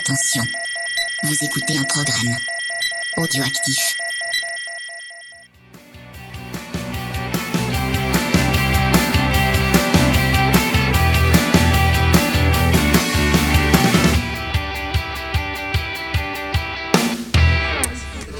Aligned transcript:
Attention, 0.00 0.42
vous 1.24 1.44
écoutez 1.44 1.76
un 1.76 1.84
programme 1.84 2.34
audioactif. 3.18 3.96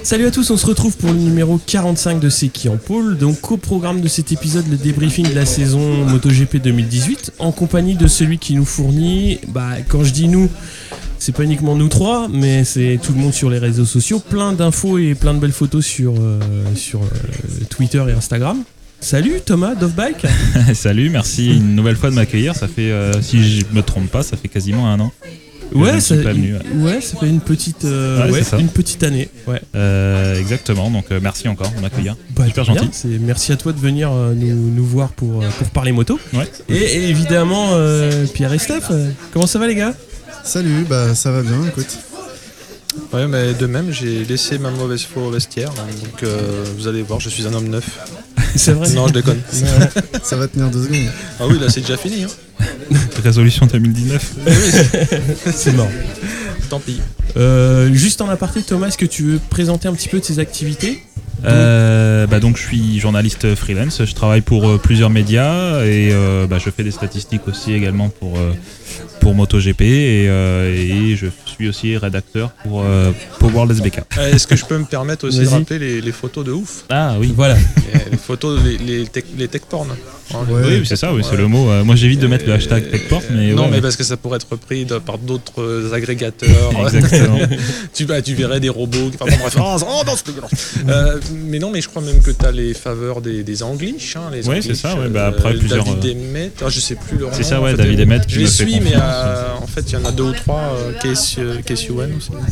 Salut 0.02 0.26
à 0.26 0.30
tous, 0.30 0.50
on 0.50 0.56
se 0.56 0.66
retrouve 0.66 0.96
pour 0.96 1.12
le 1.12 1.18
numéro 1.18 1.58
45 1.58 2.20
de 2.20 2.30
C'est 2.30 2.48
qui 2.48 2.70
en 2.70 2.78
pôle. 2.78 3.18
Donc 3.18 3.52
au 3.52 3.58
programme 3.58 4.00
de 4.00 4.08
cet 4.08 4.32
épisode, 4.32 4.66
le 4.68 4.76
débriefing 4.78 5.28
de 5.28 5.34
la 5.34 5.44
saison 5.44 6.04
MotoGP 6.06 6.56
2018, 6.56 7.34
en 7.38 7.52
compagnie 7.52 7.96
de 7.96 8.06
celui 8.06 8.38
qui 8.38 8.54
nous 8.54 8.64
fournit, 8.64 9.40
bah 9.48 9.74
quand 9.86 10.02
je 10.02 10.12
dis 10.12 10.26
nous, 10.26 10.50
c'est 11.20 11.32
pas 11.36 11.44
uniquement 11.44 11.76
nous 11.76 11.88
trois, 11.88 12.28
mais 12.32 12.64
c'est 12.64 12.98
tout 13.02 13.12
le 13.12 13.18
monde 13.20 13.34
sur 13.34 13.50
les 13.50 13.58
réseaux 13.58 13.84
sociaux, 13.84 14.20
plein 14.20 14.52
d'infos 14.54 14.98
et 14.98 15.14
plein 15.14 15.34
de 15.34 15.38
belles 15.38 15.52
photos 15.52 15.84
sur, 15.84 16.14
euh, 16.18 16.40
sur 16.74 17.00
euh, 17.02 17.04
Twitter 17.68 18.02
et 18.08 18.12
Instagram. 18.12 18.64
Salut 19.00 19.40
Thomas 19.44 19.74
Dovbike 19.74 20.26
Salut, 20.74 21.10
merci 21.10 21.56
une 21.56 21.74
nouvelle 21.74 21.96
fois 21.96 22.10
de 22.10 22.14
m'accueillir. 22.14 22.56
Ça 22.56 22.68
fait, 22.68 22.90
euh, 22.90 23.20
si 23.20 23.60
je 23.60 23.64
me 23.72 23.82
trompe 23.82 24.10
pas, 24.10 24.22
ça 24.22 24.36
fait 24.38 24.48
quasiment 24.48 24.88
un 24.90 24.98
an. 24.98 25.12
Ouais, 25.72 26.00
ça, 26.00 26.16
pas 26.16 26.32
venu, 26.32 26.54
ouais. 26.54 26.84
ouais, 26.94 27.00
ça 27.00 27.16
fait 27.18 27.28
une 27.28 27.40
petite, 27.40 27.84
euh, 27.84 28.24
Ouais, 28.24 28.32
ouais, 28.32 28.38
c'est 28.38 28.50
ça. 28.50 28.58
une 28.58 28.68
petite 28.68 29.02
année. 29.04 29.28
Ouais. 29.46 29.60
Euh, 29.76 30.36
exactement, 30.40 30.90
donc 30.90 31.04
euh, 31.12 31.20
merci 31.22 31.46
encore 31.48 31.70
de 31.70 31.80
m'accueillir. 31.80 32.16
Bah, 32.34 32.46
Super 32.46 32.64
gentil. 32.64 32.88
Merci 33.20 33.52
à 33.52 33.56
toi 33.56 33.72
de 33.72 33.78
venir 33.78 34.10
nous, 34.10 34.70
nous 34.70 34.84
voir 34.84 35.10
pour, 35.10 35.44
pour 35.58 35.70
parler 35.70 35.92
moto. 35.92 36.18
Ouais. 36.32 36.50
Et, 36.68 36.74
et 36.76 37.08
évidemment, 37.08 37.68
euh, 37.72 38.26
Pierre 38.34 38.52
et 38.52 38.58
Steph, 38.58 38.88
comment 39.32 39.46
ça 39.46 39.58
va 39.60 39.68
les 39.68 39.76
gars? 39.76 39.94
Salut, 40.44 40.84
bah 40.88 41.14
ça 41.14 41.30
va 41.30 41.42
bien, 41.42 41.64
écoute. 41.66 41.98
Ouais, 43.12 43.26
mais 43.28 43.54
de 43.54 43.66
même, 43.66 43.92
j'ai 43.92 44.24
laissé 44.24 44.58
ma 44.58 44.70
mauvaise 44.70 45.02
foi 45.02 45.22
au 45.24 45.30
vestiaire. 45.30 45.70
Donc, 45.70 46.22
euh, 46.22 46.64
vous 46.76 46.88
allez 46.88 47.02
voir, 47.02 47.20
je 47.20 47.28
suis 47.28 47.46
un 47.46 47.54
homme 47.54 47.68
neuf. 47.68 47.98
C'est 48.56 48.72
vrai 48.72 48.90
Non, 48.90 49.06
je 49.06 49.12
déconne. 49.12 49.40
Ça 50.22 50.36
va 50.36 50.48
tenir 50.48 50.70
deux 50.70 50.84
secondes. 50.84 51.10
Ah 51.38 51.44
oui, 51.46 51.58
là, 51.60 51.68
c'est 51.68 51.82
déjà 51.82 51.96
fini. 51.96 52.24
Hein. 52.24 52.66
Résolution 53.22 53.66
2019. 53.66 54.34
C'est 55.54 55.72
mort. 55.72 55.90
Tant 56.68 56.80
pis. 56.80 57.00
Euh, 57.36 57.92
juste 57.92 58.20
en 58.20 58.28
aparté, 58.28 58.62
Thomas, 58.62 58.88
est-ce 58.88 58.98
que 58.98 59.06
tu 59.06 59.22
veux 59.22 59.40
présenter 59.50 59.86
un 59.86 59.94
petit 59.94 60.08
peu 60.08 60.18
tes 60.18 60.40
activités? 60.40 61.02
Euh, 61.44 62.26
bah 62.26 62.38
donc 62.38 62.56
je 62.58 62.62
suis 62.62 63.00
journaliste 63.00 63.54
freelance, 63.54 64.04
je 64.04 64.14
travaille 64.14 64.42
pour 64.42 64.68
euh, 64.68 64.78
plusieurs 64.78 65.08
médias 65.08 65.82
et 65.84 66.10
euh, 66.12 66.46
bah, 66.46 66.58
je 66.58 66.68
fais 66.68 66.84
des 66.84 66.90
statistiques 66.90 67.48
aussi 67.48 67.72
également 67.72 68.10
pour, 68.10 68.36
euh, 68.36 68.52
pour 69.30 69.36
MotoGP 69.36 69.82
et, 69.82 70.26
euh, 70.28 70.74
et 70.74 71.14
je 71.14 71.26
suis 71.46 71.68
aussi 71.68 71.96
rédacteur 71.96 72.50
pour, 72.64 72.82
euh, 72.84 73.12
pour 73.38 73.54
World 73.54 73.70
SBK. 73.70 74.00
Euh, 74.18 74.32
Est-ce 74.32 74.48
que 74.48 74.56
je 74.56 74.64
peux 74.64 74.76
me 74.76 74.84
permettre 74.84 75.28
aussi 75.28 75.38
de 75.40 75.46
rappeler 75.46 75.78
les, 75.78 76.00
les 76.00 76.10
photos 76.12 76.44
de 76.44 76.50
ouf 76.50 76.84
Ah 76.88 77.14
oui, 77.20 77.32
Voilà. 77.36 77.56
Et 77.56 78.10
Les 78.10 78.16
photos, 78.16 78.58
les, 78.64 78.76
les, 78.78 79.06
tech, 79.06 79.24
les 79.38 79.46
tech 79.46 79.62
porn. 79.68 79.88
Hein, 79.90 79.96
Ouais. 80.48 80.62
oui 80.64 80.82
c'est 80.86 80.94
ça, 80.94 81.12
oui, 81.12 81.22
c'est 81.28 81.36
le 81.36 81.48
mot. 81.48 81.68
Euh, 81.70 81.82
moi 81.82 81.96
j'évite 81.96 82.20
de 82.20 82.28
mettre 82.28 82.46
le 82.46 82.52
hashtag 82.52 82.88
TechPort 82.88 83.20
mais 83.32 83.52
non, 83.52 83.64
ouais, 83.64 83.68
mais 83.72 83.80
parce 83.80 83.96
que 83.96 84.04
ça 84.04 84.16
pourrait 84.16 84.36
être 84.36 84.46
repris 84.48 84.84
de- 84.84 84.98
par 84.98 85.18
d'autres 85.18 85.60
euh, 85.60 85.92
agrégateurs. 85.92 86.70
Exactement. 86.94 87.38
tu, 87.94 88.04
bah, 88.04 88.22
tu 88.22 88.34
verrais 88.34 88.60
des 88.60 88.68
robots 88.68 89.10
qui 89.10 89.16
font 89.18 89.24
bref. 89.24 89.56
Oh, 89.58 89.76
non. 89.80 90.04
Euh, 90.88 91.18
mais 91.48 91.58
non, 91.58 91.70
mais 91.72 91.80
je 91.80 91.88
crois 91.88 92.00
même 92.02 92.22
que 92.22 92.30
tu 92.30 92.46
as 92.46 92.52
les 92.52 92.74
faveurs 92.74 93.20
des, 93.20 93.42
des 93.42 93.62
Anglish. 93.64 94.14
Hein, 94.16 94.30
Ouais, 94.46 94.62
c'est 94.62 94.74
ça, 94.74 94.94
ouais, 94.94 95.08
bah, 95.08 95.26
après, 95.26 95.54
plusieurs, 95.54 95.84
David 95.84 96.04
euh, 96.04 96.12
Emmet, 96.30 96.50
ah, 96.64 96.68
je 96.68 96.78
sais 96.80 96.94
plus 96.94 97.18
C'est 97.32 97.42
ça, 97.42 97.60
en 97.60 97.64
ouais, 97.64 97.72
fait, 97.72 97.78
David 97.78 97.98
euh, 98.00 98.04
Emmett 98.04 98.22
Je 98.28 98.38
les 98.40 98.46
suis, 98.46 98.66
mais 98.80 98.92
confiance. 98.92 99.02
Euh, 99.20 99.54
en 99.62 99.66
fait, 99.66 99.82
il 99.82 99.92
y 99.92 99.96
en 99.96 100.04
a 100.04 100.12
deux 100.12 100.24
ou 100.24 100.32
trois. 100.32 100.60
Euh, 100.60 100.92
Case, 101.00 101.36
euh, 101.38 101.60
aussi. 101.68 101.90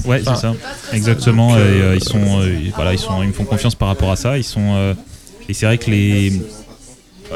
Ouais, 0.06 0.22
c'est 0.24 0.36
ça, 0.36 0.54
exactement. 0.92 1.56
et, 1.56 1.96
ils 1.96 2.04
sont, 2.04 2.40
voilà, 2.74 2.92
ils 2.92 2.98
sont, 2.98 3.22
ils 3.22 3.28
me 3.28 3.32
font 3.32 3.44
confiance 3.44 3.74
par 3.74 3.88
rapport 3.88 4.10
à 4.10 4.16
ça. 4.16 4.38
Ils 4.38 4.44
sont, 4.44 4.94
et 5.48 5.54
c'est 5.54 5.66
vrai 5.66 5.78
que 5.78 5.90
les, 5.90 6.32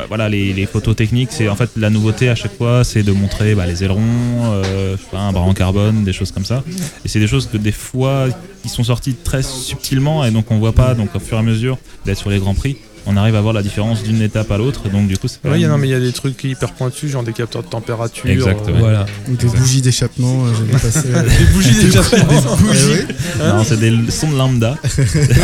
voilà, 0.09 0.29
les, 0.29 0.53
les 0.53 0.67
photos 0.67 0.97
techniques, 0.97 1.31
c'est 1.33 1.49
en 1.49 1.57
fait 1.57 1.71
la 1.77 1.91
nouveauté 1.91 2.29
à 2.29 2.35
chaque 2.35 2.57
fois, 2.57 2.85
c'est 2.85 3.03
de 3.03 3.13
montrer 3.13 3.55
bah, 3.55 3.67
les 3.67 3.85
ailerons, 3.85 4.01
euh, 4.01 4.97
je 4.97 5.03
sais 5.03 5.09
pas, 5.11 5.21
un 5.21 5.33
bras 5.33 5.43
en 5.43 5.55
carbone, 5.55 6.05
des 6.05 6.13
choses 6.13 6.33
comme 6.33 6.45
ça. 6.45 6.63
Et 7.05 7.09
c'est 7.09 7.21
des 7.21 7.27
choses 7.27 7.47
que 7.47 7.57
des 7.57 7.73
fois, 7.73 8.27
ils 8.65 8.71
sont 8.71 8.85
sortis 8.85 9.15
très 9.15 9.43
subtilement 9.43 10.25
et 10.25 10.31
donc 10.31 10.51
on 10.51 10.59
voit 10.59 10.73
pas. 10.73 10.95
Donc 10.95 11.15
au 11.15 11.21
fur 11.21 11.37
et 11.37 11.41
à 11.41 11.43
mesure 11.43 11.79
d'être 12.05 12.19
sur 12.19 12.31
les 12.31 12.39
grands 12.39 12.55
prix, 12.55 12.77
on 13.07 13.17
arrive 13.17 13.35
à 13.37 13.41
voir 13.41 13.53
la 13.53 13.63
différence 13.63 14.03
d'une 14.03 14.23
étape 14.23 14.51
à 14.51 14.59
l'autre. 14.59 14.89
Donc 14.89 15.09
du 15.09 15.17
coup, 15.19 15.29
c'est 15.29 15.39
quand 15.43 15.51
Ouais, 15.51 15.59
il 15.59 15.63
y 15.63 15.65
a- 15.65 15.69
même- 15.69 15.77
non, 15.77 15.81
mais 15.81 15.89
il 15.89 15.93
y 15.93 15.95
a 15.95 16.01
des 16.01 16.13
trucs 16.13 16.43
hyper 16.45 16.73
pointus, 16.73 17.11
genre 17.11 17.23
des 17.23 17.33
capteurs 17.33 17.63
de 17.63 17.69
température. 17.69 18.27
Exactement. 18.29 18.77
euh, 18.77 18.81
Voilà. 18.81 19.07
Ou 19.31 19.37
des 19.37 19.47
bougies 19.47 19.81
d'échappement, 19.83 20.45
euh, 20.47 20.51
j'ai 20.57 20.65
vu 20.65 20.73
passer. 20.79 21.09
euh, 21.15 21.23
Des 21.23 21.45
bougies 21.53 21.75
des 21.75 21.85
d'échappement. 21.87 22.57
bougies. 22.57 23.03
Non, 23.41 23.65
c'est 23.65 23.79
des 23.81 24.11
sons 24.11 24.31
de 24.31 24.37
lambda. 24.37 24.77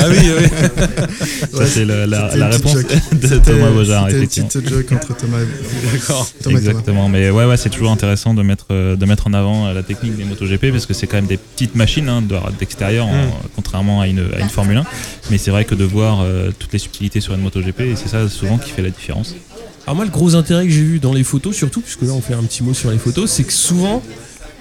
Ah 0.00 0.04
oui, 0.10 0.16
oui. 0.38 0.46
Ça, 1.52 1.66
c'est 1.66 1.84
la, 1.84 2.04
réponse 2.48 2.76
de 3.12 3.38
Thomas 3.38 3.70
Bojar, 3.70 4.06
C'était 4.10 4.40
une 4.40 4.46
petite 4.48 4.68
joke 4.68 4.92
entre 4.92 5.16
Thomas 5.16 5.38
et 5.40 5.92
D'accord. 5.96 6.28
Thomas. 6.42 6.58
Exactement, 6.58 7.08
mais 7.08 7.30
ouais, 7.30 7.44
ouais, 7.44 7.56
c'est 7.56 7.70
toujours 7.70 7.90
intéressant 7.90 8.34
de 8.34 8.42
mettre, 8.42 8.66
euh, 8.70 8.96
de 8.96 9.04
mettre 9.06 9.26
en 9.26 9.34
avant 9.34 9.66
euh, 9.66 9.74
la 9.74 9.82
technique 9.82 10.16
des 10.16 10.24
MotoGP 10.24 10.70
parce 10.70 10.86
que 10.86 10.94
c'est 10.94 11.06
quand 11.06 11.16
même 11.16 11.26
des 11.26 11.36
petites 11.36 11.74
machines 11.74 12.08
hein, 12.08 12.22
de- 12.22 12.36
d'extérieur, 12.58 13.06
en- 13.06 13.12
Mm. 13.26 13.30
contrairement 13.56 14.00
à 14.00 14.06
une, 14.06 14.24
à 14.36 14.40
une 14.40 14.48
Formule 14.48 14.76
1. 14.78 14.84
Mais 15.30 15.38
c'est 15.38 15.50
vrai 15.50 15.64
que 15.64 15.74
de 15.74 15.84
voir 15.84 16.20
euh, 16.22 16.50
toutes 16.58 16.72
les 16.72 16.78
subtilités 16.78 17.20
sur 17.20 17.34
une 17.34 17.40
MotoGP, 17.48 17.80
et 17.80 17.96
c'est 17.96 18.08
ça 18.08 18.28
souvent 18.28 18.58
qui 18.58 18.70
fait 18.70 18.82
la 18.82 18.90
différence. 18.90 19.34
Alors 19.86 19.96
moi, 19.96 20.04
le 20.04 20.10
gros 20.10 20.34
intérêt 20.34 20.66
que 20.66 20.72
j'ai 20.72 20.82
vu 20.82 20.98
dans 20.98 21.14
les 21.14 21.24
photos, 21.24 21.56
surtout, 21.56 21.80
puisque 21.80 22.02
là 22.02 22.12
on 22.12 22.20
fait 22.20 22.34
un 22.34 22.42
petit 22.42 22.62
mot 22.62 22.74
sur 22.74 22.90
les 22.90 22.98
photos, 22.98 23.30
c'est 23.30 23.44
que 23.44 23.52
souvent, 23.52 24.02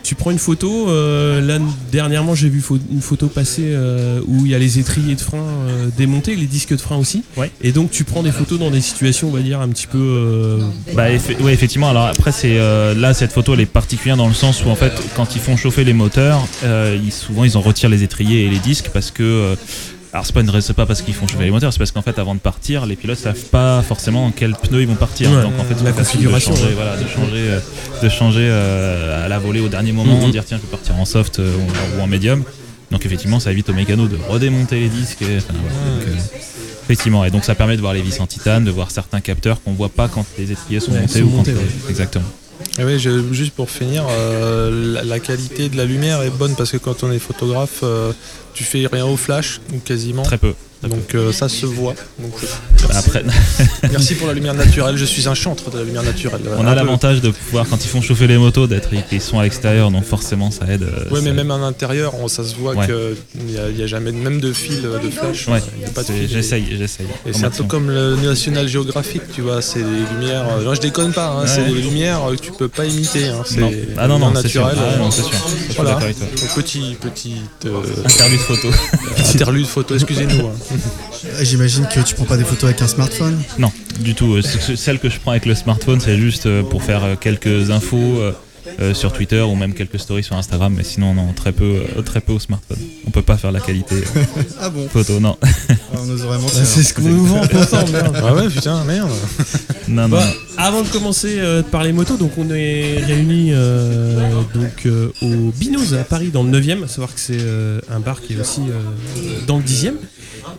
tu 0.03 0.15
prends 0.15 0.31
une 0.31 0.39
photo, 0.39 0.89
euh, 0.89 1.41
là 1.41 1.59
dernièrement 1.91 2.33
j'ai 2.33 2.47
vu 2.47 2.63
une 2.89 3.01
photo 3.01 3.27
passer 3.27 3.63
euh, 3.65 4.21
où 4.25 4.45
il 4.45 4.51
y 4.51 4.55
a 4.55 4.59
les 4.59 4.79
étriers 4.79 5.15
de 5.15 5.19
frein 5.19 5.43
euh, 5.43 5.87
démontés, 5.97 6.33
les 6.37 6.45
disques 6.45 6.71
de 6.71 6.79
frein 6.79 6.95
aussi. 6.95 7.23
Ouais. 7.35 7.51
Et 7.61 7.73
donc 7.73 7.91
tu 7.91 8.05
prends 8.05 8.23
des 8.23 8.31
photos 8.31 8.57
dans 8.57 8.71
des 8.71 8.79
situations, 8.79 9.27
on 9.27 9.31
va 9.31 9.41
dire, 9.41 9.59
un 9.59 9.67
petit 9.67 9.87
peu... 9.87 9.97
euh, 9.97 10.59
Bah, 10.93 11.07
ouais, 11.41 11.53
effectivement. 11.53 11.89
Alors 11.89 12.05
après, 12.05 12.31
c'est 12.31 12.57
euh, 12.57 12.93
là 12.95 13.13
cette 13.13 13.33
photo 13.33 13.53
elle 13.53 13.59
est 13.59 13.65
particulière 13.65 14.15
dans 14.15 14.29
le 14.29 14.33
sens 14.33 14.63
où 14.63 14.69
en 14.69 14.75
fait, 14.75 14.93
quand 15.17 15.35
ils 15.35 15.41
font 15.41 15.57
chauffer 15.57 15.83
les 15.83 15.93
moteurs, 15.93 16.47
ils, 16.63 17.11
souvent 17.11 17.43
ils 17.43 17.57
en 17.57 17.61
retirent 17.61 17.89
les 17.89 18.03
étriers 18.03 18.45
et 18.45 18.49
les 18.49 18.59
disques 18.59 18.89
parce 18.93 19.11
que 19.11 19.57
alors 20.13 20.25
c'est 20.25 20.33
pas 20.33 20.41
une 20.41 20.61
c'est 20.61 20.73
pas 20.73 20.85
parce 20.85 21.01
qu'ils 21.01 21.13
font 21.13 21.27
chauffer 21.27 21.43
les 21.43 21.51
moteurs, 21.51 21.71
c'est 21.73 21.79
parce 21.79 21.91
qu'en 21.91 22.01
fait 22.01 22.17
avant 22.17 22.33
de 22.33 22.39
partir, 22.39 22.85
les 22.85 22.95
pilotes 22.95 23.17
savent 23.19 23.35
pas 23.51 23.81
forcément 23.81 24.25
en 24.25 24.31
quel 24.31 24.53
pneu 24.55 24.81
ils 24.81 24.87
vont 24.87 24.95
partir. 24.95 25.29
Ouais, 25.31 25.41
Donc 25.41 25.53
en 25.59 25.63
fait, 25.63 25.83
la 25.83 25.91
configuration, 25.91 26.51
de 26.51 26.57
changer, 26.57 26.69
ouais. 26.69 26.75
voilà, 26.75 26.95
de 26.95 27.07
changer, 27.07 27.49
euh, 27.49 27.59
de 28.01 28.09
changer 28.09 28.47
euh, 28.49 29.25
à 29.25 29.27
la 29.27 29.37
volée 29.39 29.59
au 29.59 29.67
dernier 29.67 29.91
moment, 29.91 30.17
Mhm. 30.25 30.31
dire 30.31 30.45
tiens 30.45 30.57
je 30.57 30.61
vais 30.63 30.69
partir 30.71 30.95
en 30.97 31.05
soft 31.05 31.39
euh, 31.39 31.51
ou, 31.97 32.01
en 32.01 32.07
médium. 32.07 32.43
Donc 32.89 33.05
effectivement, 33.05 33.39
ça 33.41 33.51
évite 33.51 33.69
au 33.69 33.73
mécano 33.73 34.07
de 34.07 34.17
redémonter 34.29 34.79
les 34.79 34.89
disques. 34.89 35.21
et, 35.21 35.37
enfin, 35.37 35.53
voilà. 35.61 36.05
Donc, 36.05 36.17
Effectivement, 36.85 37.25
et 37.25 37.31
donc 37.31 37.43
ça 37.43 37.53
permet 37.53 37.75
de 37.75 37.81
voir 37.81 37.93
les 37.93 38.01
vis 38.01 38.17
en 38.21 38.27
titane, 38.27 38.63
de 38.63 38.71
voir 38.71 38.91
certains 38.91 39.19
capteurs 39.19 39.61
qu'on 39.61 39.73
voit 39.73 39.89
pas 39.89 40.07
quand 40.07 40.25
les 40.37 40.53
étriers 40.53 40.79
sont 40.79 40.93
montés 40.93 41.21
ou 41.21 41.29
quand 41.29 41.43
exactement. 41.89 42.23
Ouais, 42.79 42.99
je- 42.99 43.33
juste 43.33 43.53
pour 43.53 43.69
finir, 43.69 44.05
euh, 44.09 44.93
la, 44.93 45.03
la 45.03 45.19
qualité 45.19 45.69
de 45.69 45.77
la 45.77 45.85
lumière 45.85 46.21
est 46.21 46.29
bonne 46.29 46.55
parce 46.55 46.71
que 46.71 46.77
quand 46.77 47.03
on 47.03 47.11
est 47.11 47.19
photographe, 47.19 47.79
euh, 47.83 48.11
tu 48.53 48.63
fais 48.63 48.85
rien 48.91 49.05
au 49.05 49.17
flash, 49.17 49.59
ou 49.73 49.79
quasiment. 49.79 50.23
Très 50.23 50.37
peu. 50.37 50.53
Donc 50.83 51.15
euh, 51.15 51.31
ça 51.31 51.49
se 51.49 51.65
voit. 51.65 51.95
Donc, 52.19 52.33
Après, 52.93 53.23
merci 53.91 54.15
pour 54.15 54.27
la 54.27 54.33
lumière 54.33 54.53
naturelle. 54.53 54.95
Je 54.95 55.05
suis 55.05 55.27
un 55.27 55.33
chantre 55.33 55.71
de 55.71 55.79
la 55.79 55.83
lumière 55.83 56.03
naturelle. 56.03 56.41
on 56.57 56.67
a 56.67 56.75
l'avantage 56.75 57.19
de 57.21 57.29
pouvoir, 57.31 57.65
quand 57.69 57.83
ils 57.83 57.87
font 57.87 58.01
chauffer 58.01 58.27
les 58.27 58.37
motos, 58.37 58.67
d'être 58.67 58.89
ils 59.11 59.21
sont 59.21 59.39
à 59.39 59.43
l'extérieur, 59.43 59.89
donc 59.91 60.03
forcément 60.03 60.51
ça 60.51 60.65
aide. 60.69 60.83
euh, 60.83 61.09
Ouais, 61.13 61.21
mais 61.21 61.33
même 61.33 61.49
en 61.51 61.65
intérieur, 61.65 62.13
on- 62.21 62.27
ça 62.27 62.43
se 62.43 62.55
voit 62.55 62.75
Ouais. 62.75 62.85
qu'il 62.85 63.45
n'y 63.45 63.57
a, 63.57 63.69
y 63.69 63.81
a 63.83 63.87
jamais 63.87 64.11
même 64.11 64.39
de 64.39 64.53
fil 64.53 64.81
de 64.81 65.09
flash. 65.09 65.47
Ouais, 65.47 65.61
j'essaye, 66.29 66.65
j'essaye. 66.77 67.07
Et 67.25 67.33
c'est 67.33 67.45
un 67.45 67.49
peu 67.49 67.63
comme 67.63 67.89
le 67.89 68.15
National 68.15 68.67
Geographic, 68.67 69.21
tu 69.33 69.41
vois, 69.41 69.61
c'est 69.61 69.79
des 69.79 70.05
lumières. 70.13 70.45
euh, 70.59 70.63
Non, 70.63 70.73
je 70.75 70.81
déconne 70.81 71.11
pas, 71.11 71.27
hein, 71.27 71.41
Ouais. 71.41 71.47
c'est 71.47 71.65
des 71.65 71.73
lumières 71.81 72.21
que 72.31 72.35
tu 72.35 72.51
peux 72.51 72.67
pas 72.67 72.85
imiter. 72.85 73.29
Hein, 73.29 73.41
c'est 73.45 73.59
Non. 73.59 73.71
Ah 73.97 74.07
non, 74.07 74.19
non, 74.19 74.31
naturel. 74.31 74.75
Ah 74.77 74.97
non, 74.97 75.09
sûr. 75.11 75.29
Voilà. 75.75 75.97
petit, 76.55 76.95
petite 77.01 77.33
euh, 77.65 77.81
Interlude 78.05 78.39
photo. 78.39 78.67
interlude 79.33 79.65
photo, 79.65 79.95
excusez-nous. 79.95 80.47
hein. 80.47 80.51
Ah, 80.71 81.43
J'imagine 81.43 81.87
que 81.93 81.99
tu 82.01 82.15
prends 82.15 82.25
pas 82.25 82.37
des 82.37 82.43
photos 82.43 82.65
avec 82.65 82.81
un 82.81 82.87
smartphone? 82.87 83.41
non, 83.57 83.71
du 83.99 84.13
tout. 84.15 84.33
Euh, 84.35 84.41
c'est- 84.41 84.59
c'est- 84.61 84.75
Celle 84.75 84.99
que 84.99 85.09
je 85.09 85.19
prends 85.19 85.31
avec 85.31 85.45
le 85.45 85.55
smartphone, 85.55 85.99
c'est 85.99 86.17
juste 86.17 86.45
euh, 86.45 86.63
pour 86.63 86.83
faire 86.83 87.03
euh, 87.03 87.15
quelques 87.15 87.71
infos 87.71 88.19
euh, 88.79 88.93
sur 88.93 89.11
Twitter 89.13 89.41
ou 89.41 89.55
même 89.55 89.73
quelques 89.73 89.99
stories 89.99 90.23
sur 90.23 90.35
Instagram, 90.35 90.73
mais 90.75 90.83
sinon, 90.83 91.13
non, 91.13 91.33
très 91.33 91.51
peu, 91.51 91.81
euh, 91.97 92.01
très 92.01 92.21
peu 92.21 92.33
au 92.33 92.39
smartphone. 92.39 92.77
On 93.05 93.11
peut 93.11 93.21
pas 93.21 93.37
faire 93.37 93.51
la 93.51 93.59
qualité 93.59 93.95
euh, 93.95 94.23
Ah 94.59 94.69
bon 94.69 94.87
photo, 94.87 95.19
non. 95.19 95.37
On. 95.93 95.97
Ah, 95.97 96.37
c'est 96.51 96.83
ce 96.83 96.93
qu'on 96.93 97.01
nous 97.03 97.25
vend 97.25 97.41
pourtant, 97.47 97.85
merde. 97.87 98.17
Ah 98.23 98.33
ouais, 98.33 98.49
putain, 98.49 98.83
merde. 98.83 99.11
Non, 99.87 100.09
non. 100.09 100.17
Bah, 100.17 100.27
avant 100.57 100.81
de 100.81 100.87
commencer 100.89 101.37
euh, 101.39 101.61
de 101.61 101.67
parler 101.67 101.93
moto, 101.93 102.17
donc 102.17 102.31
on 102.37 102.49
est 102.49 102.97
réunis 103.05 103.51
euh, 103.53 104.41
donc 104.53 104.85
euh, 104.85 105.13
au 105.21 105.51
Binos 105.51 105.93
à 105.93 106.03
Paris 106.03 106.29
dans 106.29 106.43
le 106.43 106.51
9e, 106.59 106.83
à 106.83 106.87
savoir 106.89 107.13
que 107.13 107.19
c'est 107.21 107.37
euh, 107.39 107.79
un 107.89 108.01
bar 108.01 108.21
qui 108.21 108.33
est 108.33 108.39
aussi 108.41 108.59
euh, 108.69 109.45
dans 109.47 109.57
le 109.57 109.63
10e. 109.63 109.93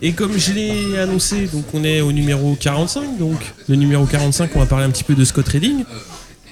Et 0.01 0.13
comme 0.13 0.37
je 0.37 0.53
l'ai 0.53 0.97
annoncé, 0.97 1.47
donc 1.53 1.65
on 1.73 1.83
est 1.83 2.01
au 2.01 2.11
numéro 2.11 2.55
45, 2.59 3.19
donc 3.19 3.37
le 3.67 3.75
numéro 3.75 4.05
45, 4.05 4.49
on 4.55 4.59
va 4.59 4.65
parler 4.65 4.85
un 4.85 4.89
petit 4.89 5.03
peu 5.03 5.13
de 5.15 5.23
Scott 5.23 5.47
Redding. 5.47 5.83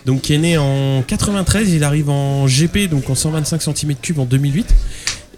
Donc 0.08 0.22
qui 0.22 0.34
est 0.34 0.38
né 0.40 0.58
en 0.58 1.04
93. 1.06 1.72
Il 1.74 1.84
arrive 1.84 2.10
en 2.10 2.48
GP, 2.48 2.90
donc 2.90 3.08
en 3.12 3.16
125 3.16 3.62
cm3 3.62 4.20
en 4.22 4.26
2008. 4.26 4.74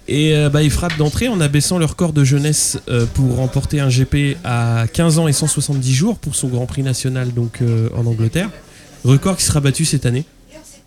Et 0.08 0.34
euh, 0.36 0.50
bah, 0.50 0.64
il 0.64 0.72
frappe 0.72 0.98
d'entrée 0.98 1.28
en 1.28 1.40
abaissant 1.42 1.78
le 1.78 1.86
record 1.86 2.14
de 2.14 2.24
jeunesse 2.24 2.80
euh, 2.90 3.06
pour 3.14 3.36
remporter 3.36 3.80
un 3.80 3.90
GP 3.90 4.38
à 4.44 4.86
15 4.92 5.20
ans 5.20 5.28
et 5.28 5.34
170 5.34 5.94
jours 5.94 6.18
pour 6.18 6.36
son 6.36 6.48
Grand 6.48 6.66
Prix 6.66 6.82
national 6.84 7.34
donc 7.34 7.60
euh, 7.62 7.90
en 7.98 8.06
Angleterre. 8.08 8.50
Record 9.04 9.38
qui 9.38 9.44
sera 9.44 9.60
battu 9.60 9.86
cette 9.86 10.06
année. 10.06 10.24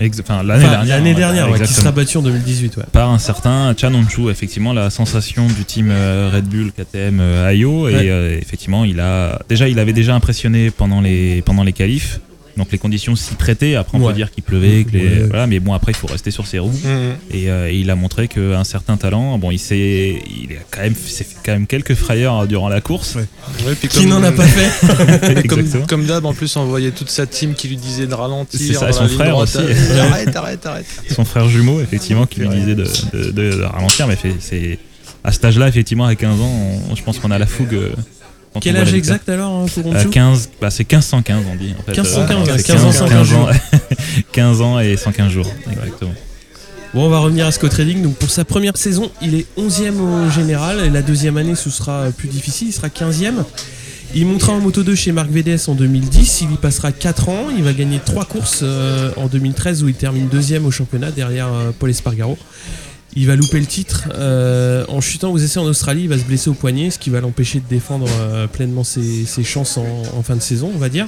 Ex- 0.00 0.19
Enfin, 0.20 0.43
l'année 0.43 0.64
Enfin, 0.64 0.73
dernière. 0.73 0.96
l'année 0.96 1.14
dernière, 1.14 1.50
ouais, 1.50 1.61
qui 1.61 1.73
sera 1.73 1.93
battu 1.93 2.17
en 2.17 2.23
2018. 2.23 2.76
Ouais. 2.79 2.82
par 2.90 3.11
un 3.11 3.19
certain 3.19 3.73
Chan 3.81 3.93
effectivement 4.29 4.73
la 4.73 4.90
sensation 4.90 5.46
du 5.46 5.64
team 5.64 5.90
Red 5.93 6.46
Bull 6.46 6.73
KTM 6.73 7.20
Ayo 7.20 7.88
et 7.88 8.38
effectivement 8.43 8.84
il 8.84 8.99
a 8.99 9.40
déjà 9.49 9.69
il 9.69 9.79
avait 9.79 9.93
déjà 9.93 10.14
impressionné 10.17 10.70
pendant 10.73 11.00
les 11.00 11.43
pendant 11.43 11.62
les 11.62 11.73
qualifs 11.73 12.19
donc 12.56 12.69
les 12.72 12.78
conditions 12.78 13.16
s'y 13.16 13.34
prêtaient 13.34 13.75
après 13.76 13.96
on 13.96 14.00
Ouais. 14.02 14.08
peut 14.08 14.16
dire 14.16 14.31
qu'il 14.31 14.43
pleuvait 14.43 14.84
que 14.84 14.93
les- 14.93 15.02
Ouais. 15.02 15.26
voilà 15.28 15.46
mais 15.46 15.58
bon 15.60 15.72
après 15.72 15.93
il 15.93 15.94
faut 15.94 16.06
rester 16.06 16.31
sur 16.31 16.46
ses 16.46 16.58
roues 16.58 16.72
et, 17.31 17.50
euh, 17.50 17.70
et 17.70 17.76
il 17.78 17.88
a 17.90 17.94
montré 17.96 18.28
qu'un 18.28 18.64
certain 18.64 18.96
talent 18.96 19.38
bon 19.38 19.50
il 19.50 19.58
s'est 19.58 20.22
il 20.26 20.52
a 20.56 20.60
quand 20.70 20.81
même 20.82 20.94
s'est 20.94 21.25
fait 21.25 21.37
quand 21.44 21.52
même 21.52 21.66
quelques 21.66 21.94
frayeurs 21.94 22.46
durant 22.46 22.69
la 22.69 22.81
course 22.81 23.14
Ouais. 23.16 23.25
Ouais, 23.66 23.75
puis 23.75 23.88
Qui 23.88 24.06
n'en 24.06 24.22
a 24.22 24.32
pas 24.32 24.44
fait 24.46 25.40
Et 25.44 25.49
comme, 25.49 25.64
comme 25.88 26.04
d'hab, 26.06 26.25
en 26.26 26.32
plus, 26.34 26.54
on 26.56 26.64
voyait 26.66 26.90
toute 26.90 27.10
sa 27.10 27.26
team 27.26 27.54
qui 27.54 27.69
lui 27.69 27.76
disait 27.76 28.06
de 28.06 28.14
ralentir. 28.14 28.58
C'est 28.60 28.75
ça, 28.75 28.87
dans 28.87 28.93
son 28.93 29.08
frère 29.08 29.31
droite. 29.32 29.48
aussi. 29.56 29.98
arrête, 29.98 30.34
arrête, 30.37 30.66
arrête. 30.66 30.87
son 31.14 31.25
frère 31.25 31.48
jumeau 31.48 31.81
effectivement 31.81 32.26
qui 32.26 32.40
lui 32.40 32.48
disait 32.48 32.75
de, 32.75 32.84
de- 33.12 33.31
de- 33.31 33.31
de 33.56 33.62
ralentir 33.62 34.06
mais 34.06 34.16
c'est 34.40 34.78
à 35.25 35.32
cet 35.32 35.44
âge 35.44 35.58
là 35.58 35.69
effectivement 35.69 36.06
à 36.06 36.14
15 36.14 36.40
ans 36.40 36.50
on- 36.90 36.94
je 36.94 37.02
pense 37.02 37.19
qu'on 37.19 37.31
a 37.31 37.38
la 37.38 37.46
fougue 37.46 37.75
euh, 37.75 37.90
Quel 38.60 38.76
âge 38.76 38.93
exact 38.94 39.28
alors 39.28 39.52
hein, 39.62 39.66
pour 39.72 39.93
Euh, 39.93 39.96
Honshu 39.96 40.10
15, 40.10 40.50
bah 40.60 40.70
c'est 40.70 40.90
1515 40.90 41.44
on 41.50 41.56
dit 41.56 41.75
en 41.78 41.82
fait. 41.82 41.93
1515, 41.93 42.49
Euh, 42.49 42.52
ouais, 42.52 42.58
c'est 42.58 42.72
15 42.72 42.84
ans, 42.84 42.93
115 42.93 43.26
jours. 43.28 43.50
15 44.32 44.60
ans 44.60 44.78
et 44.81 44.96
115 44.96 45.31
jours, 45.32 45.50
exactement. 45.70 46.14
Bon, 46.94 47.06
on 47.06 47.08
va 47.08 47.20
revenir 47.20 47.46
à 47.46 47.52
Scott 47.52 47.70
Trading. 47.70 48.02
Donc, 48.02 48.16
pour 48.16 48.28
sa 48.31 48.44
première 48.44 48.76
saison, 48.76 49.10
il 49.22 49.34
est 49.34 49.46
11e 49.56 49.99
au 49.99 50.31
général. 50.31 50.81
Et 50.84 50.90
la 50.90 51.00
deuxième 51.00 51.38
année, 51.38 51.54
ce 51.54 51.70
sera 51.70 52.08
plus 52.14 52.28
difficile. 52.28 52.69
Il 52.69 52.72
sera 52.72 52.88
15e. 52.88 53.44
Il 54.14 54.26
montera 54.26 54.52
en 54.52 54.60
Moto 54.60 54.82
2 54.82 54.94
chez 54.94 55.10
Marc 55.10 55.31
VDS 55.31 55.69
en 55.70 55.75
2010. 55.75 56.43
Il 56.43 56.52
y 56.52 56.56
passera 56.56 56.93
4 56.93 57.31
ans. 57.31 57.46
Il 57.56 57.64
va 57.64 57.72
gagner 57.72 57.98
3 58.05 58.26
courses 58.26 58.60
euh, 58.62 59.10
en 59.16 59.26
2013 59.26 59.82
où 59.84 59.88
il 59.88 59.94
termine 59.94 60.28
deuxième 60.28 60.66
au 60.66 60.70
championnat 60.70 61.10
derrière 61.10 61.46
euh, 61.46 61.70
Paul 61.78 61.88
Espargaro. 61.88 62.37
Il 63.14 63.26
va 63.26 63.36
louper 63.36 63.60
le 63.60 63.66
titre. 63.66 64.08
euh, 64.14 64.84
en 64.88 65.00
chutant 65.00 65.32
aux 65.32 65.38
essais 65.38 65.58
en 65.58 65.64
Australie, 65.64 66.02
il 66.02 66.08
va 66.08 66.18
se 66.18 66.24
blesser 66.24 66.48
au 66.48 66.54
poignet, 66.54 66.90
ce 66.90 66.98
qui 66.98 67.10
va 67.10 67.20
l'empêcher 67.20 67.60
de 67.60 67.68
défendre 67.68 68.06
euh, 68.20 68.46
pleinement 68.46 68.84
ses, 68.84 69.26
chances 69.44 69.78
en, 69.78 70.22
fin 70.22 70.36
de 70.36 70.40
saison, 70.40 70.70
on 70.74 70.78
va 70.78 70.88
dire. 70.88 71.06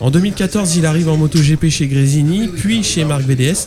En 0.00 0.10
2014, 0.10 0.76
il 0.76 0.86
arrive 0.86 1.08
en 1.08 1.16
MotoGP 1.16 1.68
chez 1.68 1.86
Grésini, 1.88 2.48
puis 2.48 2.82
chez 2.82 3.04
Marc 3.04 3.22
VDS. 3.22 3.66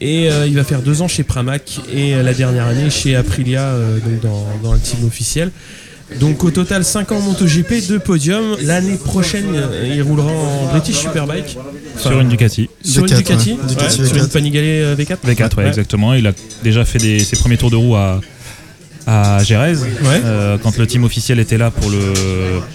Et 0.00 0.30
euh, 0.30 0.46
il 0.46 0.54
va 0.54 0.64
faire 0.64 0.82
deux 0.82 1.02
ans 1.02 1.08
chez 1.08 1.22
Pramac 1.22 1.80
et 1.92 2.14
la 2.14 2.34
dernière 2.34 2.66
année 2.66 2.90
chez 2.90 3.16
Aprilia, 3.16 3.74
donc 4.04 4.20
dans, 4.20 4.46
dans 4.62 4.72
le 4.72 4.80
team 4.80 5.04
officiel. 5.06 5.50
Donc 6.20 6.44
au 6.44 6.50
total 6.50 6.84
5 6.84 7.12
ans 7.12 7.20
MotoGP, 7.20 7.86
2 7.88 7.98
podiums. 7.98 8.56
L'année 8.62 8.96
prochaine, 8.96 9.46
euh, 9.54 9.92
il 9.94 10.02
roulera 10.02 10.30
en 10.30 10.66
British 10.72 10.96
Superbike. 10.96 11.56
Enfin, 11.96 12.10
Sur 12.10 12.20
une 12.20 12.28
Ducati. 12.28 12.68
sur 12.84 13.02
une 13.04 13.08
V4, 13.10 13.16
Ducati, 13.16 13.50
ouais. 13.52 13.58
Ducati 13.68 14.00
ouais, 14.00 14.06
sur 14.06 14.16
une 14.16 14.22
V4. 14.24 14.32
Panigale 14.32 14.64
euh, 14.64 14.96
V4. 14.96 15.16
V4, 15.26 15.56
ouais, 15.56 15.66
exactement. 15.68 16.14
Il 16.14 16.26
a 16.26 16.32
déjà 16.62 16.84
fait 16.84 16.98
des- 16.98 17.18
ses 17.18 17.36
premiers 17.36 17.56
tours 17.56 17.70
de 17.70 17.76
roue 17.76 17.96
à, 17.96 18.20
à 19.06 19.42
Gérèse. 19.44 19.82
Ouais. 19.82 20.20
Euh, 20.24 20.56
quand 20.62 20.76
le 20.78 20.86
team 20.86 21.04
officiel 21.04 21.38
était 21.38 21.58
là 21.58 21.70
pour 21.70 21.90
le, 21.90 22.12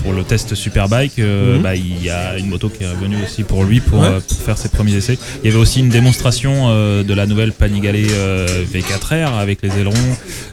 pour 0.03 0.13
le 0.13 0.23
test 0.23 0.53
Superbike, 0.55 1.19
euh, 1.19 1.55
Mhm. 1.57 1.61
bah, 1.63 1.75
il 1.75 2.03
y 2.03 2.09
a 2.09 2.37
une 2.37 2.47
moto 2.47 2.69
qui 2.69 2.83
est 2.83 2.87
revenue 2.87 3.17
aussi 3.23 3.43
pour 3.43 3.63
lui 3.63 3.79
pour, 3.79 3.99
Ouais. 4.01 4.07
euh, 4.07 4.19
pour 4.19 4.37
faire 4.37 4.57
ses 4.57 4.69
premiers 4.69 4.93
essais. 4.95 5.17
Il 5.43 5.47
y 5.47 5.51
avait 5.51 5.59
aussi 5.61 5.79
une 5.79 5.89
démonstration 5.89 6.69
de 7.03 7.13
la 7.13 7.25
nouvelle 7.25 7.51
Panigale 7.51 7.95
euh, 8.11 8.63
V4R 8.71 9.37
avec 9.39 9.61
les 9.63 9.69
ailerons 9.79 9.93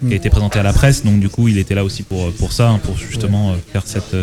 qui 0.07 0.13
a 0.13 0.17
été 0.17 0.31
présentée 0.31 0.59
à 0.59 0.63
la 0.63 0.73
presse. 0.73 1.05
Donc 1.05 1.21
du 1.21 1.29
coup, 1.29 1.49
il 1.49 1.59
était 1.59 1.75
là 1.75 1.85
aussi 1.85 2.03
pour, 2.03 2.33
pour 2.33 2.53
ça, 2.53 2.69
hein, 2.71 2.81
pour 2.83 2.97
justement 2.97 3.55
faire 3.73 3.83
cette... 3.85 4.17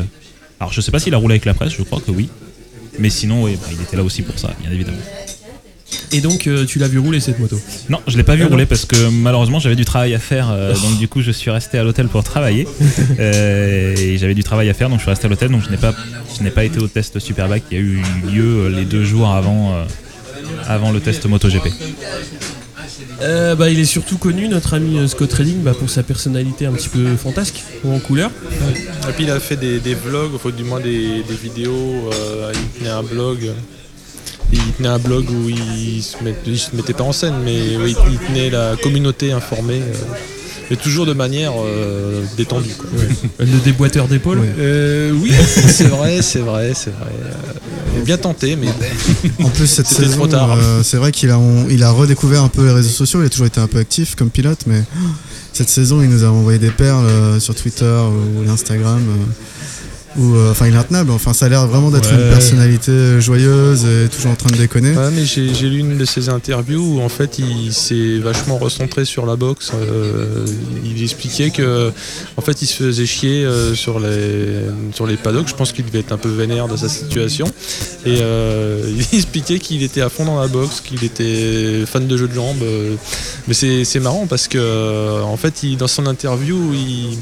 Alors 0.59 0.71
je 0.73 0.81
sais 0.81 0.91
pas 0.91 0.99
s'il 0.99 1.13
a 1.13 1.17
roulé 1.17 1.33
avec 1.33 1.45
la 1.45 1.53
presse, 1.53 1.73
je 1.77 1.83
crois 1.83 1.99
que 1.99 2.11
oui. 2.11 2.29
Mais 2.99 3.09
sinon, 3.09 3.43
oui, 3.43 3.57
bah, 3.61 3.67
il 3.71 3.81
était 3.81 3.97
là 3.97 4.03
aussi 4.03 4.21
pour 4.21 4.37
ça, 4.37 4.51
bien 4.61 4.71
évidemment. 4.71 4.97
Et 6.11 6.21
donc 6.21 6.47
euh, 6.47 6.65
tu 6.65 6.79
l'as 6.79 6.87
vu 6.87 6.99
rouler 6.99 7.19
cette 7.19 7.39
moto. 7.39 7.59
Non, 7.89 7.99
je 8.07 8.17
l'ai 8.17 8.23
pas 8.23 8.35
vu 8.35 8.43
Ah 8.45 8.47
rouler 8.49 8.65
parce 8.65 8.85
que 8.85 9.09
malheureusement 9.09 9.59
j'avais 9.59 9.75
du 9.75 9.85
travail 9.85 10.13
à 10.13 10.19
faire, 10.19 10.49
euh, 10.51 10.73
donc 10.73 10.97
du 10.99 11.07
coup 11.07 11.21
je 11.21 11.31
suis 11.31 11.49
resté 11.51 11.77
à 11.77 11.83
l'hôtel 11.83 12.07
pour 12.07 12.23
travailler 12.23 12.67
Euh, 13.19 13.95
et 13.97 14.17
j'avais 14.17 14.33
du 14.35 14.43
travail 14.43 14.69
à 14.69 14.73
faire, 14.73 14.89
donc 14.89 14.99
je 14.99 15.03
suis 15.03 15.09
resté 15.09 15.25
à 15.25 15.29
l'hôtel, 15.29 15.49
donc 15.49 15.61
je 15.63 15.69
n'ai 15.69 15.77
pas, 15.77 15.93
je 16.37 16.43
n'ai 16.43 16.51
pas 16.51 16.63
été 16.63 16.79
au 16.79 16.87
test 16.87 17.19
Superbike 17.19 17.67
qui 17.69 17.75
a 17.75 17.79
eu 17.79 18.01
lieu 18.31 18.65
euh, 18.65 18.69
les 18.69 18.85
deux 18.85 19.03
jours 19.03 19.29
avant, 19.29 19.73
euh, 19.73 19.83
avant 20.67 20.91
le 20.91 20.99
test 20.99 21.25
MotoGP. 21.25 21.67
Euh, 23.21 23.55
bah, 23.55 23.69
il 23.69 23.79
est 23.79 23.85
surtout 23.85 24.17
connu, 24.17 24.47
notre 24.49 24.73
ami 24.73 25.07
Scott 25.07 25.31
Redding, 25.31 25.61
bah, 25.61 25.73
pour 25.77 25.89
sa 25.89 26.03
personnalité 26.03 26.65
un 26.65 26.73
petit 26.73 26.89
peu 26.89 27.15
fantasque 27.15 27.61
ou 27.83 27.93
en 27.93 27.99
couleur. 27.99 28.31
Et 29.09 29.13
puis 29.13 29.23
il 29.25 29.31
a 29.31 29.39
fait 29.39 29.55
des, 29.55 29.79
des 29.79 29.95
vlogs, 29.95 30.35
enfin 30.35 30.49
du 30.49 30.63
moins 30.63 30.79
des, 30.79 31.23
des 31.23 31.35
vidéos. 31.41 32.09
euh, 32.13 32.51
il 32.53 32.79
tenait 32.79 32.89
un 32.89 33.03
blog. 33.03 33.51
Il 34.53 34.73
tenait 34.77 34.89
un 34.89 34.99
blog 34.99 35.25
où 35.29 35.49
il 35.49 36.01
se, 36.03 36.23
met- 36.23 36.35
il 36.45 36.57
se 36.59 36.75
mettait 36.75 36.93
pas 36.93 37.03
en 37.03 37.11
scène, 37.11 37.35
mais 37.43 37.55
il, 37.55 37.95
il 38.11 38.17
tenait 38.27 38.49
la 38.49 38.75
communauté 38.81 39.31
informée. 39.31 39.81
euh, 39.81 39.93
mais 40.69 40.77
toujours 40.77 41.05
de 41.05 41.13
manière 41.13 41.51
euh, 41.61 42.23
détendue. 42.37 42.73
quoi. 42.77 42.87
Le 43.39 43.59
déboîteur 43.65 44.07
d'épaule. 44.07 44.39
Ouais. 44.39 44.53
Euh, 44.57 45.11
oui, 45.11 45.31
c'est 45.67 45.87
vrai, 45.89 46.21
c'est 46.21 46.39
vrai, 46.39 46.71
c'est 46.73 46.91
vrai. 46.91 47.09
Euh, 47.21 48.01
bien 48.05 48.17
tenté, 48.17 48.55
mais 48.55 48.67
En 49.43 49.49
plus, 49.49 49.67
cette 49.67 49.87
saison, 49.87 50.17
trop 50.19 50.27
tard. 50.27 50.53
euh, 50.53 50.81
c'est 50.81 50.97
vrai 50.97 51.11
qu'il 51.11 51.29
a, 51.31 51.37
on- 51.37 51.67
il 51.69 51.83
a 51.83 51.91
redécouvert 51.91 52.43
un 52.43 52.47
peu 52.47 52.65
les 52.65 52.71
réseaux 52.71 52.89
sociaux. 52.89 53.21
Il 53.21 53.25
a 53.25 53.29
toujours 53.29 53.45
été 53.47 53.59
un 53.59 53.67
peu 53.67 53.77
actif 53.79 54.15
comme 54.15 54.29
pilote, 54.29 54.59
mais 54.65 54.81
cette 55.51 55.69
saison, 55.69 56.01
il 56.01 56.09
nous 56.09 56.23
a 56.23 56.27
envoyé 56.29 56.59
des 56.59 56.71
perles 56.71 57.05
euh, 57.07 57.39
sur 57.41 57.53
Twitter 57.55 57.99
ou 58.39 58.43
l'Instagram. 58.47 59.01
euh, 59.01 59.23
où, 60.17 60.35
euh, 60.35 60.51
enfin, 60.51 60.67
il 60.67 60.73
est 60.73 60.77
intenable. 60.77 61.11
Enfin, 61.11 61.33
ça 61.33 61.45
a 61.45 61.49
l'air 61.49 61.65
vraiment 61.67 61.89
d'être 61.89 62.11
Ouais. 62.13 62.21
une 62.23 62.29
personnalité 62.29 62.91
euh, 62.91 63.19
joyeuse 63.19 63.85
et 63.85 64.09
toujours 64.09 64.31
en 64.31 64.35
train 64.35 64.49
de 64.51 64.57
déconner. 64.57 64.91
Ouais, 64.95 65.09
mais 65.11 65.25
j'ai 65.25 65.69
lu 65.69 65.79
une 65.79 65.97
de 65.97 66.05
ses 66.05 66.29
interviews 66.29 66.97
où 66.97 67.01
en 67.01 67.09
fait 67.09 67.39
il 67.39 67.73
s'est 67.73 68.19
vachement 68.19 68.57
recentré 68.57 69.05
sur 69.05 69.25
la 69.25 69.35
boxe. 69.35 69.71
Euh, 69.73 70.45
il 70.85 71.01
expliquait 71.01 71.49
que 71.49 71.91
en 72.37 72.41
fait 72.41 72.61
il 72.61 72.67
se 72.67 72.75
faisait 72.75 73.05
chier 73.05 73.43
euh, 73.45 73.73
sur 73.75 73.99
les 73.99 74.65
sur 74.93 75.07
les 75.07 75.17
paddocks. 75.17 75.47
Je 75.47 75.55
pense 75.55 75.71
qu'il 75.71 75.85
devait 75.85 75.99
être 75.99 76.11
un 76.11 76.17
peu 76.17 76.29
vénère 76.29 76.67
de 76.67 76.77
sa 76.77 76.89
situation. 76.89 77.45
Et 78.05 78.17
euh, 78.21 78.83
il 79.11 79.17
expliquait 79.17 79.59
qu'il 79.59 79.81
était 79.83 80.01
à 80.01 80.09
fond 80.09 80.25
dans 80.25 80.39
la 80.39 80.47
boxe, 80.47 80.81
qu'il 80.81 81.03
était 81.03 81.85
fan 81.85 82.07
de 82.07 82.17
jeux 82.17 82.27
de 82.27 82.33
jambes. 82.35 82.63
mais 83.47 83.53
c'est 83.53 83.83
c'est 83.85 83.99
marrant 83.99 84.27
parce 84.27 84.47
que 84.47 85.21
en 85.23 85.37
fait 85.37 85.63
il, 85.63 85.77
dans 85.77 85.87
son 85.87 86.05
interview 86.05 86.73
il 86.73 87.17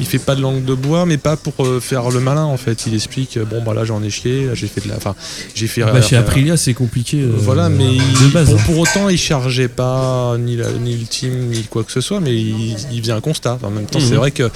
il 0.00 0.06
fait 0.06 0.18
pas 0.18 0.34
de 0.34 0.40
langue 0.40 0.64
de 0.64 0.74
bois, 0.74 1.06
mais 1.06 1.18
pas 1.18 1.36
pour 1.36 1.64
euh, 1.64 1.80
faire 1.80 2.10
le 2.10 2.20
malin 2.20 2.44
en 2.44 2.56
fait. 2.56 2.86
Il 2.86 2.94
explique 2.94 3.36
euh, 3.36 3.44
bon 3.44 3.62
bah 3.62 3.74
là 3.74 3.84
j'en 3.84 4.02
ai 4.02 4.10
chié, 4.10 4.48
j'ai 4.54 4.66
fait 4.66 4.80
de 4.82 4.88
la, 4.88 4.96
enfin 4.96 5.14
j'ai 5.54 5.66
fait. 5.66 5.82
Bah, 5.82 6.00
chez 6.02 6.16
euh, 6.16 6.20
Aprilia, 6.20 6.56
c'est 6.56 6.74
compliqué. 6.74 7.18
euh, 7.20 7.30
voilà, 7.36 7.68
mais 7.68 7.84
de 7.96 8.02
il- 8.26 8.30
base. 8.32 8.48
pour, 8.50 8.58
hein. 8.58 8.62
pour 8.66 8.78
autant, 8.78 9.08
il 9.08 9.18
chargeait 9.18 9.68
pas 9.68 10.36
ni, 10.38 10.56
la- 10.56 10.72
ni 10.72 10.96
le 10.96 11.04
team 11.06 11.48
ni 11.50 11.62
quoi 11.64 11.84
que 11.84 11.92
ce 11.92 12.00
soit, 12.00 12.20
mais 12.20 12.34
il, 12.34 12.76
il 12.92 13.00
faisait 13.00 13.12
un 13.12 13.20
constat. 13.20 13.58
En 13.62 13.70
même 13.70 13.86
temps, 13.86 13.98
Mhm. 14.00 14.06
c'est 14.08 14.14
vrai 14.16 14.30
que 14.30 14.50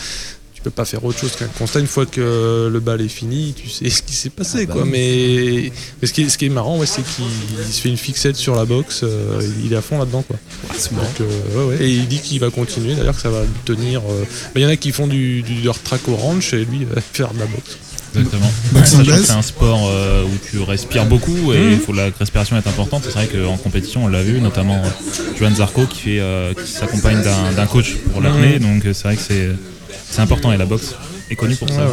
peux 0.67 0.71
pas 0.71 0.85
faire 0.85 1.05
autre 1.05 1.19
chose 1.19 1.33
qu'un 1.37 1.47
constat. 1.47 1.81
Une 1.81 1.87
fois 1.87 2.07
que 2.07 2.69
le 2.73 2.81
bal 2.81 3.01
est 3.01 3.09
fini, 3.09 3.55
tu 3.57 3.69
sais 3.69 3.89
ce 3.89 4.03
qui 4.03 4.15
s'est 4.15 4.31
passé, 4.31 4.61
Ah 4.63 4.67
bah 4.67 4.73
quoi. 4.75 4.85
Mais, 4.85 5.71
mais 6.03 6.09
ce, 6.09 6.13
qui 6.13 6.23
est, 6.23 6.29
ce 6.29 6.37
qui 6.39 6.47
est 6.47 6.51
marrant, 6.51 6.79
ouais, 6.79 6.87
c'est 6.87 7.03
qu'il 7.03 7.73
se 7.73 7.81
fait 7.81 7.89
une 7.89 7.97
fixette 7.97 8.37
sur 8.37 8.57
la 8.57 8.65
boxe. 8.65 9.01
euh, 9.05 9.41
il 9.65 9.73
est 9.73 9.77
à 9.77 9.83
fond 9.83 9.99
là-dedans, 9.99 10.23
quoi. 10.23 10.37
Donc, 10.93 11.21
euh, 11.21 11.69
ouais, 11.69 11.77
ouais. 11.77 11.85
Et 11.85 11.91
il 11.91 12.09
dit 12.09 12.19
qu'il 12.21 12.41
va 12.41 12.51
continuer. 12.51 12.95
D'ailleurs, 12.95 13.15
que 13.15 13.23
ça 13.23 13.31
va 13.31 13.43
tenir. 13.65 14.01
euh, 14.01 14.23
bah, 14.47 14.51
Il 14.57 14.63
y 14.63 14.67
en 14.67 14.69
a 14.69 14.77
qui 14.77 14.91
font 14.93 15.07
du, 15.07 15.43
du 15.43 15.55
dirt 15.55 15.81
track 15.85 16.09
au 16.09 16.17
ranch 16.17 16.53
et 16.53 16.65
lui 16.65 16.79
il 16.81 16.87
va 16.87 17.01
faire 17.01 17.33
de 17.33 17.39
la 17.39 17.47
boxe. 17.47 17.79
Exactement. 18.15 18.51
Anglaise. 18.99 19.25
c'est 19.27 19.33
un 19.33 19.43
sport 19.43 19.89
euh, 19.91 20.25
où 20.25 20.31
tu 20.51 20.59
respires 20.61 21.05
beaucoup 21.05 21.53
et 21.53 21.77
faut 21.77 21.93
la 21.93 22.09
respiration 22.19 22.57
est 22.57 22.67
importante. 22.67 23.03
C'est 23.05 23.13
vrai 23.13 23.27
qu'en 23.29 23.57
compétition, 23.59 24.05
on 24.05 24.09
l'a 24.09 24.23
vu, 24.23 24.41
notamment 24.41 24.77
euh, 24.83 24.89
Johan 25.39 25.55
Zarco 25.55 25.85
qui, 25.87 26.01
fait, 26.01 26.21
euh, 26.21 26.55
qui 26.55 26.71
s'accompagne 26.71 27.23
d'un 27.23 27.67
coach 27.67 27.95
pour 28.13 28.23
l'apnée. 28.23 28.59
Donc 28.59 28.87
euh, 28.87 28.95
c'est 28.95 29.03
vrai 29.05 29.17
que 29.17 29.23
c'est 29.23 29.51
c'est 30.09 30.21
important 30.21 30.53
et 30.53 30.57
la 30.57 30.67
boxe 30.67 30.95
est 31.31 31.37
connue 31.37 31.57
pour 31.57 31.69
ça. 31.69 31.87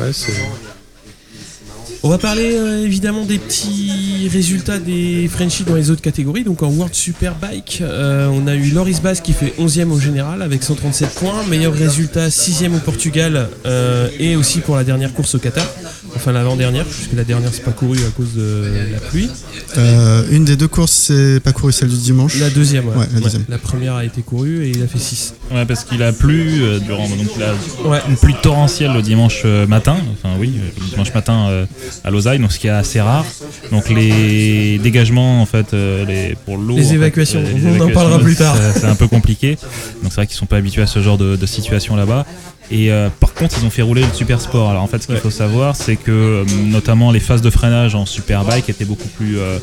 On 2.06 2.10
va 2.10 2.18
parler 2.18 2.52
euh, 2.58 2.84
évidemment 2.86 3.24
des 3.24 3.38
petits 3.40 4.28
résultats 4.30 4.78
des 4.78 5.30
Frenchies 5.30 5.64
dans 5.64 5.76
les 5.76 5.90
autres 5.90 6.02
catégories. 6.02 6.44
Donc 6.44 6.62
en 6.62 6.68
World 6.68 6.94
Superbike, 6.94 7.80
euh, 7.82 8.28
on 8.28 8.46
a 8.46 8.56
eu 8.56 8.72
Loris 8.72 9.02
Bass 9.02 9.22
qui 9.22 9.32
fait 9.32 9.54
11e 9.58 9.90
au 9.90 10.00
général 10.02 10.42
avec 10.42 10.64
137 10.64 11.10
points. 11.12 11.44
Meilleur 11.50 11.74
résultat, 11.74 12.28
6e 12.28 12.76
au 12.76 12.80
Portugal 12.80 13.48
euh, 13.66 14.10
et 14.20 14.36
aussi 14.36 14.60
pour 14.60 14.76
la 14.76 14.84
dernière 14.84 15.14
course 15.14 15.36
au 15.36 15.40
Qatar. 15.40 15.66
enfin 16.14 16.34
l'avant-dernière, 16.34 16.84
puisque 16.86 17.14
la 17.14 17.24
dernière 17.24 17.52
c'est 17.54 17.64
pas 17.64 17.72
couru 17.72 17.98
à 18.06 18.10
cause 18.12 18.34
de 18.36 18.66
la 18.92 19.00
pluie. 19.00 19.30
Euh, 19.78 20.24
une 20.30 20.44
des 20.44 20.58
deux 20.58 20.68
courses, 20.68 20.92
c'est 20.92 21.40
pas 21.40 21.54
couru 21.54 21.72
celle 21.72 21.88
du 21.88 21.96
dimanche. 21.96 22.38
La 22.38 22.50
deuxième, 22.50 22.86
ouais. 22.90 22.96
Ouais, 22.98 23.08
la 23.14 23.22
deuxième. 23.22 23.46
La 23.48 23.58
première 23.58 23.96
a 23.96 24.04
été 24.04 24.22
courue 24.24 24.66
et 24.66 24.72
il 24.72 24.84
a 24.84 24.88
fait 24.88 25.00
6. 25.00 25.36
Ouais, 25.54 25.66
parce 25.66 25.86
qu'il 25.86 26.04
a 26.04 26.12
plu 26.12 26.64
euh, 26.64 26.80
durant 26.80 27.08
donc 27.08 27.28
il 27.38 27.44
a 27.44 27.54
Ouais. 27.88 28.00
une 28.10 28.18
pluie 28.18 28.36
torrentielle 28.42 28.92
le 28.94 29.02
dimanche 29.02 29.46
matin, 29.70 29.96
enfin 30.12 30.36
oui, 30.38 30.52
le 30.82 30.90
dimanche 30.90 31.14
matin 31.14 31.48
euh, 31.50 31.66
à 32.04 32.12
Lausanne, 32.12 32.42
donc 32.42 32.52
ce 32.52 32.60
qui 32.60 32.68
est 32.68 32.72
assez 32.72 33.00
rare. 33.02 33.26
Donc 33.72 33.90
les 33.90 34.78
dégagements 34.80 35.42
en 35.42 35.46
fait, 35.46 35.74
euh, 35.74 36.06
les, 36.06 36.36
pour 36.46 36.58
l'eau, 36.58 36.76
Les 36.76 36.86
en 36.86 36.90
fait, 36.90 36.96
évacuations, 36.96 37.40
euh, 37.42 37.54
les 37.74 37.82
on 37.82 37.86
en 37.86 37.90
parlera 37.90 38.20
plus 38.20 38.36
tard. 38.36 38.56
c'est- 38.56 38.80
C'est 38.82 38.86
un 38.88 38.96
peu 38.96 39.08
compliqué. 39.08 39.58
Donc 40.02 40.12
c'est 40.12 40.16
vrai 40.16 40.28
qu'ils 40.28 40.36
sont 40.38 40.46
pas 40.46 40.58
habitués 40.58 40.82
à 40.82 40.88
ce 40.88 41.02
genre 41.02 41.18
de, 41.18 41.36
de 41.36 41.46
situation 41.46 41.96
là-bas. 41.96 42.26
Et 42.72 42.92
euh, 42.92 43.10
par 43.20 43.34
contre, 43.34 43.56
ils 43.62 43.66
ont 43.66 43.70
fait 43.70 43.82
rouler 43.82 44.02
le 44.02 44.14
super 44.14 44.40
sport. 44.42 44.70
Alors 44.70 44.84
en 44.84 44.88
fait, 44.88 45.00
ce 45.02 45.08
qu'il 45.08 45.16
Ouais. 45.16 45.22
faut 45.22 45.30
savoir, 45.30 45.76
c'est 45.76 45.96
que 45.96 46.12
euh, 46.12 46.46
notamment 46.66 47.12
les 47.12 47.20
phases 47.20 47.42
de 47.42 47.50
freinage 47.50 47.94
en 47.96 48.06
superbike 48.06 48.70
étaient 48.70 48.86
beaucoup 48.86 49.08
plus, 49.10 49.38
euh, 49.38 49.60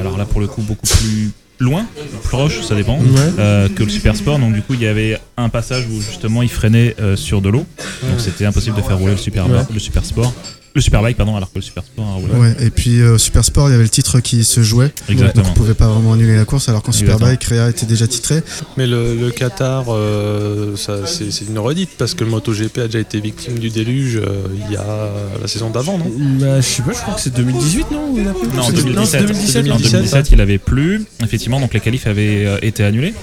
alors 0.00 0.16
là 0.18 0.24
pour 0.24 0.40
le 0.40 0.46
coup, 0.48 0.60
beaucoup 0.62 0.86
plus 0.86 1.30
loin, 1.60 1.86
proche, 2.24 2.60
ça 2.62 2.74
dépend, 2.74 2.98
Ouais. 2.98 3.04
euh, 3.38 3.68
que 3.68 3.84
le 3.84 3.88
super 3.88 4.16
sport. 4.16 4.38
Donc 4.40 4.52
du 4.52 4.62
coup, 4.62 4.74
il 4.74 4.82
y 4.82 4.86
avait 4.86 5.18
un 5.36 5.48
passage 5.48 5.86
où 5.90 6.00
justement 6.02 6.42
il 6.42 6.48
freinait 6.50 6.96
euh, 7.00 7.14
sur 7.16 7.40
de 7.40 7.48
l'eau. 7.48 7.64
Donc 8.02 8.18
c'était 8.20 8.44
impossible 8.44 8.76
de 8.76 8.82
faire 8.82 8.98
rouler 8.98 9.12
le 9.12 9.18
super, 9.18 9.48
Ouais. 9.48 9.60
le 9.72 9.78
super 9.78 10.04
sport, 10.04 10.34
le 10.74 10.80
superbike 10.80 11.16
pardon, 11.16 11.36
alors 11.36 11.50
que 11.52 11.58
le 11.58 11.62
super 11.62 11.82
sport 11.84 12.06
a 12.08 12.14
roulé. 12.14 12.32
Ouais, 12.34 12.56
et 12.60 12.70
puis 12.70 13.00
euh, 13.00 13.18
Super 13.18 13.44
Sport, 13.44 13.68
il 13.68 13.72
y 13.72 13.74
avait 13.74 13.82
le 13.82 13.88
titre 13.90 14.20
qui 14.20 14.42
se 14.44 14.62
jouait. 14.62 14.90
Exactement. 15.08 15.42
Donc 15.44 15.52
on 15.52 15.54
pouvait 15.54 15.74
pas 15.74 15.86
vraiment 15.88 16.14
annuler 16.14 16.36
la 16.36 16.44
course, 16.44 16.68
alors 16.68 16.82
qu'en. 16.82 16.92
Superbike, 16.92 17.44
Réa 17.44 17.68
était 17.68 17.86
déjà 17.86 18.06
titré. 18.06 18.42
Mais 18.76 18.86
le, 18.86 19.14
le 19.16 19.30
Qatar, 19.30 19.84
euh, 19.88 20.76
ça, 20.76 21.06
c'est 21.06 21.28
une 21.48 21.58
redite 21.58 21.90
parce 21.98 22.14
que 22.14 22.24
le 22.24 22.30
MotoGP 22.30 22.78
a 22.78 22.86
déjà 22.86 23.00
été 23.00 23.20
victime 23.20 23.58
du 23.58 23.70
déluge 23.70 24.16
euh, 24.16 24.46
il 24.66 24.72
y 24.72 24.76
a 24.76 25.10
la 25.40 25.48
saison 25.48 25.70
d'avant, 25.70 25.98
non? 25.98 26.10
Bah, 26.40 26.60
je 26.60 26.66
sais 26.66 26.82
pas, 26.82 26.92
je 26.92 26.98
crois 27.00 27.14
que 27.14 27.20
c'est 27.20 27.34
2018, 27.34 27.90
non 27.90 28.14
Non, 28.14 28.62
en 28.62 28.66
C'est- 28.66 28.72
2017, 28.72 29.06
c'est 29.10 29.26
2017, 29.26 29.70
En 29.72 29.76
2017, 29.76 30.30
il 30.32 30.40
avait 30.40 30.58
plu. 30.58 31.04
Effectivement, 31.22 31.60
donc 31.60 31.74
les 31.74 31.80
qualifs 31.80 32.06
avaient 32.06 32.46
été 32.62 32.84
annulés. 32.84 33.14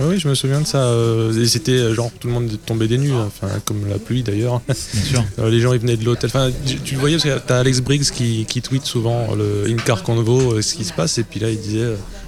Oui, 0.00 0.18
je 0.18 0.28
me 0.28 0.34
souviens 0.34 0.60
de 0.60 0.66
ça. 0.66 0.78
euh, 0.84 1.32
et 1.42 1.46
c'était 1.46 1.72
euh, 1.72 1.94
genre 1.94 2.10
tout 2.20 2.28
le 2.28 2.34
monde 2.34 2.50
tombait 2.66 2.86
des 2.88 2.98
nues, 2.98 3.12
enfin 3.14 3.48
comme 3.64 3.88
la 3.88 3.98
pluie 3.98 4.22
d'ailleurs. 4.22 4.60
Bien 4.66 4.74
sûr. 4.74 5.24
Euh, 5.38 5.50
les 5.50 5.60
gens 5.60 5.72
ils 5.72 5.78
venaient 5.80 5.96
de 5.96 6.04
l'hôtel. 6.04 6.30
Enfin, 6.32 6.50
tu, 6.66 6.76
tu 6.78 6.94
le 6.94 7.00
voyais 7.00 7.16
parce 7.16 7.24
que 7.28 7.38
t'as 7.46 7.58
Alex 7.60 7.80
Briggs 7.80 8.02
qui, 8.10 8.44
qui 8.48 8.60
tweet 8.62 8.84
souvent 8.84 9.34
le 9.34 9.70
in-car 9.70 10.02
convo, 10.02 10.54
euh, 10.54 10.62
ce 10.62 10.74
qui 10.74 10.84
se 10.84 10.92
passe. 10.92 11.18
Et 11.18 11.22
puis 11.24 11.38
là, 11.40 11.50
il 11.50 11.58
disait 11.60 11.86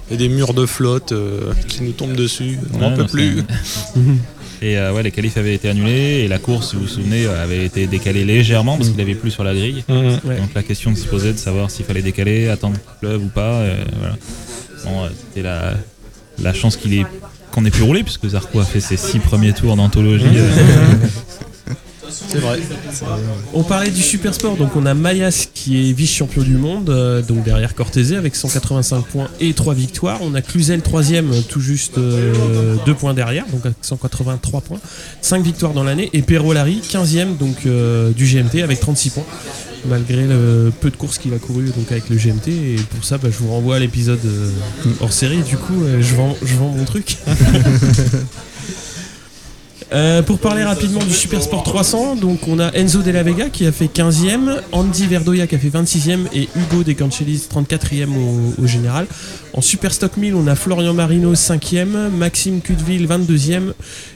il 0.09 0.13
y 0.13 0.15
a 0.15 0.17
des 0.17 0.29
murs 0.29 0.53
de 0.53 0.65
flotte 0.65 1.13
qui 1.67 1.83
nous 1.83 1.91
tombent 1.93 2.15
dessus. 2.15 2.57
On 2.73 2.77
n'en 2.79 2.89
Ouais, 2.91 2.95
peut 2.97 3.05
plus. 3.05 3.43
Et 4.63 4.77
ouais, 4.77 5.01
les 5.01 5.09
qualifs 5.11 5.37
avaient 5.37 5.55
été 5.55 5.69
annulés 5.69 6.21
et 6.23 6.27
la 6.27 6.37
course, 6.37 6.75
vous 6.75 6.81
vous 6.81 6.87
souvenez, 6.87 7.25
avait 7.25 7.65
été 7.65 7.87
décalée 7.87 8.23
légèrement 8.23 8.77
parce 8.77 8.89
qu'il 8.89 9.01
avait 9.01 9.15
plu 9.15 9.31
sur 9.31 9.43
la 9.43 9.55
grille. 9.55 9.83
Ouais. 9.89 10.37
Donc 10.37 10.53
la 10.53 10.61
question 10.61 10.95
se 10.95 11.05
posait 11.07 11.33
de 11.33 11.39
savoir 11.39 11.71
s'il 11.71 11.83
fallait 11.83 12.03
décaler, 12.03 12.47
attendre 12.47 12.75
qu'il 12.75 12.99
pleuve 12.99 13.23
ou 13.23 13.29
pas. 13.29 13.63
voilà. 13.97 14.15
Bon, 14.85 15.09
c'était 15.29 15.41
la, 15.41 15.73
la 16.43 16.53
chance 16.53 16.77
qu'il 16.77 16.93
ait 16.93 17.05
qu'on 17.51 17.65
ait 17.65 17.71
pu 17.71 17.83
rouler 17.83 18.03
puisque 18.03 18.27
Zarco 18.27 18.59
a 18.59 18.65
fait 18.65 18.79
ses 18.79 18.97
six 18.97 19.19
premiers 19.19 19.53
tours 19.53 19.75
d'anthologie. 19.75 20.25
euh, 22.11 22.25
C'est 22.27 22.39
vrai. 22.39 22.59
On 23.53 23.63
parlait 23.63 23.89
du 23.89 24.01
super 24.01 24.33
sport, 24.33 24.57
donc 24.57 24.75
on 24.75 24.85
a 24.85 24.93
Mayas 24.93 25.47
qui 25.53 25.89
est 25.89 25.93
vice-champion 25.93 26.43
du 26.43 26.57
monde, 26.57 26.89
euh, 26.89 27.21
donc 27.21 27.43
derrière 27.43 27.75
Cortese 27.75 28.13
avec 28.13 28.35
185 28.35 29.05
points 29.05 29.27
et 29.39 29.53
3 29.53 29.73
victoires. 29.73 30.19
On 30.21 30.33
a 30.35 30.41
Cluzel 30.41 30.81
troisième, 30.81 31.31
tout 31.49 31.61
juste 31.61 31.97
2 31.97 32.93
points 32.93 33.13
derrière, 33.13 33.45
donc 33.47 33.65
avec 33.65 33.77
183 33.81 34.61
points, 34.61 34.79
5 35.21 35.43
victoires 35.43 35.73
dans 35.73 35.83
l'année. 35.83 36.09
Et 36.13 36.21
Perro 36.21 36.53
Larry 36.53 36.81
15e 36.81 37.37
donc, 37.37 37.65
euh, 37.65 38.11
du 38.11 38.25
GMT 38.25 38.61
avec 38.63 38.79
36 38.79 39.09
points, 39.11 39.25
malgré 39.85 40.25
le 40.25 40.71
peu 40.79 40.89
de 40.89 40.95
courses 40.95 41.17
qu'il 41.17 41.33
a 41.33 41.37
couru 41.37 41.65
donc, 41.65 41.91
avec 41.91 42.09
le 42.09 42.17
GMT. 42.17 42.49
Et 42.49 42.75
pour 42.89 43.03
ça, 43.03 43.17
bah, 43.17 43.29
je 43.31 43.37
vous 43.37 43.51
renvoie 43.51 43.77
à 43.77 43.79
l'épisode 43.79 44.19
euh, 44.25 44.51
hors 44.99 45.13
série. 45.13 45.41
Du 45.43 45.57
coup, 45.57 45.83
euh, 45.83 46.01
je 46.01 46.15
vends 46.15 46.35
mon 46.75 46.85
truc. 46.85 47.17
Euh, 49.93 50.21
pour 50.21 50.39
parler 50.39 50.63
rapidement 50.63 51.03
du 51.03 51.13
Super 51.13 51.43
Sport 51.43 51.63
300, 51.63 52.15
donc 52.15 52.47
on 52.47 52.59
a 52.59 52.71
Enzo 52.77 53.01
De 53.01 53.11
La 53.11 53.23
Vega 53.23 53.49
qui 53.49 53.65
a 53.65 53.73
fait 53.73 53.89
15e, 53.93 54.61
Andy 54.71 55.05
Verdoya 55.05 55.47
qui 55.47 55.55
a 55.55 55.59
fait 55.59 55.67
26e 55.67 56.27
et 56.33 56.47
Hugo 56.55 56.83
De 56.85 56.93
Cancelis 56.93 57.43
34e 57.53 58.07
au, 58.15 58.63
au 58.63 58.67
général. 58.67 59.05
En 59.53 59.59
Super 59.59 59.93
Stock 59.93 60.15
1000, 60.15 60.33
on 60.35 60.47
a 60.47 60.55
Florian 60.55 60.93
Marino 60.93 61.33
5e, 61.33 62.09
Maxime 62.09 62.61
Cudeville 62.61 63.05
22e, 63.05 63.73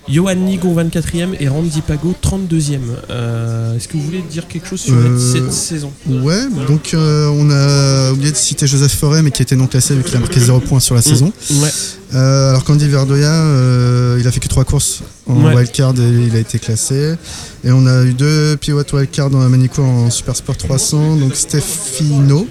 Johan 0.07 0.35
Nigon 0.35 0.73
24e 0.81 1.35
et 1.41 1.49
Randy 1.49 1.81
Pago 1.81 2.15
32e. 2.23 2.77
Euh, 3.09 3.75
Est-ce 3.75 3.89
que 3.89 3.97
vous 3.97 4.03
voulez 4.03 4.21
dire 4.31 4.47
quelque 4.47 4.69
chose 4.69 4.79
sur 4.79 4.93
Euh, 4.93 5.33
cette 5.33 5.51
saison? 5.51 5.91
Ouais, 6.09 6.39
donc 6.69 6.95
on 6.95 7.49
a 7.51 8.11
oublié 8.13 8.31
de 8.31 8.37
citer 8.37 8.65
Joseph 8.65 8.93
Forêt, 8.95 9.21
mais 9.21 9.31
qui 9.31 9.41
était 9.41 9.57
non 9.57 9.67
classé 9.67 9.93
vu 9.93 10.03
qu'il 10.03 10.15
a 10.15 10.19
marqué 10.19 10.39
0 10.39 10.61
points 10.61 10.79
sur 10.79 10.95
la 10.95 11.01
saison. 11.01 11.33
Ouais, 11.51 11.69
Euh, 12.13 12.49
alors 12.51 12.63
qu'Andy 12.63 12.87
Verdoya, 12.87 13.31
euh, 13.31 14.17
il 14.19 14.27
a 14.27 14.31
fait 14.31 14.39
que 14.39 14.47
3 14.47 14.63
courses 14.63 15.01
en 15.27 15.43
Ouais. 15.43 15.55
wildcard 15.55 15.95
et 15.99 16.25
il 16.27 16.35
a 16.35 16.39
été 16.39 16.59
classé. 16.59 17.15
Et 17.63 17.71
on 17.71 17.85
a 17.87 18.03
eu 18.03 18.13
deux 18.13 18.55
pilotes 18.57 18.93
wildcard 18.93 19.29
dans 19.29 19.39
la 19.39 19.49
Manicourt 19.49 19.85
en 19.85 20.09
Super 20.11 20.35
Sport 20.35 20.55
300, 20.57 21.15
donc 21.17 21.35
Stefino, 21.35 22.47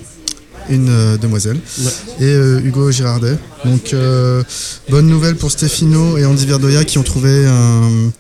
une 0.69 0.89
euh, 0.91 1.17
demoiselle, 1.17 1.59
Ouais. 2.19 2.27
et 2.27 2.65
Hugo 2.67 2.91
Girardet. 2.91 3.39
Donc 3.65 3.95
bonne 4.91 5.07
nouvelle 5.07 5.37
pour 5.37 5.51
Stefino 5.51 6.19
et 6.19 6.25
Andy 6.27 6.47
Verdoya 6.47 6.85
qui 6.85 6.99
ont 6.99 7.03
trouvé 7.03 7.47
un... 7.47 8.11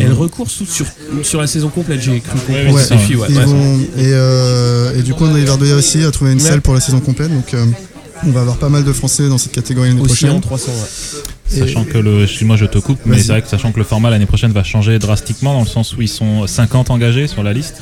elle 0.00 0.12
recourt 0.12 0.50
sous- 0.50 0.66
sur, 0.66 0.86
sur 1.22 1.40
la 1.40 1.46
saison 1.46 1.68
complète, 1.68 2.00
j'ai 2.00 2.18
cru 2.20 2.30
comprendre. 2.38 2.58
Ouais, 2.58 2.72
ouais. 2.72 3.26
Ouais. 3.36 4.94
et, 4.94 4.98
et 4.98 5.02
du 5.02 5.14
coup, 5.14 5.26
André 5.26 5.44
Verdoya 5.44 5.76
aussi 5.76 6.02
a 6.02 6.10
trouvé 6.10 6.32
une 6.32 6.40
salle 6.40 6.62
pour 6.62 6.74
la 6.74 6.80
saison 6.80 6.98
complète. 7.00 7.30
Donc, 7.32 7.54
euh, 7.54 7.64
on 8.26 8.30
va 8.30 8.40
avoir 8.40 8.56
pas 8.56 8.68
mal 8.68 8.84
de 8.84 8.92
Français 8.92 9.28
dans 9.28 9.38
cette 9.38 9.52
catégorie 9.52 9.88
l'année 9.88 10.02
prochaine. 10.02 10.40
300, 10.40 10.70
ouais. 10.72 11.56
Et- 11.56 11.60
Sachant 11.60 11.84
que 11.84 11.98
le, 11.98 12.24
excuse-moi 12.24 12.56
je 12.56 12.66
te 12.66 12.78
coupe, 12.78 12.98
mais 13.06 13.18
c'est 13.18 13.28
vrai 13.28 13.42
que 13.42 13.48
sachant 13.48 13.72
que 13.72 13.78
le 13.78 13.84
format 13.84 14.10
l'année 14.10 14.26
prochaine 14.26 14.52
va 14.52 14.62
changer 14.64 14.98
drastiquement 14.98 15.54
dans 15.54 15.60
le 15.62 15.66
sens 15.66 15.96
où 15.96 16.02
ils 16.02 16.08
sont 16.08 16.46
50 16.46 16.90
engagés 16.90 17.26
sur 17.26 17.42
la 17.42 17.52
liste. 17.52 17.80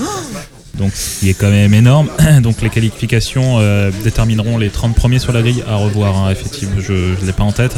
Donc 0.74 0.92
ce 0.94 1.20
qui 1.20 1.30
est 1.30 1.34
quand 1.34 1.50
même 1.50 1.72
énorme. 1.74 2.08
Donc 2.42 2.60
les 2.60 2.68
qualifications 2.68 3.56
euh, 3.60 3.90
détermineront 4.04 4.58
les 4.58 4.68
30 4.68 4.94
premiers 4.94 5.18
sur 5.18 5.32
la 5.32 5.40
grille 5.42 5.64
à 5.66 5.76
revoir, 5.76 6.16
hein, 6.18 6.30
effectivement, 6.30 6.80
je 6.80 6.92
ne 6.92 7.26
l'ai 7.26 7.32
pas 7.32 7.44
en 7.44 7.52
tête. 7.52 7.74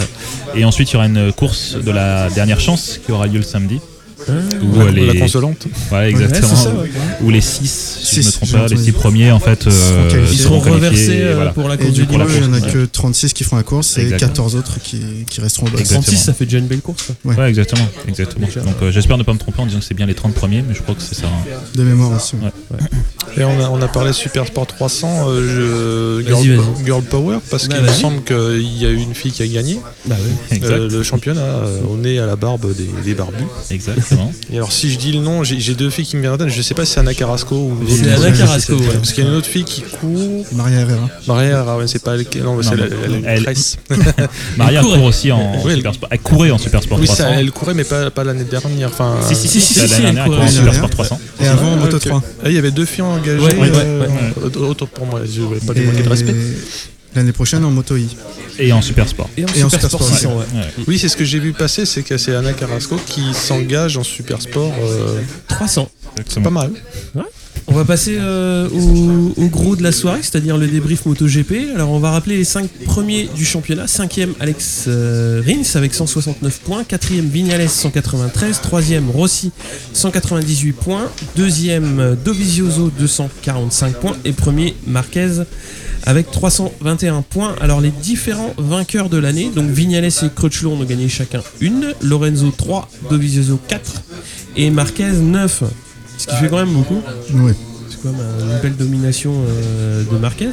Et 0.57 0.65
ensuite 0.65 0.91
il 0.91 0.95
y 0.95 0.97
aura 0.97 1.07
une 1.07 1.33
course 1.33 1.77
de 1.77 1.91
la 1.93 2.29
dernière 2.31 2.59
chance 2.61 2.99
qui 3.07 3.13
aura 3.13 3.27
lieu 3.29 3.37
le 3.39 3.43
samedi. 3.43 3.79
Où, 4.27 4.79
La, 4.79 4.85
euh, 4.85 4.91
les- 4.91 5.07
la 5.07 5.21
consolante. 5.21 5.67
Ouais, 5.93 6.11
exactement. 6.11 6.49
Ouais, 6.51 6.57
ça, 6.57 6.75
ouais. 6.75 6.91
Où 7.23 7.31
les 7.31 7.41
6, 7.41 7.99
si 8.03 8.17
je 8.17 8.21
Six, 8.23 8.27
me 8.27 8.33
trompe 8.33 8.51
pas, 8.51 8.59
les 8.59 8.65
entendu. 8.73 8.83
6 8.85 8.93
premiers 8.93 9.31
en 9.31 9.39
fait 9.41 9.67
euh. 9.67 10.27
Ils 10.31 10.39
seront 10.39 10.59
reversés 10.59 11.13
et 11.19 11.23
euh, 11.23 11.35
voilà. 11.37 11.51
pour 11.53 11.69
la 11.69 11.75
Et 11.75 11.79
course 11.79 11.93
du 11.93 12.01
du 12.03 12.07
coup, 12.09 12.19
la 12.19 12.25
il 12.27 12.43
y 12.43 12.47
en 12.47 12.53
a 12.53 12.61
que 12.61 12.85
36 12.85 13.33
qui 13.33 13.45
feront 13.45 13.57
la 13.57 13.63
course 13.63 13.97
et 13.99 14.03
Exactement. 14.03 14.29
14 14.31 14.57
autres 14.57 14.79
qui, 14.83 15.01
qui 15.31 15.41
resteront 15.41 15.67
au 15.67 15.71
boss. 15.71 15.81
Exactement. 15.81 16.03
36, 16.03 16.25
ça 16.25 16.33
fait 16.35 16.45
déjà 16.47 16.59
une 16.59 16.67
belle 16.67 16.81
course. 16.81 17.05
quoi. 17.25 17.35
Ouais, 17.35 17.49
exactement, 17.49 17.87
exactement. 18.09 18.47
Donc 18.47 18.75
euh, 18.83 18.91
j'espère 18.91 19.19
ne 19.19 19.23
pas 19.23 19.33
me 19.33 19.39
tromper 19.39 19.61
en 19.63 19.67
disant 19.67 19.79
que 19.79 19.85
c'est 19.85 19.95
bien 19.95 20.07
les 20.07 20.15
30 20.15 20.35
premiers, 20.35 20.63
mais 20.67 20.75
je 20.75 20.83
crois 20.83 20.95
que 20.95 21.03
c'est 21.03 21.15
ça. 21.15 21.27
hein. 21.27 21.51
De 21.75 21.83
mémoire 21.85 22.13
aussi. 22.17 22.35
ouais. 22.37 22.51
Et 23.37 23.45
on 23.45 23.61
a, 23.63 23.69
on 23.71 23.81
a 23.81 23.89
parlé 23.89 24.13
Super 24.13 24.47
Sport 24.47 24.67
300, 24.67 25.27
euh, 25.29 26.23
je, 26.23 26.27
girl. 26.27 26.61
Girl 26.85 27.03
Power, 27.03 27.39
parce 27.51 27.69
Bah, 27.69 27.77
qu'il 27.77 27.85
me 27.85 27.93
semble 27.93 28.23
qu'il 28.25 28.79
y 28.83 28.85
a 28.87 28.91
eu 28.91 28.97
une 28.97 29.15
fille 29.15 29.31
qui 29.33 29.43
a 29.43 29.47
gagné 29.47 29.79
Bah 30.07 30.17
oui. 30.21 30.57
Exact. 30.57 30.73
euh, 30.73 30.89
le 30.91 31.03
championnat 31.03 31.41
euh, 31.43 31.81
au 31.89 31.97
nez 31.97 32.19
à 32.19 32.27
la 32.27 32.37
barbe 32.37 32.67
des, 32.75 32.89
des 33.05 33.15
barbus. 33.15 33.45
Et 34.53 34.57
alors 34.57 34.73
si 34.73 34.91
je 34.91 34.99
dis 34.99 35.13
le 35.13 35.21
nom, 35.21 35.45
j'ai 35.45 35.75
deux 35.75 35.91
filles 35.91 36.07
qui 36.07 36.17
me 36.17 36.23
viennent 36.23 36.33
en 36.35 36.39
tête, 36.39 36.49
je 36.49 36.63
sais 36.63 36.75
pas 36.75 36.85
si 36.85 36.93
c'est 36.93 37.01
Anna 37.01 37.15
Carrasco 37.15 37.55
ou 37.55 37.77
C'est. 37.89 38.11
Anna 38.11 38.31
Carrasco, 38.33 38.75
ouais. 38.77 38.87
Parce 38.95 39.13
qu'il 39.13 39.25
y 39.25 39.27
a 39.27 39.31
une 39.31 39.37
autre 39.37 39.47
fille 39.47 39.65
qui 39.65 39.83
court. 39.83 40.45
Maria 40.53 40.81
Herrera. 40.81 41.09
Maria, 41.27 41.77
ouais, 41.77 41.87
c'est 41.87 42.03
pas 42.03 42.15
elle, 42.15 42.25
qui- 42.27 42.39
non, 42.41 42.61
c'est 42.63 42.71
Non, 42.71 42.77
la, 42.77 42.87
la- 42.89 43.19
la 43.21 43.33
elle- 43.35 43.43
presse. 43.45 43.77
Maria 44.57 44.81
courait. 44.81 44.97
court 44.99 45.05
aussi 45.07 45.31
en 45.33 45.53
Oui, 45.65 45.71
elle- 45.73 45.77
super 45.77 45.95
sport. 45.95 46.09
Elle 46.13 46.19
courait 46.21 46.51
en 46.51 46.59
super 46.59 46.83
sport 46.83 46.99
Oui, 46.99 47.05
300. 47.07 47.23
ça, 47.25 47.31
elle 47.41 47.51
courait, 47.53 47.75
mais 47.75 47.85
pas, 47.85 48.11
pas 48.11 48.25
l'année 48.25 48.45
dernière. 48.45 48.89
Enfin, 48.89 49.17
Si, 49.27 49.35
si, 49.35 49.49
Si, 49.49 49.61
si, 49.61 49.61
si, 49.61 49.75
c'est 49.75 49.81
si, 49.89 49.91
l'année 49.93 49.95
elle 50.09 50.15
dernière, 50.15 50.25
elle 50.25 50.31
courait 50.31 50.43
en 50.45 50.49
super 50.51 50.75
sport 50.75 50.91
300. 50.91 51.21
Et 51.41 51.47
avant, 51.47 51.77
Moto 51.77 51.97
Ok. 51.97 52.07
3. 52.07 52.23
Ah, 52.45 52.49
il 52.49 52.55
y 52.55 52.59
avait 52.59 52.71
deux 52.71 52.85
filles 52.85 53.03
engagées. 53.05 53.43
Euh, 53.61 54.07
autant- 54.61 54.87
pour 54.87 55.07
moi, 55.07 55.21
je 55.25 55.43
vais 55.43 55.61
pas 55.61 55.75
manquer 55.75 56.03
de 56.03 56.09
respect. 56.09 56.35
L'année 57.15 57.33
prochaine 57.33 57.65
en 57.65 57.71
Moto 57.71 57.97
I. 57.97 58.09
Et 58.59 58.73
en 58.73 58.83
super 58.83 59.09
sport. 59.09 59.31
Et 59.37 59.45
en 59.45 59.49
Et 59.55 59.63
en 59.63 59.69
Super 59.71 59.89
Sport 59.89 60.03
Sport, 60.03 60.17
600, 60.19 60.37
ouais. 60.37 60.45
Ouais. 60.55 60.67
Oui, 60.89 60.99
c'est 60.99 61.09
ce 61.09 61.17
que 61.17 61.25
j'ai 61.25 61.39
vu 61.39 61.53
passer, 61.53 61.87
c'est 61.87 62.03
que 62.03 62.19
c'est 62.19 62.35
Anna 62.35 62.53
Carrasco 62.53 62.97
qui 63.07 63.33
s'engage 63.33 63.97
en 63.97 64.03
super 64.05 64.43
sport. 64.43 64.73
euh, 64.83 65.21
300. 65.49 65.89
c'est 66.27 66.43
pas 66.43 66.51
mal. 66.51 66.71
On 67.67 67.75
va 67.75 67.85
passer 67.85 68.17
euh, 68.19 68.69
au, 69.37 69.47
gros 69.49 69.77
de 69.77 69.83
la 69.83 69.93
soirée, 69.93 70.21
c'est-à-dire 70.23 70.57
le 70.57 70.67
débrief 70.67 71.05
MotoGP. 71.07 71.75
Alors 71.75 71.91
on 71.91 71.99
va 71.99 72.11
rappeler 72.11 72.37
les 72.37 72.45
5 72.45 72.69
premiers 72.85 73.29
du 73.35 73.45
championnat. 73.45 73.87
5e 73.87 74.31
Alex 74.41 74.85
euh, 74.89 75.43
Rins 75.47 75.77
avec 75.77 75.95
169 75.95 76.61
points. 76.61 76.83
4e 76.83 77.29
Vignales 77.29 77.69
193. 77.69 78.61
3e 78.61 79.11
Rossi 79.11 79.51
198 79.93 80.73
points. 80.73 81.11
2e 81.37 81.99
euh, 81.99 82.15
Dovizioso 82.17 82.91
245 82.99 83.95
points. 83.97 84.17
Et 84.25 84.33
premier 84.33 84.75
Marquez 84.87 85.43
avec 86.05 86.31
321 86.31 87.23
points. 87.23 87.55
Alors 87.61 87.81
les 87.81 87.91
différents 87.91 88.55
vainqueurs 88.57 89.09
de 89.09 89.19
l'année, 89.19 89.51
donc 89.55 89.69
Vignales 89.71 90.07
et 90.07 90.31
Crutchlow 90.35 90.73
ont 90.73 90.85
gagné 90.85 91.09
chacun 91.09 91.43
une. 91.61 91.93
Lorenzo 92.03 92.51
3, 92.51 92.89
Dovizioso 93.11 93.59
4 93.69 94.03
et 94.57 94.71
Marquez 94.71 95.13
9. 95.13 95.65
Ce 96.19 96.27
qui 96.27 96.35
fait 96.37 96.49
quand 96.49 96.59
même 96.59 96.73
beaucoup. 96.73 97.01
Ouais. 97.35 97.55
c'est 97.89 98.03
quand 98.03 98.13
même 98.13 98.21
une 98.51 98.61
belle 98.61 98.77
domination 98.77 99.33
euh, 99.49 100.03
de 100.11 100.19
Marquez. 100.19 100.49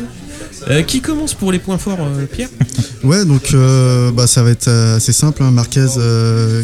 Euh, 0.70 0.82
qui 0.84 1.02
commence 1.02 1.34
pour 1.34 1.52
les 1.52 1.60
points 1.60 1.78
forts, 1.78 1.98
euh, 2.02 2.26
Pierre? 2.26 2.50
Ouais, 3.04 3.24
donc 3.24 3.54
euh, 3.54 4.12
bah, 4.12 4.26
ça 4.26 4.42
va 4.42 4.50
être 4.50 4.68
assez 4.68 5.12
simple. 5.14 5.44
hein. 5.44 5.52
Marquez 5.52 5.86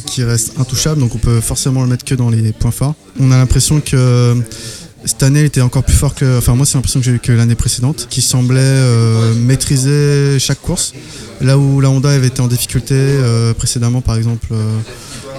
qui 0.08 0.24
reste 0.24 0.54
intouchable, 0.60 1.00
donc 1.00 1.14
on 1.14 1.20
peut 1.20 1.40
forcément 1.40 1.82
le 1.84 1.88
mettre 1.88 2.04
que 2.06 2.16
dans 2.16 2.30
les 2.32 2.52
points 2.52 2.72
forts. 2.72 2.96
On 3.20 3.32
a 3.32 3.38
l'impression 3.38 3.80
que 3.80 4.36
cette 5.06 5.24
année 5.24 5.42
il 5.42 5.46
était 5.46 5.62
encore 5.62 5.84
plus 5.84 5.96
fort 5.96 6.16
que. 6.16 6.38
Enfin, 6.38 6.56
moi, 6.56 6.66
c'est 6.66 6.76
l'impression 6.76 7.00
que 7.00 7.06
j'ai 7.06 7.14
eu 7.14 7.20
que 7.20 7.32
l'année 7.32 7.56
précédente, 7.56 8.08
qui 8.10 8.22
semblait 8.22 8.60
euh, 8.62 9.34
maîtriser 9.36 10.38
chaque 10.40 10.62
course. 10.62 10.94
Là 11.42 11.58
où 11.58 11.82
la 11.82 11.90
Honda 11.90 12.10
avait 12.10 12.28
été 12.28 12.42
en 12.42 12.48
difficulté 12.48 12.94
euh, 12.96 13.54
précédemment, 13.54 14.02
par 14.02 14.16
exemple. 14.16 14.48
euh, 14.52 14.80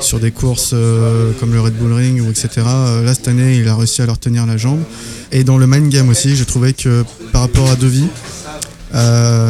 sur 0.00 0.19
des 0.19 0.33
courses 0.33 0.73
euh, 0.73 1.31
comme 1.38 1.52
le 1.52 1.61
Red 1.61 1.75
Bull 1.75 1.92
Ring 1.92 2.21
ou 2.21 2.28
etc. 2.28 2.49
Là 2.57 3.14
cette 3.14 3.28
année 3.28 3.59
il 3.59 3.69
a 3.69 3.76
réussi 3.76 4.02
à 4.02 4.07
leur 4.07 4.19
tenir 4.19 4.47
la 4.47 4.57
jambe. 4.57 4.81
Et 5.31 5.45
dans 5.45 5.59
le 5.59 5.69
mind 5.69 5.90
game 5.90 6.09
aussi, 6.09 6.35
j'ai 6.35 6.45
trouvé 6.45 6.73
que 6.73 7.04
par 7.31 7.42
rapport 7.42 7.71
à 7.71 7.76
Devi, 7.76 8.09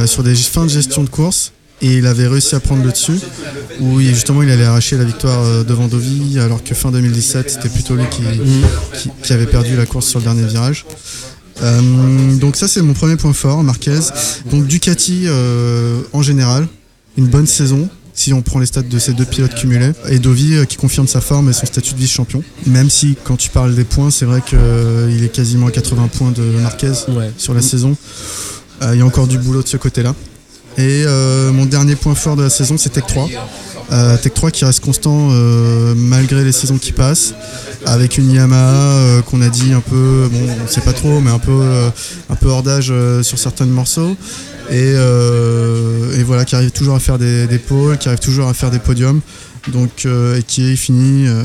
sur 0.07 0.23
des 0.23 0.35
fins 0.35 0.64
de 0.64 0.71
gestion 0.71 1.04
de 1.04 1.09
course, 1.09 1.52
et 1.83 1.97
il 1.99 2.07
avait 2.07 2.29
réussi 2.29 2.55
à 2.55 2.61
prendre 2.61 2.83
le 2.85 2.91
dessus, 2.93 3.19
où 3.81 4.01
il- 4.01 4.15
justement 4.15 4.43
il 4.43 4.51
allait 4.51 4.65
arracher 4.65 4.97
la 4.97 5.05
victoire 5.05 5.43
euh, 5.43 5.65
devant 5.65 5.89
Dovi, 5.89 6.39
alors 6.39 6.62
que 6.65 6.75
fin 6.75 6.91
2017 6.91 7.51
c'était 7.51 7.69
plutôt 7.69 7.95
lui 7.97 8.05
qui, 8.11 8.23
qui, 8.99 9.11
qui 9.23 9.33
avait 9.33 9.47
perdu 9.47 9.77
la 9.77 9.85
course 9.87 10.07
sur 10.07 10.19
le 10.21 10.25
dernier 10.25 10.47
virage. 10.47 10.87
Euh, 11.62 12.37
donc 12.37 12.57
ça 12.57 12.67
c'est 12.69 12.83
mon 12.83 12.95
premier 12.95 13.17
point 13.17 13.33
fort, 13.33 13.62
Marquez. 13.62 13.99
Donc 14.51 14.67
Ducati 14.67 15.25
euh, 15.27 16.01
en 16.12 16.23
général, 16.23 16.67
une 17.17 17.27
bonne 17.27 17.47
saison. 17.47 17.89
Si 18.15 18.35
on 18.35 18.43
prend 18.43 18.59
les 18.59 18.67
stats 18.67 18.83
de 18.83 18.99
ces 18.99 19.15
deux 19.15 19.25
pilotes 19.25 19.55
cumulés, 19.55 19.93
et 20.09 20.19
Dovi 20.19 20.55
euh, 20.55 20.65
qui 20.67 20.77
confirme 20.77 21.07
sa 21.09 21.23
forme 21.23 21.49
et 21.49 21.55
son 21.55 21.65
statut 21.65 21.95
de 21.95 21.99
vice-champion. 21.99 22.43
Même 22.67 22.91
si 22.91 23.17
quand 23.25 23.37
tu 23.37 23.49
parles 23.49 23.75
des 23.75 23.85
points, 23.85 24.11
c'est 24.11 24.27
vrai 24.27 24.43
qu'il 24.47 25.25
est 25.25 25.33
quasiment 25.33 25.69
à 25.69 25.71
80 25.71 26.09
points 26.09 26.31
de 26.31 26.43
Marquez 26.61 26.93
Ouais. 27.09 27.31
sur 27.39 27.55
la 27.55 27.62
saison. 27.62 27.97
Euh, 28.83 28.91
Il 28.95 28.99
y 28.99 29.03
a 29.03 29.07
encore 29.07 29.27
du 29.29 29.39
boulot 29.39 29.62
de 29.62 29.69
ce 29.69 29.79
côté-là. 29.79 30.15
Et 30.79 31.05
euh, 31.07 31.52
mon 31.52 31.67
dernier 31.67 31.97
point 31.97 32.14
fort 32.14 32.37
de 32.37 32.43
la 32.43 32.50
saison, 32.50 32.76
c'est 32.79 32.91
Tech 32.91 33.05
3. 33.07 33.29
Euh, 33.93 34.17
Tech 34.17 34.33
3 34.33 34.50
qui 34.50 34.64
reste 34.64 34.81
constant 34.81 35.29
euh, 35.33 35.95
malgré 35.95 36.45
les 36.45 36.52
saisons 36.52 36.79
qui 36.79 36.93
passent, 36.93 37.35
avec 37.85 38.17
une 38.17 38.31
Yamaha 38.31 38.73
euh, 38.73 39.23
qu'on 39.23 39.43
a 39.43 39.49
dit 39.49 39.73
un 39.73 39.81
peu, 39.81 40.29
bon, 40.33 40.41
on 40.64 40.67
sait 40.67 40.81
pas 40.81 40.95
trop, 40.95 41.21
mais 41.21 41.31
un 41.31 41.38
peu, 41.38 41.52
euh, 41.52 41.91
un 42.31 42.35
peu 42.37 42.49
hors 42.49 42.62
d'âge 42.62 42.88
euh, 42.91 43.23
sur 43.23 43.38
certains 43.38 43.67
morceaux. 43.67 44.17
Et, 44.71 44.95
euh, 44.95 46.19
et 46.19 46.23
voilà, 46.23 46.45
qui 46.45 46.55
arrive 46.55 46.71
toujours 46.71 46.95
à 46.95 47.00
faire 47.00 47.19
des, 47.19 47.47
des 47.47 47.59
pôles, 47.59 47.99
qui 47.99 48.09
arrive 48.09 48.21
toujours 48.21 48.49
à 48.49 48.55
faire 48.55 48.71
des 48.71 48.79
podiums. 48.79 49.21
Donc, 49.69 50.07
euh, 50.07 50.38
et 50.38 50.43
qui 50.43 50.76
finit 50.76 51.26
euh, 51.29 51.43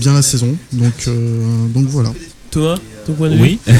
bien 0.00 0.14
la 0.14 0.22
saison. 0.22 0.56
Donc, 0.72 0.92
euh, 1.08 1.66
donc 1.68 1.86
voilà. 1.86 2.12
Thomas, 2.50 2.76
ton 3.06 3.12
point 3.12 3.28
de 3.30 3.36
vue? 3.36 3.42
Oui. 3.42 3.58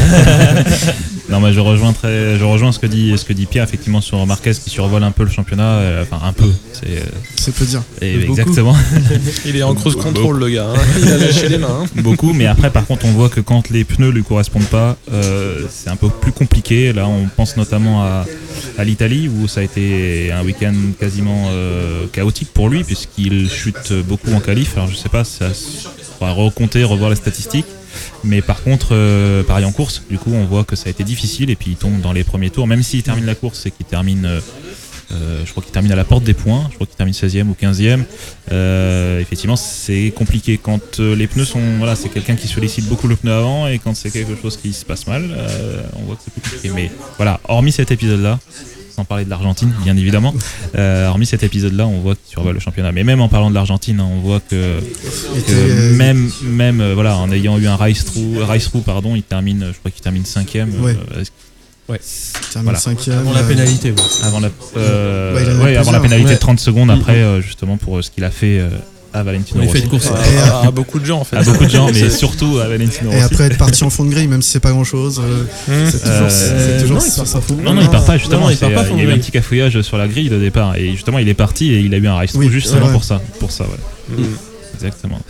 non, 1.29 1.39
mais 1.41 1.53
je 1.53 1.61
rejoins 1.61 1.93
très, 1.93 2.39
je 2.39 2.45
rejoins 2.45 2.73
ce 2.73 2.79
que 2.79 2.87
dit, 2.87 3.17
ce 3.17 3.25
que 3.25 3.33
dit 3.33 3.47
Pierre 3.47 3.65
effectivement 3.65 4.01
sur 4.01 4.27
Marquez 4.27 4.53
qui 4.53 4.71
survole 4.71 5.05
un 5.05 5.11
peu 5.13 5.23
le 5.25 5.31
championnat, 5.31 5.65
euh, 5.79 6.03
enfin 6.03 6.21
un 6.27 6.33
peu, 6.33 6.51
c'est 6.73 6.99
euh, 6.99 7.03
C'est 7.37 7.55
peu 7.55 7.65
dire. 7.65 7.83
et 8.01 8.21
exactement 8.25 8.75
Il 9.47 9.57
est 9.57 9.63
en 9.63 9.75
cruise 9.75 9.95
control, 9.97 10.39
le 10.41 10.49
gars. 10.49 10.67
hein. 10.75 10.81
Il 11.01 11.09
a 11.09 11.17
lâché 11.19 11.49
les 11.49 11.59
mains. 11.59 11.83
hein. 11.85 12.01
beaucoup. 12.03 12.33
Mais 12.33 12.47
après, 12.47 12.71
par 12.71 12.87
contre, 12.87 13.05
on 13.07 13.13
voit 13.13 13.29
que 13.29 13.41
quand 13.41 13.71
les 13.71 13.85
pneus 13.85 14.11
lui 14.11 14.23
correspondent 14.25 14.65
pas, 14.69 14.97
euh, 15.13 15.67
c'est 15.71 15.91
un 15.91 15.97
peu 15.97 16.09
plus 16.09 16.33
compliqué. 16.33 16.93
Là, 16.93 17.07
on 17.07 17.27
pense 17.29 17.57
notamment 17.57 18.03
à, 18.03 18.27
à 18.79 18.85
l'Italie 18.85 19.29
où 19.29 19.47
ça 19.47 19.61
a 19.61 19.63
été 19.63 20.33
un 20.33 20.43
week-end 20.45 20.75
quasiment 20.99 21.49
euh, 21.51 22.07
chaotique 22.13 22.49
pour 22.53 22.69
lui 22.69 22.83
puisqu'il 22.85 23.49
chute 23.51 23.93
beaucoup 24.07 24.33
en 24.33 24.41
qualif. 24.41 24.77
Alors 24.77 24.89
je 24.89 24.97
sais 24.97 25.09
pas, 25.09 25.25
ça 25.25 25.47
on 26.21 26.27
va 26.27 26.33
recompter, 26.33 26.85
revoir 26.85 27.11
les 27.11 27.17
statistiques. 27.17 27.67
Mais 28.25 28.43
par 28.43 28.63
contre, 28.63 28.89
euh, 28.93 29.43
pareil 29.43 29.65
en 29.65 29.73
course, 29.73 30.03
du 30.09 30.19
coup, 30.19 30.33
on 30.33 30.45
voit 30.45 30.65
que 30.65 30.77
ça 30.77 30.89
a 30.89 30.91
été 30.91 31.05
difficile 31.05 31.51
et 31.51 31.57
puis 31.57 31.73
il 31.73 31.77
tombe 31.77 32.01
dans 32.01 32.13
les 32.13 32.25
premiers 32.25 32.51
tours. 32.51 32.67
Même 32.67 32.83
s'il 32.83 33.03
termine 33.03 33.27
la 33.27 33.35
course 33.35 33.67
et 33.67 33.71
qu'il 33.71 33.87
termine, 33.87 34.25
euh, 34.27 34.41
euh, 35.13 35.43
je 35.45 35.51
crois 35.51 35.65
à 35.75 35.97
la 35.97 36.05
porte 36.05 36.25
des 36.25 36.35
points, 36.35 36.67
je 36.71 36.75
crois 36.75 36.87
qu'il 36.87 36.97
termine 36.97 37.15
16e 37.15 37.49
ou 37.49 37.57
15e. 37.61 38.05
euh, 38.53 39.21
effectivement, 39.21 39.57
c'est 39.57 40.13
compliqué 40.15 40.59
quand 40.59 40.99
les 40.99 41.27
pneus 41.27 41.47
sont, 41.47 41.79
voilà, 41.79 41.97
c'est 41.97 42.09
quelqu'un 42.09 42.37
qui 42.37 42.49
sollicite 42.49 42.87
beaucoup 42.87 43.09
le 43.09 43.17
pneu 43.17 43.33
avant 43.33 43.67
et 43.67 43.79
quand 43.79 43.95
c'est 43.95 44.11
quelque 44.11 44.41
chose 44.41 44.57
qui 44.57 44.73
se 44.73 44.85
passe 44.85 45.07
mal, 45.07 45.25
on 45.97 46.03
voit 46.03 46.17
que 46.17 46.23
c'est 46.25 46.33
plus 46.33 46.43
compliqué. 46.43 46.71
Mais 46.75 46.91
voilà, 47.17 47.41
hormis 47.49 47.73
cet 47.73 47.91
épisode-là, 47.91 48.39
sans 49.01 49.05
parler 49.07 49.25
de 49.25 49.31
l'Argentine, 49.31 49.73
bien 49.83 49.97
évidemment. 49.97 50.35
Euh, 50.77 51.07
hormis 51.09 51.25
cet 51.25 51.43
épisode-là, 51.43 51.87
on 51.87 52.01
voit 52.01 52.15
qu'il 52.17 52.29
survole 52.31 52.53
le 52.55 52.61
championnat. 52.61 52.93
Mais 52.93 53.03
même 53.03 53.21
en 53.23 53.29
parlant 53.29 53.49
de 53.49 53.55
l'Argentine, 53.55 53.99
on 54.01 54.21
voit 54.21 54.41
que, 54.41 54.79
que 54.79 55.53
euh, 55.53 55.97
même, 55.97 56.31
même 56.43 56.81
euh, 56.83 56.93
voilà, 56.95 57.17
en 57.17 57.31
ayant 57.33 57.57
eu 57.59 57.67
un 57.67 57.77
race 57.77 58.05
through, 58.05 58.43
race 58.43 58.65
through 58.69 58.83
pardon, 58.85 59.17
il 59.17 59.23
termine, 59.23 59.69
je 59.73 59.79
crois 59.79 59.91
qu'il 59.91 60.03
termine 60.03 60.27
cinquième. 60.27 60.71
Ouais. 60.83 60.95
euh, 61.17 61.21
est-ce- 61.23 61.31
il 61.89 61.99
termine 62.53 62.65
voilà. 62.65 62.79
cinquième. 62.79 63.19
Avant 63.19 63.33
la 63.33 63.43
pénalité. 63.43 63.91
ouais. 63.91 63.97
avant 64.23 64.41
la, 64.41 64.51
euh, 64.77 65.63
ouais, 65.65 65.77
avant 65.77 65.93
la 65.93 66.01
pénalité 66.01 66.35
de 66.35 66.39
30 66.39 66.61
secondes 66.61 66.91
après, 66.91 67.17
euh, 67.17 67.41
justement 67.41 67.79
pour 67.79 67.99
euh, 67.99 68.03
ce 68.03 68.11
qu'il 68.11 68.23
a 68.25 68.31
fait 68.31 68.59
euh, 68.61 68.69
à 69.13 69.23
Valentino 69.23 69.63
Rossi. 69.65 69.83
de 69.83 69.87
course. 69.89 70.11
À, 70.63 70.67
à 70.67 70.71
beaucoup 70.73 70.99
de 70.99 71.05
gens, 71.05 71.21
en 71.21 71.25
fait. 71.25 71.37
À 71.37 71.43
beaucoup 71.43 71.65
de 71.65 71.71
gens, 71.71 71.89
mais 71.93 72.11
surtout 72.11 72.59
à 72.59 72.69
Valentino 72.69 73.11
Et 73.13 73.21
après 73.21 73.45
être 73.45 73.59
parti 73.59 73.83
en 73.85 73.91
fond 73.91 74.05
de 74.05 74.11
grille, 74.11 74.29
même 74.29 74.43
si 74.43 74.51
c'est 74.51 74.61
pas 74.61 74.71
grand 74.71 74.85
chose, 74.85 75.19
Hum. 75.21 75.75
c'est 75.91 76.01
toujours. 76.01 76.29
Euh, 76.31 76.81
toujours 76.81 76.97
non, 76.99 77.03
il 77.07 77.11
part 77.17 77.25
pas. 77.25 77.55
Non, 77.63 77.75
non, 77.75 77.81
il 77.83 77.89
part 77.89 78.05
pas 78.05 78.19
justement. 78.19 78.41
Non, 78.43 78.51
il 78.51 78.57
part 78.57 78.71
pas 78.73 78.81
euh, 78.81 78.85
fond 78.85 78.95
il 78.97 79.05
y 79.05 79.07
a 79.07 79.11
eu 79.11 79.13
un 79.15 79.19
petit 79.19 79.31
cafouillage 79.31 79.81
sur 79.83 79.97
la 79.99 80.07
grille 80.09 80.29
de 80.29 80.39
départ 80.39 80.77
et 80.77 80.93
justement 80.93 81.19
il 81.19 81.29
est 81.29 81.35
parti 81.35 81.73
et 81.73 81.81
il 81.81 81.93
a 81.95 81.99
eu 81.99 82.07
un 82.07 82.15
race 82.15 82.33
Oui, 82.35 82.49
justement 82.51 82.87
ouais. 82.87 82.93
pour 82.93 83.05
ça. 83.05 83.21
Pour 83.39 83.51
ça, 83.51 83.65
ouais. 83.65 84.17
Hum. 84.19 84.25
Exactement. 84.75 85.21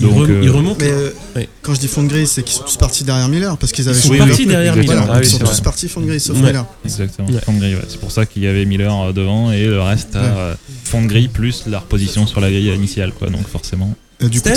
Il, 0.00 0.06
Donc, 0.06 0.14
rem- 0.18 0.30
euh, 0.30 0.40
il 0.42 0.50
remonte. 0.50 0.80
Mais 0.80 0.90
euh, 0.90 1.10
Ouais. 1.36 1.48
quand 1.62 1.74
je 1.74 1.80
dis 1.80 1.88
fond 1.88 2.02
de 2.02 2.08
grille, 2.08 2.26
c'est 2.26 2.42
qu'ils 2.42 2.56
sont 2.56 2.64
tous 2.64 2.76
partis 2.76 3.04
derrière 3.04 3.28
Miller 3.28 3.56
parce 3.58 3.72
qu'ils 3.72 3.88
avaient 3.88 3.98
Ils 3.98 4.02
sont 4.02 4.14
partis 4.16 4.46
derrière. 4.46 4.76
Miller. 4.76 5.06
Ah 5.08 5.14
oui, 5.14 5.20
ils 5.22 5.26
sont 5.28 5.38
c'est 5.38 5.44
tous 5.44 5.60
partis 5.60 5.88
fond 5.88 6.00
de 6.00 6.06
grille 6.06 6.20
sauf 6.20 6.36
Ouais. 6.36 6.42
Miller. 6.44 6.66
Exactement. 6.84 7.28
Ouais. 7.28 7.40
Fond. 7.44 7.54
C'est 7.88 8.00
pour 8.00 8.10
ça 8.12 8.26
qu'il 8.26 8.42
y 8.42 8.46
avait 8.46 8.64
Miller 8.64 8.94
euh, 9.08 9.12
devant 9.12 9.52
et 9.52 9.64
le 9.66 9.80
reste 9.80 10.16
à 10.16 10.18
euh, 10.18 10.54
fond 10.84 11.02
de 11.02 11.06
grille 11.08 11.28
plus 11.28 11.64
la 11.66 11.78
reposition 11.80 12.26
sur 12.26 12.40
la 12.40 12.50
grille 12.50 12.72
initiale, 12.74 13.12
quoi. 13.12 13.28
Donc 13.30 13.46
forcément. 13.48 13.94
Du 14.20 14.40
coup, 14.40 14.48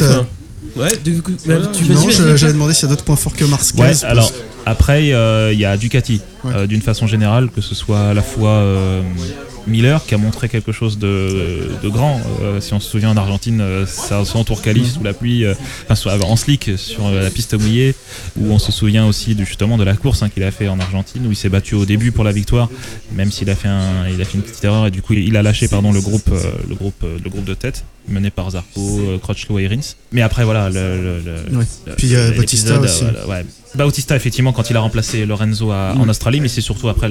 Ouais, 0.76 0.96
du 1.04 1.22
coup, 1.22 1.32
bah, 1.48 1.56
tu 1.74 1.84
non, 1.92 2.08
j'allais 2.38 2.54
demander 2.54 2.74
s'il 2.74 2.84
y 2.84 2.86
a 2.86 2.90
d'autres 2.90 3.04
points 3.04 3.16
forts 3.18 3.34
que 3.36 3.44
Marquez. 3.46 3.74
Ouais. 3.78 3.88
parce- 3.88 4.04
Alors 4.06 4.32
après, 4.66 5.12
euh, 5.12 5.52
il 5.52 5.60
y 5.60 5.66
a 5.66 5.76
Ducati 5.76 6.22
Ouais. 6.46 6.52
euh, 6.56 6.68
d'une 6.68 6.82
façon 6.82 7.08
générale, 7.08 7.50
que 7.54 7.62
ce 7.62 7.76
soit 7.76 8.10
à 8.10 8.14
la 8.14 8.22
fois 8.22 8.50
euh, 8.52 9.02
Miller 9.68 10.04
qui 10.06 10.16
a 10.16 10.18
montré 10.18 10.50
quelque 10.50 10.72
chose 10.72 10.98
de, 10.98 11.70
de 11.82 11.90
grand. 11.90 12.20
Euh, 12.42 12.60
si 12.62 12.74
on 12.74 12.80
se 12.80 12.90
souvient 12.90 13.10
en 13.12 13.18
Argentine, 13.18 13.62
euh, 13.62 13.86
ça 13.86 14.26
son 14.26 14.44
tour 14.44 14.62
qualif 14.62 14.94
sous 14.94 15.04
la 15.04 15.14
pluie, 15.14 15.46
euh, 15.46 15.54
enfin 15.86 15.96
sur- 15.96 16.12
en 16.30 16.36
slick 16.36 16.72
sur 16.78 17.06
euh, 17.08 17.24
la 17.24 17.30
piste 17.30 17.54
mouillée, 17.54 17.94
où 18.40 18.52
on 18.52 18.60
se 18.60 18.72
souvient 18.72 19.06
aussi 19.06 19.36
de, 19.36 19.44
justement 19.46 19.78
de 19.78 19.84
la 19.84 19.96
course 19.96 20.24
hein, 20.24 20.30
qu'il 20.30 20.44
a 20.44 20.52
fait 20.52 20.68
en 20.68 20.80
Argentine, 20.80 21.26
où 21.28 21.32
il 21.32 21.36
s'est 21.36 21.50
battu 21.50 21.76
au 21.76 21.86
début 21.86 22.12
pour 22.12 22.24
la 22.24 22.32
victoire, 22.32 22.70
même 23.14 23.32
s'il 23.32 23.50
a 23.50 23.56
fait 23.56 23.68
un, 23.68 24.08
il 24.12 24.20
a 24.22 24.26
fait 24.26 24.36
une 24.36 24.44
petite 24.44 24.64
erreur 24.64 24.88
et 24.88 24.92
du 24.92 25.02
coup 25.02 25.14
il 25.14 25.36
a 25.38 25.44
lâché 25.44 25.68
pardon 25.68 25.92
le 25.92 26.02
groupe, 26.02 26.30
euh, 26.32 26.52
le 26.68 26.76
groupe, 26.76 27.04
euh, 27.04 27.18
le 27.24 27.30
groupe 27.30 27.46
de 27.46 27.54
tête 27.54 27.84
mené 28.08 28.32
par 28.32 28.50
Zarco, 28.50 29.00
Crutchlow 29.22 29.60
et 29.60 29.68
Rins. 29.68 29.96
Mais 30.12 30.22
après 30.24 30.44
voilà 30.44 30.70
le, 30.70 31.02
le- 31.02 31.20
le- 31.52 31.58
Ouais. 31.58 31.66
le- 31.86 31.96
Puis 31.96 32.14
Bautista 32.36 32.80
aussi. 32.80 33.04
voilà, 33.04 33.28
ouais. 33.28 33.46
Bautista 33.76 34.16
effectivement 34.16 34.54
quand 34.54 34.70
il 34.70 34.76
a 34.76 34.80
remplacé 34.82 35.26
Lorenzo 35.26 35.72
à- 35.72 35.94
en 35.98 36.06
Mm. 36.06 36.10
Australie, 36.10 36.42
mais 36.42 36.48
c'est 36.50 36.62
surtout 36.62 36.90
après 36.90 37.10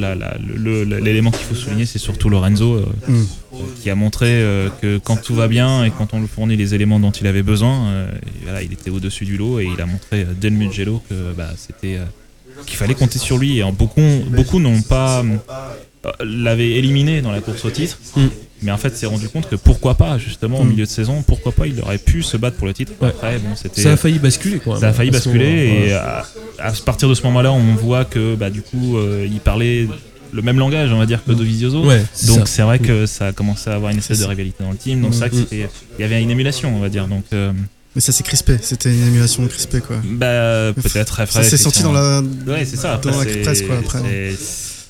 l'élément 1.03 1.31
qu'il 1.31 1.45
faut 1.47 1.55
souligner, 1.55 1.87
c'est 1.87 1.99
surtout 1.99 2.29
Lorenzo 2.29 2.75
euh, 2.75 2.85
Mm. 3.09 3.25
qui 3.83 3.91
a 3.91 3.95
montré 3.95 4.27
euh, 4.29 4.69
que 4.81 4.99
quand 4.99 5.17
tout 5.23 5.35
va 5.35 5.49
bien 5.49 5.85
et 5.85 5.91
quand 5.91 6.13
on 6.15 6.21
lui 6.21 6.29
fournit 6.29 6.57
les 6.57 6.75
éléments 6.75 7.01
dont 7.01 7.11
il 7.13 7.27
avait 7.27 7.43
besoin, 7.43 7.87
euh, 7.89 8.11
voilà, 8.45 8.63
il 8.63 8.73
était 8.73 8.91
au-dessus 8.91 9.25
du 9.25 9.37
lot 9.37 9.61
et 9.61 9.69
il 9.75 9.81
a 9.81 9.87
montré 9.87 10.27
dès 10.41 10.51
le 10.51 10.57
Mugello 10.57 11.03
que 11.09 11.15
bah, 11.37 11.51
c'était 11.57 11.99
qu'il 12.67 12.77
fallait 12.77 12.95
compter 12.95 13.19
sur 13.19 13.39
lui. 13.39 13.59
Et 13.59 13.63
en 13.63 13.73
beaucoup, 13.73 14.03
beaucoup 14.31 14.61
n'ont 14.61 14.83
pas 14.83 15.25
l'avaient 16.23 16.71
éliminé 16.73 17.21
dans 17.21 17.31
la 17.33 17.41
course 17.41 17.65
au 17.65 17.71
titre. 17.71 17.99
Mm. 18.17 18.27
Mais 18.63 18.71
en 18.73 18.77
fait, 18.77 18.97
s'est 18.97 19.07
rendu 19.07 19.29
compte 19.29 19.49
que 19.49 19.57
pourquoi 19.57 19.95
pas, 19.95 20.19
justement, 20.19 20.61
au 20.61 20.65
Mm. 20.65 20.69
milieu 20.71 20.85
de 20.85 20.91
saison, 20.91 21.23
pourquoi 21.27 21.53
pas, 21.53 21.67
il 21.67 21.81
aurait 21.81 21.99
pu 21.99 22.23
se 22.23 22.37
battre 22.37 22.57
pour 22.57 22.67
le 22.67 22.75
titre. 22.75 22.93
Ouais. 23.01 23.09
Après, 23.09 23.39
bon, 23.39 23.57
c'était. 23.57 23.81
Ça 23.83 23.93
a 23.93 23.97
failli 23.97 24.19
basculer 24.19 24.59
quoi. 24.59 24.79
Ça 24.79 24.89
a 24.89 24.93
failli 24.93 25.11
basculer 25.11 25.47
et 25.47 25.83
ouais. 25.89 25.93
à, 25.93 26.25
à 26.59 26.73
partir 26.85 27.09
de 27.09 27.15
ce 27.15 27.23
moment-là, 27.23 27.53
on 27.53 27.75
voit 27.75 28.05
que 28.05 28.35
bah, 28.35 28.51
du 28.51 28.63
coup, 28.63 28.99
euh, 28.99 29.27
il 29.31 29.41
parlait 29.41 29.89
le 30.33 30.43
même 30.43 30.59
langage, 30.59 30.93
on 30.93 30.99
va 30.99 31.07
dire, 31.07 31.25
que 31.25 31.33
Dovizioso. 31.33 31.85
Ouais, 31.85 32.05
Donc 32.27 32.41
ça. 32.41 32.47
c'est 32.47 32.63
vrai 32.63 32.79
que 32.79 33.07
ça 33.07 33.29
a 33.29 33.33
commencé 33.33 33.69
à 33.71 33.75
avoir 33.75 33.91
une 33.93 33.99
espèce 33.99 34.19
de 34.19 34.23
ça. 34.25 34.29
rivalité 34.29 34.63
dans 34.63 34.71
le 34.71 34.77
team. 34.77 35.01
Donc 35.01 35.13
Mm. 35.15 35.31
c'était, 35.31 35.69
il 35.99 36.03
y 36.03 36.05
avait 36.05 36.23
une 36.23 36.31
émulation, 36.31 36.75
on 36.77 36.81
va 36.81 36.89
dire. 36.89 37.07
Donc 37.09 37.25
euh, 37.33 37.53
Mais 37.97 38.01
ça 38.01 38.13
s'est 38.13 38.23
crispé, 38.23 38.57
c'était 38.63 38.91
une 38.93 39.09
émulation 39.09 39.45
crispée 39.49 39.81
quoi. 39.81 39.97
bah 40.05 40.73
peut-être 40.81 41.07
très 41.07 41.27
Ça 41.27 41.43
s'est 41.43 41.57
senti 41.57 41.83
dans 41.83 41.93
la. 41.93 42.21
Ouais, 42.47 42.65
c'est 42.65 42.77
ça. 42.77 42.99
dans 43.03 43.11
Après, 43.11 43.25
la 43.25 43.33
c'est- 43.33 43.39
presse, 43.43 43.63
quoi, 43.63 43.79
après. 43.79 43.99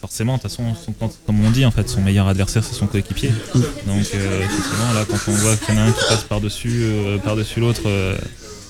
Forcément, 0.01 0.37
de 0.37 0.41
toute 0.43 0.51
façon, 0.51 0.65
son- 0.75 0.95
comme 1.27 1.45
on 1.45 1.51
dit, 1.51 1.65
en 1.67 1.71
fait, 1.71 1.89
son 1.89 2.01
meilleur 2.01 2.27
adversaire, 2.27 2.65
c'est 2.65 2.75
son 2.75 2.87
coéquipier. 2.87 3.31
Donc, 3.55 4.07
euh, 4.15 4.41
effectivement, 4.45 4.93
là, 4.95 5.05
quand 5.09 5.19
on 5.29 5.33
voit 5.35 5.57
qu'il 5.57 5.75
y 5.75 5.79
en 5.79 5.81
a 5.83 5.85
un 5.85 5.93
qui 5.93 6.01
passe 6.09 6.23
par-dessus 6.29 6.83
euh, 6.85 7.19
par-dessus 7.19 7.61
l'autre 7.61 7.83
euh, 7.87 8.17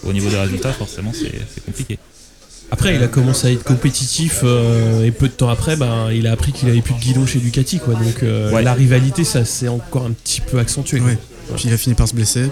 au 0.04 0.12
niveau 0.12 0.28
des 0.28 0.36
résultats, 0.38 0.72
forcément, 0.72 1.12
c'est 1.14 1.64
compliqué. 1.64 1.98
Après, 2.72 2.94
il 2.96 3.02
a 3.02 3.08
commencé 3.08 3.46
à 3.48 3.50
être 3.52 3.64
compétitif 3.64 4.40
euh, 4.44 5.04
et 5.04 5.10
peu 5.12 5.26
de 5.28 5.32
temps 5.32 5.48
après, 5.48 5.76
ben, 5.76 6.10
il 6.12 6.26
a 6.26 6.32
appris 6.32 6.52
qu'il 6.52 6.68
avait 6.68 6.82
plus 6.82 6.94
de 6.94 7.00
guidon 7.00 7.26
chez 7.26 7.38
Ducati, 7.40 7.78
quoi. 7.80 7.94
Donc 7.94 8.22
euh, 8.22 8.52
Ouais. 8.52 8.62
la 8.62 8.74
rivalité, 8.74 9.22
ça 9.24 9.44
s'est 9.44 9.66
encore 9.68 10.06
un 10.06 10.12
petit 10.12 10.40
peu 10.40 10.58
accentué. 10.58 11.00
Ouais. 11.00 11.18
Puis 11.56 11.64
il 11.66 11.72
a 11.72 11.76
fini 11.76 11.94
par 11.96 12.06
se 12.08 12.14
blesser. 12.14 12.44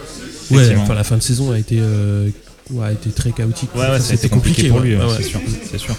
Ouais, 0.51 0.75
enfin 0.77 0.95
la 0.95 1.05
fin 1.05 1.17
de 1.17 1.23
saison 1.23 1.53
a 1.53 1.59
été, 1.59 1.79
euh, 1.81 2.29
ouais, 2.71 2.87
a 2.87 2.93
été 2.93 3.11
très 3.11 3.31
chaotique. 3.33 3.71
Ouais, 3.75 3.83
ouais, 3.83 3.87
Enfin, 3.91 4.01
ça 4.01 4.13
a 4.13 4.15
été 4.15 4.29
compliqué, 4.29 4.69
pour 4.71 4.81
lui, 4.81 4.97
ouais. 4.97 5.03
c'est 5.71 5.79
sûr. 5.79 5.95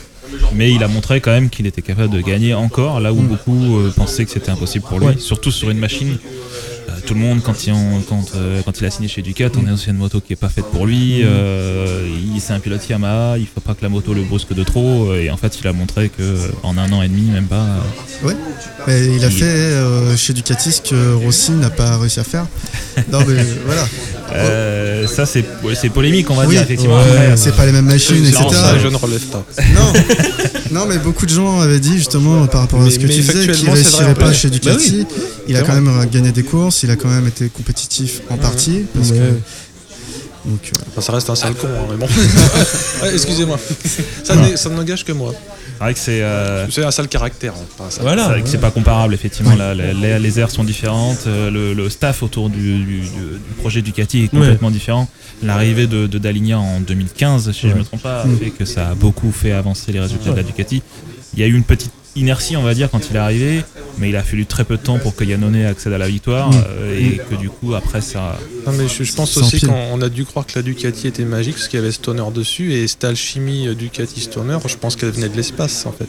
Mais 0.53 0.71
il 0.71 0.83
a 0.83 0.87
montré 0.87 1.21
quand 1.21 1.31
même 1.31 1.49
qu'il 1.49 1.65
était 1.67 1.81
capable 1.81 2.13
de 2.13 2.21
gagner 2.21 2.53
encore 2.53 2.99
là 2.99 3.13
où 3.13 3.21
beaucoup 3.21 3.77
euh, 3.79 3.91
pensaient 3.95 4.25
que 4.25 4.31
c'était 4.31 4.49
impossible 4.51 4.85
pour 4.85 4.99
lui, 4.99 5.07
Ouais. 5.07 5.17
surtout 5.17 5.51
sur 5.51 5.69
une 5.69 5.79
machine. 5.79 6.17
Euh, 7.03 7.07
tout 7.07 7.13
le 7.13 7.19
monde, 7.19 7.41
quand 7.43 7.65
il, 7.65 7.73
en- 7.73 8.01
quand, 8.07 8.25
euh, 8.35 8.61
quand 8.65 8.79
il 8.79 8.85
a 8.85 8.91
signé 8.91 9.07
chez 9.07 9.21
Ducat, 9.21 9.49
on 9.57 9.71
est 9.71 9.77
sur 9.77 9.91
une 9.91 9.97
moto 9.97 10.21
qui 10.21 10.33
est 10.33 10.35
pas 10.35 10.49
faite 10.49 10.65
pour 10.65 10.85
lui. 10.85 11.21
euh, 11.23 12.07
il 12.35 12.39
c'est 12.41 12.53
un 12.53 12.59
pilote 12.59 12.87
Yamaha, 12.87 13.37
il 13.37 13.45
faut 13.47 13.59
pas 13.61 13.73
que 13.73 13.81
la 13.83 13.89
moto 13.89 14.13
le 14.13 14.23
brusque 14.23 14.53
de 14.53 14.63
trop. 14.63 15.11
euh, 15.11 15.21
Et 15.21 15.29
en 15.29 15.37
fait, 15.37 15.57
il 15.61 15.67
a 15.67 15.73
montré 15.73 16.09
que 16.09 16.21
euh, 16.21 16.47
en 16.63 16.77
un 16.77 16.91
an 16.91 17.01
et 17.01 17.07
demi, 17.07 17.29
même 17.31 17.45
pas. 17.45 17.65
euh, 18.25 18.31
Et 18.87 19.15
il 19.15 19.23
a 19.23 19.27
Il- 19.27 19.33
fait 19.33 19.45
euh, 19.45 20.15
chez 20.17 20.33
Ducati 20.33 20.71
ce 20.71 20.81
que 20.81 21.13
Rossi 21.13 21.51
n'a 21.51 21.69
pas 21.69 21.97
réussi 21.97 22.19
à 22.19 22.23
faire. 22.23 22.45
Non 23.13 23.19
mais 23.25 23.35
voilà. 23.65 23.87
euh, 24.33 25.07
ça, 25.07 25.25
c'est 25.25 25.43
polémique, 25.93 26.29
on 26.29 26.35
va 26.35 26.45
Oui, 26.45 26.55
dire 26.55 26.63
effectivement. 26.63 26.97
ouais, 26.97 27.35
c'est 27.37 27.55
pas 27.55 27.65
les 27.65 27.71
mêmes 27.71 27.85
machines, 27.85 28.25
etc. 28.25 28.39
pour 28.41 28.53
ça 28.53 28.73
que 28.73 28.79
je 28.79 28.87
ne 28.89 28.95
relève 28.97 29.21
pas. 29.27 29.45
Non, 29.73 29.93
non, 30.81 30.85
mais 30.85 30.97
beaucoup 30.97 31.25
de 31.25 31.31
gens 31.31 31.61
avaient 31.61 31.79
dit 31.79 31.97
justement 31.97 32.45
par 32.47 32.61
rapport 32.61 32.81
à 32.81 32.89
ce 32.89 32.97
que 32.99 33.03
mais 33.07 33.13
tu 33.13 33.21
disais 33.21 33.47
qu'il 33.53 33.65
vrai, 33.67 33.73
réussirait 33.75 34.15
pas 34.15 34.33
chez 34.33 34.49
Ducati. 34.49 35.05
Bah 35.07 35.15
Il 35.47 35.55
a 35.55 35.61
quand 35.61 35.73
même 35.79 36.05
gagné 36.11 36.31
des 36.33 36.43
courses, 36.43 36.83
il 36.89 36.91
a 36.93 36.95
quand 36.95 37.09
même 37.09 37.27
été 37.27 37.49
compétitif 37.49 38.21
en 38.31 38.37
partie. 38.37 38.85
Parce 38.95 39.11
Ouais. 39.11 39.17
que, 39.17 40.49
donc, 40.49 40.59
euh, 40.65 40.81
Enfin, 40.89 41.01
ça 41.01 41.11
reste 41.13 41.29
un 41.29 41.35
sale 41.35 41.53
con, 41.53 41.67
hein, 41.67 41.85
mais 41.91 41.97
bon. 41.97 42.07
Ouais, 43.03 43.13
Excusez-moi. 43.13 43.59
Ça, 44.23 44.35
ne 44.35 44.75
n'engage 44.75 45.05
que 45.05 45.11
moi. 45.11 45.33
c'est 45.77 45.83
vrai 45.83 45.93
que 45.93 45.99
c'est. 45.99 46.21
euh, 46.23 46.65
un 46.83 46.91
sale 46.91 47.07
caractère. 47.07 47.53
hein, 47.53 47.65
pas 47.77 47.83
un 47.85 47.89
sale- 47.91 48.01
Voilà. 48.03 48.23
C'est 48.23 48.29
vrai 48.31 48.41
que 48.41 48.49
c'est 48.49 48.57
pas 48.57 48.71
comparable, 48.71 49.13
effectivement. 49.13 49.53
Là, 49.55 49.75
les, 49.75 49.93
les- 49.93 50.17
les 50.17 50.39
aires 50.39 50.49
sont 50.49 50.63
différentes, 50.63 51.27
euh, 51.27 51.51
le, 51.51 51.73
le 51.75 51.89
staff 51.91 52.23
autour 52.23 52.49
du, 52.49 52.79
du- 52.79 53.01
du- 53.01 53.07
projet 53.59 53.81
Ducati 53.83 54.23
est 54.23 54.27
complètement 54.29 54.71
différent. 54.71 55.07
L'arrivée 55.43 55.85
de, 55.87 56.07
de 56.07 56.17
Daligna 56.17 56.57
en 56.59 56.79
2015, 56.81 57.51
si 57.51 57.61
je 57.61 57.67
Ouais. 57.67 57.75
me 57.79 57.83
trompe 57.83 58.01
pas, 58.01 58.21
a 58.21 58.25
Mm. 58.25 58.37
fait 58.39 58.49
que 58.49 58.65
ça 58.65 58.89
a 58.89 58.95
beaucoup 58.95 59.31
fait 59.31 59.51
avancer 59.51 59.91
les 59.91 59.99
résultats 59.99 60.31
de 60.31 60.35
la. 60.37 60.43
Ducati. 60.43 60.81
Il 61.35 61.39
y 61.39 61.43
a 61.43 61.45
eu 61.47 61.53
une 61.53 61.63
petite 61.63 61.91
inertie, 62.15 62.57
on 62.57 62.63
va 62.63 62.73
dire, 62.73 62.89
quand 62.89 63.09
il 63.09 63.15
est 63.15 63.19
arrivé, 63.19 63.63
mais 63.97 64.09
il 64.09 64.15
a 64.15 64.23
fallu 64.23 64.45
très 64.45 64.63
peu 64.63 64.77
de 64.77 64.81
temps 64.81 64.99
pour 64.99 65.15
que 65.15 65.23
Yannone 65.23 65.65
accède 65.65 65.93
à 65.93 65.97
la 65.97 66.07
victoire 66.07 66.51
euh, 66.53 66.97
et 66.99 67.17
que 67.29 67.35
du 67.35 67.49
coup, 67.49 67.73
après, 67.75 68.01
ça. 68.01 68.37
Non, 68.65 68.73
mais 68.73 68.87
je, 68.87 69.03
je 69.03 69.13
pense 69.13 69.37
aussi 69.37 69.61
qu'on 69.61 70.01
a 70.01 70.09
dû 70.09 70.25
croire 70.25 70.45
que 70.45 70.53
la 70.55 70.61
Ducati 70.61 71.07
était 71.07 71.25
magique 71.25 71.55
parce 71.55 71.67
qu'il 71.67 71.79
y 71.79 71.83
avait 71.83 71.91
Stoner 71.91 72.23
dessus 72.33 72.73
et 72.73 72.87
cette 72.87 73.03
alchimie 73.03 73.67
euh, 73.67 73.75
Ducati 73.75 74.21
Stoner, 74.21 74.57
je 74.65 74.75
pense 74.75 74.95
qu'elle 74.95 75.11
venait 75.11 75.29
de 75.29 75.35
l'espace 75.37 75.85
en 75.85 75.91
fait. 75.91 76.07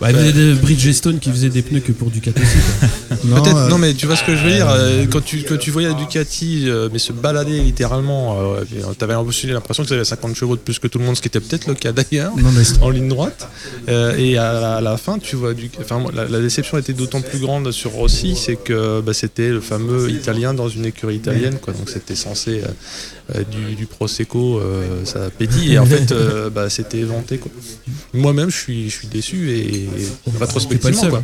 Bah, 0.00 0.10
il 0.10 0.16
y 0.16 0.20
avait 0.20 0.32
des 0.32 0.52
Bridgestone 0.54 1.18
qui 1.18 1.30
faisait 1.30 1.48
des 1.48 1.62
pneus 1.62 1.80
que 1.80 1.92
pour 1.92 2.10
Ducati 2.10 2.40
aussi. 2.42 2.56
quoi. 2.80 3.16
non, 3.24 3.42
Peut-être, 3.42 3.56
euh, 3.56 3.68
non 3.68 3.78
mais 3.78 3.94
tu 3.94 4.06
vois 4.06 4.16
ce 4.16 4.24
que 4.24 4.36
je 4.36 4.44
veux 4.44 4.52
dire, 4.52 4.68
euh, 4.68 5.06
quand 5.10 5.24
tu, 5.24 5.42
quand 5.42 5.56
tu 5.56 5.70
voyais 5.70 5.88
la 5.88 5.94
Ducati 5.94 6.64
euh, 6.68 6.88
mais 6.92 6.98
se 6.98 7.12
balader 7.12 7.60
littéralement, 7.60 8.36
euh, 8.38 8.64
euh, 8.76 8.92
t'avais 8.98 9.14
l'impression 9.14 9.82
que 9.82 9.88
ça 9.88 9.94
avait 9.94 10.04
50 10.04 10.34
chevaux 10.34 10.56
de 10.56 10.60
plus 10.60 10.78
que 10.78 10.86
tout 10.86 10.98
le 10.98 11.04
monde, 11.06 11.16
ce 11.16 11.22
qui 11.22 11.28
était 11.28 11.40
peut-être 11.40 11.66
le 11.66 11.74
cas 11.74 11.92
d'ailleurs. 11.92 12.32
en 12.82 12.90
ligne 12.90 13.08
droite. 13.08 13.48
Euh, 13.88 14.16
et 14.18 14.36
à 14.36 14.52
la, 14.52 14.76
à 14.76 14.80
la 14.82 14.96
fin, 14.98 15.18
tu 15.18 15.34
vois, 15.36 15.54
du, 15.54 15.70
enfin, 15.80 16.04
la, 16.14 16.26
la 16.26 16.40
déception 16.40 16.76
était 16.76 16.92
d'autant 16.92 17.22
plus 17.22 17.38
grande 17.38 17.70
sur 17.72 17.92
Rossi, 17.92 18.36
c'est 18.36 18.56
que 18.56 19.00
bah, 19.00 19.14
c'était 19.14 19.48
le 19.48 19.60
fameux 19.60 20.10
italien 20.10 20.52
dans 20.52 20.68
une 20.68 20.84
écurie 20.84 21.16
italienne, 21.16 21.58
quoi. 21.60 21.72
Donc 21.72 21.88
c'était 21.88 22.16
censé 22.16 22.62
euh, 22.62 22.68
euh, 23.34 23.42
du, 23.50 23.74
du 23.74 23.86
prosecco, 23.86 24.58
euh, 24.60 25.04
ça 25.04 25.30
pétille. 25.36 25.72
Et 25.74 25.78
en 25.78 25.86
fait, 25.94 26.12
euh, 26.12 26.48
bah, 26.50 26.70
c'était 26.70 27.02
quoi. 27.40 27.50
Moi-même, 28.14 28.50
je 28.50 28.56
suis, 28.56 28.88
je 28.90 28.94
suis 28.96 29.08
déçu 29.08 29.50
et 29.50 29.85
Pas 29.88 30.44
rétrospectivement, 30.46 31.00
seul. 31.00 31.10
quoi. 31.10 31.22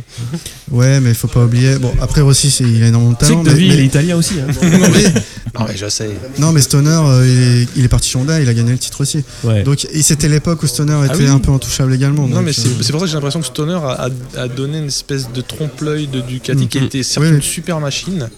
ouais, 0.71 0.99
mais 0.99 1.09
il 1.09 1.15
faut 1.15 1.27
pas 1.27 1.43
oublier. 1.45 1.77
Bon, 1.77 1.91
après 2.01 2.21
Rossi, 2.21 2.49
c'est- 2.51 2.63
il 2.63 2.83
a 2.83 2.87
énormément 2.87 3.11
de 3.13 3.17
Tu 3.17 3.25
sais 3.25 3.31
talent. 3.31 3.43
que 3.43 3.49
mais- 3.51 3.61
il 3.65 3.79
est 3.79 3.85
italien 3.85 4.17
aussi. 4.17 4.35
hein. 4.39 4.47
Non, 5.59 5.65
mais 5.67 5.77
je 5.77 5.87
sais. 5.87 6.09
Non, 6.39 6.51
mais 6.51 6.61
Stoner, 6.61 6.89
euh, 6.89 7.27
il, 7.27 7.61
est, 7.61 7.67
il 7.75 7.85
est 7.85 7.87
parti 7.87 8.09
chez 8.09 8.17
Honda, 8.17 8.39
il 8.41 8.49
a 8.49 8.53
gagné 8.55 8.71
le 8.71 8.77
titre 8.79 9.01
aussi. 9.01 9.23
Ouais. 9.43 9.61
Donc, 9.61 9.85
et 9.91 10.01
c'était 10.01 10.27
l'époque 10.27 10.63
où 10.63 10.67
Stoner 10.67 10.97
était 11.05 11.13
Ah 11.13 11.17
oui. 11.19 11.27
un 11.27 11.37
peu 11.37 11.51
intouchable 11.51 11.93
également. 11.93 12.27
Non, 12.27 12.37
donc, 12.37 12.45
mais 12.45 12.53
c'est 12.53 12.67
euh, 12.67 12.71
c'est 12.81 12.91
pour 12.91 12.99
ça 13.01 13.05
que 13.05 13.11
j'ai 13.11 13.15
l'impression 13.17 13.39
que 13.39 13.45
Stoner 13.45 13.73
a, 13.83 14.09
a- 14.37 14.41
a 14.41 14.47
donné 14.47 14.79
une 14.79 14.87
espèce 14.87 15.31
de 15.31 15.41
trompe-l'œil 15.41 16.07
de 16.07 16.21
Ducati 16.21 16.67
qui 16.67 16.79
Mhm. 16.79 16.85
était 16.85 17.03
certes 17.03 17.23
Oui, 17.27 17.33
une 17.35 17.41
super 17.43 17.79
machine, 17.79 18.29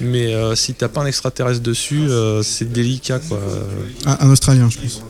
mais 0.00 0.34
euh, 0.34 0.54
si 0.54 0.74
t'as 0.74 0.88
pas 0.88 1.02
un 1.02 1.06
extraterrestre 1.06 1.62
dessus, 1.62 2.00
euh, 2.08 2.42
c'est 2.42 2.70
délicat 2.70 3.18
quoi. 3.20 3.38
un, 4.06 4.16
un 4.26 4.30
Australien, 4.30 4.68
je 4.70 4.78
pense. 4.78 5.02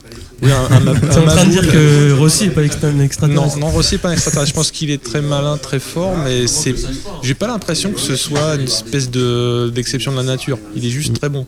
Oui, 0.42 0.50
un, 0.52 0.74
un, 0.74 0.94
T'es 0.94 1.18
en 1.18 1.26
train 1.26 1.44
de 1.44 1.50
dire 1.50 1.70
que 1.70 2.12
Rossi 2.14 2.44
est 2.44 2.50
pas 2.50 2.62
extra- 2.62 2.88
un 2.88 2.92
Non, 2.92 3.02
extraterrestre 3.04 3.58
non, 3.58 3.68
Rossi 3.68 3.96
est 3.96 3.98
pas 3.98 4.08
un 4.08 4.12
extraterrestre. 4.12 4.48
Je 4.50 4.54
pense 4.54 4.70
qu'il 4.70 4.90
est 4.90 5.02
très 5.02 5.20
malin, 5.20 5.58
très 5.58 5.78
fort, 5.78 6.16
mais 6.24 6.46
c'est. 6.46 6.74
J'ai 7.22 7.34
pas 7.34 7.46
l'impression 7.46 7.92
que 7.92 8.00
ce 8.00 8.16
soit 8.16 8.54
une 8.54 8.62
espèce 8.62 9.10
de 9.10 9.70
d'exception 9.74 10.12
de 10.12 10.16
la 10.16 10.22
nature. 10.22 10.58
Il 10.74 10.84
est 10.86 10.90
juste 10.90 11.18
très 11.18 11.28
bon. 11.28 11.46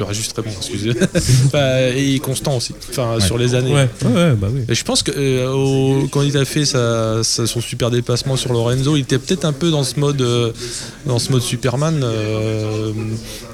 Enfin, 0.00 0.12
juste 0.12 0.32
très 0.32 0.42
bon, 0.42 0.50
excusez. 0.56 0.90
Enfin, 1.46 1.78
et 1.94 2.02
il 2.02 2.14
est 2.16 2.18
constant 2.18 2.56
aussi. 2.56 2.72
Enfin, 2.90 3.16
Ouais. 3.16 3.20
sur 3.20 3.36
les 3.36 3.54
années. 3.54 3.74
Ouais, 3.74 3.88
ouais, 4.06 4.10
ouais, 4.12 4.32
bah 4.34 4.48
oui. 4.50 4.62
Et 4.68 4.74
je 4.74 4.84
pense 4.84 5.02
que 5.02 5.12
euh, 5.14 5.50
au- 5.52 6.08
quand 6.08 6.22
il 6.22 6.36
a 6.38 6.44
fait 6.46 6.64
sa, 6.64 7.22
sa- 7.22 7.46
son 7.46 7.60
super 7.60 7.90
dépassement 7.90 8.36
sur 8.36 8.52
Lorenzo, 8.54 8.96
il 8.96 9.00
était 9.02 9.18
peut-être 9.18 9.44
un 9.44 9.52
peu 9.52 9.70
dans 9.70 9.84
ce 9.84 10.00
mode, 10.00 10.22
euh, 10.22 10.52
dans 11.04 11.18
ce 11.18 11.30
mode 11.30 11.42
Superman. 11.42 12.00
euh, 12.02 12.92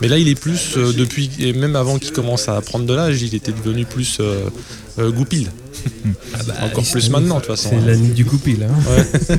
mais 0.01 0.07
là, 0.09 0.19
il 0.19 0.29
est 0.29 0.35
plus 0.39 0.77
depuis 0.77 1.29
et 1.41 1.53
même 1.53 1.75
avant 1.75 1.99
qu'il 1.99 2.13
commence 2.13 2.49
à 2.49 2.61
prendre 2.61 2.87
de 2.87 2.95
l'âge, 2.95 3.21
il 3.23 3.35
était 3.35 3.53
devenu 3.53 3.85
plus 3.85 4.19
euh, 4.21 4.49
euh, 5.87 6.39
goupil. 6.39 6.53
Encore 6.63 6.85
plus 6.91 7.11
maintenant, 7.11 7.37
de 7.37 7.41
toute 7.45 7.57
façon. 7.57 7.71
C'est 7.71 7.87
la 7.87 7.97
nuit 7.97 8.13
du 8.13 8.25
coupi 8.25 8.57
là. 8.57 8.67
hein. 8.71 9.37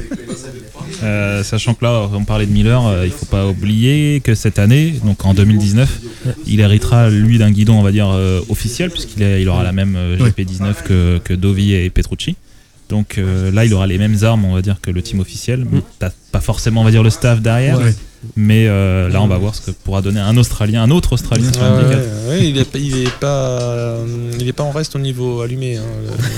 Euh, 1.03 1.43
sachant 1.43 1.73
que 1.73 1.83
là, 1.83 2.07
on 2.13 2.23
parlait 2.23 2.45
de 2.45 2.51
Miller, 2.51 2.85
euh, 2.85 3.05
il 3.05 3.11
faut 3.11 3.25
pas 3.25 3.47
oublier 3.47 4.21
que 4.21 4.35
cette 4.35 4.59
année, 4.59 4.93
donc 5.03 5.25
en 5.25 5.33
2019, 5.33 5.99
il 6.47 6.59
héritera 6.59 7.09
lui 7.09 7.37
d'un 7.37 7.51
guidon, 7.51 7.73
on 7.79 7.83
va 7.83 7.91
dire 7.91 8.09
euh, 8.09 8.41
officiel, 8.49 8.89
puisqu'il 8.89 9.21
il 9.23 9.49
aura 9.49 9.63
la 9.63 9.71
même 9.71 9.95
euh, 9.97 10.17
Oui. 10.19 10.29
GP19 10.29 10.83
que, 10.85 11.17
que 11.23 11.33
Dovi 11.33 11.73
et 11.73 11.89
Petrucci. 11.89 12.35
Donc 12.89 13.19
là, 13.51 13.65
il 13.65 13.73
aura 13.73 13.87
les 13.87 13.97
mêmes 13.97 14.17
armes, 14.23 14.45
on 14.45 14.53
va 14.53 14.61
dire, 14.61 14.77
que 14.81 14.91
le 14.91 15.01
team 15.01 15.19
officiel. 15.19 15.61
Mm. 15.61 15.81
T'as 15.99 16.11
pas 16.31 16.41
forcément, 16.41 16.81
on 16.81 16.83
va 16.83 16.91
dire, 16.91 17.01
le 17.01 17.09
staff 17.09 17.41
derrière, 17.41 17.79
Ouais. 17.79 17.95
Mais 18.35 18.67
euh, 18.67 19.09
là, 19.09 19.21
on 19.21 19.27
va 19.27 19.37
voir 19.37 19.53
ce 19.55 19.61
que 19.61 19.71
pourra 19.71 20.01
donner 20.01 20.19
un 20.19 20.35
Australien, 20.37 20.83
un 20.83 20.91
autre 20.91 21.13
Australien 21.13 21.51
sur 21.51 21.61
Ouais, 21.61 22.47
il, 22.47 22.57
est, 22.57 22.63
pas- 22.65 22.77
il 22.79 22.97
est 23.03 23.19
pas, 23.19 23.61
euh, 23.61 24.05
il 24.39 24.47
est 24.47 24.53
pas 24.53 24.63
en 24.63 24.71
reste 24.71 24.95
au 24.95 24.99
niveau 24.99 25.41
allumé. 25.41 25.77
hein, 25.77 25.81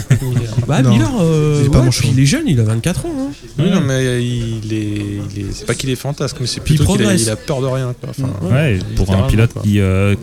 le- 0.10 0.28
Miller. 0.28 0.54
Bah 0.67 0.82
Non. 0.82 0.89
Miller, 0.91 1.12
euh, 1.21 1.60
Il 1.62 1.65
est 1.67 1.69
pas 1.69 1.80
ouais, 1.80 1.86
mon 1.86 1.89
puis 1.91 2.00
choix. 2.02 2.10
il 2.13 2.19
est 2.21 2.26
jeune, 2.26 2.43
il 2.48 2.60
a 2.60 2.63
24 2.63 3.06
ans. 3.06 3.10
hein. 3.17 3.32
Oui, 3.60 3.69
non, 3.71 3.82
mais 3.82 4.24
il 4.26 4.74
est, 4.74 5.21
c'est 5.54 5.65
pas 5.65 5.76
qu'il 5.76 5.89
est 5.89 5.95
fantasque, 5.95 6.38
mais 6.39 6.48
c'est 6.48 6.62
plutôt 6.62 6.84
qu'il 6.84 6.93
a, 6.93 6.95
progresse. 6.98 7.21
il 7.24 7.30
a 7.30 7.36
peur 7.36 7.62
de 7.62 7.67
rien. 7.67 7.93
Quoi. 8.00 8.10
Enfin, 8.10 8.30
Ouais, 8.56 8.80
pour 8.95 9.12
un 9.15 9.28
pilote 9.28 9.54
quoi. 9.54 9.62
qui, 9.62 9.80
euh, 9.80 10.15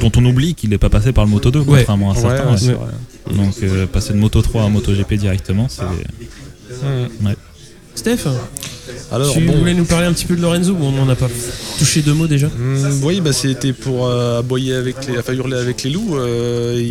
dont 0.00 0.12
on 0.16 0.24
oublie 0.24 0.54
qu'il 0.54 0.70
n'est 0.70 0.78
pas 0.78 0.90
passé 0.90 1.12
par 1.12 1.24
le 1.24 1.30
Moto 1.30 1.50
2, 1.50 1.60
Ouais. 1.60 1.78
contrairement 1.78 2.10
à 2.10 2.14
certains. 2.16 2.44
ouais, 2.46 2.50
ouais. 2.52 2.56
c'est 2.58 2.68
ouais. 2.68 2.74
vrai. 2.74 3.36
Donc 3.36 3.54
euh, 3.62 3.86
passer 3.86 4.12
de 4.12 4.18
Moto 4.18 4.42
3 4.42 4.64
à 4.64 4.68
Moto 4.68 4.92
GP 4.92 5.14
directement, 5.14 5.68
c'est. 5.68 5.82
Steph, 7.94 8.26
Alors, 9.12 9.32
tu 9.32 9.40
bon, 9.40 9.52
voulais 9.58 9.74
nous 9.74 9.84
parler 9.84 10.06
un 10.06 10.12
petit 10.12 10.24
peu 10.24 10.34
de 10.34 10.40
Lorenzo 10.42 10.74
Bon, 10.74 10.88
on 10.88 10.92
n'en 11.04 11.08
a 11.08 11.14
pas 11.14 11.28
touché 11.78 12.00
deux 12.02 12.14
mots 12.14 12.26
déjà. 12.26 12.48
Hmm, 12.48 13.00
oui, 13.04 13.20
bah, 13.20 13.32
c'était 13.32 13.72
pour 13.72 14.06
euh, 14.06 14.38
aboyer 14.40 14.74
avec 14.74 15.06
les, 15.06 15.18
enfin 15.18 15.34
hurler 15.34 15.58
avec 15.58 15.82
les 15.82 15.90
loups. 15.90 16.16
euh, 16.16 16.82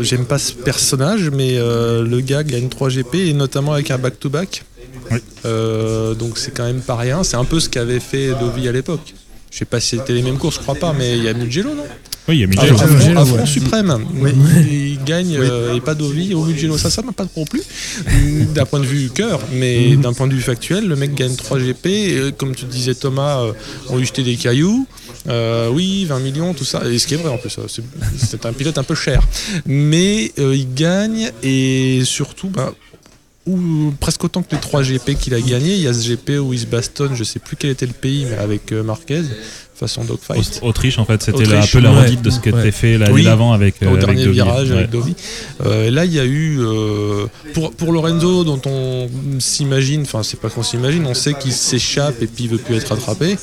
J'aime 0.00 0.24
pas 0.24 0.38
ce 0.38 0.52
personnage, 0.52 1.30
mais 1.30 1.56
euh, 1.58 2.02
le 2.04 2.20
gars 2.20 2.42
gagne 2.44 2.68
3 2.68 2.88
GP 2.90 3.14
et 3.16 3.32
notamment 3.32 3.72
avec 3.72 3.90
un 3.90 3.98
back-to-back. 3.98 4.62
Oui. 5.10 5.18
Euh, 5.44 6.14
donc 6.14 6.38
c'est 6.38 6.52
quand 6.52 6.64
même 6.64 6.80
pas 6.80 6.96
rien. 6.96 7.22
C'est 7.24 7.36
un 7.36 7.44
peu 7.44 7.60
ce 7.60 7.68
qu'avait 7.68 8.00
fait 8.00 8.28
Dovi 8.40 8.68
à 8.68 8.72
l'époque. 8.72 9.14
Je 9.50 9.58
sais 9.58 9.64
pas 9.64 9.80
si 9.80 9.96
c'était 9.96 10.12
les 10.12 10.22
mêmes 10.22 10.38
courses, 10.38 10.56
je 10.56 10.60
crois 10.60 10.74
pas, 10.74 10.92
mais 10.92 11.16
il 11.16 11.24
y 11.24 11.28
a 11.28 11.34
Mugello, 11.34 11.74
non? 11.74 11.84
Oui, 12.28 12.38
il 12.38 12.40
y 12.40 12.44
a 12.44 12.48
Ah, 12.58 12.62
Mugello. 12.62 12.80
à 12.80 12.86
Mugello, 12.86 13.20
à 13.20 13.24
fond 13.26 13.36
ouais. 13.36 13.46
suprême. 13.46 13.98
Oui. 14.14 14.30
Il 14.98 15.04
gagne 15.04 15.36
euh, 15.38 15.74
et 15.76 15.80
pas 15.80 15.94
Dovi 15.94 16.34
au 16.34 16.44
Mugello. 16.44 16.76
Ça, 16.76 16.90
ça 16.90 17.02
m'a 17.02 17.12
pas 17.12 17.24
trop 17.26 17.44
plu. 17.44 17.62
Mm, 18.10 18.46
D'un 18.52 18.64
point 18.66 18.80
de 18.80 18.84
vue 18.86 19.10
cœur, 19.10 19.40
mais 19.52 19.90
Mhm. 19.90 20.00
d'un 20.00 20.12
point 20.12 20.26
de 20.26 20.34
vue 20.34 20.40
factuel, 20.40 20.88
le 20.88 20.96
mec 20.96 21.14
gagne 21.14 21.36
3 21.36 21.58
GP. 21.60 21.86
Et, 21.86 22.16
euh, 22.18 22.30
comme 22.32 22.54
tu 22.56 22.64
disais, 22.64 22.94
Thomas, 22.94 23.40
euh, 23.42 23.52
on 23.90 23.96
lui 23.98 24.06
jetait 24.06 24.24
des 24.24 24.34
cailloux. 24.36 24.86
Euh, 25.28 25.68
oui, 25.70 26.04
20 26.04 26.18
millions, 26.20 26.52
tout 26.54 26.64
ça. 26.64 26.82
Et 26.90 26.98
ce 26.98 27.06
qui 27.06 27.14
est 27.14 27.18
vrai 27.18 27.30
en 27.30 27.38
plus, 27.38 27.56
c'est- 27.68 28.44
un 28.44 28.52
pilote 28.52 28.78
un 28.78 28.82
peu 28.84 28.94
cher. 28.96 29.22
Mais 29.64 30.32
euh, 30.38 30.54
il 30.56 30.72
gagne 30.74 31.30
et 31.44 32.02
surtout, 32.04 32.48
bah, 32.48 32.72
ou 33.46 33.92
presque 34.00 34.24
autant 34.24 34.42
que 34.42 34.52
les 34.56 34.60
3 34.60 34.82
GP 34.82 35.14
qu'il 35.14 35.32
a 35.34 35.40
gagné. 35.40 35.74
Il 35.76 35.80
y 35.82 35.86
a 35.86 35.94
ce 35.94 36.02
GP 36.08 36.38
où 36.40 36.52
il 36.52 36.58
se 36.58 36.66
bastonne, 36.66 37.14
je 37.14 37.22
sais 37.22 37.38
plus 37.38 37.54
quel 37.56 37.70
était 37.70 37.86
le 37.86 37.92
pays, 37.92 38.26
mais 38.28 38.36
avec 38.38 38.72
Marquez, 38.72 39.22
façon 39.76 40.04
dogfight. 40.04 40.60
Autriche, 40.62 40.98
en 40.98 41.04
fait, 41.04 41.22
c'était 41.22 41.54
un 41.54 41.66
peu 41.66 41.78
la 41.80 41.92
ouais. 41.92 42.02
redite 42.04 42.22
de 42.22 42.30
ce 42.30 42.40
qui 42.40 42.50
Ouais. 42.50 42.60
était 42.60 42.72
fait 42.72 42.98
l'année 42.98 43.12
Oui. 43.12 43.24
d'avant 43.24 43.52
avec, 43.52 43.74
euh, 43.82 43.86
au 43.86 43.88
avec 43.90 44.00
dernier 44.06 44.24
Dovi. 44.24 44.34
virage 44.34 44.70
Ouais. 44.70 44.76
avec 44.78 44.90
Dovi. 44.90 45.14
Euh, 45.64 45.90
là, 45.90 46.04
il 46.04 46.12
y 46.12 46.18
a 46.20 46.24
eu 46.24 46.58
euh, 46.60 47.26
pour, 47.54 47.72
pour 47.72 47.92
Lorenzo, 47.92 48.44
dont 48.44 48.60
on 48.66 49.08
s'imagine, 49.38 50.02
enfin 50.02 50.22
c'est 50.22 50.40
pas 50.40 50.48
qu'on 50.48 50.62
s'imagine, 50.62 51.04
on 51.06 51.14
sait 51.14 51.34
qu'il 51.34 51.52
s'échappe 51.52 52.22
et 52.22 52.26
puis 52.26 52.44
il 52.44 52.50
veut 52.50 52.58
plus 52.58 52.76
être 52.76 52.88
rattrapé. 52.88 53.36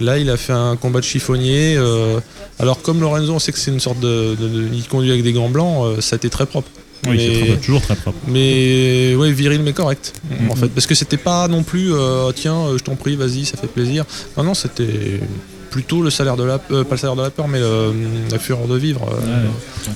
Là, 0.00 0.18
il 0.18 0.30
a 0.30 0.36
fait 0.36 0.52
un 0.54 0.76
combat 0.76 1.00
de 1.00 1.04
chiffonnier. 1.04 1.74
euh, 1.76 2.20
alors 2.58 2.80
comme 2.82 3.00
Lorenzo, 3.00 3.32
on 3.32 3.38
sait 3.38 3.52
que 3.52 3.58
c'est 3.58 3.70
une 3.70 3.80
sorte 3.80 4.00
de, 4.00 4.34
de- 4.40 4.48
de- 4.48 4.68
il 4.72 4.84
conduit 4.88 5.10
avec 5.10 5.22
des 5.22 5.32
gants 5.32 5.48
blancs, 5.50 5.84
euh, 5.84 6.00
ça 6.00 6.14
a 6.14 6.18
été 6.18 6.28
très 6.30 6.46
propre. 6.46 6.68
Oui, 7.08 7.16
c'est 7.18 7.28
Mais- 7.40 7.46
très 7.48 7.56
toujours 7.58 7.80
très 7.80 7.96
propre. 7.96 8.18
Mais 8.28 9.14
ouais, 9.14 9.32
viril 9.32 9.62
mais 9.62 9.72
correct. 9.72 10.12
En 10.50 10.52
Mhm. 10.54 10.56
fait, 10.60 10.68
parce 10.68 10.86
que 10.86 10.94
c'était 10.94 11.16
pas 11.16 11.48
non 11.48 11.62
plus, 11.62 11.92
euh, 11.94 12.30
tiens, 12.32 12.56
euh, 12.56 12.78
je 12.78 12.84
t'en 12.84 12.94
prie, 12.94 13.16
vas-y, 13.16 13.46
ça 13.46 13.56
fait 13.56 13.68
plaisir. 13.68 14.04
Non, 14.36 14.44
non, 14.44 14.52
c'était 14.54 15.20
plutôt 15.70 16.02
le 16.02 16.10
salaire 16.10 16.36
de 16.36 16.42
la 16.44 16.60
euh, 16.72 16.84
pas 16.84 16.96
le 16.96 17.00
salaire 17.00 17.16
de 17.16 17.22
la 17.22 17.30
peur 17.30 17.46
mais 17.48 17.60
le- 17.60 17.92
la 18.30 18.38
fureur 18.38 18.66
de 18.66 18.76
vivre 18.76 19.08
euh, 19.12 19.46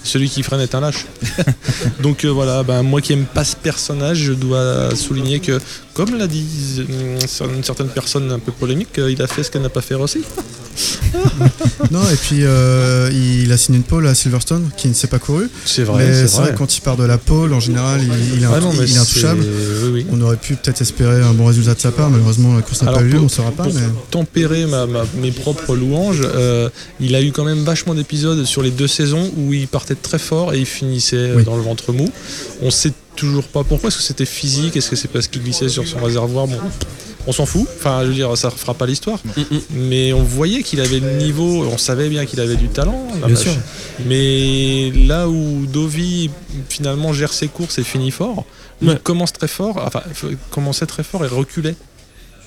celui 0.04 0.28
qui 0.30 0.42
freine 0.42 0.60
est 0.60 0.74
un 0.74 0.80
lâche. 0.80 1.06
Donc 2.00 2.24
euh, 2.24 2.28
voilà 2.28 2.62
ben, 2.62 2.82
moi 2.82 3.00
qui 3.00 3.12
aime 3.12 3.24
pas 3.24 3.44
ce 3.44 3.56
personnage 3.56 4.18
je 4.18 4.32
dois 4.32 4.94
souligner 4.94 5.40
que 5.40 5.58
comme 5.94 6.18
l'a 6.18 6.26
dit 6.26 6.44
euh, 6.80 7.18
une 7.54 7.62
certaine 7.64 7.88
personne 7.88 8.30
un 8.32 8.38
peu 8.38 8.52
polémique 8.52 8.98
euh, 8.98 9.10
il 9.10 9.22
a 9.22 9.26
fait 9.26 9.42
ce 9.42 9.50
qu'elle 9.50 9.62
n'a 9.62 9.68
pas 9.68 9.80
fait 9.80 9.94
aussi 9.94 10.20
Non, 11.92 12.00
et 12.10 12.16
puis 12.16 12.38
euh, 12.42 13.08
il 13.12 13.52
a 13.52 13.56
signé 13.56 13.78
une 13.78 13.84
pole 13.84 14.06
à 14.08 14.14
Silverstone 14.14 14.70
qui 14.76 14.88
ne 14.88 14.92
s'est 14.94 15.06
pas 15.06 15.18
couru. 15.20 15.48
c'est 15.64 15.88
mais 15.96 16.26
c'est 16.26 16.36
vrai, 16.40 16.54
quand 16.56 16.76
il 16.76 16.80
part 16.80 16.96
de 16.96 17.04
la 17.04 17.18
pole, 17.18 17.52
en 17.52 17.60
général, 17.60 18.00
il, 18.02 18.38
il 18.38 18.42
est, 18.42 18.46
Ah 18.46 18.58
non, 18.60 18.72
mais 18.72 18.84
il 18.88 18.94
est 18.96 18.98
intouchable. 18.98 19.42
c'est- 19.44 19.84
oui, 19.86 19.90
oui. 19.92 20.06
On 20.10 20.20
aurait 20.22 20.36
pu 20.36 20.56
peut-être 20.56 20.80
espérer 20.80 21.22
un 21.22 21.32
bon 21.32 21.46
résultat 21.46 21.74
de 21.74 21.80
sa 21.80 21.92
part. 21.92 22.10
Malheureusement, 22.10 22.54
la 22.56 22.62
course 22.62 22.82
n'a 22.82 22.92
pas 22.92 23.02
eu 23.02 23.08
lieu, 23.10 23.18
on 23.20 23.24
ne 23.24 23.28
saura 23.28 23.52
pas. 23.52 23.64
pour 23.64 23.74
Mais... 23.74 23.82
tempérer 24.10 24.66
ma- 24.66 24.86
ma- 24.86 25.04
mes 25.20 25.30
propres 25.30 25.76
louanges, 25.76 26.22
euh, 26.24 26.68
il 27.00 27.14
a 27.14 27.22
eu 27.22 27.30
quand 27.30 27.44
même 27.44 27.62
vachement 27.62 27.94
d'épisodes 27.94 28.44
sur 28.44 28.62
les 28.62 28.70
deux 28.72 28.88
saisons 28.88 29.30
où 29.36 29.52
il 29.52 29.68
partait 29.68 29.94
très 29.94 30.18
fort 30.18 30.54
et 30.54 30.58
il 30.58 30.66
finissait 30.66 31.32
Oui. 31.36 31.44
dans 31.44 31.56
le 31.56 31.62
ventre 31.62 31.92
mou. 31.92 32.10
On 32.62 32.70
sait 32.72 32.92
toujours 33.16 33.44
pas 33.44 33.64
pourquoi. 33.64 33.88
Est-ce 33.88 33.98
que 33.98 34.02
c'était 34.02 34.26
physique? 34.26 34.76
Est-ce 34.76 34.90
que 34.90 34.96
c'est 34.96 35.08
parce 35.08 35.28
qu'il 35.28 35.42
glissait 35.42 35.68
sur 35.68 35.86
son 35.86 35.98
réservoir? 36.00 36.46
Bon, 36.46 36.58
on 37.26 37.32
s'en 37.32 37.46
fout. 37.46 37.66
Enfin, 37.78 38.02
je 38.02 38.08
veux 38.08 38.14
dire, 38.14 38.36
ça 38.36 38.50
fera 38.50 38.74
pas 38.74 38.86
l'histoire. 38.86 39.18
Mais 39.70 40.12
on 40.12 40.22
voyait 40.22 40.62
qu'il 40.62 40.80
avait 40.80 41.00
le 41.00 41.12
niveau. 41.16 41.64
On 41.64 41.78
savait 41.78 42.08
bien 42.08 42.26
qu'il 42.26 42.40
avait 42.40 42.56
du 42.56 42.68
talent. 42.68 43.06
la 43.20 43.26
Bien 43.26 43.34
vache. 43.36 43.44
sûr. 43.44 43.52
Mais 44.06 44.90
là 44.90 45.28
où 45.28 45.66
Dovi 45.66 46.30
finalement 46.68 47.12
gère 47.12 47.32
ses 47.32 47.48
courses 47.48 47.78
et 47.78 47.84
finit 47.84 48.10
fort, 48.10 48.44
Ouais. 48.82 48.98
commence 49.02 49.32
très 49.32 49.48
fort, 49.48 49.80
enfin 49.86 50.02
commençait 50.50 50.84
très 50.86 51.04
fort 51.04 51.24
et 51.24 51.28
reculait. 51.28 51.76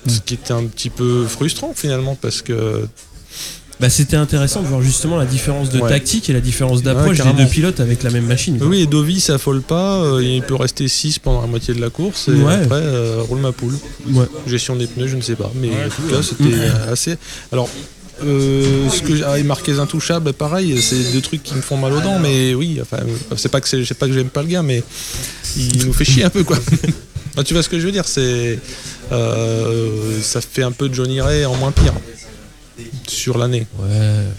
Ce 0.06 0.20
qui 0.20 0.34
était 0.34 0.52
un 0.52 0.64
petit 0.66 0.90
peu 0.90 1.24
frustrant 1.26 1.72
finalement 1.74 2.14
parce 2.14 2.42
que 2.42 2.86
Bah, 3.80 3.88
c'était 3.90 4.16
intéressant 4.16 4.62
de 4.62 4.66
voir 4.66 4.82
justement 4.82 5.16
la 5.16 5.24
différence 5.24 5.70
de 5.70 5.78
Ouais. 5.80 5.88
tactique 5.88 6.28
et 6.28 6.32
la 6.32 6.40
différence 6.40 6.78
Ouais, 6.78 6.84
d'approche 6.84 7.18
des 7.18 7.32
deux 7.32 7.46
pilotes 7.48 7.78
avec 7.78 8.02
la 8.02 8.10
même 8.10 8.26
machine. 8.26 8.58
quoi. 8.58 8.66
oui 8.66 8.80
et 8.82 8.86
Dovi 8.86 9.20
s'affole 9.20 9.60
pas, 9.62 9.98
euh, 10.02 10.22
il 10.22 10.42
peut 10.42 10.56
rester 10.56 10.88
6 10.88 11.20
pendant 11.20 11.40
la 11.42 11.46
moitié 11.46 11.74
de 11.74 11.80
la 11.80 11.88
course 11.90 12.26
et 12.28 12.32
Ouais. 12.32 12.54
après 12.54 12.74
euh, 12.82 13.22
roule 13.28 13.38
ma 13.38 13.52
poule. 13.52 13.74
Ouais. 14.10 14.24
Gestion 14.48 14.74
des 14.74 14.86
pneus, 14.88 15.06
je 15.06 15.16
ne 15.16 15.22
sais 15.22 15.36
pas, 15.36 15.52
mais 15.54 15.68
Ouais, 15.68 15.74
en 15.86 15.88
tout 15.88 16.02
cas 16.14 16.22
c'était 16.22 16.54
euh, 16.54 16.92
assez. 16.92 17.16
Alors 17.52 17.68
euh, 18.24 18.88
ce 18.90 19.00
que 19.02 19.14
j'ai 19.14 19.22
ah, 19.22 19.38
et 19.38 19.44
Marquez 19.44 19.78
intouchable, 19.78 20.32
pareil, 20.32 20.82
c'est 20.82 21.12
deux 21.12 21.20
trucs 21.20 21.44
qui 21.44 21.54
me 21.54 21.60
font 21.60 21.76
mal 21.76 21.92
aux 21.92 22.00
dents, 22.00 22.18
mais 22.18 22.52
oui, 22.54 22.80
enfin, 22.82 22.96
c'est 23.36 23.48
pas 23.48 23.60
que 23.60 23.68
c'est, 23.68 23.94
pas 23.94 24.08
que 24.08 24.12
j'aime 24.12 24.28
pas 24.28 24.42
le 24.42 24.48
gars, 24.48 24.62
mais 24.64 24.82
il 25.56 25.86
nous 25.86 25.92
fait 25.92 26.04
chier 26.04 26.24
un 26.24 26.30
peu 26.30 26.42
quoi. 26.42 26.56
Enfin, 27.32 27.42
tu 27.44 27.54
vois 27.54 27.62
ce 27.62 27.68
que 27.68 27.78
je 27.78 27.86
veux 27.86 27.92
dire, 27.92 28.08
c'est 28.08 28.58
euh, 29.12 30.18
ça 30.20 30.40
fait 30.40 30.64
un 30.64 30.72
peu 30.72 30.90
Johnny 30.92 31.20
Ray 31.20 31.44
en 31.44 31.54
moins 31.54 31.70
pire 31.70 31.94
sur 33.06 33.38
l'année. 33.38 33.66
Ouais. 33.78 33.88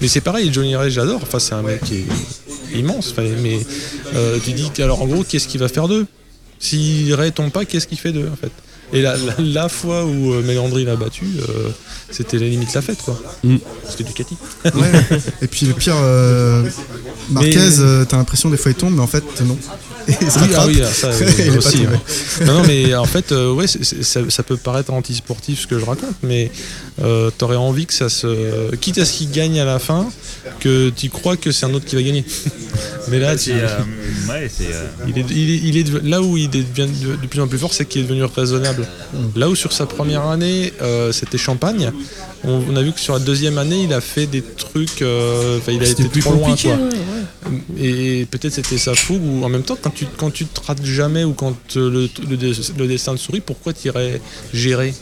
Mais 0.02 0.08
c'est 0.08 0.21
pareil, 0.21 0.52
Johnny 0.54 0.75
Ray, 0.75 0.91
j'adore. 0.91 1.19
Enfin, 1.23 1.39
c'est 1.39 1.54
un 1.54 1.62
mec 1.62 1.82
qui 1.84 1.95
est 1.97 2.78
immense. 2.78 3.12
Enfin, 3.12 3.23
mais 3.41 3.60
euh, 4.15 4.38
tu 4.43 4.52
dis 4.54 4.69
que, 4.71 4.82
alors 4.82 5.02
en 5.02 5.08
gros, 5.08 5.23
qu'est-ce 5.23 5.47
qu'il 5.47 5.60
va 5.60 5.67
faire 5.67 5.88
d'eux? 5.88 6.06
Si 6.60 7.13
Ray 7.13 7.32
tombe 7.32 7.52
pas, 7.52 7.65
qu'est-ce 7.65 7.88
qu'il 7.88 7.97
fait 7.97 8.12
d'eux 8.12 8.30
en 8.32 8.36
fait? 8.36 8.52
Et 8.91 9.02
la, 9.04 9.15
la, 9.17 9.36
la 9.38 9.69
fois 9.69 10.04
où 10.06 10.34
euh, 10.34 10.41
Mélandry 10.41 10.84
l'a 10.84 10.95
battu, 10.95 11.25
euh, 11.47 11.69
c'était 12.10 12.39
la 12.39 12.47
limite 12.47 12.73
la 12.73 12.82
fête 12.82 13.02
quoi. 13.04 13.21
Mm. 13.43 13.58
C'était 13.88 14.04
Ducati. 14.04 14.36
Ouais. 14.65 14.71
et 15.43 15.47
puis 15.47 15.67
le 15.67 15.73
pire, 15.73 15.93
euh, 15.97 16.67
Marquez, 17.30 17.56
Mais- 17.56 17.80
euh, 17.80 18.04
t'as 18.06 18.17
l'impression 18.17 18.49
des 18.49 18.58
fois 18.58 18.71
il 18.71 18.75
tombe, 18.75 18.95
mais 18.95 19.02
en 19.02 19.08
fait, 19.08 19.23
non. 19.45 19.58
Et 20.08 20.14
il 20.22 20.32
se 20.32 20.40
Oui, 20.40 20.46
ah 20.56 20.66
oui, 20.68 20.82
ah, 20.84 20.88
ça 20.88 21.10
Il 21.46 21.58
aussi. 21.58 21.80
ouais. 21.80 22.46
Non, 22.46 22.54
non, 22.56 22.64
mais 22.68 22.94
en 22.96 23.06
fait, 23.06 23.32
euh, 23.32 23.52
ouais, 23.54 23.66
ça, 23.68 24.22
ça 24.30 24.44
peut 24.44 24.58
paraître 24.58 24.92
anti-sportif 24.94 25.62
ce 25.62 25.68
que 25.68 25.80
je 25.80 25.86
raconte, 25.86 26.16
mais 26.24 26.52
euh, 27.04 27.30
t'aurais 27.38 27.56
envie 27.56 27.86
que 27.86 27.94
ça 27.94 28.10
se. 28.10 28.74
Quitte 28.78 28.98
à 29.00 29.06
ce 29.06 29.14
qu'il 29.14 29.32
gagne 29.32 29.60
à 29.60 29.66
la 29.66 29.80
fin, 29.80 30.10
que 30.60 30.90
tu 30.90 31.10
crois 31.10 31.38
que 31.38 31.52
c'est 31.52 31.66
un 31.66 31.74
autre 31.74 31.86
qui 31.86 31.96
va 31.96 32.02
gagner. 32.04 32.24
mais 33.10 33.20
là, 33.20 33.36
tu- 33.36 33.52
euh, 33.52 33.68
ouais, 34.30 34.50
euh, 34.62 34.86
Il 35.08 35.18
est, 35.18 35.26
il 35.30 35.50
est- 35.52 35.62
il 35.70 35.78
est 35.78 35.84
dev- 35.84 36.02
là 36.08 36.22
où 36.22 36.38
il 36.38 36.50
devient 36.50 36.88
de, 37.22 37.28
plus 37.28 37.42
en 37.42 37.48
plus 37.48 37.58
fort, 37.58 37.74
c'est 37.74 37.86
qu'il 37.86 38.02
est 38.02 38.06
devenu 38.06 38.24
raisonnable. 38.24 38.88
Là 39.36 39.50
où 39.50 39.56
sur 39.56 39.74
sa 39.74 39.86
première 39.86 40.26
année, 40.28 40.74
euh, 40.82 41.12
c'était 41.12 41.38
Champagne, 41.38 41.92
on, 42.44 42.62
on 42.70 42.76
a 42.76 42.82
vu 42.82 42.92
que 42.94 43.00
sur 43.00 43.14
la 43.14 43.20
deuxième 43.20 43.58
année, 43.58 43.84
il 43.84 43.94
a 43.94 44.02
fait 44.02 44.26
des 44.28 44.42
trucs, 44.42 45.02
euh, 45.02 45.58
enfin, 45.58 45.72
il 45.72 45.84
a 45.84 45.88
été 45.88 46.04
plus 46.06 46.22
trop 46.22 46.34
loin. 46.34 46.56
Quoi. 46.56 46.78
Et 47.80 48.26
peut-être 48.30 48.54
c'était 48.54 48.78
sa 48.78 48.96
fougue, 48.96 49.22
ou 49.24 49.44
en 49.44 49.50
même 49.50 49.64
temps, 49.64 49.78
quand 49.82 49.90
tu, 49.94 50.06
quand 50.18 50.32
tu 50.32 50.46
te 50.46 50.60
rates 50.66 50.84
jamais 50.86 51.24
ou 51.24 51.34
quand 51.34 51.56
euh, 51.78 51.90
le, 51.90 52.10
le, 52.30 52.38
le 52.78 52.88
destin 52.88 53.14
te 53.16 53.20
sourit, 53.20 53.42
pourquoi 53.42 53.74
tu 53.74 53.88
irais 53.88 54.22
gérer? 54.54 54.94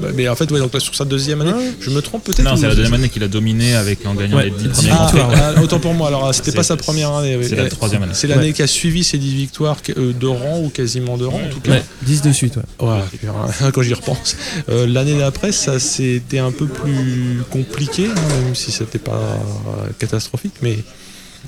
Bah, 0.00 0.06
Mais 0.14 0.28
en 0.28 0.36
fait, 0.36 0.48
ouais, 0.52 0.60
donc 0.60 0.72
là, 0.72 0.78
sur 0.78 0.94
sa 0.94 1.04
deuxième 1.04 1.40
année, 1.40 1.50
je 1.80 1.90
me 1.90 2.00
trompe 2.00 2.22
peut-être. 2.22 2.44
Non, 2.44 2.54
c'est 2.56 2.68
la 2.68 2.76
deuxième 2.76 2.94
année 2.94 3.08
qu'il 3.08 3.24
a 3.24 3.28
dominé 3.28 3.74
avec 3.74 4.06
en 4.06 4.14
gagnant 4.14 4.36
Ouais, 4.36 4.44
les 4.44 4.50
10 4.52 4.62
dix 4.62 4.68
premiers 4.68 4.90
Ah, 4.92 5.10
Grands 5.12 5.28
Prix. 5.28 5.40
ah, 5.56 5.60
autant 5.62 5.80
pour 5.80 5.94
moi. 5.94 6.06
Alors, 6.06 6.32
c'était 6.32 6.52
C'est- 6.52 6.56
pas 6.56 6.62
sa 6.62 6.76
première 6.76 7.10
année. 7.12 7.36
C'est 7.42 7.56
la 7.56 7.68
troisième 7.68 8.04
année. 8.04 8.12
C'est 8.14 8.28
l'année 8.28 8.46
Ouais. 8.48 8.52
qui 8.52 8.62
a 8.62 8.68
suivi 8.68 9.02
ses 9.02 9.18
10 9.18 9.34
victoires 9.34 9.78
euh, 9.98 10.12
de 10.12 10.26
rang 10.28 10.60
ou 10.62 10.68
quasiment 10.68 11.18
de 11.18 11.24
rang 11.24 11.40
en 11.44 11.48
tout 11.50 11.58
cas. 11.58 11.72
Ouais, 11.72 11.82
10 12.02 12.22
de 12.22 12.30
suite, 12.30 12.54
ouais. 12.56 12.62
Voilà, 12.78 13.04
quand 13.74 13.82
j'y 13.82 13.94
repense. 13.94 14.36
Euh, 14.68 14.86
L'année 14.86 15.18
d'après, 15.18 15.50
ça 15.50 15.80
c'était 15.80 16.38
un 16.38 16.52
peu 16.52 16.66
plus 16.66 17.40
compliqué, 17.50 18.06
hein, 18.06 18.44
même 18.44 18.54
si 18.54 18.70
c'était 18.70 19.00
pas 19.00 19.40
catastrophique, 19.98 20.54
mais 20.62 20.78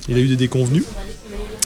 il 0.07 0.17
a 0.17 0.19
eu 0.19 0.27
des 0.27 0.35
déconvenus. 0.35 0.83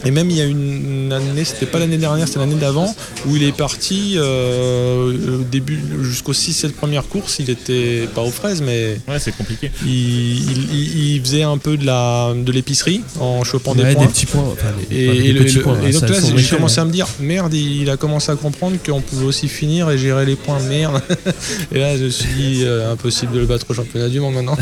Et 0.05 0.11
même 0.11 0.29
il 0.29 0.37
y 0.37 0.41
a 0.41 0.45
une 0.45 1.11
année, 1.11 1.43
c'était 1.43 1.65
pas 1.65 1.79
l'année 1.79 1.97
dernière, 1.97 2.27
c'était 2.27 2.39
l'année 2.39 2.55
d'avant, 2.55 2.95
où 3.25 3.35
il 3.35 3.41
est 3.43 3.51
parti 3.51 4.13
euh, 4.15 5.39
au 5.39 5.43
début 5.43 5.79
jusqu'aux 6.03 6.33
6-7 6.33 6.71
premières 6.73 7.07
courses, 7.07 7.37
il 7.39 7.49
était 7.49 8.07
pas 8.13 8.21
aux 8.21 8.29
fraises, 8.29 8.61
mais 8.61 8.99
Ouais, 9.07 9.17
c'est 9.19 9.35
compliqué. 9.35 9.71
il, 9.83 9.89
il- 9.89 10.73
il- 10.73 11.15
il 11.15 11.21
faisait 11.21 11.41
un 11.41 11.57
peu 11.57 11.77
de 11.77 11.85
la 11.85 12.33
de 12.35 12.51
l'épicerie 12.51 13.01
en 13.19 13.43
chopant 13.43 13.73
Ouais, 13.73 13.85
des 13.85 13.95
points. 13.95 14.05
petits 14.07 14.27
points. 14.27 14.43
Enfin, 14.53 14.67
des, 14.89 14.95
Et, 14.95 15.33
des 15.33 15.39
petits 15.39 15.55
le- 15.55 15.61
points, 15.63 15.77
et 15.83 15.91
donc 15.91 16.07
là, 16.09 16.15
j'ai 16.35 16.55
commencé 16.55 16.75
ouais. 16.75 16.81
à 16.81 16.85
me 16.85 16.91
dire, 16.91 17.07
merde, 17.19 17.53
il 17.55 17.89
a 17.89 17.97
commencé 17.97 18.31
à 18.31 18.35
comprendre 18.35 18.77
qu'on 18.85 19.01
pouvait 19.01 19.25
aussi 19.25 19.47
finir 19.47 19.89
et 19.89 19.97
gérer 19.97 20.25
les 20.27 20.35
points, 20.35 20.59
merde. 20.59 21.01
et 21.73 21.79
là, 21.79 21.97
je 21.97 22.03
me 22.03 22.09
suis 22.09 22.29
dit, 22.35 22.61
euh, 22.63 22.91
impossible 22.91 23.33
de 23.33 23.39
le 23.39 23.45
battre 23.47 23.65
au 23.69 23.73
championnat 23.73 24.09
du 24.09 24.19
monde 24.19 24.35
maintenant. 24.35 24.57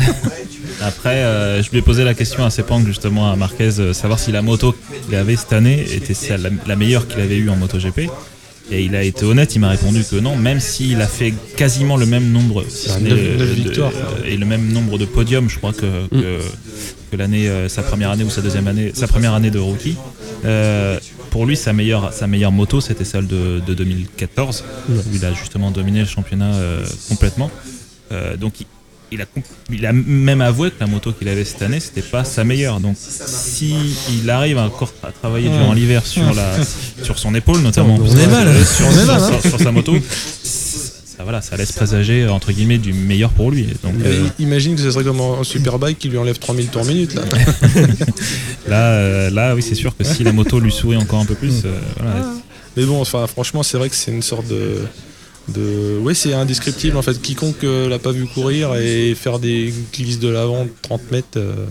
Après, 0.80 1.16
euh, 1.16 1.62
je 1.62 1.70
lui 1.70 1.78
ai 1.78 1.82
posé 1.82 2.04
la 2.04 2.14
question 2.14 2.44
à 2.44 2.50
Sepang, 2.50 2.84
justement, 2.86 3.30
à 3.30 3.36
Marquez, 3.36 3.78
euh, 3.80 3.92
savoir 3.92 4.18
si 4.18 4.32
la 4.32 4.42
moto 4.42 4.74
avait 5.12 5.25
cette 5.34 5.52
année 5.52 5.84
était 5.92 6.14
celle- 6.14 6.42
la, 6.42 6.50
la 6.66 6.76
meilleure 6.76 7.08
qu'il 7.08 7.20
avait 7.20 7.36
eue 7.38 7.50
en 7.50 7.56
MotoGP. 7.56 8.08
Et 8.70 8.82
il 8.84 8.96
a 8.96 9.02
été 9.04 9.24
honnête, 9.24 9.54
il 9.54 9.60
m'a 9.60 9.68
répondu 9.70 10.02
que 10.08 10.16
non, 10.16 10.34
même 10.36 10.58
s'il 10.58 11.00
a 11.00 11.06
fait 11.06 11.32
quasiment 11.56 11.96
le 11.96 12.04
même 12.04 12.30
nombre 12.32 12.64
si 12.68 12.88
euh, 12.90 13.38
de- 13.38 13.44
victoires. 13.44 13.92
euh, 13.94 14.24
et 14.28 14.36
le 14.36 14.44
même 14.44 14.72
nombre 14.72 14.98
de 14.98 15.04
podiums, 15.04 15.48
je 15.48 15.56
crois 15.58 15.72
que, 15.72 16.08
que, 16.08 16.40
que 17.12 17.16
l'année, 17.16 17.48
euh, 17.48 17.68
sa 17.68 17.82
première 17.84 18.10
année 18.10 18.24
ou 18.24 18.30
sa 18.30 18.40
deuxième 18.42 18.66
année, 18.66 18.90
sa 18.92 19.06
première 19.06 19.34
année 19.34 19.50
de 19.52 19.60
rookie. 19.60 19.96
Euh, 20.44 20.98
pour 21.30 21.46
lui, 21.46 21.56
sa 21.56 21.72
meilleure, 21.72 22.12
sa 22.12 22.26
meilleure 22.26 22.50
moto, 22.50 22.80
c'était 22.80 23.04
celle 23.04 23.28
de, 23.28 23.60
de 23.64 23.72
2014, 23.74 24.64
où 24.88 24.92
il 25.14 25.24
a 25.24 25.32
justement 25.32 25.70
dominé 25.70 26.00
le 26.00 26.06
championnat 26.06 26.52
euh, 26.54 26.84
complètement. 27.08 27.50
Euh, 28.10 28.36
donc 28.36 28.54
il, 29.12 29.20
a, 29.20 29.24
comp- 29.26 29.44
il 29.70 29.86
a 29.86 29.92
même 29.92 30.40
avoué 30.40 30.70
que 30.70 30.76
la 30.80 30.86
moto 30.86 31.12
qu'il 31.12 31.28
avait 31.28 31.44
cette 31.44 31.62
année, 31.62 31.80
c'était 31.80 32.02
pas 32.02 32.24
sa 32.24 32.44
meilleure. 32.44 32.80
Donc 32.80 32.96
si 32.98 33.74
il 34.10 34.28
arrive 34.30 34.58
encore 34.58 34.92
à 35.02 35.12
travailler 35.12 35.48
durant 35.48 35.72
l'hiver 35.72 36.04
sur 36.06 36.34
la, 36.34 36.56
sur 37.02 37.18
son 37.18 37.34
épaule 37.34 37.60
notamment, 37.60 37.94
On 37.94 37.98
parce 37.98 38.14
est 38.14 38.24
que- 38.24 38.30
mal, 38.30 38.64
sur, 38.64 38.86
On 38.86 38.90
est 38.90 38.94
sur- 38.94 39.06
mal, 39.06 39.22
hein. 39.22 39.38
sur- 39.40 39.50
sur 39.50 39.60
sa 39.60 39.72
moto, 39.72 39.94
ça, 40.42 41.22
voilà, 41.22 41.40
ça 41.40 41.56
laisse 41.56 41.72
présager 41.72 42.28
entre 42.28 42.52
guillemets 42.52 42.78
du 42.78 42.92
meilleur 42.92 43.30
pour 43.30 43.50
lui. 43.50 43.66
Donc 43.82 43.94
euh, 44.04 44.26
imagine 44.38 44.74
que 44.76 44.82
ce 44.82 44.90
serait 44.90 45.04
comme 45.04 45.20
un 45.20 45.44
superbike 45.44 45.98
qui 45.98 46.08
lui 46.08 46.18
enlève 46.18 46.38
3000 46.38 46.66
tours 46.68 46.84
minute. 46.84 47.14
Là. 47.14 47.22
là, 48.68 48.82
euh, 48.92 49.30
là, 49.30 49.54
oui, 49.54 49.62
c'est 49.62 49.74
sûr 49.74 49.96
que 49.96 50.04
si 50.04 50.24
la 50.24 50.32
moto 50.32 50.60
lui 50.60 50.72
sourit 50.72 50.96
encore 50.96 51.20
un 51.20 51.24
peu 51.24 51.34
plus, 51.34 51.62
euh, 51.64 51.78
voilà, 51.98 52.32
Mais 52.76 52.84
bon, 52.84 53.00
enfin, 53.00 53.26
franchement, 53.26 53.62
c'est 53.62 53.78
vrai 53.78 53.88
que 53.88 53.96
c'est 53.96 54.10
une 54.10 54.22
sorte 54.22 54.46
de. 54.48 54.78
De... 55.48 55.98
Oui, 56.02 56.14
c'est 56.14 56.34
indescriptible 56.34 56.96
en 56.96 57.02
fait. 57.02 57.20
Quiconque 57.20 57.64
euh, 57.64 57.88
l'a 57.88 57.98
pas 57.98 58.12
vu 58.12 58.26
courir 58.26 58.74
et 58.76 59.14
faire 59.14 59.38
des 59.38 59.72
glisses 59.92 60.18
de 60.18 60.28
l'avant 60.28 60.64
de 60.64 60.70
30 60.82 61.10
mètres. 61.10 61.28
euh, 61.36 61.66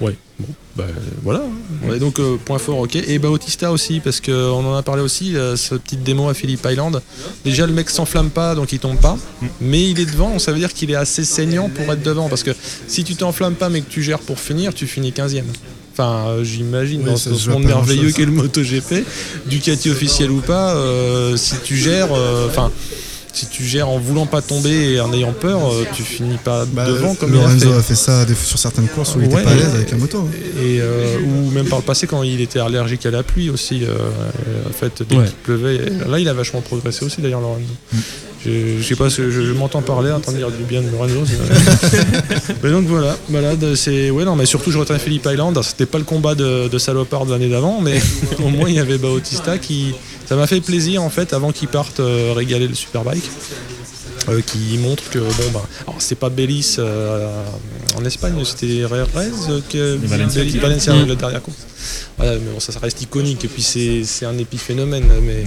Ouais, 0.00 0.16
bon, 0.38 0.46
bah 0.76 0.86
voilà. 1.22 1.42
Ouais, 1.84 1.98
donc, 1.98 2.20
euh, 2.20 2.38
point 2.42 2.56
fort, 2.58 2.78
ok. 2.78 2.96
Et 2.96 3.18
Bautista 3.18 3.70
aussi, 3.70 4.00
parce 4.00 4.18
qu'on 4.22 4.32
en 4.64 4.74
a 4.74 4.82
parlé 4.82 5.02
aussi, 5.02 5.36
euh, 5.36 5.56
cette 5.56 5.82
petite 5.82 6.02
démo 6.02 6.30
à 6.30 6.32
Philippe 6.32 6.66
Island. 6.66 7.02
Déjà, 7.44 7.66
le 7.66 7.74
mec 7.74 7.90
s'enflamme 7.90 8.30
pas, 8.30 8.54
donc 8.54 8.72
il 8.72 8.78
tombe 8.78 8.96
pas. 8.98 9.18
Mais 9.60 9.90
il 9.90 10.00
est 10.00 10.06
devant, 10.06 10.38
ça 10.38 10.52
veut 10.52 10.58
dire 10.58 10.72
qu'il 10.72 10.90
est 10.90 10.94
assez 10.94 11.22
saignant 11.26 11.68
pour 11.68 11.92
être 11.92 12.02
devant. 12.02 12.30
Parce 12.30 12.42
que 12.42 12.52
si 12.88 13.04
tu 13.04 13.14
t'enflammes 13.14 13.56
pas, 13.56 13.68
mais 13.68 13.82
que 13.82 13.90
tu 13.90 14.02
gères 14.02 14.20
pour 14.20 14.40
finir, 14.40 14.72
tu 14.72 14.86
finis 14.86 15.10
15ème. 15.10 15.44
Enfin, 16.00 16.28
euh, 16.28 16.44
j'imagine, 16.44 17.00
Oui, 17.02 17.10
dans 17.10 17.16
ce 17.16 17.50
monde 17.50 17.64
merveilleux 17.64 18.10
qu'est 18.12 18.24
le 18.24 18.32
MotoGP, 18.32 19.04
Ducati 19.46 19.90
officiel 19.90 20.30
ou 20.30 20.40
pas, 20.40 20.74
euh, 20.74 21.36
si 21.36 21.56
tu 21.62 21.76
gères, 21.76 22.08
euh, 22.14 22.46
enfin, 22.48 22.70
si 23.34 23.46
tu 23.48 23.64
gères 23.64 23.88
en 23.88 23.98
voulant 23.98 24.24
pas 24.26 24.40
tomber 24.40 24.92
et 24.94 25.00
en 25.00 25.12
ayant 25.12 25.32
peur, 25.32 25.60
tu 25.94 26.02
finis 26.02 26.38
pas 26.42 26.64
Bah, 26.64 26.86
devant 26.86 27.14
comme 27.14 27.34
il 27.34 27.38
a 27.38 27.42
Lorenzo 27.42 27.70
fait. 27.70 27.76
a 27.78 27.82
fait 27.82 27.94
ça 27.94 28.26
sur 28.34 28.58
certaines 28.58 28.88
courses 28.88 29.14
où 29.14 29.20
il 29.20 29.26
était 29.26 29.42
pas 29.42 29.50
à 29.50 29.54
l'aise 29.54 29.74
avec 29.74 29.90
la 29.90 29.98
moto. 29.98 30.26
Et 30.58 30.80
euh, 30.80 31.18
ou 31.20 31.50
même 31.50 31.66
par 31.66 31.78
le 31.80 31.84
passé 31.84 32.06
quand 32.06 32.22
il 32.22 32.40
était 32.40 32.60
allergique 32.60 33.04
à 33.06 33.10
la 33.10 33.22
pluie 33.22 33.50
aussi. 33.50 33.84
euh, 33.84 33.88
en 34.68 34.72
fait, 34.72 35.02
dès 35.08 35.16
Ouais. 35.16 35.24
qu'il 35.26 35.34
pleuvait. 35.36 35.78
Là, 36.08 36.18
il 36.18 36.28
a 36.28 36.32
vachement 36.32 36.60
progressé 36.62 37.04
aussi 37.04 37.20
d'ailleurs, 37.20 37.40
Lorenzo. 37.42 37.62
Je, 38.46 38.78
je 38.80 38.82
sais 38.88 38.96
pas, 38.96 39.08
je, 39.10 39.30
je 39.30 39.52
m'entends 39.52 39.82
parler, 39.82 40.10
entendre 40.12 40.38
dire 40.38 40.50
du 40.50 40.64
bien 40.64 40.80
de 40.80 40.88
Lorenzo. 40.90 41.20
mais 42.62 42.70
donc 42.70 42.86
voilà, 42.86 43.16
voilà 43.28 43.54
de- 43.56 43.74
c'est 43.74 44.10
ouais 44.10 44.24
non, 44.24 44.34
mais 44.36 44.46
surtout 44.46 44.70
je 44.70 44.78
retiens 44.78 44.98
Philippe 44.98 45.26
Island. 45.30 45.58
C'était 45.62 45.86
pas 45.86 45.98
le 45.98 46.04
combat 46.04 46.34
de, 46.34 46.68
de 46.68 46.78
salopard 46.78 47.26
de 47.26 47.32
l'année 47.32 47.48
d'avant, 47.50 47.80
mais 47.80 48.00
au 48.44 48.48
moins 48.48 48.68
il 48.68 48.76
y 48.76 48.78
avait 48.78 48.96
Bautista 48.98 49.58
qui, 49.58 49.92
ça 50.26 50.36
m'a 50.36 50.46
fait 50.46 50.60
plaisir 50.62 51.02
en 51.02 51.10
fait 51.10 51.32
avant 51.34 51.52
qu'il 51.52 51.68
parte 51.68 52.00
euh, 52.00 52.32
régaler 52.34 52.66
le 52.68 52.74
Superbike. 52.74 53.24
euh, 54.28 54.40
qui 54.46 54.76
montre 54.78 55.02
que 55.10 55.18
bon 55.18 55.50
bah 55.54 55.62
alors 55.86 55.96
c'est 56.00 56.14
pas 56.14 56.28
Bellis 56.28 56.76
euh, 56.78 57.26
en 57.96 58.04
Espagne 58.04 58.34
c'était 58.44 58.84
Reyes 58.84 59.04
que 59.72 59.96
Valencia. 60.06 60.42
Valencia 60.60 60.92
Mm. 60.94 61.08
la 61.08 61.14
dernière 61.14 61.42
course 61.42 61.56
voilà, 62.18 62.32
mais 62.34 62.52
bon, 62.52 62.60
ça, 62.60 62.70
ça 62.72 62.80
reste 62.80 63.00
iconique 63.00 63.42
et 63.46 63.48
puis 63.48 63.62
c'est 63.62 64.02
c'est 64.04 64.26
un 64.26 64.36
épiphénomène 64.36 65.06
mais 65.22 65.44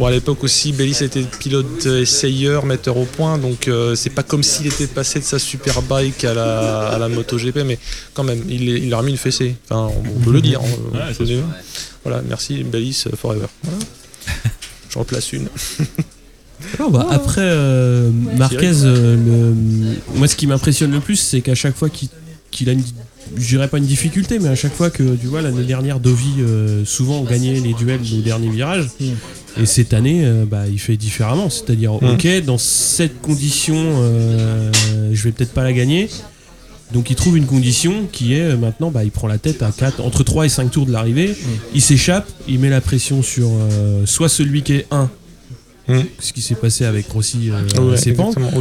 Bon, 0.00 0.06
à 0.06 0.10
l'époque 0.10 0.42
aussi, 0.44 0.72
Bellis 0.72 0.96
était 1.02 1.22
pilote 1.22 1.84
essayeur, 1.84 2.64
metteur 2.64 2.96
au 2.96 3.04
point, 3.04 3.36
donc 3.36 3.68
euh, 3.68 3.94
c'est 3.94 4.08
pas 4.08 4.22
comme 4.22 4.42
s'il 4.42 4.66
était 4.66 4.86
passé 4.86 5.18
de 5.20 5.24
sa 5.26 5.38
superbike 5.38 6.24
à 6.24 6.32
la, 6.32 6.88
à 6.88 6.98
la 6.98 7.08
MotoGP, 7.10 7.58
mais 7.66 7.78
quand 8.14 8.24
même, 8.24 8.42
il, 8.48 8.70
est- 8.70 8.80
il 8.80 8.94
a 8.94 8.96
remis 8.96 9.10
une 9.10 9.18
fessée. 9.18 9.56
Enfin, 9.68 9.92
on, 10.16 10.20
peut 10.20 10.32
le 10.32 10.40
dire. 10.40 10.62
on- 10.62 10.96
Ouais, 10.96 11.02
on 11.20 11.22
dire. 11.24 11.44
Voilà, 12.02 12.22
merci 12.26 12.64
Bellis 12.64 13.04
euh, 13.08 13.14
Forever. 13.14 13.44
Voilà. 13.62 13.78
J'en 14.90 15.04
place 15.04 15.34
une. 15.34 15.48
Bah, 16.90 17.06
après, 17.10 17.40
euh, 17.42 18.10
Marquez, 18.38 18.70
euh, 18.84 19.16
le- 19.16 20.18
moi 20.18 20.28
ce 20.28 20.36
qui 20.36 20.46
m'impressionne 20.46 20.92
le 20.92 21.00
plus, 21.00 21.16
c'est 21.16 21.40
qu'à 21.42 21.54
chaque 21.54 21.74
fois 21.76 21.88
qu'il 21.90 22.08
qu'il 22.50 22.68
a 22.68 22.72
une, 22.72 22.82
je 23.36 23.46
dirais 23.46 23.68
pas 23.68 23.78
une 23.78 23.86
difficulté, 23.86 24.38
mais 24.38 24.48
à 24.48 24.54
chaque 24.54 24.74
fois 24.74 24.90
que, 24.90 25.14
tu 25.16 25.26
vois, 25.26 25.42
l'année 25.42 25.64
dernière, 25.64 26.00
Dovi 26.00 26.40
euh, 26.40 26.84
souvent 26.84 27.22
gagnait 27.24 27.60
les 27.60 27.74
duels 27.74 28.00
au 28.00 28.20
dernier 28.22 28.48
virage, 28.48 28.88
et 29.60 29.66
cette 29.66 29.94
année, 29.94 30.22
euh, 30.24 30.44
bah, 30.44 30.66
il 30.70 30.78
fait 30.78 30.96
différemment. 30.96 31.50
C'est-à-dire, 31.50 31.92
Mm. 31.94 32.10
ok, 32.10 32.44
dans 32.44 32.58
cette 32.58 33.20
condition, 33.20 33.74
euh, 33.76 34.70
je 35.12 35.22
vais 35.22 35.32
peut-être 35.32 35.52
pas 35.52 35.64
la 35.64 35.72
gagner. 35.72 36.08
Donc 36.92 37.08
il 37.08 37.14
trouve 37.14 37.36
une 37.36 37.46
condition 37.46 38.08
qui 38.10 38.34
est 38.34 38.56
maintenant, 38.56 38.90
bah, 38.90 39.04
il 39.04 39.12
prend 39.12 39.28
la 39.28 39.38
tête 39.38 39.62
à 39.62 39.70
4, 39.70 40.00
entre 40.00 40.24
3 40.24 40.46
et 40.46 40.48
5 40.48 40.72
tours 40.72 40.86
de 40.86 40.92
l'arrivée, 40.92 41.36
il 41.72 41.80
s'échappe, 41.80 42.28
il 42.48 42.58
met 42.58 42.68
la 42.68 42.80
pression 42.80 43.22
sur 43.22 43.48
soit 44.06 44.28
celui 44.28 44.64
qui 44.64 44.72
est 44.72 44.86
1, 44.90 45.08
Mm. 45.90 46.04
ce 46.18 46.32
qui 46.32 46.40
s'est 46.42 46.54
passé 46.54 46.84
avec 46.84 47.08
Rossi 47.08 47.50
euh, 47.50 47.62
Ouais, 47.80 47.96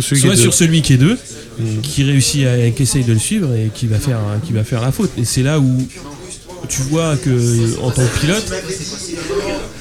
soit 0.02 0.36
sur 0.36 0.54
celui 0.54 0.82
qui 0.82 0.94
est 0.94 0.98
2, 0.98 1.18
Mm. 1.60 1.82
qui 1.82 2.04
réussit 2.04 2.46
à, 2.46 2.70
qui 2.72 2.84
essaye 2.84 3.04
de 3.04 3.14
le 3.14 3.20
suivre 3.20 3.54
et 3.54 3.70
qui 3.74 3.88
va 3.88 3.98
faire, 4.00 4.18
un- 4.18 4.40
qui 4.46 4.54
va 4.54 4.64
faire 4.64 4.82
la 4.82 4.92
faute. 4.92 5.12
Et 5.18 5.26
c'est 5.26 5.44
là 5.44 5.60
où 5.60 5.88
tu 6.68 6.82
vois 6.84 7.16
que 7.18 7.80
en 7.82 7.92
tant 7.92 8.02
que 8.04 8.20
pilote, 8.20 8.46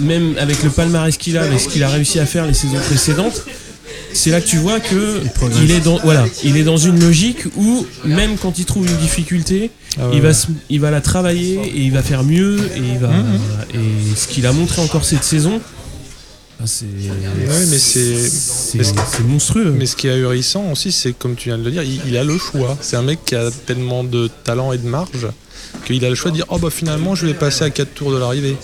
même 0.00 0.34
avec 0.38 0.62
le 0.62 0.70
palmarès 0.70 1.16
qu'il 1.16 1.36
a, 1.38 1.42
avec 1.42 1.60
ce 1.60 1.68
qu'il 1.68 1.82
a 1.82 1.88
réussi 1.88 2.18
à 2.20 2.26
faire 2.26 2.46
les 2.46 2.54
saisons 2.54 2.78
précédentes, 2.86 3.44
c'est 4.12 4.30
là 4.30 4.40
que 4.40 4.46
tu 4.46 4.56
vois 4.56 4.80
que 4.80 5.20
il 5.62 5.70
est 5.70 5.80
dans 5.80 5.98
voilà, 5.98 6.24
il 6.44 6.56
est 6.56 6.62
dans 6.64 6.76
une 6.76 6.98
logique 7.00 7.44
où 7.56 7.86
même 8.04 8.36
quand 8.38 8.58
il 8.58 8.64
trouve 8.64 8.86
une 8.86 8.96
difficulté, 8.96 9.70
Ah 9.98 10.08
ouais. 10.08 10.16
il 10.16 10.22
va 10.22 10.32
se- 10.32 10.46
il 10.70 10.80
va 10.80 10.90
la 10.90 11.00
travailler 11.00 11.60
et 11.74 11.80
il 11.80 11.92
va 11.92 12.02
faire 12.02 12.24
mieux 12.24 12.58
et 12.76 12.78
il 12.94 12.98
va 12.98 13.10
et 13.74 14.16
ce 14.16 14.26
qu'il 14.28 14.46
a 14.46 14.52
montré 14.52 14.80
encore 14.82 15.04
cette 15.04 15.24
saison, 15.24 15.60
c'est 16.66 16.86
mais 16.86 17.78
c'est- 17.78 18.28
c'est 18.28 18.78
mais 18.78 18.84
c'est- 18.84 18.94
c'est 19.16 19.22
monstrueux. 19.24 19.70
Mais 19.70 19.86
ce 19.86 19.94
qui 19.96 20.08
est 20.08 20.12
ahurissant 20.12 20.70
aussi, 20.72 20.90
c'est 20.92 21.12
comme 21.12 21.34
tu 21.36 21.48
viens 21.50 21.58
de 21.58 21.64
le 21.64 21.70
dire, 21.70 21.82
il, 21.82 22.00
il 22.06 22.16
a 22.16 22.24
le 22.24 22.36
choix. 22.38 22.76
C'est 22.80 22.96
un 22.96 23.02
mec 23.02 23.20
qui 23.24 23.34
a 23.36 23.50
tellement 23.66 24.02
de 24.04 24.28
talent 24.44 24.72
et 24.72 24.78
de 24.78 24.86
marge 24.88 25.28
qu'il 25.84 26.04
a 26.04 26.08
le 26.08 26.14
choix 26.14 26.30
de 26.30 26.36
dire 26.36 26.46
Oh 26.48 26.58
bah 26.58 26.70
finalement 26.70 27.14
je 27.14 27.26
vais 27.26 27.34
passer 27.34 27.64
à 27.64 27.70
4 27.70 27.94
tours 27.94 28.12
de 28.12 28.18
l'arrivée. 28.18 28.56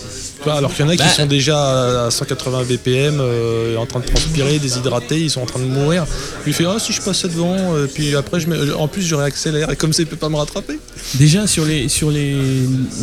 Vois, 0.44 0.54
Alors 0.54 0.72
qu'il 0.74 0.85
y 0.85 0.88
en 0.88 0.90
a 0.90 0.96
Bah. 0.96 1.04
qui 1.04 1.11
sont 1.14 1.26
déjà 1.26 2.07
à 2.07 2.11
180 2.11 2.64
BPM, 2.68 3.18
euh, 3.20 3.76
en 3.76 3.87
train 3.87 4.00
de 4.00 4.04
transpirer, 4.07 4.59
déshydratés, 4.59 5.20
ils 5.20 5.30
sont 5.30 5.40
en 5.40 5.46
train 5.46 5.61
de 5.61 5.64
mourir. 5.64 6.04
Lui 6.44 6.52
il 6.52 6.54
fait 6.54 6.66
Oh 6.66 6.78
si 6.78 6.92
je 6.92 7.00
passais 7.00 7.28
devant, 7.28 7.57
euh, 7.74 7.87
puis 7.92 8.14
après 8.14 8.40
je 8.40 8.48
mets- 8.48 8.72
en 8.72 8.87
plus 8.88 9.02
j'aurais 9.02 9.24
accéléré, 9.24 9.72
et 9.72 9.76
comme 9.76 9.92
ça 9.92 10.02
il 10.02 10.07
peut 10.07 10.16
pas 10.16 10.28
me 10.28 10.37
rattraper. 10.37 10.78
Déjà 11.14 11.46
sur 11.46 11.64
les 11.64 11.88
sur 11.88 12.11
les, 12.11 12.37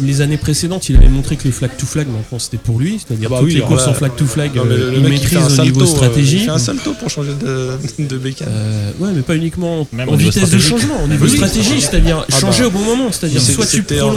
les 0.03 0.21
années 0.21 0.37
précédentes, 0.37 0.89
il 0.89 0.95
avait 0.97 1.07
montré 1.07 1.35
que 1.35 1.45
le 1.47 1.51
flag 1.51 1.71
to 1.77 1.85
flag 1.85 2.07
maintenant 2.07 2.39
c'était 2.39 2.57
pour 2.57 2.79
lui, 2.79 2.99
c'est-à-dire 2.99 3.27
Ah 3.31 3.33
bah 3.35 3.39
toutes 3.39 3.47
oui, 3.49 3.55
les 3.55 3.61
courses 3.61 3.87
en 3.87 3.93
flag 3.93 4.11
to 4.15 4.25
flag, 4.25 4.55
Non, 4.55 4.63
mais 4.65 4.75
euh, 4.75 4.91
le, 4.91 4.97
il 4.97 5.03
maîtrise 5.03 5.37
un 5.37 5.45
au 5.47 5.49
niveau 5.63 5.79
salto, 5.79 5.81
euh, 5.81 5.85
stratégie. 5.85 6.37
il 6.37 6.45
fait 6.45 6.49
un 6.51 6.57
salto 6.59 6.93
pour 6.93 7.09
changer 7.09 7.31
de, 7.33 7.71
de 7.99 8.17
bécane. 8.17 8.47
Euh, 8.51 8.91
ouais, 8.99 9.09
mais 9.15 9.21
pas 9.21 9.35
uniquement 9.35 9.87
Même 9.93 10.09
en 10.09 10.13
au 10.13 10.15
niveau 10.15 10.29
vitesse 10.29 10.49
de 10.51 10.59
changement, 10.59 11.03
au 11.03 11.07
niveau 11.07 11.25
Oui, 11.25 11.31
stratégie, 11.35 11.81
c'est-à-dire 11.81 12.25
Ah 12.31 12.39
changer 12.39 12.61
bah. 12.61 12.67
au 12.67 12.71
bon 12.71 12.83
moment, 12.83 13.11
c'est-à-dire 13.11 13.41
C'est- 13.41 13.53
soit 13.53 13.65
tu 13.65 13.77
C'était 13.77 13.99
à 13.99 14.05
ouais. 14.05 14.13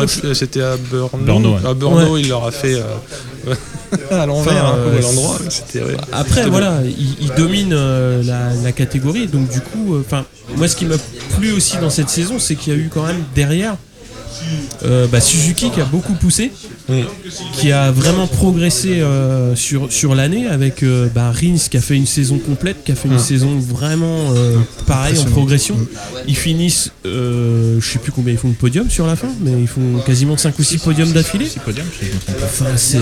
Ouais. 2.13 2.21
il 2.23 2.29
leur 2.29 2.45
a 2.47 2.51
fait 2.51 2.75
euh, 2.75 2.83
à 4.11 4.27
l'envers, 4.27 4.65
Enfin, 4.65 4.75
hein, 4.75 4.79
euh, 4.79 4.99
à 4.99 5.01
l'endroit. 5.03 5.39
Après, 6.13 6.47
voilà, 6.49 6.81
il, 6.85 7.17
il 7.21 7.31
domine 7.37 7.73
euh, 7.73 8.23
la, 8.23 8.53
la 8.63 8.73
catégorie, 8.73 9.27
donc 9.27 9.49
du 9.49 9.61
coup, 9.61 9.97
enfin, 9.99 10.25
moi, 10.57 10.69
ce 10.69 10.77
qui 10.77 10.87
m'a 10.87 10.97
plu 11.37 11.53
aussi 11.53 11.77
dans 11.79 11.91
cette 11.91 12.11
saison, 12.11 12.39
c'est 12.39 12.55
qu'il 12.57 12.73
y 12.73 12.77
a 12.77 12.79
eu 12.79 12.91
quand 12.93 13.05
même 13.07 13.23
derrière 13.35 13.77
euh, 14.85 15.07
bah, 15.07 15.21
Suzuki 15.21 15.71
qui 15.71 15.81
a 15.81 15.85
beaucoup 15.85 16.15
poussé, 16.15 16.53
Mm. 16.89 16.93
qui 17.55 17.73
a 17.73 17.91
vraiment 17.91 18.27
progressé 18.27 19.01
euh, 19.01 19.57
sur, 19.57 19.91
sur 19.91 20.15
l'année 20.15 20.47
avec 20.47 20.83
euh, 20.83 21.09
bah, 21.15 21.31
Rins 21.33 21.57
qui 21.71 21.77
a 21.79 21.81
fait 21.81 21.97
une 21.97 22.05
saison 22.07 22.39
complète, 22.39 22.85
qui 22.85 22.93
a 22.93 22.95
fait 22.95 23.09
une 23.09 23.15
Mm. 23.15 23.19
saison 23.19 23.59
vraiment 23.59 24.33
euh, 24.35 24.59
pareil 24.87 25.19
en 25.19 25.25
progression. 25.25 25.77
Mm. 25.77 25.87
Ils 26.29 26.37
finissent, 26.37 26.91
je 27.05 27.79
sais 27.81 27.99
plus 27.99 28.13
combien 28.13 28.33
ils 28.35 28.39
font 28.39 28.49
de 28.51 28.55
podium 28.55 28.91
sur 28.91 29.07
la 29.07 29.17
fin, 29.17 29.29
mais 29.41 29.53
ils 29.59 29.67
font 29.69 29.99
quasiment 30.05 30.37
5 30.37 30.59
ou 30.59 30.63
6 30.63 30.79
podiums 30.79 31.13
d'affilée. 31.13 31.49
Enfin, 32.45 32.67
c'est- 32.77 32.99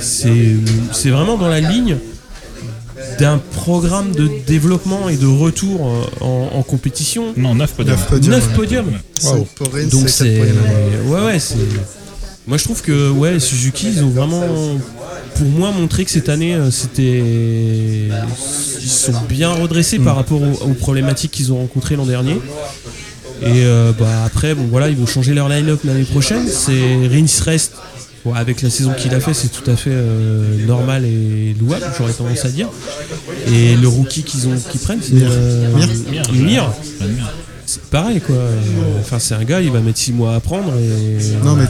c'est 0.00 0.56
c'est 0.92 1.10
vraiment 1.10 1.36
dans 1.38 1.48
la 1.48 1.60
ligne 1.60 1.96
d'un 3.18 3.38
programme 3.38 4.12
de 4.12 4.28
développement 4.46 5.08
et 5.08 5.16
de 5.16 5.26
retour 5.26 5.86
euh, 5.88 6.24
en, 6.24 6.50
en 6.58 6.62
compétition. 6.62 7.32
Non, 7.36 7.54
9 7.54 7.72
podiums. 7.74 7.96
9 7.96 8.08
podiums. 8.08 8.34
9 8.34 8.48
ouais. 8.48 8.54
podiums. 8.56 8.92
Cinq 9.18 9.34
Wow. 9.34 9.46
pour 9.56 9.72
Rins, 9.72 9.86
Donc 9.86 10.08
c'est 10.08 10.40
ouais 11.06 11.24
ouais 11.24 11.38
c'est 11.38 11.56
moi 12.46 12.56
je 12.56 12.64
trouve 12.64 12.80
que 12.82 13.10
ouais 13.10 13.38
Suzuki 13.40 13.88
ils 13.94 14.04
ont 14.04 14.10
vraiment 14.10 14.42
pour 15.34 15.46
moi 15.46 15.70
montré 15.72 16.04
que 16.04 16.10
cette 16.10 16.28
année 16.28 16.54
euh, 16.54 16.70
c'était 16.70 17.22
ils 18.80 18.88
sont 18.88 19.12
bien 19.28 19.50
redressés 19.52 19.98
par 19.98 20.16
rapport 20.16 20.40
aux, 20.40 20.64
aux 20.70 20.74
problématiques 20.74 21.30
qu'ils 21.32 21.52
ont 21.52 21.58
rencontrées 21.58 21.96
l'an 21.96 22.06
dernier. 22.06 22.40
Et 23.42 23.64
euh, 23.64 23.92
bah 23.98 24.24
après 24.24 24.54
bon 24.54 24.66
voilà 24.70 24.88
ils 24.88 24.96
vont 24.96 25.06
changer 25.06 25.34
leur 25.34 25.48
line-up 25.48 25.80
l'année 25.84 26.04
prochaine. 26.04 26.46
C'est 26.48 27.06
Rins 27.10 27.42
reste 27.44 27.74
Bon, 28.24 28.34
avec 28.34 28.62
la 28.62 28.70
saison 28.70 28.92
qu'il 28.98 29.14
a 29.14 29.20
fait, 29.20 29.32
c'est 29.32 29.48
tout 29.48 29.68
à 29.70 29.76
fait 29.76 29.90
euh, 29.92 30.66
normal 30.66 31.04
et 31.04 31.54
louable, 31.58 31.84
j'aurais 31.96 32.12
tendance 32.12 32.44
à 32.44 32.48
dire. 32.48 32.68
Et 33.46 33.76
le 33.76 33.88
rookie 33.88 34.22
qu'ils 34.24 34.48
ont, 34.48 34.56
qu'ils 34.70 34.80
prennent, 34.80 35.00
c'est 35.02 35.14
Mir. 35.14 35.28
euh, 35.30 36.32
Mir. 36.32 36.70
C'est 37.66 37.82
pareil 37.84 38.20
quoi. 38.20 38.36
Enfin, 39.00 39.18
c'est 39.18 39.34
un 39.34 39.44
gars, 39.44 39.60
il 39.60 39.70
va 39.70 39.80
mettre 39.80 39.98
6 39.98 40.12
mois 40.12 40.32
à 40.32 40.36
apprendre 40.36 40.72
et. 40.78 41.44
Non, 41.44 41.54
mais 41.54 41.66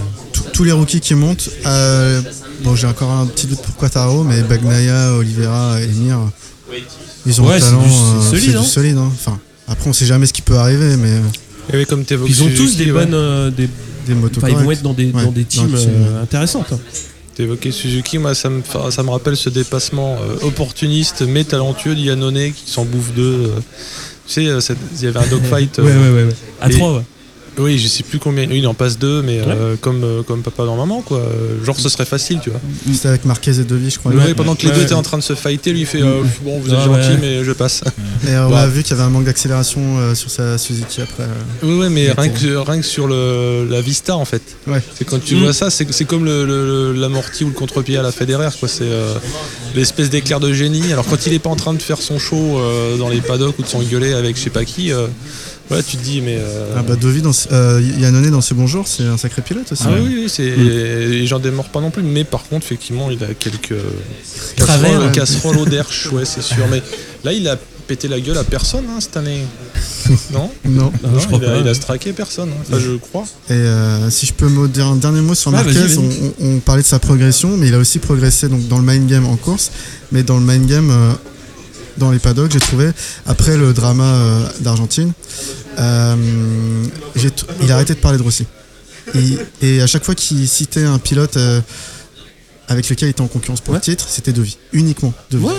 tous- 0.52 0.64
les 0.64 0.72
rookies 0.72 1.00
qui 1.00 1.14
montent, 1.14 1.50
euh, 1.66 2.20
bon, 2.64 2.74
j'ai 2.74 2.86
encore 2.88 3.10
un 3.12 3.26
petit 3.26 3.46
doute 3.46 3.60
pour 3.62 3.76
Quattaro, 3.76 4.24
mais 4.24 4.42
Bagnaia, 4.42 5.12
Oliveira 5.12 5.80
et 5.80 5.86
Mir, 5.86 6.18
ils 7.26 7.40
ont 7.40 7.46
Ouais, 7.46 7.54
un 7.54 7.60
c'est 7.60 7.66
talent. 7.66 7.82
du- 7.84 7.88
c'est 7.90 8.26
euh, 8.26 8.30
solide, 8.40 8.56
hein. 8.56 8.60
du 8.62 8.66
solide. 8.66 8.96
hein. 8.96 9.10
Enfin, 9.14 9.38
après, 9.68 9.88
on 9.88 9.92
sait 9.92 10.06
jamais 10.06 10.26
ce 10.26 10.32
qui 10.32 10.42
peut 10.42 10.56
arriver, 10.56 10.96
mais 10.96 11.10
euh, 11.12 11.20
Et 11.72 11.76
oui, 11.76 11.86
comme 11.86 12.04
t'évoques 12.04 12.28
Ils 12.28 12.42
ont 12.42 12.50
tous 12.56 12.76
des 12.76 12.86
bonnes. 12.86 13.14
euh, 13.14 13.50
des- 13.50 13.68
des 14.08 14.14
motos. 14.14 14.38
Enfin, 14.42 14.48
ils 14.50 14.56
vont 14.64 14.72
être 14.72 14.82
dans 14.82 14.94
des, 14.94 15.10
Ouais, 15.12 15.24
dans 15.24 15.30
des 15.32 15.44
teams 15.44 15.72
euh, 15.74 16.22
intéressantes. 16.22 16.72
T'évoquais 17.34 17.70
Suzuki, 17.70 18.18
moi 18.18 18.34
ça 18.34 18.50
me, 18.50 18.62
ça 18.90 19.02
me 19.04 19.10
rappelle 19.10 19.36
ce 19.36 19.48
dépassement 19.48 20.16
euh, 20.20 20.44
opportuniste 20.46 21.22
mais 21.22 21.44
talentueux 21.44 21.94
d'Iannone 21.94 22.52
qui 22.52 22.68
s'en 22.68 22.84
bouffe 22.84 23.12
deux. 23.14 23.22
euh. 23.22 23.60
tu 24.26 24.32
sais, 24.32 24.46
euh, 24.48 24.60
il 24.98 25.04
y 25.04 25.06
avait 25.06 25.20
un 25.20 25.26
dogfight. 25.28 25.78
euh, 25.78 25.82
Ouais, 25.84 25.92
ouais, 25.92 26.22
ouais. 26.22 26.28
ouais. 26.28 26.34
À 26.60 26.68
Et- 26.68 26.72
3, 26.72 26.96
ouais. 26.96 27.02
Oui, 27.58 27.78
je 27.78 27.88
sais 27.88 28.02
plus 28.02 28.18
combien. 28.18 28.44
Il 28.50 28.66
en 28.66 28.74
passe 28.74 28.98
deux, 28.98 29.22
mais 29.22 29.40
euh, 29.40 29.76
comme, 29.80 30.04
euh, 30.04 30.22
comme 30.22 30.42
papa 30.42 30.64
dans 30.64 30.76
maman, 30.76 31.02
quoi. 31.02 31.22
Genre, 31.64 31.78
ce 31.78 31.88
serait 31.88 32.04
facile, 32.04 32.38
tu 32.42 32.50
vois. 32.50 32.60
C'était 32.92 33.08
avec 33.08 33.24
Marquez 33.24 33.58
et 33.60 33.64
Devi, 33.64 33.90
je 33.90 33.98
crois. 33.98 34.12
Ouais, 34.12 34.18
Ouais, 34.28 34.34
pendant 34.34 34.54
que 34.54 34.62
les 34.62 34.68
ouais, 34.68 34.74
deux 34.76 34.82
étaient 34.82 34.94
en 34.94 35.02
train 35.02 35.18
de 35.18 35.22
se 35.22 35.34
fighter, 35.34 35.72
lui 35.72 35.80
il 35.80 35.86
fait 35.86 36.02
euh, 36.02 36.22
Bon, 36.42 36.58
vous 36.60 36.70
êtes 36.72 36.78
Ah, 36.80 36.84
gentil, 36.86 37.08
ouais. 37.10 37.18
mais 37.20 37.44
je 37.44 37.52
passe. 37.52 37.82
Et 38.26 38.30
euh, 38.30 38.46
on 38.48 38.54
a 38.54 38.66
vu 38.66 38.82
qu'il 38.82 38.90
y 38.90 38.94
avait 38.94 39.02
un 39.06 39.10
manque 39.10 39.24
d'accélération 39.24 39.80
euh, 39.98 40.14
sur 40.14 40.30
sa 40.30 40.56
Suzuki 40.58 41.00
après. 41.02 41.24
euh. 41.24 41.62
Oui, 41.62 41.74
ouais, 41.78 41.88
mais 41.90 42.10
rien 42.12 42.28
que, 42.30 42.56
rien 42.56 42.80
que 42.80 42.86
sur 42.86 43.06
le, 43.06 43.66
la 43.68 43.80
vista, 43.80 44.16
en 44.16 44.24
fait. 44.24 44.42
Ouais. 44.66 44.80
C'est 44.96 45.04
quand 45.04 45.18
tu 45.22 45.34
Mm. 45.36 45.40
vois 45.40 45.52
ça, 45.52 45.70
c'est 45.70 45.90
c'est 45.92 46.04
comme 46.04 46.24
le- 46.24 46.44
le- 46.44 46.92
le- 46.92 47.00
l'amorti 47.00 47.44
ou 47.44 47.48
le 47.48 47.54
contre-pied 47.54 47.96
à 47.96 48.02
la 48.02 48.12
Federer, 48.12 48.48
quoi. 48.58 48.68
C'est 48.68 48.82
euh, 48.84 49.14
l'espèce 49.74 50.10
d'éclair 50.10 50.40
de 50.40 50.52
génie. 50.52 50.92
Alors, 50.92 51.06
quand 51.06 51.26
il 51.26 51.32
est 51.32 51.38
pas 51.38 51.50
en 51.50 51.56
train 51.56 51.74
de 51.74 51.82
faire 51.82 52.00
son 52.00 52.18
show 52.18 52.58
euh, 52.58 52.96
dans 52.96 53.08
les 53.08 53.20
paddocks 53.20 53.58
ou 53.58 53.62
de 53.62 53.68
s'engueuler 53.68 54.12
avec 54.12 54.36
je 54.36 54.42
sais 54.42 54.50
pas 54.50 54.64
qui, 54.64 54.92
voilà, 55.68 55.82
tu 55.82 55.96
te 55.96 56.02
dis, 56.02 56.20
mais. 56.20 56.36
euh, 56.38 56.74
Ah 56.76 56.82
bah 56.82 56.96
Devi, 56.96 57.22
dans, 57.22 57.32
ce- 57.32 57.48
euh, 57.52 57.80
Yannone 57.98 58.30
dans 58.30 58.40
ses 58.40 58.54
bons 58.54 58.66
jours, 58.66 58.86
c'est 58.88 59.04
un 59.04 59.16
sacré 59.18 59.42
pilote 59.42 59.70
aussi. 59.72 59.82
Ah 59.86 59.90
oui, 59.94 60.00
oui, 60.06 60.14
oui, 60.22 60.28
c'est. 60.28 60.44
et 60.44 61.26
J'en 61.26 61.38
démords 61.38 61.68
pas 61.68 61.80
non 61.80 61.90
plus, 61.90 62.02
mais 62.02 62.24
par 62.24 62.44
contre, 62.44 62.64
effectivement, 62.66 63.10
il 63.10 63.22
a 63.24 63.34
quelques 63.34 63.74
Travers. 64.56 64.90
casseroles, 64.90 65.12
casseroles 65.12 65.58
au 65.58 65.64
derche, 65.66 66.08
ouais, 66.12 66.24
c'est 66.24 66.42
sûr. 66.42 66.66
Mais 66.70 66.82
là, 67.24 67.32
il 67.32 67.46
a 67.48 67.56
pété 67.86 68.06
la 68.08 68.20
gueule 68.20 68.36
à 68.38 68.44
personne 68.44 68.84
hein, 68.90 68.98
cette 69.00 69.16
année. 69.16 69.44
Non, 70.32 70.50
Non. 70.64 70.90
Ah, 71.04 71.08
Non, 71.12 71.18
je 71.18 71.26
crois 71.26 71.38
il, 71.42 71.44
a, 71.44 71.50
pas. 71.52 71.58
il 71.58 71.68
a 71.68 71.74
straqué 71.74 72.12
personne. 72.14 72.48
hein. 72.50 72.62
Enfin, 72.66 72.78
je 72.82 72.96
crois. 72.96 73.24
Et 73.50 73.52
euh, 73.52 74.08
si 74.10 74.24
je 74.24 74.32
peux 74.32 74.48
me 74.48 74.66
dire 74.68 74.86
un 74.86 74.96
dernier 74.96 75.20
mot 75.20 75.34
sur 75.34 75.50
Ouais, 75.52 75.62
Marquez, 75.62 75.80
on 76.40 76.58
parlait 76.60 76.80
de 76.82 76.86
sa 76.86 76.98
progression, 76.98 77.56
mais 77.58 77.68
il 77.68 77.74
a 77.74 77.78
aussi 77.78 77.98
progressé 77.98 78.48
donc, 78.48 78.66
dans 78.68 78.78
le 78.78 78.84
mind 78.84 79.06
game 79.06 79.26
en 79.26 79.36
course, 79.36 79.70
mais 80.12 80.22
dans 80.22 80.38
le 80.38 80.44
mind 80.46 80.66
game 80.66 80.90
euh, 80.90 81.12
dans 81.98 82.10
les 82.10 82.18
paddocks, 82.18 82.52
j'ai 82.52 82.60
trouvé, 82.60 82.90
après 83.26 83.56
le 83.56 83.72
drama 83.72 84.04
euh, 84.04 84.46
d'Argentine, 84.60 85.12
euh, 85.78 86.14
il 87.62 87.70
a 87.70 87.74
arrêté 87.74 87.94
de 87.94 87.98
parler 87.98 88.18
de 88.18 88.22
Rossi. 88.22 88.46
Et, 89.14 89.38
et 89.66 89.80
à 89.82 89.86
chaque 89.86 90.04
fois 90.04 90.14
qu'il 90.14 90.46
citait 90.48 90.84
un 90.84 90.98
pilote 90.98 91.36
euh, 91.36 91.60
avec 92.68 92.88
lequel 92.88 93.08
il 93.08 93.10
était 93.10 93.20
en 93.22 93.26
concurrence 93.28 93.60
pour 93.60 93.72
Ouais. 93.72 93.78
le 93.78 93.82
titre, 93.84 94.06
c'était 94.08 94.32
De 94.32 94.42
Vie, 94.42 94.58
uniquement 94.72 95.12
De 95.30 95.38
Vie. 95.38 95.44
Ouais. 95.44 95.52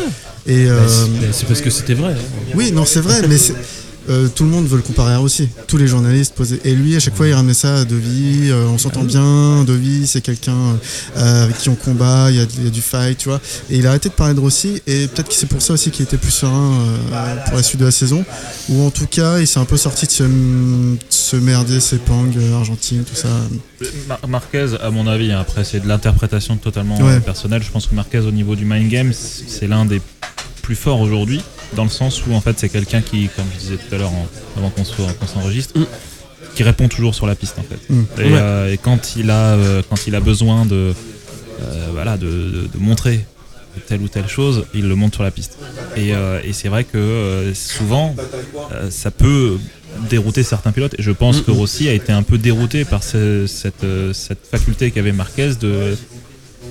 Et, 0.46 0.66
Bah, 0.66 0.72
euh, 0.74 0.88
c'est- 0.88 1.40
c'est 1.40 1.46
parce 1.48 1.62
que 1.62 1.70
c'était 1.70 1.94
vrai. 1.96 2.14
hein. 2.14 2.52
oui, 2.56 2.72
non, 2.72 2.86
c'est 2.86 3.02
vrai, 3.02 3.22
mais 3.28 3.38
c'est- 3.38 3.56
euh, 4.10 4.28
tout 4.28 4.44
le 4.44 4.50
monde 4.50 4.66
veut 4.68 4.78
le 4.78 4.82
comparer 4.84 5.14
à 5.14 5.18
Rossi. 5.18 5.50
Tous 5.68 5.78
les 5.78 5.88
journalistes 5.88 6.34
posaient. 6.36 6.60
Et 6.64 6.74
lui, 6.74 6.96
à 6.96 7.00
chaque 7.00 7.16
fois, 7.16 7.28
il 7.28 7.34
ramenait 7.34 7.54
ça 7.54 7.78
à 7.82 7.86
Devi. 7.86 8.50
euh, 8.50 8.66
on 8.68 8.78
s'entend 8.78 9.04
bien. 9.04 9.64
Devi, 9.64 10.08
c'est 10.08 10.22
quelqu'un 10.22 10.56
euh, 11.18 11.44
avec 11.44 11.58
qui 11.58 11.70
on 11.70 11.76
combat. 11.76 12.28
Il 12.32 12.38
y, 12.38 12.40
a, 12.40 12.46
il 12.58 12.64
y 12.66 12.68
a 12.68 12.72
du 12.72 12.82
fight, 12.82 13.18
tu 13.18 13.30
vois. 13.30 13.40
Et 13.70 13.78
il 13.78 13.86
a 13.86 13.90
arrêté 13.90 14.10
de 14.10 14.14
parler 14.14 14.34
de 14.34 14.40
Rossi. 14.40 14.82
Et 14.88 15.08
peut-être 15.08 15.30
que 15.30 15.34
c'est 15.36 15.46
pour 15.48 15.62
ça 15.62 15.74
aussi 15.74 15.92
qu'il 15.92 16.04
était 16.04 16.18
plus 16.18 16.32
serein 16.32 16.74
euh, 17.14 17.36
pour 17.48 17.58
la 17.58 17.64
suite 17.64 17.80
de 17.80 17.86
la 17.86 17.92
saison. 17.92 18.26
Ou 18.70 18.82
en 18.84 18.92
tout 18.92 19.08
cas, 19.08 19.40
il 19.40 19.48
s'est 19.48 19.60
un 19.60 19.66
peu 19.66 19.78
sorti 19.78 20.06
de 20.08 20.12
ce, 20.12 20.24
ce 21.10 21.36
merdier, 21.36 21.80
ces 21.80 21.98
pangs, 21.98 22.26
Argentine, 22.56 23.04
tout 23.04 23.16
ça. 23.16 23.28
Mar- 24.08 24.20
Marquez, 24.28 24.68
à 24.82 24.90
mon 24.92 25.08
avis, 25.08 25.32
hein, 25.32 25.40
après 25.40 25.64
c'est 25.64 25.80
de 25.80 25.88
l'interprétation 25.88 26.58
totalement 26.58 26.98
Ouais. 27.00 27.20
personnelle. 27.20 27.64
Je 27.64 27.72
pense 27.72 27.86
que 27.88 27.96
Marquez, 27.96 28.20
au 28.20 28.32
niveau 28.32 28.56
du 28.56 28.66
mind 28.66 28.90
game, 28.90 29.12
c'est 29.14 29.68
l'un 29.68 29.86
des 29.86 30.02
plus 30.62 30.76
forts 30.76 31.00
aujourd'hui, 31.00 31.42
dans 31.76 31.84
le 31.84 31.90
sens 31.90 32.26
où 32.26 32.34
en 32.34 32.42
fait 32.42 32.58
c'est 32.60 32.70
quelqu'un 32.70 33.02
qui, 33.02 33.30
comme 33.36 33.46
je 33.54 33.60
disais 33.60 33.78
tout 33.78 33.94
à 33.96 33.98
l'heure 33.98 34.12
avant 34.58 34.70
qu'on 34.70 34.84
s'enregistre, 35.28 35.78
Mm. 35.80 35.86
qui 36.56 36.64
répond 36.64 36.88
toujours 36.88 37.14
sur 37.16 37.28
la 37.28 37.36
piste 37.36 37.56
en 37.60 37.64
fait. 37.64 37.80
Mm. 37.90 38.02
Et, 38.18 38.22
Ouais. 38.24 38.30
euh, 38.34 38.74
et 38.74 38.78
quand 38.78 39.16
il 39.16 39.30
a 39.30 39.54
euh, 39.54 39.82
quand 39.90 40.08
il 40.08 40.16
a 40.16 40.20
besoin 40.20 40.66
de 40.66 40.94
euh, 41.62 41.88
voilà 41.92 42.18
de, 42.18 42.26
de- 42.28 42.68
de 42.74 42.78
montrer 42.80 43.26
telle 43.88 44.02
ou 44.02 44.08
telle 44.08 44.28
chose, 44.28 44.66
il 44.74 44.88
le 44.90 44.96
montre 44.96 45.16
sur 45.16 45.24
la 45.24 45.32
piste. 45.32 45.58
Et, 45.96 46.14
euh, 46.14 46.42
et 46.44 46.54
c'est 46.54 46.68
vrai 46.70 46.84
que 46.84 46.98
euh, 46.98 47.54
souvent 47.54 48.16
euh, 48.74 48.90
ça 48.90 49.12
peut 49.12 49.58
dérouter 50.10 50.44
certains 50.44 50.72
pilotes. 50.72 50.96
Et 51.00 51.02
je 51.04 51.12
pense 51.12 51.42
que 51.42 51.52
Rossi 51.52 51.88
a 51.88 51.94
été 51.94 52.12
un 52.12 52.24
peu 52.24 52.38
dérouté 52.38 52.84
par 52.86 53.04
ce- 53.04 53.46
cette, 53.48 53.84
euh, 53.84 54.12
cette 54.14 54.46
faculté 54.50 54.92
qu'avait 54.92 55.12
Marquez 55.14 55.52
de, 55.60 55.98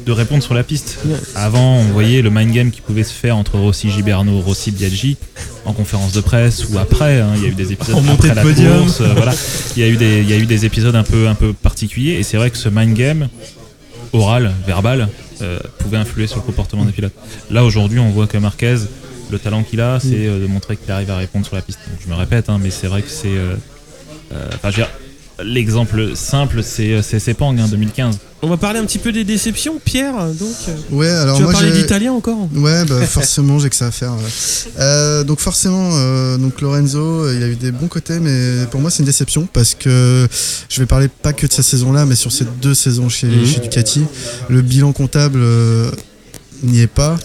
de 0.07 0.13
répondre 0.13 0.43
sur 0.43 0.55
la 0.55 0.63
piste. 0.63 0.99
Avant, 1.35 1.77
on 1.77 1.85
voyait 1.85 2.23
le 2.23 2.31
mind 2.31 2.53
game 2.53 2.71
qui 2.71 2.81
pouvait 2.81 3.05
se 3.05 3.13
faire 3.13 3.37
entre 3.37 3.59
Rossi 3.59 3.91
Giberno, 3.91 4.41
Rossi 4.41 4.71
Biaggi 4.71 5.17
en 5.65 5.73
conférence 5.73 6.13
de 6.13 6.21
presse 6.21 6.67
ou 6.71 6.79
après. 6.79 7.21
hein. 7.21 7.33
Il 7.37 7.43
y 7.43 7.47
a 7.47 7.49
eu 7.49 7.55
des 7.55 7.73
épisodes 7.73 7.97
après 8.11 8.35
la 8.35 8.43
course. 8.43 9.01
euh, 9.03 9.13
voilà. 9.15 9.35
Il 9.77 9.83
y 9.83 9.85
a 9.85 9.89
eu 9.89 9.97
des, 9.97 10.21
il 10.23 10.29
y 10.31 10.33
a 10.33 10.37
eu 10.39 10.47
des 10.47 10.65
épisodes 10.65 10.95
un 10.97 11.03
peu, 11.03 11.29
un 11.29 11.35
peu 11.35 11.53
particuliers. 11.53 12.13
Et 12.15 12.23
c'est 12.23 12.37
vrai 12.39 12.51
que 12.51 12.57
ce 12.57 12.69
mind 12.71 12.95
game 12.95 13.29
oral, 14.15 14.53
verbal, 14.67 15.09
euh, 15.43 15.59
pouvait 15.79 15.99
influer 15.99 16.27
sur 16.27 16.37
le 16.39 16.43
comportement 16.43 16.85
des 16.85 16.93
pilotes. 16.93 17.13
Là 17.51 17.65
aujourd'hui, 17.65 17.99
on 17.99 18.11
voit 18.11 18.27
que 18.27 18.39
Marquez, 18.39 18.77
le 19.31 19.39
talent 19.39 19.63
qu'il 19.63 19.81
a, 19.83 20.01
c'est 20.01 20.27
euh, 20.27 20.41
de 20.41 20.47
montrer 20.47 20.77
qu'il 20.79 20.91
arrive 20.91 21.11
à 21.11 21.17
répondre 21.19 21.45
sur 21.45 21.55
la 21.57 21.63
piste. 21.63 21.81
Donc, 21.91 21.99
je 22.03 22.09
me 22.11 22.15
répète, 22.17 22.49
hein, 22.49 22.59
mais 22.63 22.71
c'est 22.71 22.87
vrai 22.87 23.03
que 23.03 23.11
c'est. 23.11 23.29
enfin, 24.31 24.71
je 24.71 24.77
veux 24.77 24.83
dire, 24.85 24.89
L'exemple 25.45 26.17
simple, 26.17 26.63
c'est 26.65 26.95
euh, 26.95 27.03
c'est 27.03 27.21
Sepang, 27.21 27.57
hein, 27.59 27.69
2015. 27.69 28.19
On 28.43 28.49
va 28.49 28.57
parler 28.57 28.81
un 28.81 28.85
petit 28.85 28.99
peu 28.99 29.13
des 29.13 29.23
déceptions, 29.23 29.81
Pierre. 29.85 30.15
Donc, 30.35 30.49
euh, 30.69 30.73
Ouais, 30.91 31.09
alors 31.09 31.37
tu 31.37 31.43
vas 31.43 31.51
moi 31.51 31.53
parler 31.53 31.73
j'ai. 31.75 31.83
d'italien 31.83 32.13
encore 32.13 32.49
Ouais, 32.57 32.85
bah 32.87 33.01
forcément, 33.07 33.61
j'ai 33.61 33.71
que 33.71 33.77
ça 33.77 33.87
à 33.87 33.91
faire. 33.93 34.13
ouais. 34.15 34.73
Euh, 34.81 35.23
donc 35.23 35.39
forcément, 35.39 35.91
euh, 35.93 36.37
donc 36.39 36.61
Lorenzo, 36.61 37.31
il 37.33 37.41
a 37.43 37.47
eu 37.49 37.55
des 37.55 37.71
bons 37.71 37.87
côtés, 37.87 38.19
mais 38.19 38.67
pour 38.71 38.81
moi 38.81 38.91
c'est 38.91 38.99
une 39.01 39.05
déception 39.05 39.49
parce 39.53 39.77
que 39.77 40.27
je 40.69 40.81
vais 40.81 40.87
parler 40.87 41.07
pas 41.09 41.33
que 41.33 41.47
de 41.47 41.53
sa 41.53 41.63
saison-là, 41.63 42.05
mais 42.05 42.17
sur 42.17 42.33
ces 42.33 42.45
deux 42.61 42.75
saisons 42.75 43.09
chez, 43.09 43.29
Mhm. 43.29 43.47
chez 43.47 43.61
Ducati, 43.61 44.05
le 44.49 44.61
bilan 44.63 44.93
comptable 44.93 45.39
euh, 45.41 45.91
n'y 46.65 46.81
est 46.81 46.87
pas. 46.89 47.17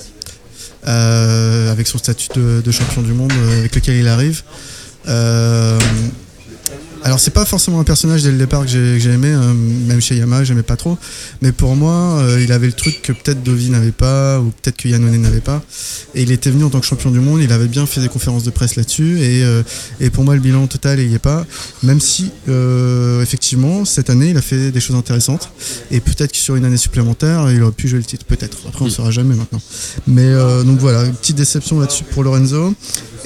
euh, 0.88 1.72
avec 1.72 1.88
son 1.88 1.97
statut 1.97 2.28
de, 2.36 2.61
de 2.64 2.72
champion 2.72 3.01
du 3.01 3.14
monde 3.14 3.32
euh, 3.32 3.59
avec 3.59 3.74
lequel 3.74 3.95
il 3.95 4.07
arrive. 4.07 4.43
Euh, 5.07 5.80
alors 7.04 7.20
c'est 7.20 7.32
pas 7.32 7.45
forcément 7.45 7.80
un 7.80 7.84
personnage 7.84 8.24
dès 8.24 8.32
le 8.32 8.38
départ 8.38 8.62
que 8.64 8.68
j'ai 8.68 9.10
aimé, 9.10 9.32
hein, 9.32 9.54
même 9.88 10.01
chez 10.01 10.16
Yamaha 10.16 10.43
j'aimais 10.43 10.64
pas 10.64 10.76
trop, 10.76 10.97
mais 11.41 11.51
pour 11.51 11.76
moi 11.76 12.20
euh, 12.20 12.41
il 12.41 12.51
avait 12.51 12.68
le 12.68 12.74
truc 12.74 13.01
que 13.01 13.12
peut-être 13.12 13.43
Dovi 13.43 13.70
n'avait 13.70 13.91
pas 13.91 14.39
ou 14.39 14.51
peut-être 14.62 14.78
que 14.78 14.88
Yannone 14.88 15.18
n'avait 15.18 15.41
pas, 15.41 15.62
et 16.16 16.24
il 16.24 16.32
était 16.32 16.49
venu 16.49 16.64
en 16.64 16.70
tant 16.70 16.80
que 16.80 16.86
champion 16.86 17.12
du 17.12 17.20
monde, 17.20 17.41
il 17.41 17.51
avait 17.51 17.68
bien 17.68 17.86
fait 17.86 18.01
des 18.01 18.10
conférences 18.10 18.43
de 18.43 18.51
presse 18.51 18.76
là-dessus, 18.76 19.20
et, 19.20 19.43
euh, 19.43 19.64
et 19.99 20.10
pour 20.10 20.24
moi 20.24 20.36
le 20.36 20.41
bilan 20.41 20.68
total 20.68 20.99
il 20.99 21.12
y 21.12 21.16
est 21.16 21.20
pas, 21.20 21.45
même 21.84 21.99
si 21.99 22.32
euh, 22.49 23.22
effectivement 23.22 23.86
cette 23.86 24.10
année 24.10 24.30
il 24.30 24.38
a 24.38 24.41
fait 24.41 24.72
des 24.72 24.80
choses 24.80 24.95
intéressantes, 24.95 25.51
et 25.91 25.99
peut-être 25.99 26.32
que 26.32 26.38
sur 26.38 26.56
une 26.56 26.66
année 26.66 26.78
supplémentaire 26.78 27.51
il 27.51 27.62
aurait 27.62 27.72
pu 27.72 27.88
jouer 27.88 27.99
le 27.99 28.06
titre, 28.06 28.26
peut-être, 28.26 28.58
après 28.68 28.82
on 28.82 28.86
ne 28.86 28.89
saura 28.89 29.12
jamais 29.12 29.36
maintenant. 29.36 29.62
Mais 30.08 30.26
euh, 30.26 30.64
donc 30.64 30.80
voilà, 30.80 31.06
une 31.06 31.14
petite 31.14 31.38
déception 31.38 31.80
là-dessus 31.80 32.04
pour 32.04 32.24
Lorenzo. 32.24 32.74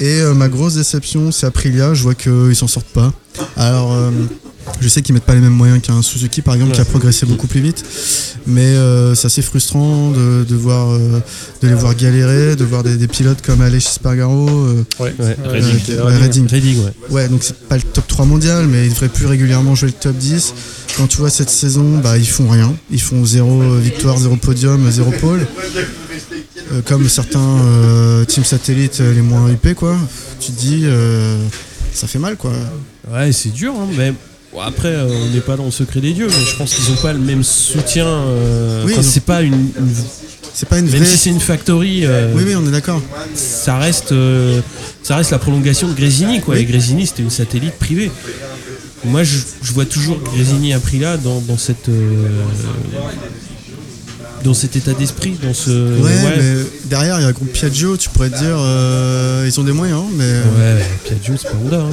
Et 0.00 0.20
euh, 0.20 0.34
ma 0.34 0.48
grosse 0.48 0.74
déception, 0.74 1.32
c'est 1.32 1.46
Aprilia. 1.46 1.92
Je 1.94 2.02
vois 2.02 2.14
qu'ils 2.14 2.54
s'en 2.54 2.68
sortent 2.68 2.86
pas. 2.86 3.12
Alors, 3.56 3.92
euh, 3.92 4.10
je 4.80 4.88
sais 4.88 5.00
qu'ils 5.02 5.14
mettent 5.14 5.24
pas 5.24 5.34
les 5.34 5.40
mêmes 5.40 5.52
moyens 5.52 5.80
qu'un 5.80 6.02
Suzuki, 6.02 6.42
par 6.42 6.54
exemple, 6.54 6.72
qui 6.72 6.80
a 6.80 6.84
progressé 6.84 7.26
beaucoup 7.26 7.46
plus 7.46 7.60
vite. 7.60 7.84
Mais 8.46 8.64
euh, 8.66 9.14
c'est 9.14 9.26
assez 9.26 9.42
frustrant 9.42 10.10
de, 10.10 10.44
de 10.44 10.54
voir, 10.56 10.90
euh, 10.92 11.20
de 11.62 11.68
les 11.68 11.74
voir 11.74 11.94
galérer, 11.94 12.54
de 12.56 12.64
voir 12.64 12.82
des, 12.82 12.96
des 12.96 13.08
pilotes 13.08 13.42
comme 13.42 13.60
Aleix 13.62 13.80
Spargaro. 13.80 14.48
euh, 14.48 14.84
Ouais. 15.00 15.14
Ouais. 15.18 15.36
Redding. 15.44 15.80
euh, 15.90 16.04
Redding. 16.04 16.46
Redding, 16.48 16.78
ouais. 16.84 16.92
Ouais, 17.10 17.28
donc 17.28 17.42
c'est 17.42 17.56
pas 17.68 17.76
le 17.76 17.82
top 17.82 18.06
3 18.06 18.24
mondial, 18.26 18.66
mais 18.66 18.86
ils 18.86 18.90
devraient 18.92 19.08
plus 19.08 19.26
régulièrement 19.26 19.74
jouer 19.74 19.88
le 19.88 19.94
top 19.94 20.16
10. 20.16 20.54
Quand 20.96 21.06
tu 21.06 21.18
vois 21.18 21.30
cette 21.30 21.50
saison, 21.50 21.98
bah, 22.02 22.16
ils 22.18 22.28
font 22.28 22.48
rien. 22.48 22.74
Ils 22.90 23.00
font 23.00 23.24
zéro 23.24 23.62
victoire, 23.76 24.18
zéro 24.18 24.36
podium, 24.36 24.90
zéro 24.90 25.10
pôle. 25.12 25.46
Euh, 26.72 26.82
comme 26.84 27.08
certains 27.08 27.40
euh, 27.40 28.24
teams 28.26 28.44
satellites 28.44 28.98
euh, 29.00 29.14
les 29.14 29.22
moins 29.22 29.48
huppés, 29.50 29.74
quoi. 29.74 29.96
Tu 30.40 30.52
te 30.52 30.60
dis, 30.60 30.82
euh, 30.84 31.38
ça 31.92 32.06
fait 32.06 32.18
mal, 32.18 32.36
quoi. 32.36 32.52
Ouais, 33.12 33.32
c'est 33.32 33.52
dur, 33.52 33.74
hein, 33.78 33.88
mais 33.96 34.12
bon, 34.52 34.60
après, 34.60 34.88
euh, 34.88 35.06
on 35.08 35.34
n'est 35.34 35.40
pas 35.40 35.56
dans 35.56 35.64
le 35.64 35.70
secret 35.70 36.00
des 36.00 36.12
dieux, 36.12 36.26
mais 36.28 36.44
je 36.44 36.56
pense 36.56 36.74
qu'ils 36.74 36.90
n'ont 36.90 37.00
pas 37.00 37.12
le 37.12 37.18
même 37.18 37.42
soutien. 37.44 38.06
euh, 38.06 38.84
Oui, 38.86 38.94
ont- 38.98 39.02
c'est 39.02 39.24
pas 39.24 39.42
une, 39.42 39.54
une- 39.54 39.94
C'est 40.54 40.68
pas 40.68 40.78
une 40.78 40.86
même 40.86 40.96
vraie. 41.02 41.04
si 41.06 41.16
c'est 41.18 41.30
une 41.30 41.40
factory, 41.40 42.04
euh, 42.04 42.32
Oui, 42.34 42.42
oui, 42.46 42.54
on 42.56 42.66
est 42.66 42.70
d'accord. 42.72 43.00
ça 43.34 43.78
reste, 43.78 44.12
euh, 44.12 44.60
ça 45.02 45.16
reste 45.16 45.30
la 45.30 45.38
prolongation 45.38 45.88
de 45.88 45.94
Grésini, 45.94 46.40
quoi. 46.40 46.54
Oui. 46.54 46.60
Et 46.62 46.64
Grésini, 46.64 47.06
c'était 47.06 47.22
une 47.22 47.30
satellite 47.30 47.74
privée. 47.78 48.10
Moi, 49.04 49.22
je, 49.22 49.38
je 49.62 49.72
vois 49.72 49.84
toujours 49.84 50.18
Grésini 50.18 50.72
à 50.74 50.80
prix 50.80 50.98
là 50.98 51.16
dans, 51.16 51.40
dans 51.40 51.56
cette. 51.56 51.88
euh, 51.88 52.26
dans 54.44 54.54
cet 54.54 54.76
état 54.76 54.92
d'esprit, 54.94 55.36
dans 55.42 55.54
ce. 55.54 55.70
Ouais, 56.00 56.10
mais 56.36 56.64
derrière, 56.86 57.18
il 57.18 57.22
y 57.22 57.24
a 57.24 57.28
le 57.28 57.34
groupe 57.34 57.52
Piaggio, 57.52 57.96
tu 57.96 58.08
pourrais 58.08 58.30
te 58.30 58.38
dire, 58.38 58.56
euh, 58.58 59.44
ils 59.46 59.58
ont 59.60 59.64
des 59.64 59.72
moyens, 59.72 60.02
mais, 60.16 60.24
Ouais, 60.24 60.82
Piaggio, 61.04 61.34
c'est 61.36 61.48
pas 61.50 61.56
Honda. 61.64 61.80
hein. 61.80 61.90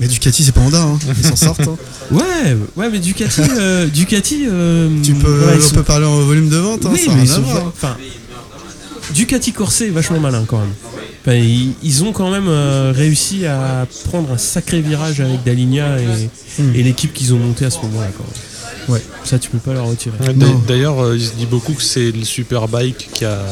mais 0.00 0.06
Ducati, 0.08 0.44
c'est 0.44 0.52
pas 0.52 0.60
Honda, 0.60 0.80
hein. 0.82 0.98
ils 1.16 1.24
s'en 1.26 1.36
sortent. 1.36 1.60
hein. 1.68 1.76
Ouais, 2.10 2.56
ouais, 2.76 2.88
mais 2.90 2.98
Ducati, 2.98 3.40
euh, 3.58 3.86
Ducati. 3.86 4.46
euh, 4.50 4.88
Tu 5.02 5.14
peux, 5.14 5.44
ouais, 5.46 5.54
on 5.56 5.60
sont- 5.60 5.74
peut 5.74 5.82
parler 5.82 6.06
en 6.06 6.20
volume 6.20 6.48
de 6.48 6.56
vente, 6.56 6.86
hein, 6.86 6.90
oui, 6.92 7.02
ça 7.06 7.12
mais 7.14 7.22
ils 7.22 7.28
sont 7.28 7.42
enfin, 7.66 7.96
Ducati 9.14 9.52
Corset 9.52 9.86
est 9.88 9.90
vachement 9.90 10.20
malin 10.20 10.44
quand 10.46 10.58
même. 10.58 10.72
Enfin, 11.22 11.34
ils, 11.36 11.72
ils 11.82 12.04
ont 12.04 12.12
quand 12.12 12.30
même 12.30 12.46
euh, 12.48 12.92
réussi 12.94 13.46
à 13.46 13.86
prendre 14.04 14.32
un 14.32 14.38
sacré 14.38 14.80
virage 14.80 15.20
avec 15.20 15.42
Daligna 15.44 15.98
et, 16.00 16.30
Hmm. 16.60 16.74
et 16.74 16.82
l'équipe 16.82 17.12
qu'ils 17.14 17.32
ont 17.34 17.38
montée 17.38 17.64
à 17.66 17.70
ce 17.70 17.76
moment-là. 17.82 18.08
quand 18.16 18.24
même. 18.24 18.32
Ouais. 18.88 19.02
Ça, 19.24 19.38
tu 19.38 19.50
peux 19.50 19.58
pas 19.58 19.74
leur 19.74 19.86
retirer. 19.86 20.16
D'ailleurs, 20.66 21.00
euh, 21.00 21.16
il 21.16 21.24
se 21.24 21.34
dit 21.34 21.46
beaucoup 21.46 21.74
que 21.74 21.82
c'est 21.82 22.10
le 22.10 22.24
Superbike 22.24 23.10
qui 23.12 23.24
a 23.24 23.42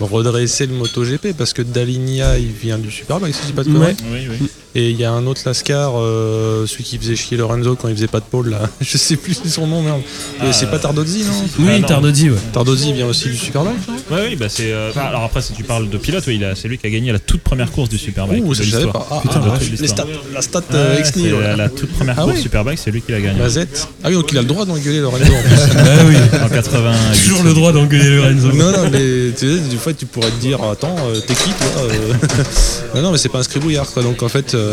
redressé 0.00 0.66
le 0.66 0.74
MotoGP 0.74 1.34
parce 1.36 1.52
que 1.52 1.62
Daligna 1.62 2.38
il 2.38 2.52
vient 2.52 2.78
du 2.78 2.90
Superbike, 2.90 3.34
si 3.34 3.42
je 3.42 3.46
dis 3.48 3.52
pas 3.52 3.64
de 3.64 3.72
conneries. 3.72 3.96
Ouais. 4.10 4.28
Oui, 4.30 4.36
oui. 4.40 4.50
Et 4.76 4.90
il 4.90 4.98
y 4.98 5.04
a 5.04 5.12
un 5.12 5.24
autre 5.26 5.40
Lascar, 5.46 5.92
euh, 5.96 6.66
celui 6.66 6.82
qui 6.82 6.98
faisait 6.98 7.14
chier 7.14 7.36
Lorenzo 7.36 7.76
quand 7.76 7.86
il 7.88 7.94
faisait 7.94 8.08
pas 8.08 8.18
de 8.18 8.24
pôle 8.24 8.50
là. 8.50 8.62
Je 8.80 8.98
sais 8.98 9.16
plus 9.16 9.34
son 9.48 9.68
nom, 9.68 9.82
merde. 9.82 10.00
Et 10.40 10.46
Ah, 10.48 10.52
c'est 10.52 10.68
pas 10.68 10.80
Tardozzi, 10.80 11.22
non? 11.24 11.32
Oui, 11.60 11.66
Ah, 11.68 11.78
non. 11.78 11.86
Tardozzi, 11.86 12.30
ouais. 12.30 12.36
Tardozzi 12.52 12.92
vient 12.92 13.06
aussi 13.06 13.28
du 13.28 13.36
Superbike, 13.36 13.76
non? 13.86 13.94
Oui, 14.10 14.18
oui, 14.30 14.36
bah 14.36 14.46
c'est. 14.48 14.72
euh, 14.72 14.90
enfin, 14.90 15.02
alors 15.02 15.22
après, 15.22 15.42
si 15.42 15.52
tu 15.52 15.62
parles 15.62 15.88
de 15.88 15.96
pilote, 15.96 16.24
oui, 16.26 16.40
c'est 16.56 16.66
lui 16.66 16.78
qui 16.78 16.86
a 16.88 16.90
gagné 16.90 17.12
la 17.12 17.20
toute 17.20 17.42
première 17.42 17.70
course 17.70 17.88
du 17.88 17.98
Superbike. 17.98 18.42
Ouh, 18.44 18.52
ça 18.54 18.64
je 18.64 18.70
savais 18.70 18.86
pas. 18.86 19.06
Ah, 19.12 19.20
Putain, 19.22 19.40
ah, 19.44 19.54
ah, 19.54 19.58
les 19.80 19.86
stats, 19.86 20.06
la 20.34 20.42
stat 20.42 20.58
Ouais, 20.70 20.76
euh, 20.76 20.96
ouais, 20.96 21.30
voilà. 21.30 21.48
la, 21.50 21.56
la 21.56 21.68
toute 21.68 21.92
première 21.92 22.16
Ah 22.18 22.22
course 22.22 22.36
oui. 22.36 22.42
Superbike, 22.42 22.78
c'est 22.78 22.90
lui 22.90 23.00
qui 23.02 23.12
l'a 23.12 23.20
gagné. 23.20 23.38
Mazette. 23.38 23.86
Ah 24.02 24.08
oui, 24.08 24.14
donc 24.14 24.30
il 24.32 24.38
a 24.38 24.42
le 24.42 24.48
droit 24.48 24.64
d'engueuler 24.64 24.98
Lorenzo 25.00 25.32
en 25.32 25.42
plus. 25.42 25.54
Ah 25.78 26.04
oui. 26.08 26.16
En 26.44 26.48
88. 26.48 27.22
Toujours 27.22 27.44
le 27.44 27.54
droit 27.54 27.72
d'engueuler 27.72 28.16
Lorenzo. 28.16 28.48
non, 28.52 28.72
non, 28.72 28.90
mais 28.90 29.30
tu 29.38 29.46
sais, 29.46 29.58
des 29.70 29.76
fois 29.76 29.92
tu 29.92 30.06
pourrais 30.06 30.30
te 30.30 30.40
dire, 30.40 30.60
attends, 30.64 30.96
euh, 31.08 31.20
t'es 31.20 31.34
qui 31.34 31.50
toi 31.50 31.82
euh? 31.82 32.12
Non, 32.96 33.02
non, 33.02 33.12
mais 33.12 33.18
c'est 33.18 33.28
pas 33.28 33.38
un 33.38 33.42
scribouillard 33.44 33.86
quoi. 33.92 34.02
Donc 34.02 34.22
en 34.22 34.28
fait, 34.28 34.54
euh, 34.54 34.63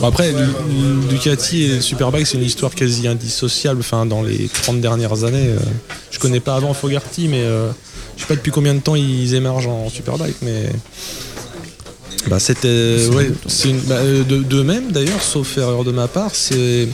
bon, 0.00 0.06
après, 0.08 0.32
Ducati 1.10 1.64
et 1.64 1.68
le 1.76 1.80
Superbike, 1.80 2.26
c'est 2.26 2.38
une 2.38 2.44
histoire 2.44 2.74
quasi 2.74 3.06
indissociable. 3.08 3.80
Enfin, 3.80 4.06
dans 4.06 4.22
les 4.22 4.48
30 4.48 4.80
dernières 4.80 5.24
années, 5.24 5.48
euh, 5.48 5.58
je 6.10 6.18
connais 6.18 6.40
pas 6.40 6.54
avant 6.56 6.74
Fogarty, 6.74 7.28
mais 7.28 7.42
euh, 7.42 7.70
je 8.16 8.22
sais 8.22 8.28
pas 8.28 8.34
depuis 8.36 8.52
combien 8.52 8.74
de 8.74 8.80
temps 8.80 8.96
ils 8.96 9.34
émergent 9.34 9.68
en 9.68 9.88
Superbike, 9.88 10.36
mais. 10.42 10.66
Bah, 12.28 12.38
c'était. 12.38 13.08
ouais, 13.12 13.30
c'est 13.48 13.70
une- 13.70 13.80
bah, 13.80 13.96
euh, 13.96 14.22
de, 14.22 14.36
de 14.38 14.62
même 14.62 14.92
d'ailleurs, 14.92 15.22
sauf 15.22 15.58
erreur 15.58 15.82
de 15.84 15.90
ma 15.90 16.06
part, 16.08 16.34
c'est. 16.34 16.88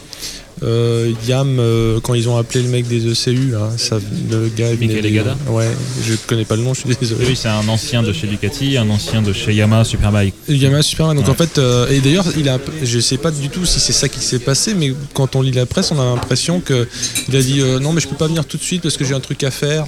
Euh, 0.62 1.12
Yam, 1.26 1.58
euh, 1.58 2.00
quand 2.02 2.14
ils 2.14 2.28
ont 2.28 2.36
appelé 2.36 2.62
le 2.62 2.68
mec 2.68 2.86
des 2.88 3.06
ECU, 3.06 3.52
ça, 3.76 3.98
le 4.30 4.48
gars. 4.56 4.70
Michael 4.78 5.06
Egada 5.06 5.36
Ouais, 5.48 5.68
je 6.06 6.14
connais 6.26 6.44
pas 6.44 6.56
le 6.56 6.62
nom, 6.62 6.74
je 6.74 6.80
suis 6.80 6.96
désolé. 7.00 7.24
Oui, 7.26 7.36
c'est 7.36 7.48
un 7.48 7.66
ancien 7.68 8.02
de 8.02 8.12
chez 8.12 8.26
Ducati, 8.26 8.76
un 8.76 8.88
ancien 8.90 9.22
de 9.22 9.32
chez 9.32 9.54
Yamaha 9.54 9.84
Superbike. 9.84 10.34
Yamaha 10.48 10.82
Superman. 10.82 11.16
Donc 11.16 11.26
Ouais. 11.26 11.30
en 11.30 11.34
fait, 11.34 11.58
euh, 11.58 11.88
et 11.90 12.00
d'ailleurs, 12.00 12.26
il 12.36 12.48
a, 12.48 12.58
je 12.82 12.98
sais 13.00 13.18
pas 13.18 13.30
du 13.30 13.48
tout 13.48 13.64
si 13.64 13.80
c'est 13.80 13.92
ça 13.92 14.08
qui 14.08 14.20
s'est 14.20 14.38
passé, 14.38 14.74
mais 14.74 14.92
quand 15.14 15.36
on 15.36 15.42
lit 15.42 15.52
la 15.52 15.66
presse, 15.66 15.92
on 15.92 16.00
a 16.00 16.04
l'impression 16.04 16.60
que 16.60 16.86
il 17.28 17.36
a 17.36 17.42
dit 17.42 17.60
non, 17.80 17.92
mais 17.92 18.00
je 18.00 18.08
peux 18.08 18.16
pas 18.16 18.26
venir 18.28 18.44
tout 18.44 18.56
de 18.56 18.62
suite 18.62 18.82
parce 18.82 18.96
que 18.96 19.04
j'ai 19.04 19.14
un 19.14 19.20
truc 19.20 19.42
à 19.44 19.50
faire. 19.50 19.86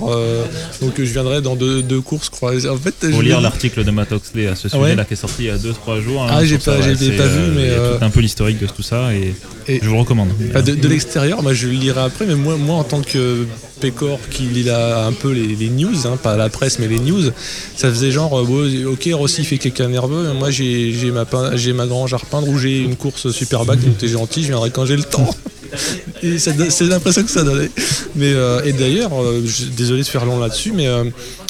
donc 0.80 0.92
je 0.98 1.02
viendrai 1.04 1.40
dans 1.42 1.56
deux, 1.56 1.82
deux 1.82 2.00
courses 2.00 2.28
croisées. 2.28 2.68
En 2.68 2.76
fait, 2.76 3.02
me 3.04 3.22
lire 3.22 3.40
l'article 3.40 3.84
de 3.84 3.90
Matt 3.90 4.12
Oxley 4.12 4.46
à 4.46 4.54
ce 4.56 4.68
Ah 4.72 4.78
ouais 4.78 4.84
sujet-là 4.90 5.04
qui 5.04 5.14
est 5.14 5.16
sorti 5.16 5.36
il 5.40 5.46
y 5.46 5.50
a 5.50 5.56
2-3 5.58 6.00
jours. 6.02 6.26
Ah, 6.28 6.38
hein, 6.38 6.44
j'ai 6.44 6.58
pas- 6.58 6.80
ça, 6.80 6.82
j'ai 6.82 6.96
c'est, 6.96 7.12
pas 7.16 7.26
vu, 7.26 7.50
mais, 7.56 7.70
tout 7.70 8.04
un 8.04 8.10
peu 8.10 8.20
l'historique 8.20 8.58
de 8.60 8.66
tout 8.66 8.82
ça 8.82 9.12
et, 9.14 9.34
Et- 9.68 9.80
je 9.82 9.88
vous 9.88 9.98
recommande. 9.98 10.28
De, 10.62 10.74
de 10.74 10.88
l'extérieur, 10.88 11.42
moi 11.42 11.52
je 11.52 11.66
le 11.66 11.74
lirai 11.74 12.00
après, 12.00 12.26
mais 12.26 12.34
moi 12.34 12.76
en 12.76 12.84
tant 12.84 13.02
que 13.02 13.46
Pécor 13.80 14.18
qui 14.30 14.42
lit 14.42 14.62
la- 14.64 15.04
un 15.06 15.12
peu 15.12 15.32
les, 15.32 15.56
les 15.56 15.68
news, 15.70 16.06
hein, 16.06 16.16
pas 16.22 16.36
la 16.36 16.48
presse 16.48 16.78
mais 16.78 16.86
les 16.88 16.98
news, 16.98 17.30
ça 17.76 17.88
faisait 17.90 18.10
genre, 18.10 18.38
euh, 18.38 18.84
ok 18.92 19.08
Rossi 19.14 19.44
fait 19.44 19.58
quelqu'un 19.58 19.88
nerveux, 19.88 20.32
moi 20.34 20.50
j'ai 20.50 20.92
j'ai 20.92 21.10
ma, 21.10 21.24
pein- 21.24 21.56
j'ai 21.56 21.72
ma 21.72 21.86
grange 21.86 22.12
à 22.14 22.18
repeindre 22.18 22.48
ou 22.48 22.58
j'ai 22.58 22.78
une 22.80 22.96
course 22.96 23.30
super 23.30 23.64
bac, 23.64 23.80
donc 23.80 23.98
t'es 23.98 24.08
gentil, 24.08 24.42
je 24.42 24.48
viendrai 24.48 24.70
quand 24.70 24.86
j'ai 24.86 24.96
le 24.96 25.04
temps. 25.04 25.28
Et 26.22 26.38
ça 26.38 26.52
donne- 26.52 26.70
c'est 26.70 26.84
l'impression 26.84 27.22
que 27.22 27.30
ça 27.30 27.44
donnait. 27.44 27.70
Mais, 28.16 28.32
euh, 28.32 28.60
et 28.64 28.72
d'ailleurs, 28.72 29.12
euh, 29.22 29.40
je- 29.46 29.66
désolé 29.66 30.02
de 30.02 30.06
faire 30.08 30.24
long 30.26 30.38
là-dessus, 30.40 30.72
mais 30.72 30.86
euh, 30.88 31.04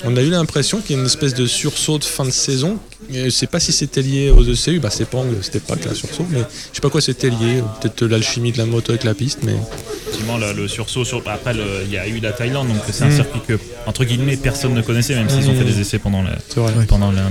on 0.04 0.14
a 0.16 0.20
eu 0.20 0.28
l'impression 0.30 0.80
qu'il 0.80 0.94
y 0.94 0.98
a 0.98 1.00
une 1.00 1.06
espèce 1.06 1.32
de 1.34 1.46
sursaut 1.46 1.98
de 1.98 2.04
fin 2.04 2.24
de 2.26 2.30
saison. 2.30 2.76
Et 3.12 3.24
Je 3.24 3.30
sais 3.30 3.46
pas 3.48 3.58
si 3.58 3.72
c'était 3.72 4.02
lié 4.02 4.30
aux 4.30 4.44
ECU, 4.44 4.78
bah 4.78 4.90
c'est 4.90 5.06
Pang, 5.08 5.24
c'était 5.42 5.58
pas 5.58 5.74
que 5.74 5.88
la 5.88 5.94
sursaut, 5.94 6.26
mais 6.30 6.40
je 6.70 6.76
sais 6.76 6.80
pas 6.82 6.90
quoi 6.90 7.00
c'était 7.00 7.30
lié, 7.30 7.62
peut-être 7.80 8.04
l'alchimie 8.04 8.52
de 8.52 8.58
la 8.58 8.66
moto 8.66 8.92
avec 8.92 9.02
la 9.04 9.14
piste, 9.14 9.38
mais 9.42 9.54
Effectivement, 10.02 10.38
le, 10.38 10.52
le 10.52 10.68
sursaut 10.68 11.04
sur. 11.04 11.22
Après, 11.26 11.54
il 11.86 11.90
y 11.92 11.96
a 11.96 12.06
eu 12.06 12.19
la 12.24 12.32
Thaïlande, 12.32 12.68
donc 12.68 12.78
c'est 12.90 13.04
un 13.04 13.08
Mm. 13.08 13.14
circuit 13.16 13.40
que, 13.46 13.58
entre 13.86 14.04
guillemets, 14.04 14.36
personne 14.36 14.74
ne 14.74 14.82
connaissait, 14.82 15.14
même 15.14 15.28
s'ils 15.28 15.48
ont 15.48 15.52
Mm. 15.52 15.58
fait 15.58 15.64
des 15.64 15.80
essais 15.80 15.98
pendant, 15.98 16.22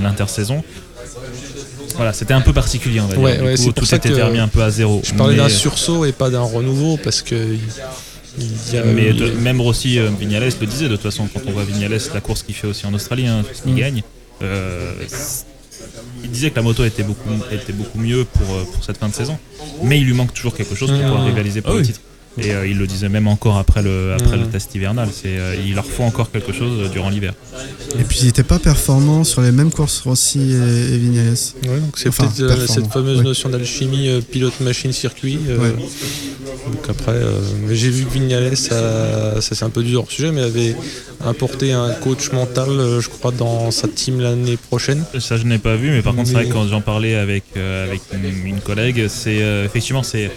l'intersaison. 0.02 0.64
Voilà, 1.96 2.14
c'était 2.14 2.34
un 2.34 2.42
peu 2.42 2.54
particulier, 2.54 3.02
on 3.02 3.08
va 3.08 3.14
dire. 3.14 3.22
Ouais, 3.22 3.38
du 3.38 3.44
ouais, 3.44 3.52
coup, 3.52 3.58
c'est 3.58 3.64
pour 3.66 3.74
tout 3.76 3.86
ça 3.86 3.98
était 3.98 4.10
que 4.10 4.22
remis 4.22 4.40
un 4.40 4.48
peu 4.48 4.62
à 4.64 4.70
zéro. 4.72 5.02
Je 5.04 5.14
parlais 5.14 5.36
d'un 5.36 5.50
sursaut 5.50 6.06
et 6.06 6.12
pas 6.12 6.30
d'un 6.30 6.42
renouveau 6.42 6.98
parce 7.04 7.22
que 7.22 7.36
il- 7.36 7.60
il 8.40 8.74
y 8.74 8.78
a- 8.78 8.84
Mais 8.86 9.12
de- 9.12 9.32
même 9.32 9.60
Rossi, 9.60 10.00
euh, 10.00 10.10
Vignales 10.18 10.50
le 10.62 10.68
disait 10.68 10.86
de 10.88 10.96
toute 10.96 11.02
façon, 11.04 11.28
quand 11.34 11.42
on 11.48 11.52
voit 11.52 11.64
Vignales, 11.66 12.00
la 12.14 12.22
course 12.22 12.44
qu'il 12.44 12.56
fait 12.56 12.68
aussi 12.68 12.86
en 12.86 12.94
Australie, 12.94 13.28
hein, 13.28 13.44
tout 13.48 13.54
ce 13.56 13.64
qu'il 13.64 13.74
Mm. 13.74 13.78
gagne, 13.78 14.04
euh, 14.44 14.94
il 16.24 16.30
disait 16.30 16.52
que 16.52 16.56
la 16.56 16.62
moto 16.62 16.86
était 16.86 17.04
beaucoup, 17.04 17.30
était 17.52 17.74
beaucoup 17.74 17.98
mieux 18.00 18.24
pour, 18.26 18.56
euh, 18.56 18.64
pour 18.72 18.84
cette 18.84 18.98
fin 18.98 19.10
de 19.10 19.14
saison, 19.16 19.38
mais 19.84 20.00
il 20.00 20.06
lui 20.06 20.14
manque 20.14 20.34
toujours 20.34 20.56
quelque 20.56 20.76
chose 20.76 20.90
pour 20.92 21.00
Mm. 21.00 21.04
pouvoir 21.04 21.26
rivaliser 21.26 21.62
pour 21.62 21.72
Ah 21.72 21.76
le 21.76 21.82
oui. 21.82 21.88
titre. 21.88 22.00
Et 22.38 22.52
euh, 22.54 22.68
il 22.68 22.78
le 22.78 22.88
disait 22.88 23.10
même 23.10 23.28
encore 23.28 23.58
après 23.58 23.82
le, 23.82 24.14
après 24.14 24.38
le 24.38 24.46
test 24.46 24.74
hivernal, 24.74 25.10
c'est, 25.12 25.38
euh, 25.38 25.56
il 25.66 25.74
leur 25.76 25.86
faut 25.86 26.04
encore 26.04 26.32
quelque 26.32 26.54
chose 26.54 26.80
euh, 26.80 26.88
durant 26.88 27.10
l'hiver. 27.10 27.34
Et 28.00 28.04
puis 28.04 28.20
il 28.22 28.26
n'était 28.28 28.44
pas 28.44 28.60
performant 28.60 29.24
sur 29.26 29.42
les 29.42 29.52
mêmes 29.52 29.72
courses 29.72 30.00
Rossi 30.02 30.40
et, 30.54 30.94
et 30.94 30.98
Vignales. 30.98 31.34
Ouais, 31.64 31.80
donc 31.80 31.98
c'est 31.98 32.10
Enfin, 32.10 32.28
peut-être 32.28 32.60
euh, 32.60 32.68
cette 32.68 32.88
fameuse 32.88 33.18
ouais. 33.18 33.24
notion 33.24 33.50
d'alchimie 33.50 34.08
euh, 34.10 34.22
pilote 34.22 34.60
machine 34.62 34.94
circuit. 34.94 35.40
euh, 35.50 35.58
Ouais. 35.60 35.76
Donc 36.72 36.88
après, 36.90 37.12
euh, 37.14 37.42
j'ai 37.72 37.90
vu 37.90 38.06
que 38.06 38.14
Vignales, 38.14 38.56
ça, 38.56 39.42
ça, 39.42 39.56
c'est 39.56 39.66
un 39.66 39.70
peu 39.70 39.84
dur 39.84 40.02
hors 40.02 40.12
sujet, 40.12 40.32
mais 40.32 40.42
avait 40.42 40.76
importé 41.26 41.74
un 41.74 41.92
coach 41.96 42.32
mental, 42.32 42.70
euh, 42.70 43.02
je 43.02 43.10
crois, 43.10 43.32
dans 43.32 43.72
sa 43.72 43.88
team 43.88 44.22
l'année 44.22 44.56
prochaine. 44.58 45.04
Ça, 45.20 45.36
je 45.38 45.44
n'ai 45.44 45.58
pas 45.58 45.76
vu, 45.76 45.90
mais 45.90 46.02
par 46.02 46.16
contre, 46.16 46.28
c'est 46.28 46.34
vrai 46.36 46.46
que 46.48 46.54
quand 46.54 46.68
j'en 46.68 46.82
parlais 46.82 47.16
avec, 47.16 47.44
euh, 47.58 47.86
avec 47.88 48.02
une, 48.14 48.48
une 48.48 48.60
collègue, 48.62 49.08
c'est 49.10 49.42
euh, 49.42 49.66
effectivement 49.66 50.04
c'est 50.04 50.32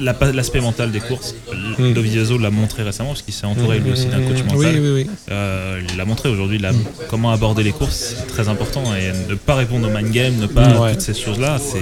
la- 0.00 0.16
l'aspect 0.32 0.60
mental 0.60 0.90
des 0.90 1.00
courses. 1.00 1.34
Mm. 1.78 1.92
Dovizioso 1.92 2.38
l'a 2.38 2.50
montré 2.50 2.82
récemment 2.82 3.10
parce 3.10 3.22
qu'il 3.22 3.34
s'est 3.34 3.46
entouré 3.46 3.78
lui 3.78 3.92
aussi 3.92 4.06
d'un 4.06 4.20
coach 4.22 4.42
mental. 4.44 4.56
Oui, 4.58 4.78
oui, 4.80 4.90
oui. 4.94 5.06
Euh, 5.30 5.80
il 5.88 5.96
l'a 5.96 6.04
montré 6.04 6.28
aujourd'hui, 6.28 6.58
la- 6.58 6.72
comment 7.08 7.32
aborder 7.32 7.62
les 7.62 7.72
courses, 7.72 8.14
c'est 8.18 8.26
très 8.26 8.48
important. 8.48 8.82
Et 8.94 9.12
ne 9.28 9.34
pas 9.34 9.54
répondre 9.54 9.88
au 9.88 9.90
mind 9.90 10.10
game, 10.10 10.36
ne 10.38 10.46
pas 10.46 10.78
Ouais. 10.80 10.92
toutes 10.92 11.00
ces 11.02 11.14
choses-là, 11.14 11.58
c'est 11.58 11.80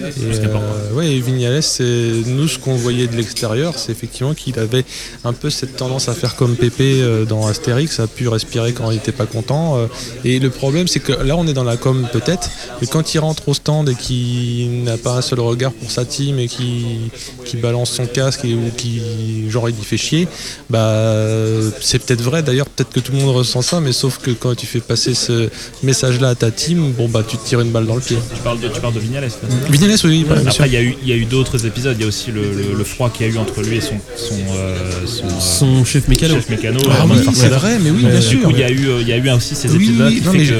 Euh, 0.00 1.00
et 1.00 1.20
Vignales, 1.20 1.62
c'est 1.62 2.10
nous 2.26 2.48
ce 2.48 2.58
qu'on 2.58 2.74
voyait 2.74 3.06
de 3.06 3.16
l'extérieur, 3.16 3.78
c'est 3.78 3.92
effectivement 3.92 4.34
qu'il 4.34 4.58
avait 4.58 4.84
un 5.24 5.32
peu 5.32 5.50
cette 5.50 5.76
tendance 5.76 6.08
à 6.08 6.14
faire 6.14 6.36
comme 6.36 6.56
Pépé 6.56 7.00
euh, 7.00 7.24
dans 7.24 7.46
Astérix, 7.46 8.00
a 8.00 8.06
pu 8.06 8.28
respirer 8.28 8.72
quand 8.72 8.90
il 8.90 8.94
n'était 8.94 9.12
pas 9.12 9.26
content. 9.26 9.78
euh, 9.78 9.86
et 10.24 10.38
le 10.38 10.50
problème, 10.50 10.88
c'est 10.88 11.00
que 11.00 11.12
là, 11.12 11.36
on 11.36 11.46
est 11.46 11.52
dans 11.52 11.64
la 11.64 11.76
com 11.76 12.06
peut-être, 12.12 12.50
mais 12.80 12.86
quand 12.86 13.14
il 13.14 13.18
rentre 13.18 13.48
au 13.48 13.54
stand 13.54 13.88
et 13.88 13.94
qu'il 13.94 14.84
n'a 14.84 14.96
pas 14.96 15.16
un 15.16 15.22
seul 15.22 15.40
regard 15.40 15.72
pour 15.72 15.90
sa 15.90 16.04
team 16.04 16.38
et 16.38 16.48
qu'il 16.48 17.10
qui 17.44 17.56
balance 17.56 17.90
son 17.90 18.06
casque 18.06 18.44
et, 18.44 18.54
ou 18.54 18.70
qui 18.76 19.50
genre 19.50 19.68
il 19.68 19.78
y 19.78 19.84
fait 19.84 19.96
chier, 19.96 20.28
bah 20.70 21.02
c'est 21.80 21.98
peut-être 21.98 22.22
vrai. 22.22 22.42
D'ailleurs, 22.42 22.66
peut-être 22.66 22.90
que 22.90 23.00
tout 23.00 23.12
le 23.12 23.18
monde 23.18 23.34
ressent 23.34 23.62
ça, 23.62 23.80
mais 23.80 23.92
sauf 23.92 24.18
que 24.18 24.30
quand 24.30 24.54
tu 24.54 24.66
fais 24.66 24.80
passer 24.80 25.14
ce 25.14 25.48
message-là 25.82 26.30
à 26.30 26.34
ta 26.34 26.50
team, 26.50 26.92
bon 26.92 27.08
bah 27.08 27.22
tu 27.26 27.36
te 27.36 27.46
tires 27.46 27.60
une 27.60 27.70
balle 27.70 27.86
dans 27.86 27.94
le 27.94 28.00
pied. 28.00 28.18
tu 28.34 28.40
parles 28.42 28.60
de, 28.60 28.68
tu 28.68 28.80
parles 28.80 28.94
de 28.94 29.00
Vignales. 29.00 29.28
là, 29.87 29.87
oui. 30.04 30.26
Après, 30.46 30.66
il 30.68 30.72
y 30.72 30.76
a 30.76 30.82
eu, 30.82 30.94
il 31.02 31.08
y 31.08 31.12
a 31.12 31.16
eu 31.16 31.24
d'autres 31.24 31.66
épisodes. 31.66 31.96
Il 31.98 32.02
y 32.02 32.04
a 32.04 32.08
aussi 32.08 32.30
le, 32.32 32.42
le- 32.42 32.76
le 32.76 32.84
froid 32.84 33.10
qu'il 33.10 33.26
y 33.26 33.30
a 33.30 33.32
eu 33.32 33.38
entre 33.38 33.62
lui 33.62 33.76
et 33.76 33.80
son, 33.80 33.94
son, 34.16 34.34
euh, 34.54 34.76
son, 35.06 35.24
euh, 35.26 35.28
Son 35.40 35.84
chef 35.84 36.08
mécano. 36.08 36.34
chef 36.34 36.48
mécano. 36.48 36.80
Ah 36.90 37.02
euh, 37.04 37.06
oui, 37.10 37.26
c'est 37.34 37.48
vrai, 37.48 37.78
mais 37.78 37.90
oui, 37.90 38.04
bien 38.04 38.18
Du 38.18 38.22
sûr. 38.26 38.42
coup, 38.42 38.50
il 38.50 38.58
y 38.58 38.62
a 38.64 38.70
eu, 38.70 38.88
il 39.00 39.08
y 39.08 39.12
a 39.12 39.16
eu 39.16 39.30
aussi 39.30 39.54
ces 39.54 39.74
épisodes 39.74 40.12
oui, 40.32 40.50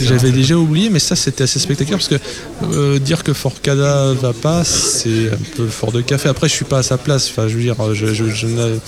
J'avais 0.00 0.30
déjà 0.32 0.56
oublié, 0.56 0.90
mais 0.90 0.98
ça 0.98 1.16
c'était 1.16 1.44
assez 1.44 1.58
spectaculaire 1.58 1.98
parce 1.98 2.08
que 2.08 2.74
euh, 2.74 2.98
dire 2.98 3.22
que 3.24 3.32
Forcada 3.32 4.12
va 4.14 4.32
pas, 4.32 4.64
c'est 4.64 5.30
un 5.32 5.56
peu 5.56 5.66
fort 5.66 5.92
de 5.92 6.00
café. 6.00 6.28
Après, 6.28 6.48
je 6.48 6.54
suis 6.54 6.64
pas 6.64 6.78
à 6.78 6.82
sa 6.82 6.98
place. 6.98 7.28
Enfin, 7.30 7.48
je 7.48 7.56
veux 7.56 7.62
dire, 7.62 7.76
je, 7.94 8.14
je, 8.14 8.24
je 8.28 8.46
n'a- 8.46 8.78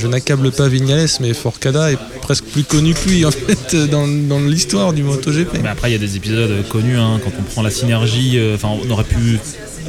je 0.00 0.06
n'accable 0.06 0.50
pas 0.50 0.68
Vignales, 0.68 1.08
mais 1.20 1.34
Forcada 1.34 1.92
est 1.92 1.98
presque 2.22 2.44
plus 2.44 2.64
connu 2.64 2.94
que 2.94 3.08
lui 3.08 3.24
en 3.26 3.30
fait 3.30 3.76
dans, 3.76 4.06
l'histoire 4.40 4.92
du 4.92 5.02
MotoGP. 5.02 5.58
Mais 5.62 5.68
après, 5.68 5.90
il 5.90 5.92
y 5.92 5.96
a 5.96 5.98
des 5.98 6.16
épisodes 6.16 6.66
connus, 6.68 6.96
hein, 6.96 7.20
quand 7.22 7.32
on 7.38 7.42
prend 7.42 7.62
la 7.62 7.70
synergie, 7.70 8.38
euh, 8.38 8.54
enfin, 8.54 8.68
on 8.68 8.90
aurait 8.90 9.04
pu. 9.04 9.38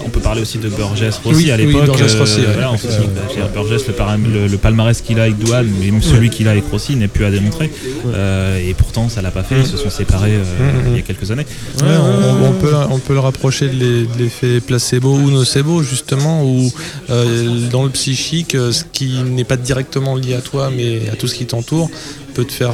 On 0.05 0.09
peut 0.09 0.19
parler 0.19 0.41
aussi 0.41 0.57
de 0.57 0.67
Burgess 0.69 1.17
Rossi 1.23 1.35
Oui, 1.45 1.51
à 1.51 1.55
oui, 1.55 1.65
l'époque. 1.67 1.85
Burgess 1.85 2.15
Rossi, 2.15 2.41
voilà, 2.41 2.71
dire, 3.33 3.47
Burgess, 3.53 3.83
le, 3.87 4.57
palmarès 4.57 5.01
qu'il 5.01 5.19
a 5.19 5.23
avec 5.23 5.37
Douane, 5.37 5.67
même 5.79 6.01
celui 6.01 6.29
qu'il 6.29 6.47
a 6.47 6.51
avec 6.51 6.63
Rossi, 6.71 6.95
n'est 6.95 7.07
plus 7.07 7.25
à 7.25 7.31
démontrer. 7.31 7.71
Euh, 8.07 8.57
et 8.57 8.73
pourtant, 8.73 9.09
ça 9.09 9.21
l'a 9.21 9.31
pas 9.31 9.43
fait. 9.43 9.59
Ils 9.59 9.67
se 9.67 9.77
sont 9.77 9.89
séparés 9.89 10.35
euh, 10.35 10.41
Mm, 10.59 10.63
mm. 10.89 10.91
il 10.91 10.95
y 10.95 10.99
a 10.99 11.01
quelques 11.03 11.29
années. 11.31 11.45
Ouais, 11.81 11.87
on, 11.99 12.45
on 12.47 12.51
peut, 12.53 12.73
on 12.89 12.99
peut 12.99 13.13
le 13.13 13.19
rapprocher 13.19 13.67
de 13.67 13.73
l'e- 13.73 14.07
de 14.07 14.23
l'effet 14.23 14.59
placebo 14.59 15.13
ou 15.13 15.29
nocebo, 15.31 15.83
justement, 15.83 16.43
où 16.43 16.71
euh, 17.09 17.69
dans 17.69 17.83
le 17.83 17.89
psychique, 17.89 18.51
ce 18.53 18.83
qui 18.91 19.21
n'est 19.23 19.43
pas 19.43 19.57
directement 19.57 20.15
lié 20.15 20.33
à 20.35 20.41
toi, 20.41 20.71
mais 20.75 21.09
à 21.11 21.15
tout 21.15 21.27
ce 21.27 21.35
qui 21.35 21.45
t'entoure, 21.45 21.89
peut 22.33 22.45
te 22.45 22.53
faire 22.53 22.73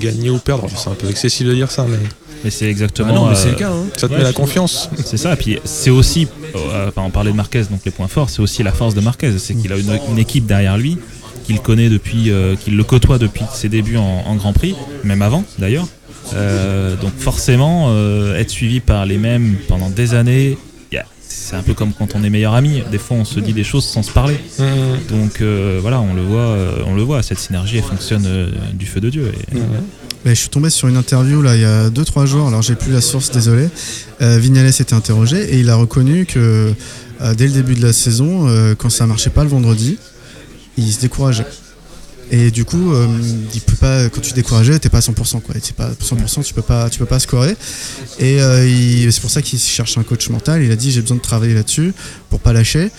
gagner 0.00 0.30
ou 0.30 0.38
perdre. 0.38 0.68
C'est 0.76 0.90
un 0.90 0.94
peu 0.94 1.08
excessif 1.08 1.46
de 1.46 1.54
dire 1.54 1.70
ça, 1.70 1.86
mais 1.88 1.98
Mais 2.44 2.50
c'est 2.50 2.66
Ah 2.66 2.70
exactement. 2.70 3.12
non, 3.14 3.24
mais 3.26 3.32
euh, 3.32 3.34
c'est 3.34 3.50
le 3.50 3.54
cas. 3.56 3.70
hein. 3.70 3.86
ça 3.96 4.06
te 4.06 4.12
Ouais, 4.12 4.18
met 4.18 4.24
la 4.24 4.32
confiance. 4.32 4.90
C'est 5.04 5.16
ça, 5.16 5.32
et 5.32 5.36
puis 5.36 5.58
c'est 5.64 5.90
aussi, 5.90 6.28
euh, 6.54 6.88
enfin, 6.88 7.02
on 7.06 7.10
parlait 7.10 7.32
de 7.32 7.36
Marquez, 7.36 7.62
donc 7.70 7.80
les 7.84 7.90
points 7.90 8.08
forts, 8.08 8.28
c'est 8.30 8.40
aussi 8.42 8.62
la 8.62 8.72
force 8.72 8.94
de 8.94 9.00
Marquez, 9.00 9.38
c'est 9.38 9.54
qu'il 9.54 9.72
a 9.72 9.76
une, 9.76 9.98
une 10.10 10.18
équipe 10.18 10.44
derrière 10.46 10.76
lui, 10.76 10.98
qu'il 11.44 11.58
connaît 11.60 11.88
depuis, 11.88 12.30
euh, 12.30 12.54
qu'il 12.56 12.76
le 12.76 12.84
côtoie 12.84 13.18
depuis 13.18 13.44
ses 13.52 13.68
débuts 13.68 13.96
en, 13.96 14.02
en 14.26 14.34
Grand 14.36 14.52
Prix, 14.52 14.74
même 15.04 15.22
avant 15.22 15.44
d'ailleurs. 15.58 15.86
Euh, 16.34 16.96
donc 16.96 17.12
forcément, 17.18 17.86
euh, 17.88 18.36
être 18.38 18.50
suivi 18.50 18.80
par 18.80 19.04
les 19.06 19.18
mêmes 19.18 19.56
pendant 19.68 19.90
des 19.90 20.14
années, 20.14 20.56
c'est 21.26 21.56
un 21.56 21.62
peu 21.62 21.74
comme 21.74 21.92
quand 21.92 22.14
on 22.14 22.22
est 22.22 22.30
meilleur 22.30 22.54
ami, 22.54 22.82
des 22.92 22.98
fois 22.98 23.16
on 23.16 23.24
se 23.24 23.40
dit 23.40 23.52
des 23.54 23.64
choses 23.64 23.84
sans 23.84 24.02
se 24.02 24.10
parler. 24.10 24.36
Mhm. 24.58 24.66
Donc 25.18 25.40
euh, 25.40 25.78
voilà, 25.82 26.00
on 26.00 26.14
le 26.14 26.22
voit, 26.22 26.40
euh, 26.40 26.76
on 26.86 26.94
le 26.94 27.02
voit, 27.02 27.22
cette 27.22 27.38
synergie 27.40 27.78
elle 27.78 27.82
fonctionne 27.82 28.24
euh, 28.26 28.50
du 28.74 28.86
feu 28.86 29.00
de 29.00 29.10
Dieu. 29.10 29.32
Et, 29.52 29.56
Mhm. 29.56 29.62
Mais 30.24 30.34
je 30.34 30.40
suis 30.40 30.48
tombé 30.48 30.70
sur 30.70 30.88
une 30.88 30.96
interview 30.96 31.42
là 31.42 31.54
il 31.54 31.60
y 31.60 31.64
a 31.66 31.90
2-3 31.90 32.26
jours, 32.26 32.48
alors 32.48 32.62
j'ai 32.62 32.74
plus 32.76 32.92
la 32.92 33.00
source, 33.02 33.30
désolé. 33.30 33.68
Euh, 34.22 34.38
Vignales 34.38 34.68
était 34.68 34.94
interrogé 34.94 35.54
et 35.54 35.58
il 35.60 35.68
a 35.68 35.76
reconnu 35.76 36.24
que 36.24 36.72
euh, 37.20 37.34
dès 37.34 37.46
le 37.46 37.52
début 37.52 37.74
de 37.74 37.82
la 37.82 37.92
saison, 37.92 38.48
euh, 38.48 38.74
quand 38.74 38.90
ça 38.90 39.06
marchait 39.06 39.30
pas 39.30 39.42
le 39.44 39.50
vendredi, 39.50 39.98
il 40.78 40.90
se 40.92 41.00
décourageait. 41.00 41.46
Et 42.30 42.50
du 42.50 42.64
coup, 42.64 42.94
euh, 42.94 43.06
il 43.54 43.60
peut 43.60 43.76
pas, 43.76 44.08
quand 44.08 44.20
tu 44.22 44.30
te 44.30 44.34
décourageais, 44.36 44.78
t'es 44.78 44.88
pas 44.88 44.98
à 44.98 45.00
100%, 45.02 45.40
quoi. 45.42 45.54
C'est 45.62 45.76
pas 45.76 45.90
100%, 46.02 46.42
tu 46.42 46.54
peux 46.54 46.62
pas, 46.62 46.88
tu 46.88 46.98
peux 46.98 47.04
pas 47.04 47.18
scorer. 47.20 47.54
Et 48.18 48.40
euh, 48.40 48.66
il- 48.66 49.12
c'est 49.12 49.20
pour 49.20 49.30
ça 49.30 49.42
qu'il 49.42 49.58
cherche 49.58 49.98
un 49.98 50.02
coach 50.04 50.30
mental. 50.30 50.62
Il 50.62 50.72
a 50.72 50.76
dit 50.76 50.90
j'ai 50.90 51.02
besoin 51.02 51.18
de 51.18 51.22
travailler 51.22 51.52
là-dessus 51.54 51.92
pour 52.30 52.40
pas 52.40 52.54
lâcher. 52.54 52.90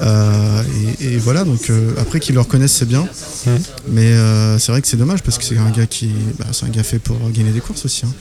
Euh, 0.00 0.62
et, 1.00 1.14
et 1.14 1.18
voilà, 1.18 1.44
donc 1.44 1.68
euh, 1.70 1.92
après 1.98 2.20
qu'ils 2.20 2.34
le 2.34 2.40
reconnaissent, 2.40 2.72
c'est 2.72 2.88
bien. 2.88 3.06
Mhm. 3.46 3.58
Mais 3.88 4.12
euh, 4.12 4.58
c'est 4.58 4.72
vrai 4.72 4.80
que 4.80 4.88
c'est 4.88 4.96
dommage 4.96 5.22
parce 5.22 5.36
que 5.38 5.44
c'est 5.44 5.58
un 5.58 5.70
gars 5.70 5.86
qui, 5.86 6.10
bah, 6.38 6.46
c'est 6.52 6.64
un 6.66 6.68
gars 6.70 6.82
fait 6.84 6.98
pour 6.98 7.16
gagner 7.30 7.50
des 7.50 7.60
courses 7.60 7.84
aussi. 7.84 8.06
hein. 8.06 8.12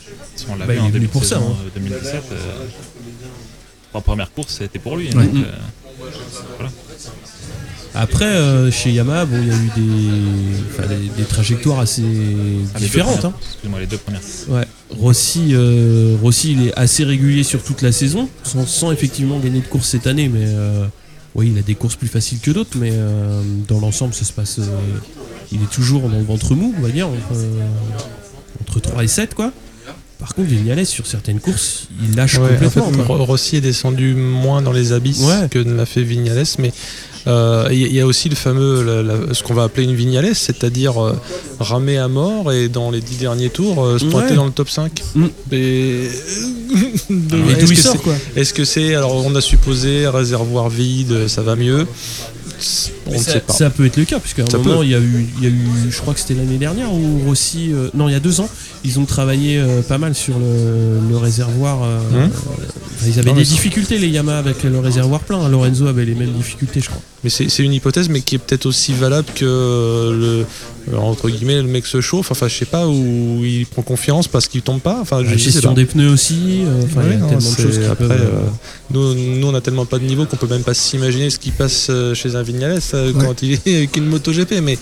on 0.49 0.55
l'a 0.55 0.65
Bah, 0.65 0.73
en 0.81 0.89
pour 1.11 1.21
de 1.21 1.25
ça, 1.25 1.37
hein. 1.37 1.41
euh, 1.75 1.79
2017. 1.79 2.13
euh, 2.31 2.35
trois 3.91 4.01
premières 4.01 4.31
courses, 4.33 4.55
c'était 4.59 4.79
pour 4.79 4.97
lui. 4.97 5.07
Ouais. 5.15 5.25
donc, 5.25 5.35
euh, 5.35 6.65
Après, 7.95 8.25
euh, 8.25 8.71
chez 8.71 8.91
Yamaha, 8.91 9.25
bon, 9.25 9.37
il 9.41 9.47
y 9.47 9.51
a 9.51 9.55
eu 9.55 9.71
des, 9.75 10.87
des, 10.95 11.09
des 11.17 11.23
trajectoires 11.23 11.79
assez 11.79 12.03
ah, 12.73 12.79
différentes. 12.79 13.25
hein. 13.25 13.33
Excuse-moi, 13.51 13.79
les 13.79 13.87
deux 13.87 13.97
premières. 13.97 14.21
Ouais. 14.47 14.65
Rossi, 14.91 15.49
euh, 15.53 16.15
Rossi, 16.21 16.51
il 16.53 16.67
est 16.67 16.73
assez 16.77 17.03
régulier 17.03 17.43
sur 17.43 17.63
toute 17.63 17.81
la 17.81 17.91
saison, 17.91 18.29
sans, 18.43 18.65
sans 18.67 18.91
effectivement 18.91 19.39
gagner 19.39 19.59
de 19.61 19.65
course 19.67 19.87
cette 19.89 20.07
année, 20.07 20.29
mais 20.29 20.45
euh, 20.45 20.85
Oui, 21.35 21.51
il 21.53 21.59
a 21.59 21.61
des 21.61 21.75
courses 21.75 21.95
plus 21.95 22.07
faciles 22.07 22.39
que 22.39 22.51
d'autres, 22.51 22.77
mais 22.77 22.89
euh, 22.91 23.41
dans 23.67 23.79
l'ensemble, 23.79 24.13
ça 24.13 24.25
se 24.25 24.33
passe. 24.33 24.59
euh, 24.59 24.63
il 25.51 25.61
est 25.61 25.71
toujours 25.71 26.09
dans 26.09 26.17
le 26.17 26.23
ventre 26.23 26.55
mou, 26.55 26.73
on 26.77 26.81
va 26.81 26.89
dire, 26.89 27.07
entre, 27.07 27.33
euh, 27.33 27.67
entre 28.61 28.79
3 28.79 29.03
et 29.03 29.07
7, 29.07 29.35
quoi. 29.35 29.51
Par 30.19 30.35
contre, 30.35 30.49
Vignales, 30.49 30.85
sur 30.85 31.07
certaines 31.07 31.39
courses, 31.39 31.87
il 32.03 32.15
lâche 32.15 32.37
Ouais, 32.39 32.49
en 32.65 32.69
fait, 32.69 32.79
complètement. 32.81 33.23
Rossi 33.23 33.55
est 33.55 33.61
descendu 33.61 34.13
moins 34.15 34.61
dans 34.61 34.73
les 34.73 34.91
abysses 34.91 35.21
Ouais. 35.21 35.47
que 35.49 35.59
ne 35.59 35.73
l'a 35.73 35.85
fait 35.85 36.03
Vignales, 36.03 36.43
mais 36.59 36.73
euh, 37.27 37.69
il 37.71 37.93
y, 37.93 38.01
a 38.01 38.05
aussi 38.05 38.27
le 38.27 38.35
fameux, 38.35 38.83
la- 38.83 39.01
la- 39.01 39.33
ce 39.33 39.43
qu'on 39.43 39.53
va 39.53 39.63
appeler 39.63 39.85
une 39.85 39.95
Vignales, 39.95 40.35
c'est-à-dire 40.35 41.01
euh, 41.01 41.17
ramer 41.61 41.97
à 41.97 42.09
mort 42.09 42.51
et 42.51 42.67
dans 42.67 42.91
les 42.91 42.99
dix 42.99 43.15
derniers 43.15 43.49
tours 43.49 43.81
euh, 43.83 43.97
se 43.97 44.05
pointer 44.05 44.31
Ouais. 44.31 44.35
dans 44.35 44.45
le 44.45 44.51
top 44.51 44.69
5. 44.69 45.01
Mm. 45.15 45.25
Et... 45.53 46.03
est-ce 46.09 47.05
d'où 47.09 47.37
il 47.37 47.67
que 47.69 47.75
sort, 47.75 47.93
c'est- 47.93 47.97
quoi. 48.03 48.15
Est-ce 48.35 48.53
que 48.53 48.65
c'est, 48.65 48.95
alors 48.95 49.15
on 49.25 49.33
a 49.35 49.41
supposé 49.41 50.05
réservoir 50.07 50.69
vide, 50.69 51.29
ça 51.29 51.41
va 51.43 51.55
mieux 51.55 51.87
On 53.07 53.17
ça, 53.17 53.31
sait 53.33 53.39
pas. 53.39 53.53
ça 53.53 53.69
peut 53.69 53.85
être 53.85 53.95
le 53.97 54.03
cas, 54.05 54.19
puisqu'à 54.19 54.43
un 54.43 54.49
Ça 54.49 54.57
moment, 54.57 54.83
il 54.83 54.89
y, 54.89 54.95
a 54.95 54.99
eu, 54.99 55.27
il 55.37 55.43
y 55.43 55.47
a 55.47 55.49
eu, 55.49 55.57
je 55.89 55.97
crois 56.01 56.13
que 56.13 56.19
c'était 56.19 56.33
l'année 56.33 56.57
dernière, 56.57 56.93
où 56.93 57.19
Rossi, 57.25 57.71
non, 57.93 58.09
il 58.09 58.11
y 58.11 58.15
a 58.15 58.19
deux 58.19 58.41
ans, 58.41 58.49
ils 58.85 58.99
ont 58.99 59.05
travaillé 59.05 59.57
euh, 59.59 59.81
pas 59.81 59.97
mal 59.97 60.15
sur 60.15 60.37
le, 60.39 60.99
le 61.09 61.17
réservoir. 61.17 61.83
euh, 61.83 61.99
Hum. 61.99 62.15
euh, 62.23 62.27
ils 63.07 63.17
avaient 63.19 63.29
Non, 63.29 63.35
des 63.37 63.45
c'est- 63.45 63.51
difficultés, 63.53 63.97
les 63.97 64.07
Yamaha, 64.09 64.39
avec 64.39 64.63
le 64.63 64.77
réservoir 64.79 65.21
plein. 65.21 65.47
Lorenzo 65.49 65.87
avait 65.87 66.05
les 66.05 66.15
mêmes 66.15 66.33
difficultés, 66.33 66.81
je 66.81 66.87
crois. 66.89 67.01
Mais 67.23 67.29
c'est 67.29 67.49
c'est 67.49 67.63
une 67.63 67.73
hypothèse, 67.73 68.09
mais 68.09 68.21
qui 68.21 68.35
est 68.35 68.37
peut-être 68.39 68.65
aussi 68.65 68.93
valable 68.93 69.27
que 69.35 69.45
le, 69.45 70.45
euh, 70.93 70.97
entre 70.97 71.29
guillemets, 71.29 71.61
le 71.61 71.67
mec 71.67 71.85
se 71.85 72.01
chauffe. 72.01 72.31
Enfin, 72.31 72.47
je 72.47 72.55
sais 72.55 72.65
pas, 72.65 72.87
où 72.87 73.41
il 73.43 73.65
prend 73.65 73.81
confiance 73.81 74.27
parce 74.27 74.47
qu'il 74.47 74.61
tombe 74.61 74.79
pas. 74.81 74.99
Enfin, 75.01 75.19
je 75.19 75.25
La 75.25 75.31
sais 75.31 75.37
gestion 75.51 75.69
pas. 75.69 75.75
des 75.75 75.85
pneus 75.85 76.09
aussi, 76.09 76.61
euh, 76.63 76.81
enfin, 76.83 77.01
il 77.03 77.07
y 77.07 77.09
Ouais, 77.09 77.15
a 77.15 77.17
non, 77.19 77.27
tellement 77.27 77.49
de 77.49 77.55
c'est- 77.55 77.61
choses 77.63 77.79
qui 77.79 77.85
après, 77.85 78.07
peuvent. 78.07 78.21
euh, 78.33 78.49
nous, 78.91 79.13
nous, 79.15 79.47
on 79.47 79.53
a 79.55 79.61
tellement 79.61 79.85
pas 79.85 79.99
de 79.99 80.05
niveau 80.05 80.25
qu'on 80.25 80.37
peut 80.37 80.47
même 80.47 80.63
pas 80.63 80.73
s'imaginer 80.73 81.29
ce 81.29 81.39
qui 81.39 81.51
passe 81.51 81.87
euh, 81.89 82.13
chez 82.13 82.35
un 82.35 82.41
Vignales 82.43 82.79
euh, 82.93 83.11
quand 83.13 83.41
il 83.43 83.53
est 83.53 83.75
avec 83.77 83.97
une 83.97 84.05
moto 84.05 84.31
GP. 84.31 84.61
Mais 84.61 84.77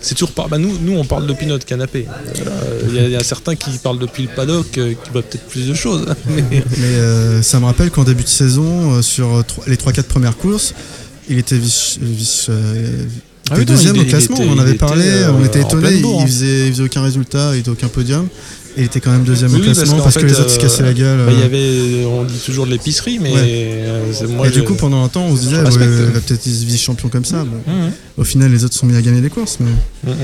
c'est 0.00 0.14
toujours 0.14 0.32
pas. 0.32 0.46
Bah, 0.48 0.58
nous, 0.58 0.78
nous, 0.80 0.96
on 0.96 1.04
parle 1.04 1.26
depuis 1.26 1.46
notre 1.46 1.64
canapé. 1.66 2.06
Euh, 2.46 2.80
Il 2.88 2.94
y, 2.94 2.98
a- 2.98 3.04
il 3.04 3.10
y 3.10 3.16
a 3.16 3.22
certains 3.24 3.54
qui 3.56 3.70
parlent 3.78 3.98
depuis 3.98 4.22
le 4.24 4.28
paddock, 4.28 4.76
euh, 4.78 4.94
qui 4.94 5.10
voient 5.10 5.22
peut-être 5.22 5.46
plus 5.46 5.66
de 5.68 5.74
choses. 5.74 6.06
Mais 6.28 6.42
Mais 6.50 6.62
euh, 6.84 7.42
ça 7.42 7.58
me 7.60 7.64
rappelle 7.66 7.90
qu'en 7.90 8.04
début 8.04 8.22
de 8.24 8.28
saison, 8.28 9.02
sur 9.02 9.44
les 9.66 9.76
3-4 9.76 10.04
premières 10.04 10.36
courses, 10.36 10.74
il 11.28 11.38
était 11.38 11.58
vice, 11.58 11.98
vice, 12.00 12.46
euh, 12.48 13.04
Ah 13.50 13.56
non, 13.56 13.62
il- 13.94 14.00
au 14.00 14.04
classement. 14.04 14.36
était- 14.36 14.44
on 14.48 14.52
en 14.52 14.58
avait 14.58 14.74
parlé, 14.74 15.04
on 15.30 15.44
était 15.44 15.60
étonnés. 15.62 16.00
il, 16.00 16.04
hein. 16.06 16.26
faisait, 16.26 16.66
il 16.68 16.72
faisait 16.72 16.82
aucun 16.84 17.02
résultat, 17.02 17.50
il 17.54 17.60
était 17.60 17.70
aucun 17.70 17.88
podium. 17.88 18.28
Et 18.78 18.82
il 18.82 18.84
était 18.84 19.00
quand 19.00 19.10
même 19.10 19.24
deuxième 19.24 19.50
Oui, 19.52 19.60
au 19.60 19.64
parce 19.64 19.78
classement 19.78 19.98
parce, 20.04 20.14
que 20.14 20.24
les 20.24 20.38
autres 20.38 20.50
se 20.50 20.58
euh, 20.58 20.62
cassaient 20.62 20.82
la 20.84 20.94
gueule. 20.94 21.26
bah, 21.26 21.32
il 21.32 21.38
y 21.40 21.42
euh. 21.42 21.46
avait, 21.46 22.04
on 22.06 22.22
dit 22.22 22.38
toujours 22.38 22.64
de 22.64 22.70
l'épicerie, 22.70 23.18
mais 23.20 23.32
Ouais. 23.32 23.40
euh, 23.44 24.12
c'est- 24.12 24.26
moi, 24.28 24.46
et 24.46 24.50
je- 24.52 24.60
du 24.60 24.64
coup, 24.64 24.74
pendant 24.74 25.02
un 25.02 25.08
temps, 25.08 25.24
on 25.24 25.34
se 25.36 25.40
disait, 25.42 25.56
ouais, 25.56 25.64
peut-être 25.64 26.30
être 26.30 26.46
vice-champion 26.46 27.08
comme 27.08 27.24
ça. 27.24 27.42
Bon, 27.44 27.56
Mhm. 27.66 27.90
au 28.18 28.22
final, 28.24 28.52
les 28.52 28.64
autres 28.64 28.76
sont 28.76 28.86
mis 28.86 28.94
à 28.96 29.02
gagner 29.02 29.20
des 29.20 29.30
courses. 29.30 29.58
Mais... 29.58 29.70
Mhm. 30.12 30.16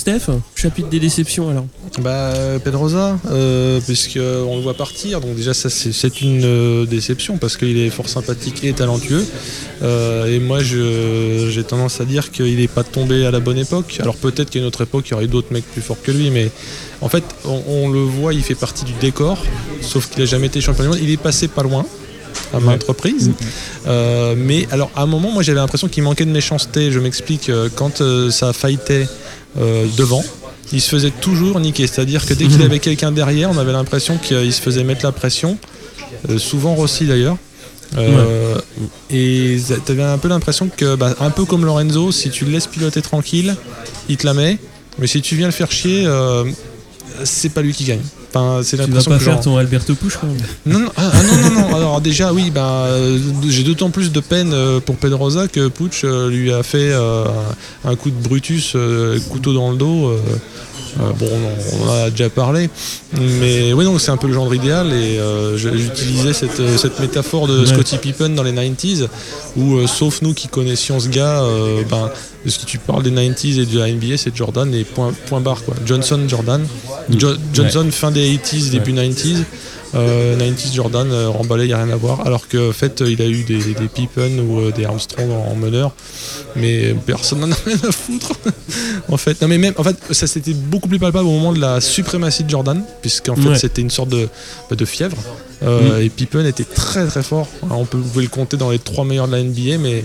Steph, 0.00 0.30
chapitre 0.54 0.88
des 0.88 0.98
déceptions 0.98 1.50
alors. 1.50 1.66
Bah 2.00 2.32
Pedrosa, 2.64 3.18
euh, 3.30 3.80
puisque 3.84 4.16
on 4.18 4.56
le 4.56 4.62
voit 4.62 4.72
partir, 4.72 5.20
donc 5.20 5.34
déjà 5.36 5.52
ça 5.52 5.68
c'est 5.68 6.20
une 6.22 6.42
euh, 6.42 6.86
déception 6.86 7.36
parce 7.36 7.58
qu'il 7.58 7.76
est 7.76 7.90
fort 7.90 8.08
sympathique 8.08 8.64
et 8.64 8.72
talentueux. 8.72 9.22
Euh, 9.82 10.24
et 10.34 10.38
moi 10.40 10.60
je- 10.62 11.50
j'ai 11.50 11.64
tendance 11.64 12.00
à 12.00 12.06
dire 12.06 12.30
qu'il 12.30 12.56
n'est 12.56 12.66
pas 12.66 12.82
tombé 12.82 13.26
à 13.26 13.30
la 13.30 13.40
bonne 13.40 13.58
époque. 13.58 13.98
Alors 14.00 14.16
peut-être 14.16 14.48
qu'à 14.48 14.58
une 14.60 14.64
autre 14.64 14.80
époque 14.80 15.04
il 15.08 15.10
y 15.10 15.14
aurait 15.14 15.26
d'autres 15.26 15.52
mecs 15.52 15.70
plus 15.70 15.82
forts 15.82 16.00
que 16.02 16.12
lui, 16.12 16.30
mais 16.30 16.50
en 17.02 17.10
fait 17.10 17.24
on, 17.44 17.62
on 17.68 17.88
le 17.90 18.00
voit, 18.00 18.32
il 18.32 18.42
fait 18.42 18.54
partie 18.54 18.86
du 18.86 18.94
décor, 19.02 19.44
sauf 19.82 20.08
qu'il 20.08 20.22
a 20.22 20.26
jamais 20.26 20.46
été 20.46 20.62
champion 20.62 20.84
du 20.84 20.88
monde. 20.88 20.98
Il 21.02 21.10
est 21.10 21.18
passé 21.18 21.46
pas 21.46 21.62
loin 21.62 21.84
à 22.54 22.60
maintes 22.60 22.84
reprises. 22.84 23.32
Euh, 23.86 24.34
mais 24.34 24.66
alors 24.70 24.90
à 24.96 25.02
un 25.02 25.06
moment 25.06 25.30
moi 25.30 25.42
j'avais 25.42 25.60
l'impression 25.60 25.88
qu'il 25.88 26.02
manquait 26.04 26.24
de 26.24 26.30
méchanceté. 26.32 26.90
Je 26.90 27.00
m'explique, 27.00 27.50
euh, 27.50 27.68
quand 27.74 28.00
euh, 28.00 28.30
ça 28.30 28.54
fightait 28.54 29.06
euh, 29.58 29.86
devant, 29.96 30.24
il 30.72 30.80
se 30.80 30.88
faisait 30.88 31.10
toujours 31.10 31.58
niquer. 31.60 31.86
C'est-à-dire 31.86 32.24
que 32.24 32.34
dès 32.34 32.46
qu'il 32.46 32.62
avait 32.62 32.78
quelqu'un 32.78 33.12
derrière, 33.12 33.50
on 33.50 33.58
avait 33.58 33.72
l'impression 33.72 34.18
qu'il 34.18 34.52
se 34.52 34.60
faisait 34.60 34.84
mettre 34.84 35.04
la 35.04 35.12
pression. 35.12 35.58
Euh, 36.28 36.38
souvent 36.38 36.74
Rossi 36.74 37.06
d'ailleurs. 37.06 37.36
Euh, 37.96 38.56
Et 39.10 39.58
tu 39.84 39.92
avais 39.92 40.02
un 40.02 40.18
peu 40.18 40.28
l'impression 40.28 40.70
que, 40.74 40.94
bah, 40.94 41.14
un 41.18 41.30
peu 41.30 41.44
comme 41.44 41.64
Lorenzo, 41.64 42.12
si 42.12 42.30
tu 42.30 42.44
le 42.44 42.52
laisses 42.52 42.68
piloter 42.68 43.02
tranquille, 43.02 43.56
il 44.08 44.16
te 44.16 44.26
la 44.26 44.34
met. 44.34 44.58
Mais 44.98 45.06
si 45.06 45.20
tu 45.22 45.34
viens 45.34 45.46
le 45.46 45.52
faire 45.52 45.72
chier, 45.72 46.08
c'est 47.24 47.48
pas 47.48 47.62
lui 47.62 47.72
qui 47.72 47.84
gagne. 47.84 48.02
Enfin, 48.32 48.60
c'est 48.62 48.76
Tu 48.76 48.90
vas 48.90 49.02
pas 49.02 49.18
que 49.18 49.24
faire 49.24 49.32
genre- 49.34 49.40
ton 49.42 49.56
Alberto 49.56 49.94
quand 50.00 50.26
même. 50.26 50.36
non, 50.66 50.78
non, 50.80 50.88
ah, 50.96 51.10
ah, 51.12 51.22
non, 51.24 51.50
non, 51.50 51.68
non. 51.70 51.76
Alors 51.76 52.00
déjà, 52.00 52.32
oui, 52.32 52.50
bah, 52.50 52.84
euh, 52.86 53.18
j'ai 53.48 53.64
d'autant 53.64 53.90
plus 53.90 54.12
de 54.12 54.20
peine 54.20 54.52
euh, 54.52 54.78
pour 54.78 54.96
Pedrosa 54.96 55.48
que 55.48 55.66
Pucci 55.68 56.06
euh, 56.06 56.28
lui 56.30 56.52
a 56.52 56.62
fait 56.62 56.92
euh, 56.92 57.24
un 57.84 57.96
coup 57.96 58.10
de 58.10 58.22
Brutus, 58.28 58.72
euh, 58.76 59.18
couteau 59.30 59.52
dans 59.52 59.72
le 59.72 59.76
dos. 59.76 60.12
Euh, 60.98 61.02
euh, 61.02 61.12
bon, 61.12 61.26
on, 61.82 61.88
en 61.88 61.92
a 62.04 62.10
déjà 62.10 62.28
parlé, 62.30 62.68
mais 63.18 63.72
oui, 63.72 63.84
donc 63.84 64.00
c'est 64.00 64.10
un 64.10 64.16
peu 64.16 64.26
le 64.26 64.32
genre 64.34 64.52
idéal. 64.54 64.88
Et 64.92 65.18
euh, 65.18 65.56
j'utilisais 65.56 66.32
cette, 66.32 66.60
euh, 66.60 66.76
cette 66.76 66.98
métaphore 67.00 67.46
de. 67.46 67.64
Scottie 67.64 67.98
Pippen 67.98 68.30
dans 68.30 68.42
les 68.42 68.52
90s, 68.52 69.06
où 69.56 69.76
euh, 69.76 69.86
sauf 69.86 70.22
nous 70.22 70.34
qui 70.34 70.48
connaissions 70.48 70.98
ce 71.00 71.08
gars, 71.08 71.42
ben, 71.88 72.10
de 72.44 72.50
ce 72.50 72.58
que 72.58 72.64
tu 72.64 72.78
parles 72.78 73.02
des 73.02 73.10
90s 73.10 73.60
et 73.60 73.66
de 73.66 73.78
la 73.78 73.90
NBA, 73.92 74.16
c'est 74.16 74.34
Jordan 74.34 74.72
et 74.74 74.84
point, 74.84 75.12
point 75.26 75.40
barre 75.40 75.62
quoi. 75.64 75.74
Johnson, 75.86 76.20
Jordan. 76.26 76.64
Jo- 77.16 77.34
Johnson 77.52 77.86
fin 77.90 78.10
des 78.10 78.34
80s, 78.36 78.70
début 78.70 78.92
90s. 78.92 79.44
Euh, 79.94 80.36
90s 80.38 80.74
Jordan 80.74 81.10
euh, 81.10 81.28
remballé, 81.28 81.64
il 81.64 81.68
n'y 81.68 81.72
a 81.72 81.82
rien 81.82 81.92
à 81.92 81.96
voir. 81.96 82.24
Alors 82.26 82.46
qu'en 82.48 82.72
fait, 82.72 83.02
il 83.06 83.20
a 83.20 83.26
eu 83.26 83.42
des, 83.42 83.58
des 83.58 83.88
Pippen 83.88 84.38
ou 84.38 84.60
euh, 84.60 84.70
des 84.72 84.84
Armstrong 84.84 85.28
en, 85.30 85.50
en 85.50 85.54
meneur, 85.56 85.92
mais 86.56 86.94
personne 87.06 87.40
n'en 87.40 87.50
a 87.50 87.56
rien 87.66 87.76
à 87.88 87.92
foutre. 87.92 88.32
en 89.08 89.16
fait, 89.16 89.40
non 89.42 89.48
mais 89.48 89.58
même, 89.58 89.74
en 89.78 89.82
fait, 89.82 89.96
ça 90.12 90.26
c'était 90.26 90.54
beaucoup 90.54 90.88
plus 90.88 90.98
palpable 90.98 91.26
au 91.26 91.32
moment 91.32 91.52
de 91.52 91.60
la 91.60 91.80
suprématie 91.80 92.44
de 92.44 92.50
Jordan, 92.50 92.82
puisqu'en 93.02 93.34
fait 93.36 93.48
Ouais. 93.48 93.58
c'était 93.58 93.82
une 93.82 93.90
sorte 93.90 94.10
de, 94.10 94.28
bah, 94.68 94.76
de 94.76 94.84
fièvre. 94.84 95.16
Euh, 95.62 96.00
Et 96.00 96.08
Pippen 96.08 96.44
était 96.46 96.64
très 96.64 97.06
très 97.06 97.22
fort. 97.22 97.46
Alors, 97.64 97.80
on 97.80 97.84
peut, 97.84 97.98
vous 97.98 98.08
pouvez 98.08 98.24
le 98.24 98.30
compter 98.30 98.56
dans 98.56 98.70
les 98.70 98.78
trois 98.78 99.04
meilleurs 99.04 99.28
de 99.28 99.32
la 99.36 99.42
NBA, 99.42 99.76
mais 99.78 100.02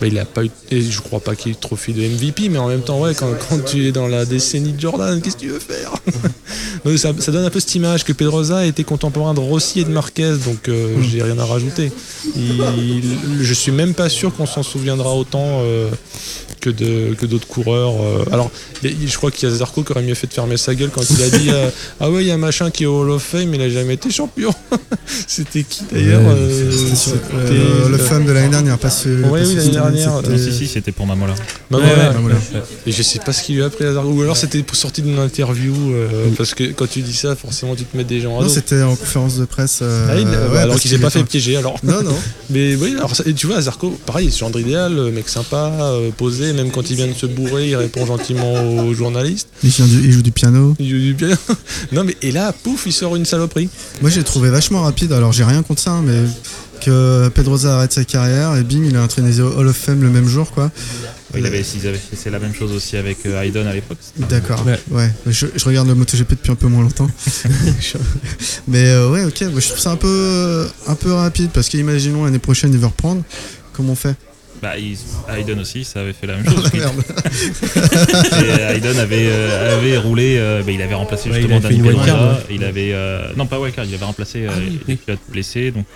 bah, 0.00 0.06
il 0.06 0.18
a 0.18 0.24
pas 0.26 0.44
eu, 0.44 0.50
et 0.70 0.82
je 0.82 1.00
crois 1.00 1.20
pas 1.20 1.34
qu'il 1.34 1.48
ait 1.48 1.52
eu 1.52 1.54
de 1.54 1.60
trophée 1.60 1.92
de 1.92 2.02
MVP, 2.02 2.48
mais 2.50 2.58
en 2.58 2.68
même 2.68 2.82
temps, 2.82 3.00
ouais, 3.00 3.14
quand, 3.14 3.30
quand 3.48 3.64
tu 3.64 3.86
es 3.86 3.92
dans 3.92 4.06
la 4.06 4.24
décennie 4.26 4.72
de 4.72 4.80
Jordan, 4.80 5.20
qu'est-ce 5.22 5.36
que 5.36 5.40
tu 5.42 5.48
veux 5.48 5.58
faire? 5.60 5.92
Donc, 6.84 6.98
ça, 6.98 7.12
ça 7.18 7.32
donne 7.32 7.44
un 7.44 7.50
peu 7.50 7.60
cette 7.60 7.74
image 7.74 8.04
que 8.04 8.12
Pedrosa 8.12 8.66
était 8.66 8.84
contemporain 8.84 9.32
de 9.34 9.40
Rossi 9.40 9.80
et 9.80 9.84
de 9.84 9.90
Marquez, 9.90 10.34
donc 10.44 10.68
euh, 10.68 10.96
j'ai 11.02 11.22
rien 11.22 11.38
à 11.38 11.44
rajouter. 11.44 11.92
Il- 12.36 13.02
je 13.40 13.54
suis 13.54 13.72
même 13.72 13.94
pas 13.94 14.08
sûr 14.08 14.34
qu'on 14.34 14.46
s'en 14.46 14.62
souviendra 14.62 15.14
autant 15.14 15.60
euh, 15.62 15.88
que 16.60 16.70
d'autres 17.26 17.46
coureurs. 17.46 17.94
euh. 18.00 18.24
Alors, 18.32 18.50
je 18.82 19.16
crois 19.16 19.30
qu'il 19.30 19.48
y 19.48 19.52
a 19.52 19.54
Zarco 19.54 19.82
qui 19.84 19.92
aurait 19.92 20.02
mieux 20.02 20.14
fait 20.14 20.26
de 20.26 20.32
fermer 20.32 20.56
sa 20.56 20.74
gueule 20.74 20.90
quand 20.94 21.02
il 21.08 21.22
a 21.22 21.28
dit 21.30 21.50
ah 22.00 22.10
ouais, 22.10 22.22
il 22.24 22.28
y 22.28 22.30
a 22.30 22.34
un 22.34 22.38
machin 22.38 22.70
qui 22.70 22.82
est 22.84 22.86
au 22.86 23.00
Hall 23.02 23.10
of 23.10 23.22
Fame, 23.22 23.48
mais 23.48 23.56
il 23.58 23.62
a 23.62 23.68
jamais 23.68 23.94
été 23.94 24.10
champion. 24.10 24.52
C'était 25.26 25.62
qui 25.64 25.82
d'ailleurs 25.92 26.20
Ouais, 26.22 26.28
euh, 26.36 26.70
sur- 26.94 26.96
c'était- 27.12 27.18
euh, 27.34 27.88
le 27.88 27.98
femme 27.98 28.24
de 28.24 28.32
l'année 28.32 28.48
dernière, 28.50 28.78
pas 28.78 28.90
ce. 28.90 29.08
Ouais, 29.08 29.42
oui, 29.46 29.54
l'année 29.54 29.70
dernière, 29.70 30.22
Non, 30.22 30.38
si, 30.38 30.52
si, 30.52 30.66
c'était 30.66 30.92
pour 30.92 31.06
Mamola. 31.06 31.34
Bah 31.70 31.78
Ouais, 31.78 31.84
voilà. 31.86 32.10
ouais. 32.10 32.14
Ah, 32.16 32.20
voilà. 32.20 32.36
Et 32.86 32.92
je 32.92 33.02
sais 33.02 33.18
pas 33.18 33.32
ce 33.32 33.42
qu'il 33.42 33.56
lui 33.56 33.62
a 33.62 33.70
pris 33.70 33.84
à 33.84 33.92
Zarco. 33.94 34.08
Ou 34.10 34.22
alors 34.22 34.36
c'était 34.36 34.62
pour 34.62 34.76
sortir 34.76 35.04
d'une 35.04 35.18
interview, 35.18 35.74
euh, 35.92 36.08
parce 36.36 36.54
que 36.54 36.64
quand 36.72 36.88
tu 36.88 37.00
dis 37.02 37.14
ça, 37.14 37.34
forcément 37.36 37.74
tu 37.74 37.84
te 37.84 37.96
mets 37.96 38.04
des 38.04 38.20
gens 38.20 38.38
à 38.38 38.42
Non, 38.42 38.48
c'était 38.48 38.82
en 38.82 38.94
conférence 38.96 39.36
de 39.38 39.44
presse. 39.44 39.80
euh, 39.82 40.06
Ah, 40.10 40.16
il- 40.18 40.26
ouais, 40.26 40.34
bah, 40.52 40.62
alors 40.62 40.78
qu'il 40.78 40.90
s'est 40.90 40.98
pas 40.98 41.10
fait 41.10 41.24
piéger 41.24 41.56
alors. 41.56 41.76
Non, 41.82 42.02
non. 42.02 42.14
Mais 42.50 42.74
oui, 42.76 42.94
alors 42.96 43.12
et 43.26 43.34
tu 43.34 43.46
vois, 43.46 43.60
Zarco, 43.60 43.90
pareil, 44.06 44.30
c'est 44.30 44.38
genre 44.38 44.58
idéal, 44.58 44.98
euh, 44.98 45.10
mec 45.10 45.28
sympa, 45.28 45.72
euh, 45.80 46.10
posé, 46.16 46.52
même 46.52 46.70
quand 46.70 46.90
il 46.90 46.96
vient 46.96 47.06
de 47.06 47.14
se 47.14 47.26
bourrer, 47.26 47.68
il 47.70 47.76
répond 47.76 48.04
gentiment 48.06 48.52
aux 48.78 48.92
journalistes. 48.94 49.48
Il, 49.62 49.70
vient 49.70 49.86
du- 49.86 50.04
il 50.04 50.12
joue 50.12 50.22
du 50.22 50.32
piano. 50.32 50.74
Il 50.78 50.88
joue 50.90 50.98
du 50.98 51.14
bien. 51.14 51.36
non 51.92 52.04
mais 52.04 52.16
et 52.22 52.30
là, 52.32 52.52
pouf, 52.52 52.84
il 52.86 52.92
sort 52.92 53.16
une 53.16 53.24
saloperie. 53.24 53.68
Moi, 54.00 54.10
j'ai 54.10 54.22
trouvé 54.24 54.50
vachement 54.50 54.71
rapide. 54.80 55.12
Alors, 55.12 55.32
j'ai 55.32 55.44
rien 55.44 55.62
contre 55.62 55.80
ça, 55.82 55.92
hein, 55.92 56.02
mais 56.04 56.20
que 56.80 57.28
Pedrosa 57.28 57.76
arrête 57.76 57.92
sa 57.92 58.04
carrière 58.04 58.56
et 58.56 58.62
bim, 58.62 58.84
il 58.84 58.96
a 58.96 59.02
entraîné 59.02 59.40
au 59.40 59.52
Hall 59.58 59.68
of 59.68 59.76
Fame 59.76 60.02
le 60.02 60.10
même 60.10 60.26
jour, 60.26 60.50
quoi. 60.50 60.70
Il 61.34 61.46
avait, 61.46 61.62
ils 61.62 61.86
avaient 61.86 61.96
fait 61.96 62.14
c'est 62.16 62.28
la 62.30 62.38
même 62.38 62.54
chose 62.54 62.72
aussi 62.72 62.96
avec 62.96 63.24
euh, 63.24 63.40
Hayden 63.40 63.66
à 63.66 63.72
l'époque. 63.72 63.96
D'accord. 64.18 64.66
Ouais. 64.66 64.78
Ouais. 64.90 65.10
Je, 65.26 65.46
je 65.54 65.64
regarde 65.64 65.88
le 65.88 65.94
MotoGP 65.94 66.30
depuis 66.30 66.52
un 66.52 66.56
peu 66.56 66.66
moins 66.66 66.82
longtemps. 66.82 67.08
Mais 68.68 68.84
euh, 68.88 69.10
ouais, 69.10 69.24
ok. 69.24 69.40
moi, 69.50 69.60
je 69.60 69.68
trouve 69.68 69.78
ça 69.80 69.92
un 69.92 69.96
peu, 69.96 70.66
un 70.86 70.94
peu 70.94 71.12
rapide 71.12 71.50
parce 71.54 71.68
qu'imaginons 71.70 72.24
l'année 72.24 72.38
prochaine 72.38 72.72
il 72.72 72.78
veut 72.78 72.86
reprendre. 72.86 73.22
Comment 73.72 73.92
on 73.92 73.96
fait? 73.96 74.14
Bah, 74.62 74.74
Hayden 74.78 75.58
aussi, 75.58 75.82
ça 75.84 76.00
avait 76.00 76.12
fait 76.12 76.26
la 76.28 76.36
même 76.36 76.46
chose. 76.48 76.70
Ah, 76.82 78.38
euh, 78.42 78.74
Hayden 78.74 78.96
avait, 78.98 79.26
euh, 79.26 79.76
avait 79.78 79.98
roulé, 79.98 80.36
euh, 80.38 80.62
bah, 80.64 80.70
il 80.70 80.80
avait 80.80 80.94
remplacé 80.94 81.28
Ouais, 81.30 81.36
justement 81.36 81.58
Danny 81.60 81.82
Pedrosa. 81.82 82.32
ouais. 82.34 82.38
Il 82.50 82.62
avait, 82.64 82.92
euh, 82.92 83.32
non 83.36 83.46
pas 83.46 83.58
wildcard, 83.58 83.84
il 83.86 83.94
avait 83.94 84.04
remplacé 84.04 84.46
Ah 84.48 84.52
euh, 84.52 84.60
oui, 84.60 84.78
les 84.86 84.96
pilotes 84.96 85.20
blessés. 85.28 85.70
Donc 85.72 85.86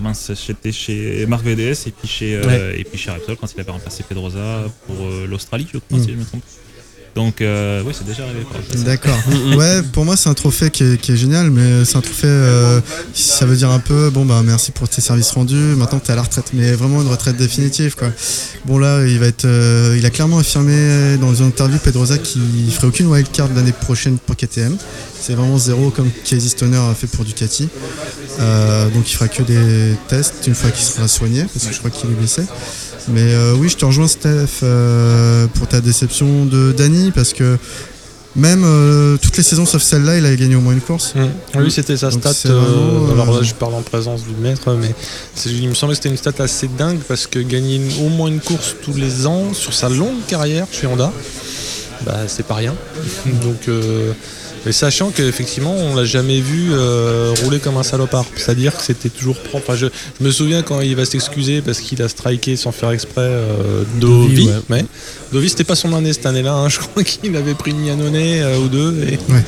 mince, 0.00 0.32
j'étais 0.46 0.72
chez 0.72 1.24
Marc 1.26 1.44
VDS 1.44 1.86
et 1.86 1.90
puis 1.92 2.08
chez, 2.08 2.34
euh, 2.36 2.74
et 2.76 2.82
puis 2.84 2.98
chez 2.98 3.10
Repsol 3.12 3.36
quand 3.36 3.52
il 3.54 3.60
avait 3.60 3.70
remplacé 3.70 4.02
Pedrosa 4.08 4.64
pour 4.86 4.96
euh, 5.06 5.26
l'Australie, 5.28 5.68
je 5.72 5.78
crois, 5.78 5.98
Mm. 5.98 6.02
si 6.02 6.10
je 6.10 6.16
me 6.16 6.24
trompe. 6.24 6.42
Donc, 7.18 7.40
euh, 7.40 7.82
oui, 7.84 7.92
c'est 7.98 8.06
déjà 8.06 8.22
arrivé. 8.22 8.46
D'accord. 8.86 9.18
ouais, 9.56 9.82
pour 9.92 10.04
moi, 10.04 10.16
c'est 10.16 10.28
un 10.28 10.34
trophée 10.34 10.70
qui 10.70 10.84
est, 10.84 11.00
qui 11.00 11.10
est 11.10 11.16
génial, 11.16 11.50
mais 11.50 11.84
c'est 11.84 11.96
un 11.96 12.00
trophée. 12.00 12.28
euh, 12.28 12.80
ça 13.12 13.44
veut 13.44 13.56
dire 13.56 13.72
un 13.72 13.80
peu, 13.80 14.08
bon, 14.10 14.24
bah, 14.24 14.40
merci 14.44 14.70
pour 14.70 14.88
tes 14.88 15.00
services 15.00 15.32
rendus. 15.32 15.56
Maintenant, 15.56 15.98
t'es 15.98 16.12
à 16.12 16.14
la 16.14 16.22
retraite, 16.22 16.50
mais 16.52 16.70
vraiment 16.74 17.02
une 17.02 17.08
retraite 17.08 17.36
définitive, 17.36 17.96
quoi. 17.96 18.10
Bon, 18.66 18.78
là, 18.78 19.04
il 19.04 19.18
va 19.18 19.26
être. 19.26 19.46
euh, 19.46 19.96
il 19.98 20.06
a 20.06 20.10
clairement 20.10 20.38
affirmé 20.38 21.16
dans 21.20 21.34
une 21.34 21.46
interview, 21.46 21.78
Pedroza, 21.80 22.18
qu'il 22.18 22.70
ferait 22.72 22.86
aucune 22.86 23.08
wildcard 23.08 23.48
l'année 23.56 23.72
prochaine 23.72 24.18
pour 24.18 24.36
KTM. 24.36 24.76
C'est 25.20 25.34
vraiment 25.34 25.58
zéro, 25.58 25.90
comme 25.90 26.10
Casey 26.24 26.48
Stoner 26.48 26.76
a 26.76 26.94
fait 26.94 27.08
pour 27.08 27.24
Ducati. 27.24 27.68
Donc, 28.94 29.10
il 29.10 29.14
fera 29.14 29.26
que 29.26 29.42
des 29.42 29.96
tests 30.06 30.46
une 30.46 30.54
fois 30.54 30.70
qu'il 30.70 30.84
sera 30.86 31.08
soigné, 31.08 31.46
parce 31.52 31.66
que 31.66 31.72
je 31.74 31.78
crois 31.80 31.90
qu'il 31.90 32.08
est 32.10 32.14
blessé. 32.14 32.42
Mais 33.10 33.32
euh, 33.34 33.54
oui, 33.58 33.68
je 33.68 33.76
te 33.76 33.84
rejoins, 33.84 34.08
Steph, 34.08 34.60
euh, 34.62 35.46
pour 35.54 35.66
ta 35.66 35.80
déception 35.80 36.44
de 36.44 36.72
Dany, 36.72 37.10
parce 37.10 37.32
que 37.32 37.56
même 38.36 38.62
euh, 38.64 39.16
toutes 39.20 39.36
les 39.36 39.42
saisons 39.42 39.64
sauf 39.66 39.82
celle-là, 39.82 40.18
il 40.18 40.26
avait 40.26 40.36
gagné 40.36 40.54
au 40.56 40.60
moins 40.60 40.74
une 40.74 40.80
course. 40.80 41.14
Mm. 41.14 41.58
Oui, 41.60 41.70
c'était 41.70 41.96
sa 41.96 42.10
Donc 42.10 42.20
stat. 42.20 42.50
vraiment, 42.52 43.12
alors 43.12 43.36
là, 43.38 43.42
je 43.42 43.54
parle 43.54 43.74
en 43.74 43.82
présence 43.82 44.22
du 44.24 44.34
maître, 44.40 44.74
mais 44.80 44.94
il 45.46 45.68
me 45.68 45.74
semblait 45.74 45.96
que 45.96 46.02
c'était 46.02 46.10
une 46.10 46.18
stat 46.18 46.32
assez 46.42 46.68
dingue 46.68 46.98
parce 47.08 47.26
que 47.26 47.38
gagner 47.38 47.76
une- 47.76 48.06
au 48.06 48.08
moins 48.10 48.28
une 48.28 48.40
course 48.40 48.76
tous 48.82 48.94
les 48.94 49.26
ans 49.26 49.54
sur 49.54 49.72
sa 49.72 49.88
longue 49.88 50.24
carrière 50.28 50.66
chez 50.70 50.86
Honda, 50.86 51.10
bah, 52.04 52.16
c'est 52.28 52.46
pas 52.46 52.54
rien. 52.56 52.74
Donc, 53.42 53.68
mais 54.68 54.72
sachant 54.72 55.08
qu'effectivement, 55.10 55.74
on 55.74 55.94
l'a 55.96 56.04
jamais 56.04 56.42
vu 56.42 56.68
euh, 56.72 57.32
rouler 57.42 57.58
comme 57.58 57.78
un 57.78 57.82
salopard. 57.82 58.26
C'est-à-dire 58.36 58.76
que 58.76 58.82
c'était 58.82 59.08
toujours 59.08 59.38
propre. 59.38 59.64
Enfin, 59.66 59.76
je, 59.78 59.86
je 60.20 60.22
me 60.26 60.30
souviens 60.30 60.60
quand 60.60 60.82
il 60.82 60.94
va 60.94 61.06
s'excuser 61.06 61.62
parce 61.62 61.80
qu'il 61.80 62.02
a 62.02 62.08
striké 62.10 62.54
sans 62.54 62.70
faire 62.70 62.90
exprès 62.90 63.22
euh, 63.22 63.84
Dovi. 63.98 64.28
Dovi, 64.34 64.46
ouais. 64.48 64.52
mais 64.68 64.84
Dovi, 65.32 65.48
c'était 65.48 65.64
pas 65.64 65.74
son 65.74 65.94
année 65.94 66.12
cette 66.12 66.26
année-là. 66.26 66.52
hein. 66.52 66.68
Je 66.68 66.80
crois 66.80 67.02
qu'il 67.02 67.34
avait 67.34 67.54
pris 67.54 67.70
une 67.70 67.86
Yannone 67.86 68.14
euh, 68.14 68.58
ou 68.58 68.68
deux. 68.68 68.94
Et... 69.08 69.18
Ouais. 69.32 69.42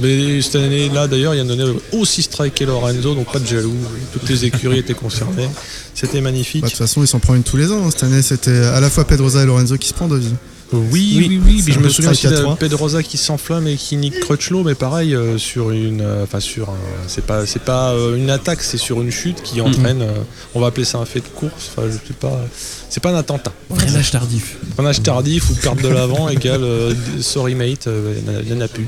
Mais 0.00 0.40
cette 0.40 0.56
année-là, 0.56 1.06
d'ailleurs, 1.06 1.34
Yannone 1.34 1.60
avait 1.60 1.78
aussi 1.92 2.22
striké 2.22 2.64
Lorenzo, 2.64 3.14
donc 3.14 3.30
pas 3.30 3.40
de 3.40 3.46
jaloux. 3.46 3.76
Toutes 4.14 4.26
les 4.30 4.46
écuries 4.46 4.78
étaient 4.78 4.94
concernées. 4.94 5.50
C'était 5.94 6.22
magnifique. 6.22 6.62
Bah, 6.62 6.68
De 6.68 6.72
toute 6.72 6.78
façon, 6.78 7.02
il 7.02 7.06
s'en 7.06 7.18
prend 7.18 7.34
une 7.34 7.42
tous 7.42 7.58
les 7.58 7.70
ans. 7.70 7.84
hein. 7.86 7.90
Cette 7.90 8.04
année, 8.04 8.22
c'était 8.22 8.56
à 8.56 8.80
la 8.80 8.88
fois 8.88 9.04
Pedroza 9.04 9.42
et 9.42 9.46
Lorenzo 9.46 9.76
qui 9.76 9.88
se 9.88 9.92
prennent 9.92 10.08
de 10.08 10.16
vie. 10.16 10.32
Oui, 10.72 11.14
Oui, 11.18 11.40
oui, 11.44 11.62
oui. 11.66 11.72
je 11.72 11.78
me 11.78 11.88
souviens 11.88 12.10
aussi 12.12 12.26
de. 12.28 12.54
Pedrosa 12.58 13.02
qui 13.02 13.16
s'enflamme 13.18 13.66
et 13.66 13.76
qui 13.76 13.96
nique 13.96 14.20
Crutchlow, 14.20 14.62
mais 14.64 14.74
pareil 14.74 15.14
euh, 15.14 15.36
sur 15.38 15.70
une, 15.70 16.00
euh, 16.00 16.24
enfin 16.24 16.40
sur, 16.40 16.70
un- 16.70 16.76
c'est 17.08 17.24
pas, 17.26 17.44
c'est 17.46 17.62
pas 17.62 17.90
euh, 17.92 18.16
une 18.16 18.30
attaque, 18.30 18.62
c'est 18.62 18.78
sur 18.78 19.00
une 19.02 19.10
chute 19.10 19.42
qui 19.42 19.60
entraîne. 19.60 20.02
euh, 20.02 20.12
on 20.54 20.60
va 20.60 20.68
appeler 20.68 20.84
ça 20.86 20.98
un 20.98 21.04
fait 21.04 21.20
de 21.20 21.26
course. 21.28 21.70
Enfin, 21.76 21.88
je 21.88 21.92
sais 22.06 22.14
pas. 22.18 22.40
C'est 22.88 23.02
pas 23.02 23.10
un 23.10 23.16
attentat. 23.16 23.52
Freinage 23.74 24.10
tardif. 24.10 24.56
Freinage 24.74 25.02
tardif 25.02 25.50
ou 25.50 25.54
perte 25.54 25.80
de 25.82 25.88
l'avant 25.88 26.28
égale 26.28 26.62
euh, 26.62 26.94
sorry 27.20 27.54
mate. 27.54 27.86
euh, 27.86 28.14
Il 28.46 28.52
n'y 28.54 28.58
en 28.58 28.64
a 28.64 28.68
plus. 28.68 28.86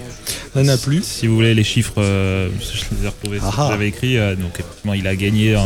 Il 0.56 0.62
n'y 0.62 0.70
en 0.70 0.72
a 0.72 0.76
plus. 0.76 1.02
Si 1.04 1.26
vous 1.26 1.34
voulez 1.34 1.54
les 1.54 1.64
chiffres, 1.64 1.94
euh, 1.98 2.48
je 2.60 2.96
les 2.96 3.04
ai 3.04 3.08
retrouvés, 3.08 3.38
Ah 3.42 3.50
ah. 3.58 3.68
j'avais 3.70 3.88
écrit. 3.88 4.16
euh, 4.18 4.36
donc, 4.36 4.52
effectivement, 4.60 4.94
il 4.94 5.06
a 5.06 5.16
gagné, 5.16 5.54
euh, 5.56 5.60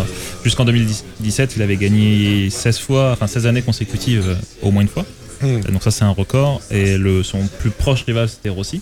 jusqu'en 0.45 0.64
2017, 0.64 1.53
il 1.57 1.62
avait 1.62 1.77
gagné 1.77 2.49
16 2.51 2.79
fois, 2.79 3.11
enfin 3.12 3.27
16 3.27 3.47
années 3.47 3.62
consécutives, 3.62 4.25
euh, 4.29 4.35
au 4.62 4.71
moins 4.71 4.83
une 4.83 4.89
fois. 4.89 5.05
Hmm. 5.41 5.61
Donc, 5.61 5.82
ça, 5.82 5.91
c'est 5.91 6.05
un 6.05 6.11
record. 6.11 6.61
Et 6.70 6.97
le, 6.97 7.22
son 7.22 7.47
plus 7.59 7.70
proche 7.70 8.05
rival, 8.05 8.28
c'était 8.28 8.49
Rossi. 8.49 8.80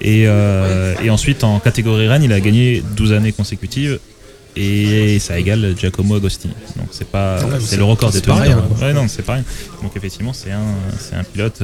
Et, 0.00 0.24
euh, 0.26 0.94
et 1.02 1.10
ensuite, 1.10 1.44
en 1.44 1.60
catégorie 1.60 2.08
Rennes, 2.08 2.24
il 2.24 2.32
a 2.32 2.40
gagné 2.40 2.82
12 2.96 3.12
années 3.12 3.32
consécutives. 3.32 3.98
Et 4.56 5.18
ça 5.20 5.38
égale 5.38 5.76
Giacomo 5.78 6.16
Agostini. 6.16 6.54
Donc, 6.76 6.88
c'est 6.90 7.08
pas, 7.08 7.44
même, 7.46 7.60
c'est 7.60 7.76
le 7.76 7.84
record 7.84 8.10
des 8.10 8.20
quoi. 8.20 8.34
Ouais, 8.36 8.92
non, 8.92 9.06
c'est 9.06 9.22
pas 9.22 9.34
rien. 9.34 9.44
Donc, 9.82 9.92
effectivement, 9.96 10.32
c'est 10.32 10.50
un, 10.50 10.64
c'est 10.98 11.14
un 11.14 11.22
pilote. 11.22 11.62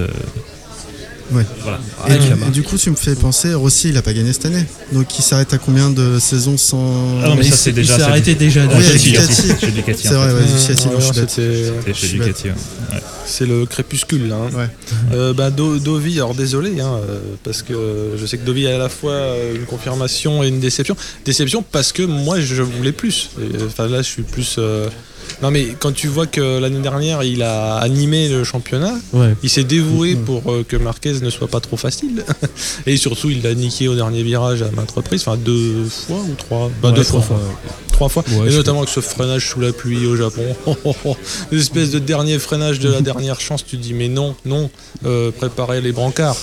Ouais. 1.32 1.44
voilà. 1.62 1.78
Et, 2.08 2.12
Avec 2.12 2.52
du- 2.52 2.60
et 2.60 2.62
coup, 2.62 2.78
tu 2.78 2.90
me 2.90 2.96
fais 2.96 3.14
penser, 3.14 3.52
Rossi, 3.54 3.88
il 3.88 3.96
a 3.96 4.02
pas 4.02 4.12
gagné 4.12 4.32
cette 4.32 4.46
année. 4.46 4.64
Donc, 4.92 5.06
il 5.18 5.22
s'arrête 5.22 5.52
à 5.54 5.58
combien 5.58 5.90
de 5.90 6.18
saisons 6.20 6.56
sans. 6.56 7.20
Ah 7.24 7.28
non, 7.28 7.34
mais 7.36 7.44
Il 7.46 7.50
ça, 7.50 7.56
s'est- 7.56 7.62
c'est 7.64 7.72
déjà- 7.72 7.94
Il 7.94 7.96
s'est 7.98 8.02
arrêté 8.04 8.34
déjà. 8.34 8.62
Ah, 8.70 8.74
Oui, 8.76 8.82
chez 8.84 8.90
avec 8.90 9.02
Ducati, 9.02 9.42
Ducati. 9.42 9.60
chez 9.66 9.72
Ducati, 9.72 10.02
C'est 10.08 10.14
vrai, 10.14 10.32
ouais, 10.32 10.40
Ducati, 10.42 10.86
non, 10.88 10.98
bête. 10.98 11.30
c'était- 11.30 11.94
chez 11.94 12.08
Ducati. 12.08 12.48
Ouais. 12.48 12.54
C'est 13.26 13.46
le 13.46 13.66
crépuscule 13.66 14.28
là. 14.28 14.36
hein. 14.36 14.56
Ouais. 14.56 14.68
Euh, 15.12 15.32
bah, 15.32 15.50
Do- 15.50 15.78
Dovi, 15.80 16.16
alors 16.18 16.34
désolé, 16.36 16.80
hein, 16.80 16.92
euh, 17.08 17.18
parce 17.42 17.62
que 17.62 17.74
je 18.16 18.24
sais 18.24 18.38
que 18.38 18.44
Dovi 18.46 18.68
a 18.68 18.76
à 18.76 18.78
la 18.78 18.88
fois 18.88 19.10
euh, 19.12 19.56
une 19.56 19.64
confirmation 19.64 20.44
et 20.44 20.48
une 20.48 20.60
déception. 20.60 20.96
Déception 21.24 21.64
parce 21.72 21.90
que 21.90 22.02
moi 22.04 22.38
je 22.40 22.62
voulais 22.62 22.92
plus. 22.92 23.30
Enfin 23.66 23.88
là 23.88 23.98
je 23.98 24.06
suis 24.08 24.22
plus. 24.22 24.56
euh, 24.58 24.88
Non 25.42 25.50
mais 25.50 25.68
quand 25.78 25.92
tu 25.92 26.06
vois 26.08 26.26
que 26.26 26.58
l'année 26.58 26.80
dernière 26.80 27.22
il 27.22 27.42
a 27.42 27.76
animé 27.76 28.28
le 28.28 28.42
championnat, 28.44 28.94
Ouais. 29.12 29.34
il 29.42 29.50
s'est 29.50 29.64
dévoué 29.64 30.14
pour 30.16 30.50
euh, 30.50 30.64
que 30.66 30.76
Marquez 30.76 31.12
ne 31.20 31.30
soit 31.30 31.48
pas 31.48 31.60
trop 31.60 31.76
facile. 31.76 32.24
et 32.86 32.96
surtout 32.96 33.30
il 33.30 33.42
l'a 33.42 33.54
niqué 33.54 33.88
au 33.88 33.94
dernier 33.94 34.22
virage 34.22 34.62
à 34.62 34.70
maintes 34.70 34.90
reprises, 34.92 35.22
enfin 35.26 35.36
deux 35.36 35.84
fois 35.84 36.18
ou 36.18 36.34
trois 36.34 36.70
Bah, 36.82 36.88
Ouais, 36.90 36.94
Deux 36.96 37.04
trois 37.04 37.20
fois. 37.20 37.36
fois. 37.38 37.76
Trois 37.96 38.10
fois. 38.10 38.24
Ouais, 38.28 38.52
et 38.52 38.54
notamment 38.54 38.80
avec 38.80 38.90
ce 38.90 39.00
freinage 39.00 39.48
sous 39.48 39.58
la 39.58 39.72
pluie 39.72 40.04
au 40.04 40.16
Japon. 40.16 40.44
Une 41.50 41.58
espèce 41.58 41.90
de 41.90 41.98
dernier 41.98 42.38
freinage 42.38 42.78
de 42.78 42.90
la 42.90 43.00
dernière 43.10 43.40
chance. 43.40 43.64
Tu 43.64 43.78
dis, 43.78 43.94
mais 43.94 44.08
non, 44.08 44.36
non, 44.44 44.68
euh, 45.06 45.30
préparez 45.30 45.80
les 45.80 45.92
brancards. 45.92 46.36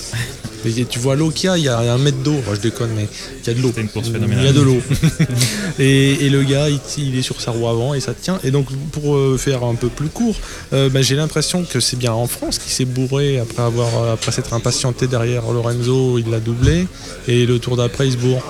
Et 0.66 0.84
tu 0.84 0.98
vois 0.98 1.14
l'eau 1.14 1.30
qu'il 1.30 1.44
y 1.44 1.48
a, 1.50 1.56
il 1.56 1.62
y 1.62 1.68
a 1.68 1.78
un 1.78 1.98
mètre 1.98 2.18
d'eau. 2.24 2.34
Je 2.52 2.58
déconne, 2.58 2.90
mais 2.96 3.06
il 3.40 3.46
y 3.46 3.50
a 3.50 3.54
de 3.54 3.62
l'eau. 3.62 3.72
Il 3.76 4.44
y 4.44 4.48
a 4.48 4.52
de 4.52 4.60
l'eau. 4.62 4.80
et, 5.78 6.26
et 6.26 6.28
le 6.28 6.42
gars, 6.42 6.68
il, 6.68 6.80
il 6.98 7.16
est 7.16 7.22
sur 7.22 7.40
sa 7.40 7.52
roue 7.52 7.68
avant 7.68 7.94
et 7.94 8.00
ça 8.00 8.14
tient. 8.14 8.40
Et 8.42 8.50
donc, 8.50 8.66
pour 8.90 9.14
euh, 9.14 9.38
faire 9.38 9.62
un 9.62 9.76
peu 9.76 9.88
plus 9.88 10.08
court, 10.08 10.34
euh, 10.72 10.88
bah, 10.88 11.02
j'ai 11.02 11.14
l'impression 11.14 11.64
que 11.64 11.78
c'est 11.78 11.98
bien 11.98 12.14
en 12.14 12.26
France 12.26 12.58
qui 12.58 12.70
s'est 12.70 12.84
bourré 12.84 13.38
après 13.38 13.62
avoir 13.62 14.10
après 14.10 14.32
s'être 14.32 14.54
impatienté 14.54 15.06
derrière 15.06 15.52
Lorenzo, 15.52 16.18
il 16.18 16.30
l'a 16.30 16.40
doublé. 16.40 16.88
Et 17.28 17.46
le 17.46 17.60
tour 17.60 17.76
d'après, 17.76 18.08
il 18.08 18.12
se 18.14 18.16
bourre. 18.16 18.42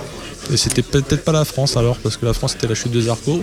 Et 0.53 0.57
c'était 0.57 0.82
peut-être 0.82 1.24
pas 1.24 1.32
la 1.32 1.45
France 1.45 1.76
alors, 1.76 1.97
parce 1.99 2.16
que 2.16 2.26
la 2.26 2.34
France 2.34 2.53
c'était 2.53 2.66
la 2.66 2.74
chute 2.74 2.92
de 2.92 3.01
Zarco. 3.01 3.40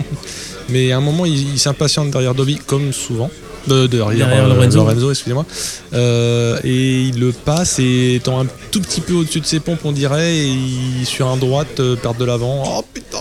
Mais 0.68 0.92
à 0.92 0.98
un 0.98 1.00
moment, 1.00 1.26
il, 1.26 1.52
il 1.52 1.58
s'impatiente 1.58 2.10
derrière 2.10 2.34
Dobby, 2.34 2.56
comme 2.58 2.92
souvent. 2.92 3.30
De, 3.66 3.86
derrière, 3.86 4.26
Derrière 4.28 4.44
euh, 4.46 4.66
Lorenzo. 4.74 5.10
excusez-moi. 5.10 5.46
Euh, 5.92 6.58
et 6.64 7.02
il 7.02 7.20
le 7.20 7.32
passe 7.32 7.78
et 7.78 8.14
étant 8.16 8.40
un 8.40 8.46
tout 8.70 8.80
petit 8.80 9.00
peu 9.00 9.12
au-dessus 9.14 9.40
de 9.40 9.46
ses 9.46 9.60
pompes, 9.60 9.80
on 9.84 9.92
dirait, 9.92 10.36
et 10.36 10.46
il, 10.48 11.06
sur 11.06 11.28
un 11.28 11.36
droite, 11.36 11.78
euh, 11.80 11.96
perd 11.96 12.16
de 12.18 12.24
l'avant. 12.24 12.64
Oh 12.78 12.84
putain 12.92 13.18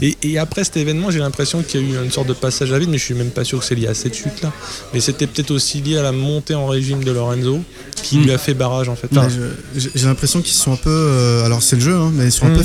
et, 0.00 0.16
et 0.22 0.38
après 0.38 0.64
cet 0.64 0.76
événement, 0.76 1.10
j'ai 1.10 1.20
l'impression 1.20 1.62
qu'il 1.62 1.80
y 1.80 1.96
a 1.96 2.00
eu 2.00 2.04
une 2.04 2.10
sorte 2.10 2.26
de 2.26 2.32
passage 2.32 2.72
à 2.72 2.78
vide, 2.78 2.88
mais 2.90 2.98
je 2.98 3.04
suis 3.04 3.14
même 3.14 3.30
pas 3.30 3.44
sûr 3.44 3.60
que 3.60 3.64
c'est 3.64 3.74
lié 3.76 3.86
à 3.86 3.94
cette 3.94 4.14
chute-là. 4.14 4.50
Mais 4.92 5.00
c'était 5.00 5.26
peut-être 5.26 5.52
aussi 5.52 5.80
lié 5.80 5.98
à 5.98 6.02
la 6.02 6.12
montée 6.12 6.54
en 6.54 6.66
régime 6.66 7.04
de 7.04 7.12
Lorenzo, 7.12 7.60
qui 8.02 8.18
Mm. 8.18 8.22
lui 8.24 8.32
a 8.32 8.38
fait 8.38 8.54
barrage 8.54 8.88
en 8.88 8.96
fait. 8.96 9.08
Enfin, 9.16 9.28
J'ai 9.76 10.06
l'impression 10.06 10.40
qu'ils 10.42 10.54
sont 10.54 10.72
un 10.72 10.76
peu. 10.76 10.90
euh, 10.90 11.44
alors, 11.46 11.62
c'est 11.62 11.76
le 11.76 11.82
jeu, 11.82 11.94
hein, 11.94 12.10
mais 12.14 12.24
ils 12.26 12.32
sont 12.32 12.46
un 12.46 12.50
Mmh. 12.50 12.56
peu 12.56 12.62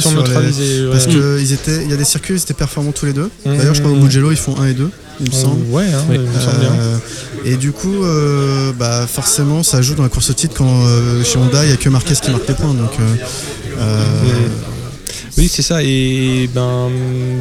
sont 0.00 0.10
sur 0.10 0.22
les. 0.40 0.82
ouais. 0.84 0.90
Parce 0.92 1.06
que 1.06 1.40
ils 1.40 1.52
étaient, 1.52 1.82
il 1.84 1.90
y 1.90 1.94
a 1.94 1.96
des 1.96 2.04
circuits, 2.04 2.34
ils 2.34 2.42
étaient 2.42 2.52
performants 2.54 2.92
tous 2.92 3.06
les 3.06 3.12
deux. 3.12 3.30
Mmh. 3.46 3.56
D'ailleurs, 3.56 3.74
je 3.74 3.80
crois 3.80 3.92
au 3.92 3.96
Mugello, 3.96 4.30
ils 4.30 4.36
font 4.36 4.56
1 4.58 4.66
et 4.66 4.74
2, 4.74 4.90
il 5.20 5.26
me 5.26 5.32
semble. 5.32 5.70
Ouais, 5.70 5.84
hein, 5.84 6.04
Oui. 6.08 6.16
il 6.16 6.28
me 6.28 6.40
semble 6.40 6.60
bien. 6.60 6.72
Euh, 6.72 6.98
et 7.44 7.56
du 7.56 7.72
coup, 7.72 8.04
euh, 8.04 8.72
bah, 8.72 9.06
forcément, 9.06 9.62
ça 9.62 9.82
joue 9.82 9.94
dans 9.94 10.02
la 10.02 10.08
course 10.08 10.30
au 10.30 10.34
titre 10.34 10.54
quand 10.56 10.84
euh, 10.86 11.22
chez 11.24 11.38
Honda, 11.38 11.62
il 11.64 11.68
n'y 11.68 11.72
a 11.72 11.76
que 11.76 11.88
Marquez 11.88 12.14
qui 12.14 12.30
marque 12.30 12.48
les 12.48 12.54
points. 12.54 12.74
Donc, 12.74 12.92
Oui, 15.36 15.48
c'est 15.48 15.62
ça. 15.62 15.82
Et 15.82 16.48
ben, 16.54 16.88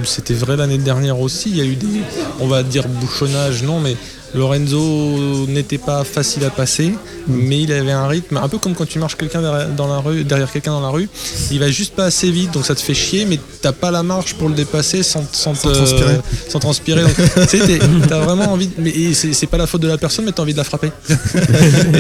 c'était 0.04 0.34
vrai 0.34 0.58
l'année 0.58 0.80
dernière 0.80 1.20
aussi. 1.20 1.50
Il 1.50 1.58
y 1.58 1.62
a 1.62 1.66
eu 1.66 1.76
des, 1.76 2.02
on 2.40 2.48
va 2.48 2.64
dire 2.64 2.88
bouchonnages, 2.88 3.64
non, 3.64 3.80
mais 3.80 3.96
Lorenzo 4.36 5.46
n'était 5.48 5.78
pas 5.78 6.04
facile 6.04 6.44
à 6.46 6.50
passer, 6.50 6.94
mais 7.28 7.62
il 7.62 7.72
avait 7.72 7.92
un 7.92 8.08
rythme 8.08 8.38
un 8.38 8.50
peu 8.50 8.58
comme 8.58 8.74
quand 8.74 8.88
tu 8.88 9.00
marches 9.00 9.16
quelqu'un 9.16 9.42
derrière, 9.42 9.70
dans 9.70 9.88
la 9.88 10.00
rue, 10.00 10.24
derrière 10.24 10.52
quelqu'un 10.52 10.72
dans 10.72 10.82
la 10.82 10.90
rue. 10.90 11.08
Il 11.52 11.60
va 11.60 11.70
juste 11.70 11.94
pas 11.96 12.06
assez 12.06 12.32
vite, 12.32 12.52
donc 12.52 12.66
ça 12.66 12.76
te 12.76 12.82
fait 12.82 12.94
chier, 12.94 13.26
mais 13.26 13.40
t'as 13.62 13.72
pas 13.72 13.92
la 13.92 14.04
marche 14.04 14.34
pour 14.34 14.50
le 14.50 14.56
dépasser 14.56 15.04
sans, 15.04 15.24
sans, 15.32 15.54
Sans 15.56 15.70
te- 15.70 15.74
transpirer. 15.76 16.18
sans 16.50 16.60
transpirer. 16.60 17.02
Donc, 17.04 17.16
tu 17.16 17.58
sais, 17.58 17.66
t'es- 17.66 17.80
t'as 18.08 18.20
vraiment 18.20 18.52
envie. 18.52 18.68
De, 18.68 18.74
mais 18.80 19.14
c'est 19.14 19.48
pas 19.48 19.58
la 19.58 19.68
faute 19.68 19.82
de 19.82 19.88
la 19.88 19.98
personne, 19.98 20.26
mais 20.26 20.32
t'as 20.32 20.42
envie 20.44 20.54
de 20.54 20.58
la 20.58 20.64
frapper. 20.64 20.92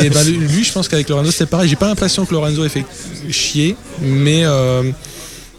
et 0.03 0.09
ben 0.09 0.23
lui, 0.25 0.37
lui, 0.37 0.63
je 0.63 0.71
pense 0.71 0.87
qu'avec 0.87 1.07
Lorenzo, 1.09 1.31
c'était 1.31 1.45
pareil. 1.45 1.69
J'ai 1.69 1.75
pas 1.75 1.87
l'impression 1.87 2.25
que 2.25 2.33
Lorenzo 2.33 2.63
ait 2.65 2.69
fait 2.69 2.85
chier, 3.29 3.75
mais 4.01 4.41
euh, 4.45 4.83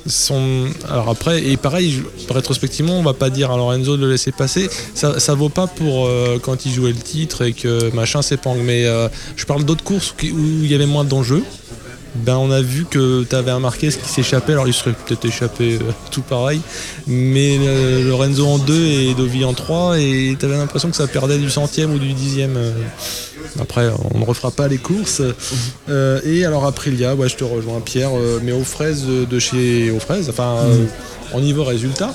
son. 0.06 0.66
Alors 0.88 1.08
après, 1.08 1.44
et 1.44 1.56
pareil, 1.56 2.02
rétrospectivement, 2.30 2.98
on 2.98 3.02
va 3.02 3.14
pas 3.14 3.30
dire 3.30 3.50
à 3.50 3.56
Lorenzo 3.56 3.96
de 3.96 4.02
le 4.02 4.10
laisser 4.10 4.32
passer. 4.32 4.68
Ça, 4.94 5.20
ça 5.20 5.34
vaut 5.34 5.48
pas 5.48 5.66
pour 5.66 6.06
euh, 6.06 6.38
quand 6.42 6.66
il 6.66 6.72
jouait 6.72 6.92
le 6.92 6.98
titre 6.98 7.42
et 7.42 7.52
que 7.52 7.94
machin 7.94 8.22
s'épingle. 8.22 8.62
Mais 8.62 8.86
euh, 8.86 9.08
je 9.36 9.44
parle 9.44 9.64
d'autres 9.64 9.84
courses 9.84 10.14
où 10.22 10.24
il 10.24 10.66
y 10.66 10.74
avait 10.74 10.86
moins 10.86 11.04
d'enjeux. 11.04 11.44
Ben, 12.14 12.36
on 12.36 12.50
a 12.50 12.62
vu 12.62 12.84
que 12.84 13.24
tu 13.24 13.34
avais 13.34 13.50
un 13.50 13.58
Marquez 13.58 13.88
qui 13.88 14.08
s'échappait, 14.08 14.52
alors 14.52 14.68
il 14.68 14.74
serait 14.74 14.92
peut-être 14.92 15.24
échappé 15.24 15.74
euh, 15.74 15.90
tout 16.10 16.22
pareil, 16.22 16.60
mais 17.06 17.58
euh, 17.60 18.08
Lorenzo 18.08 18.46
en 18.46 18.58
2 18.58 18.74
et 18.74 19.14
Dovi 19.14 19.44
en 19.44 19.52
3, 19.52 19.98
et 19.98 20.36
tu 20.38 20.44
avais 20.46 20.56
l'impression 20.56 20.90
que 20.90 20.96
ça 20.96 21.06
perdait 21.06 21.38
du 21.38 21.50
centième 21.50 21.92
ou 21.92 21.98
du 21.98 22.12
dixième. 22.12 22.56
euh. 22.56 22.72
Après, 23.60 23.88
on 24.14 24.18
ne 24.18 24.24
refera 24.24 24.50
pas 24.50 24.68
les 24.68 24.78
courses. 24.78 25.22
Euh, 25.88 26.20
et 26.24 26.44
alors 26.44 26.66
Aprilia, 26.66 27.14
ouais, 27.14 27.28
je 27.28 27.36
te 27.36 27.44
rejoins 27.44 27.80
Pierre, 27.80 28.10
mais 28.42 28.52
aux 28.52 28.64
fraises 28.64 29.04
de 29.04 29.38
chez 29.38 29.90
aux 29.90 30.00
fraises, 30.00 30.28
enfin 30.28 30.56
euh, 30.64 30.86
en 31.32 31.40
niveau 31.40 31.62
résultat. 31.62 32.12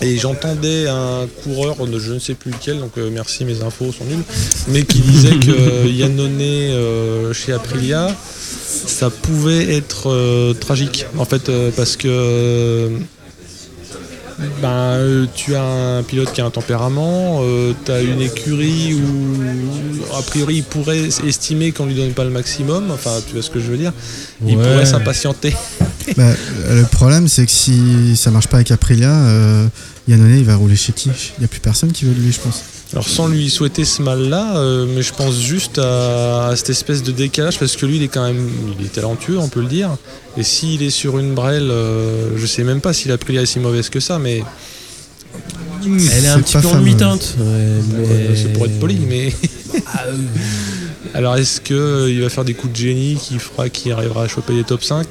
Et 0.00 0.16
j'entendais 0.16 0.86
un 0.86 1.26
coureur, 1.42 1.86
de 1.86 1.98
je 1.98 2.12
ne 2.12 2.18
sais 2.20 2.34
plus 2.34 2.52
lequel, 2.52 2.78
donc 2.78 2.92
euh, 2.98 3.10
merci, 3.12 3.44
mes 3.44 3.62
infos 3.62 3.92
sont 3.92 4.04
nulles, 4.04 4.22
mais 4.68 4.84
qui 4.84 5.00
disait 5.00 5.36
que 5.36 5.86
Yannone 5.88 6.38
euh, 6.40 7.32
chez 7.32 7.52
Aprilia, 7.52 8.14
ça 8.68 9.10
pouvait 9.10 9.74
être 9.74 10.10
euh, 10.10 10.52
tragique, 10.54 11.06
en 11.16 11.24
fait, 11.24 11.48
euh, 11.48 11.70
parce 11.74 11.96
que 11.96 12.08
euh, 12.08 12.98
ben, 14.62 14.68
euh, 14.68 15.26
tu 15.34 15.54
as 15.56 15.62
un 15.64 16.02
pilote 16.02 16.32
qui 16.32 16.40
a 16.40 16.44
un 16.46 16.50
tempérament, 16.50 17.42
tu 17.84 17.90
as 17.90 18.02
une 18.02 18.20
écurie 18.20 18.94
où, 18.94 20.14
a 20.16 20.22
priori, 20.22 20.56
il 20.56 20.62
pourrait 20.64 21.08
estimer 21.26 21.72
qu'on 21.72 21.86
lui 21.86 21.94
donne 21.94 22.12
pas 22.12 22.24
le 22.24 22.30
maximum, 22.30 22.90
enfin, 22.92 23.10
tu 23.26 23.32
vois 23.34 23.42
ce 23.42 23.50
que 23.50 23.58
je 23.60 23.66
veux 23.66 23.78
dire, 23.78 23.92
il 24.46 24.56
Ouais. 24.56 24.62
pourrait 24.62 24.86
s'impatienter. 24.86 25.54
Bah, 26.16 26.32
le 26.70 26.84
problème, 26.84 27.28
c'est 27.28 27.44
que 27.44 27.52
si 27.52 28.16
ça 28.16 28.30
marche 28.30 28.46
pas 28.46 28.56
avec 28.56 28.70
Aprilia, 28.70 29.12
euh, 29.12 29.66
Yannone, 30.08 30.38
il 30.38 30.44
va 30.44 30.56
rouler 30.56 30.74
chez 30.74 30.92
qui? 30.94 31.10
Il 31.36 31.40
n'y 31.40 31.44
a 31.44 31.48
plus 31.48 31.60
personne 31.60 31.92
qui 31.92 32.06
veut 32.06 32.14
de 32.14 32.20
lui, 32.20 32.32
je 32.32 32.40
pense. 32.40 32.62
Alors 32.92 33.06
sans 33.06 33.28
lui 33.28 33.50
souhaiter 33.50 33.84
ce 33.84 34.00
mal-là, 34.00 34.56
euh, 34.56 34.86
mais 34.88 35.02
je 35.02 35.12
pense 35.12 35.38
juste 35.38 35.78
à, 35.78 36.46
à 36.48 36.56
cette 36.56 36.70
espèce 36.70 37.02
de 37.02 37.12
décalage 37.12 37.58
parce 37.58 37.76
que 37.76 37.84
lui 37.84 37.96
il 37.96 38.02
est 38.02 38.08
quand 38.08 38.24
même 38.24 38.48
il 38.80 38.86
est 38.86 38.88
talentueux, 38.92 39.38
on 39.38 39.48
peut 39.48 39.60
le 39.60 39.66
dire. 39.68 39.90
Et 40.38 40.42
s'il 40.42 40.82
est 40.82 40.88
sur 40.90 41.18
une 41.18 41.34
brêle, 41.34 41.68
euh, 41.70 42.30
je 42.38 42.46
sais 42.46 42.64
même 42.64 42.80
pas 42.80 42.94
si 42.94 43.08
la 43.08 43.14
Aprilia 43.14 43.42
est 43.42 43.46
si 43.46 43.58
mauvaise 43.58 43.90
que 43.90 44.00
ça, 44.00 44.18
mais 44.18 44.42
Elle 45.84 46.24
est 46.24 46.28
un 46.28 46.40
petit 46.40 46.52
peu 46.56 46.58
en 46.66 46.70
fameux. 46.70 46.80
demi-teinte. 46.84 47.36
ouais, 47.38 47.82
mais- 47.92 48.36
c'est 48.36 48.52
pour 48.54 48.64
être 48.64 48.78
poli. 48.80 48.96
Mais 49.06 49.34
alors 51.14 51.36
est-ce 51.36 51.60
que 51.60 51.74
euh, 51.74 52.10
il 52.10 52.22
va 52.22 52.30
faire 52.30 52.44
des 52.44 52.54
coups 52.54 52.72
de 52.72 52.78
génie 52.78 53.16
qui 53.20 53.38
fera 53.38 53.68
qu'il 53.68 53.92
arrivera 53.92 54.22
à 54.24 54.28
choper 54.28 54.54
les 54.54 54.64
top 54.64 54.82
5 54.82 55.06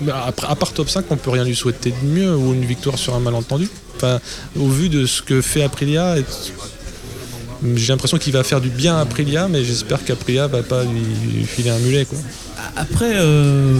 Bah, 0.00 0.24
après, 0.26 0.46
à 0.46 0.54
part 0.54 0.72
top 0.72 0.88
5, 0.88 1.04
on 1.10 1.16
peut 1.16 1.30
rien 1.30 1.44
lui 1.44 1.56
souhaiter 1.56 1.90
de 2.02 2.06
mieux 2.06 2.36
ou 2.36 2.54
une 2.54 2.64
victoire 2.64 2.96
sur 2.96 3.14
un 3.14 3.20
malentendu. 3.20 3.68
Enfin, 3.96 4.20
au 4.58 4.68
vu 4.68 4.88
de 4.88 5.04
ce 5.06 5.20
que 5.22 5.40
fait 5.40 5.62
Aprilia, 5.64 6.18
et- 6.18 6.24
j'ai 7.76 7.92
l'impression 7.92 8.18
qu'il 8.18 8.32
va 8.32 8.42
faire 8.44 8.60
du 8.60 8.68
bien 8.70 8.96
à 8.96 9.00
Aprilia, 9.00 9.48
mais 9.48 9.64
j'espère 9.64 10.04
qu'Aprilia 10.04 10.46
va 10.48 10.62
pas 10.62 10.84
lui, 10.84 11.00
lui 11.34 11.44
filer 11.44 11.70
un 11.70 11.78
mulet. 11.78 12.04
Quoi. 12.04 12.18
Après, 12.76 13.12
euh, 13.16 13.78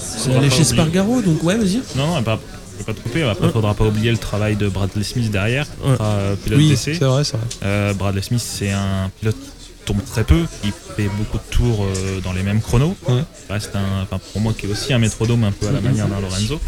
c'est 0.00 0.30
va 0.30 0.38
allé 0.38 0.48
pas 0.48 0.54
chez 0.56 0.60
oublier. 0.62 0.64
Spargaro, 0.76 1.22
donc 1.22 1.42
ouais, 1.44 1.56
vas-y. 1.56 1.80
Non, 1.96 2.14
non, 2.14 2.22
pas, 2.22 2.38
je 2.74 2.78
vais 2.78 2.84
pas 2.84 2.94
te 2.94 3.00
couper. 3.00 3.22
Après, 3.22 3.44
il 3.44 3.46
Ouais. 3.46 3.52
faudra 3.52 3.74
pas 3.74 3.84
oublier 3.84 4.10
le 4.10 4.18
travail 4.18 4.56
de 4.56 4.68
Bradley 4.68 5.04
Smith 5.04 5.30
derrière, 5.30 5.66
Ouais. 5.84 5.96
sera, 5.96 6.04
euh, 6.14 6.34
pilote 6.36 6.58
Oui, 6.58 6.68
d'essai. 6.70 6.94
c'est 6.94 7.04
vrai, 7.04 7.24
c'est 7.24 7.36
vrai. 7.36 7.46
Euh, 7.64 7.94
Bradley 7.94 8.22
Smith, 8.22 8.42
c'est 8.44 8.70
un 8.70 9.10
pilote 9.20 9.36
qui 9.60 9.68
tombe 9.84 10.04
très 10.04 10.24
peu. 10.24 10.42
Il 10.64 10.72
fait 10.96 11.08
beaucoup 11.18 11.38
de 11.38 11.50
tours 11.54 11.84
euh, 11.84 12.20
dans 12.20 12.32
les 12.32 12.42
mêmes 12.42 12.60
chronos. 12.60 12.96
Ouais. 13.08 13.22
Reste 13.50 13.74
un, 13.76 14.02
enfin, 14.02 14.20
pour 14.32 14.40
moi, 14.42 14.52
qui 14.56 14.66
est 14.66 14.68
aussi 14.70 14.92
un 14.92 14.98
métrodome 14.98 15.44
un 15.44 15.52
peu 15.52 15.68
à 15.68 15.72
la 15.72 15.80
manière 15.80 16.08
d'un 16.08 16.20
Lorenzo. 16.20 16.60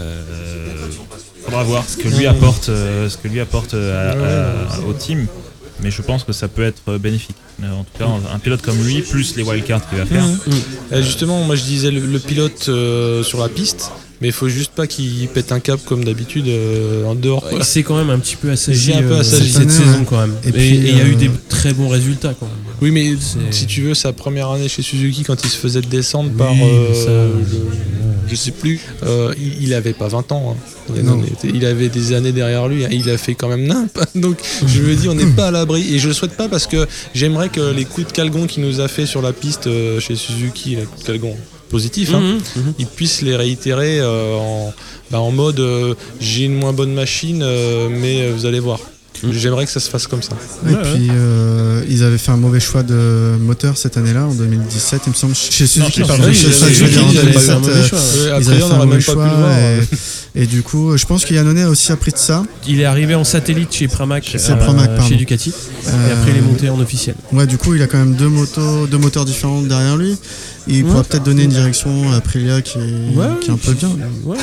Euh, 0.00 0.24
faudra 1.44 1.62
voir 1.64 1.84
ce 1.88 1.96
que 1.96 2.08
lui 2.08 2.26
apporte, 2.26 2.68
euh, 2.68 3.08
ce 3.08 3.16
que 3.16 3.28
lui 3.28 3.40
apporte 3.40 3.72
à- 3.74 4.10
à- 4.10 4.80
au 4.86 4.92
team. 4.92 5.26
Mais 5.82 5.90
je 5.90 6.00
pense 6.02 6.24
que 6.24 6.32
ça 6.32 6.48
peut 6.48 6.62
être 6.64 6.82
euh, 6.88 6.98
bénéfique. 6.98 7.36
Euh, 7.62 7.70
En 7.72 7.84
tout 7.84 7.98
cas, 7.98 8.06
un 8.34 8.38
pilote 8.38 8.62
comme 8.62 8.82
lui, 8.82 9.02
plus 9.02 9.36
les 9.36 9.42
wildcards 9.42 9.88
qu'il 9.88 9.98
va 9.98 10.06
faire. 10.06 10.24
Euh, 10.92 11.02
justement, 11.02 11.42
moi 11.44 11.54
je 11.56 11.64
disais 11.64 11.90
le, 11.90 12.00
le 12.00 12.18
pilote 12.18 12.66
euh, 12.68 13.22
sur 13.22 13.38
la 13.40 13.48
piste, 13.48 13.90
mais 14.20 14.28
il 14.28 14.32
faut 14.32 14.48
juste 14.48 14.72
pas 14.72 14.86
qu'il 14.86 15.28
pète 15.28 15.52
un 15.52 15.60
cap 15.60 15.78
comme 15.84 16.02
d'habitude 16.04 16.48
euh, 16.48 17.04
en 17.04 17.14
dehors. 17.14 17.42
quoi. 17.48 17.58
Il 17.58 17.64
s'est 17.64 17.82
quand 17.82 17.96
même 17.96 18.08
un 18.10 18.18
petit 18.18 18.36
peu 18.36 18.50
assagi, 18.50 18.92
un 18.94 19.02
peu 19.02 19.12
euh, 19.12 19.20
assagi. 19.20 19.50
cette 19.52 19.70
saison 19.70 19.98
ouais. 20.00 20.06
quand 20.08 20.18
même. 20.20 20.34
Et 20.44 20.48
Et 20.48 20.52
puis, 20.52 20.62
et 20.76 20.90
il 20.90 20.96
y 20.96 21.00
a 21.00 21.06
eu 21.06 21.14
des 21.16 21.30
très 21.48 21.72
bons 21.74 21.88
résultats 21.88 22.34
quand 22.38 22.46
même. 22.46 22.54
Oui, 22.82 22.90
mais 22.90 23.14
si 23.50 23.66
tu 23.66 23.82
veux, 23.82 23.94
sa 23.94 24.12
première 24.12 24.50
année 24.50 24.68
chez 24.68 24.82
Suzuki, 24.82 25.22
quand 25.24 25.42
il 25.44 25.48
se 25.50 25.56
faisait 25.56 25.80
descendre 25.82 26.30
Oui, 26.30 26.36
par. 26.38 26.54
mais 26.54 26.62
euh, 26.70 26.94
ça, 26.94 27.10
le- 27.10 28.05
je 28.28 28.34
sais 28.34 28.50
plus, 28.50 28.80
euh, 29.04 29.32
il, 29.38 29.64
il 29.64 29.74
avait 29.74 29.92
pas 29.92 30.08
20 30.08 30.32
ans. 30.32 30.56
hein. 30.56 30.94
Il, 31.44 31.64
avait 31.66 31.88
des 31.88 32.12
années 32.12 32.32
derrière 32.32 32.68
lui. 32.68 32.84
hein. 32.84 32.88
Il 32.90 33.08
a 33.10 33.18
fait 33.18 33.34
quand 33.34 33.48
même 33.48 33.66
nimp. 33.66 33.98
Donc 34.14 34.38
je 34.66 34.82
me 34.82 34.94
dis, 34.94 35.08
on 35.08 35.14
n'est 35.14 35.26
pas 35.26 35.48
à 35.48 35.50
l'abri. 35.50 35.94
Et 35.94 35.98
je 35.98 36.08
le 36.08 36.14
souhaite 36.14 36.36
pas 36.36 36.48
parce 36.48 36.66
que 36.66 36.86
j'aimerais 37.14 37.48
que 37.48 37.72
les 37.72 37.84
coups 37.84 38.06
de 38.06 38.12
calgon 38.12 38.46
qu'il 38.46 38.62
nous 38.64 38.80
a 38.80 38.88
fait 38.88 39.06
sur 39.06 39.22
la 39.22 39.32
piste 39.32 39.66
euh, 39.66 40.00
chez 40.00 40.16
Suzuki, 40.16 40.76
les 40.76 40.82
coups 40.84 41.02
de 41.02 41.06
calgon 41.06 41.36
positifs, 41.68 42.14
hein, 42.14 42.20
Mhm, 42.20 42.40
mhm. 42.62 42.74
ils 42.78 42.86
puissent 42.86 43.22
les 43.22 43.34
réitérer 43.34 43.98
euh, 44.00 44.34
en, 44.36 44.72
bah, 45.10 45.20
en 45.20 45.32
mode 45.32 45.60
j'ai 46.20 46.44
une 46.44 46.54
moins 46.54 46.72
bonne 46.72 46.94
machine, 46.94 47.44
mais 47.90 48.30
vous 48.30 48.46
allez 48.46 48.60
voir. 48.60 48.78
J'aimerais 49.32 49.64
que 49.64 49.70
ça 49.70 49.80
se 49.80 49.88
fasse 49.90 50.06
comme 50.06 50.22
ça. 50.22 50.32
Et 50.68 50.70
Ouais, 50.72 50.76
puis, 50.94 51.08
euh, 51.10 51.82
ils 51.88 52.02
avaient 52.02 52.18
fait 52.18 52.32
un 52.32 52.36
mauvais 52.36 52.60
choix 52.60 52.82
de 52.82 53.36
moteur 53.40 53.76
cette 53.76 53.96
année-là, 53.96 54.24
en 54.26 54.34
2017, 54.34 55.02
il 55.06 55.10
me 55.10 55.14
semble. 55.14 55.34
Chez 55.34 55.66
Suzuki, 55.66 55.92
chez 55.92 56.02
pardon. 56.04 56.22
Veux 56.24 56.32
Suzuki, 56.34 56.98
en 56.98 57.10
ils 57.10 57.18
avaient 57.18 57.32
fait 57.32 57.48
2017. 57.48 57.50
un 57.50 57.58
mauvais 57.60 57.72
euh, 57.72 57.86
choix. 57.88 57.98
Euh, 57.98 58.24
Ils 58.24 58.28
après, 58.28 58.34
avaient 58.52 58.56
fait 58.60 58.62
un 58.72 58.84
mauvais 58.84 59.00
choix. 59.00 59.28
Et, 60.36 60.46
du 60.46 60.62
coup, 60.62 60.96
je 60.96 61.06
pense 61.06 61.24
que 61.24 61.32
Yannone 61.32 61.58
a 61.58 61.68
aussi 61.70 61.90
appris 61.92 62.12
de 62.12 62.18
ça. 62.18 62.44
Il 62.68 62.80
est 62.80 62.84
arrivé 62.84 63.14
en 63.14 63.24
satellite 63.24 63.72
chez 63.72 63.88
Pramac, 63.88 64.22
Chez 64.24 64.38
Pramac, 64.56 64.90
chez 65.08 65.16
Ducati, 65.16 65.48
et 65.50 65.88
Euh, 65.88 66.12
après 66.12 66.30
il 66.32 66.36
est 66.36 66.40
monté 66.42 66.68
en 66.68 66.78
officiel. 66.78 67.14
Ouais, 67.32 67.46
du 67.46 67.56
coup, 67.56 67.74
il 67.74 67.80
a 67.82 67.86
quand 67.86 67.96
même 67.98 68.14
deux 68.14 68.28
motos, 68.28 68.86
deux 68.86 68.98
moteurs 68.98 69.24
différents 69.24 69.62
derrière 69.62 69.96
lui. 69.96 70.16
Il 70.68 70.84
pourra 70.84 70.98
Ouais. 70.98 71.02
peut-être 71.08 71.22
donner 71.24 71.44
une 71.44 71.50
direction 71.50 72.12
à 72.12 72.16
Aprilia 72.16 72.60
qui, 72.60 72.78
est- 72.78 73.16
Ouais, 73.16 73.26
qui 73.40 73.48
est 73.48 73.52
un 73.52 73.56
peu 73.56 73.72
bien. 73.72 73.90
Ouais. 74.24 74.36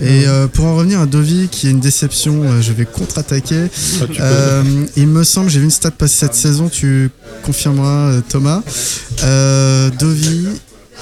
Et 0.00 0.28
euh, 0.28 0.46
pour 0.46 0.66
en 0.66 0.76
revenir 0.76 1.00
à 1.00 1.06
Dovi, 1.06 1.48
qui 1.50 1.66
est 1.66 1.70
une 1.70 1.80
déception, 1.80 2.44
euh, 2.44 2.60
je 2.62 2.72
vais 2.72 2.84
contre-attaquer. 2.84 3.64
Ah, 4.00 4.04
Euh, 4.22 4.62
il 4.96 5.08
me 5.08 5.24
semble, 5.24 5.50
j'ai 5.50 5.58
vu 5.58 5.64
une 5.64 5.70
stat 5.72 5.90
passer 5.90 6.14
cette 6.26 6.34
saison, 6.36 6.68
tu 6.68 7.10
confirmeras 7.42 8.10
euh, 8.12 8.20
Thomas. 8.28 8.62
Euh, 9.24 9.90
Dovi, 9.98 10.46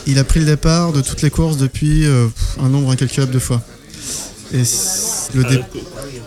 il 0.07 0.19
a 0.19 0.25
pris 0.25 0.41
le 0.41 0.47
départ 0.47 0.93
de 0.93 1.03
toutes 1.03 1.21
les 1.21 1.29
courses 1.31 1.59
depuis 1.59 2.07
euh, 2.07 2.27
un 2.65 2.69
nombre 2.71 2.91
incalculable 2.93 3.33
de 3.33 3.39
fois. 3.39 3.61
Et 4.53 4.59
le 5.35 5.45
dé- 5.45 5.61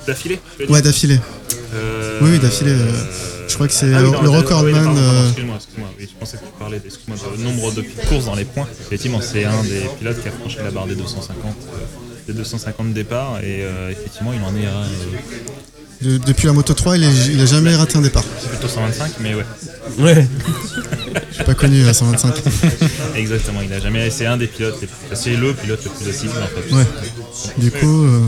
D'affilée 0.08 0.40
Ouais, 0.68 0.82
d'affilée. 0.82 1.20
Euh, 1.74 2.20
Oui, 2.22 2.32
oui, 2.34 2.40
d'affilée, 2.40 2.72
euh, 2.72 2.92
je 3.48 3.54
crois 3.56 3.68
que 3.68 3.74
c'est 3.74 3.94
ah 3.94 4.02
le- 4.02 4.08
euh, 4.08 4.30
recordman, 4.30 4.76
Excuse-moi, 5.28 5.56
excuse-moi. 5.56 5.90
Oui, 5.98 6.08
je 6.12 6.20
pensais 6.20 6.38
que 6.38 6.44
tu 6.44 6.52
parlais 6.60 6.82
excuse-moi, 6.84 7.18
du 7.38 7.44
nombre 7.44 7.72
de 7.72 7.84
courses 8.10 8.26
dans 8.26 8.36
les 8.36 8.46
points. 8.46 8.68
Effectivement, 8.88 9.22
c'est 9.22 9.46
un 9.46 9.64
des 9.64 9.84
pilotes 10.00 10.22
qui 10.22 10.28
a 10.28 10.32
franchi 10.32 10.58
la 10.64 10.72
barre 10.72 10.88
des 10.88 10.96
250, 10.96 11.56
euh, 11.74 11.78
des 12.28 12.34
250 12.34 12.94
départs. 12.94 13.40
Et 13.40 13.64
euh, 13.64 13.90
effectivement, 13.92 14.34
il 14.34 14.42
en 14.42 14.56
est 14.60 14.66
à 14.68 14.84
de- 16.02 16.18
depuis 16.18 16.48
la 16.48 16.54
Moto 16.54 16.74
3, 16.74 16.98
il, 16.98 17.04
est- 17.04 17.28
il 17.34 17.42
a 17.42 17.46
jamais 17.46 17.76
raté 17.76 17.98
un 17.98 18.02
départ. 18.02 18.24
c'est 18.42 18.50
plutôt 18.50 18.68
125, 18.68 19.12
mais 19.20 19.36
ouais, 19.36 19.46
Ouais. 20.00 20.28
J'ai 21.38 21.44
pas 21.44 21.54
connu 21.56 21.86
à 21.88 21.94
125. 21.94 22.34
exactement. 23.16 23.62
Il 23.64 23.74
a 23.74 23.80
jamais. 23.80 24.10
C'est 24.12 24.26
un 24.26 24.38
des 24.38 24.48
pilotes. 24.48 24.78
C'est 25.14 25.36
le 25.36 25.54
pilote 25.54 25.80
le 25.84 25.90
plus 25.90 26.08
actif 26.10 26.30
en 26.32 26.48
fait. 26.48 26.76
Ouais. 26.76 26.86
Du 27.58 27.72
coup, 27.72 28.04
euh, 28.06 28.20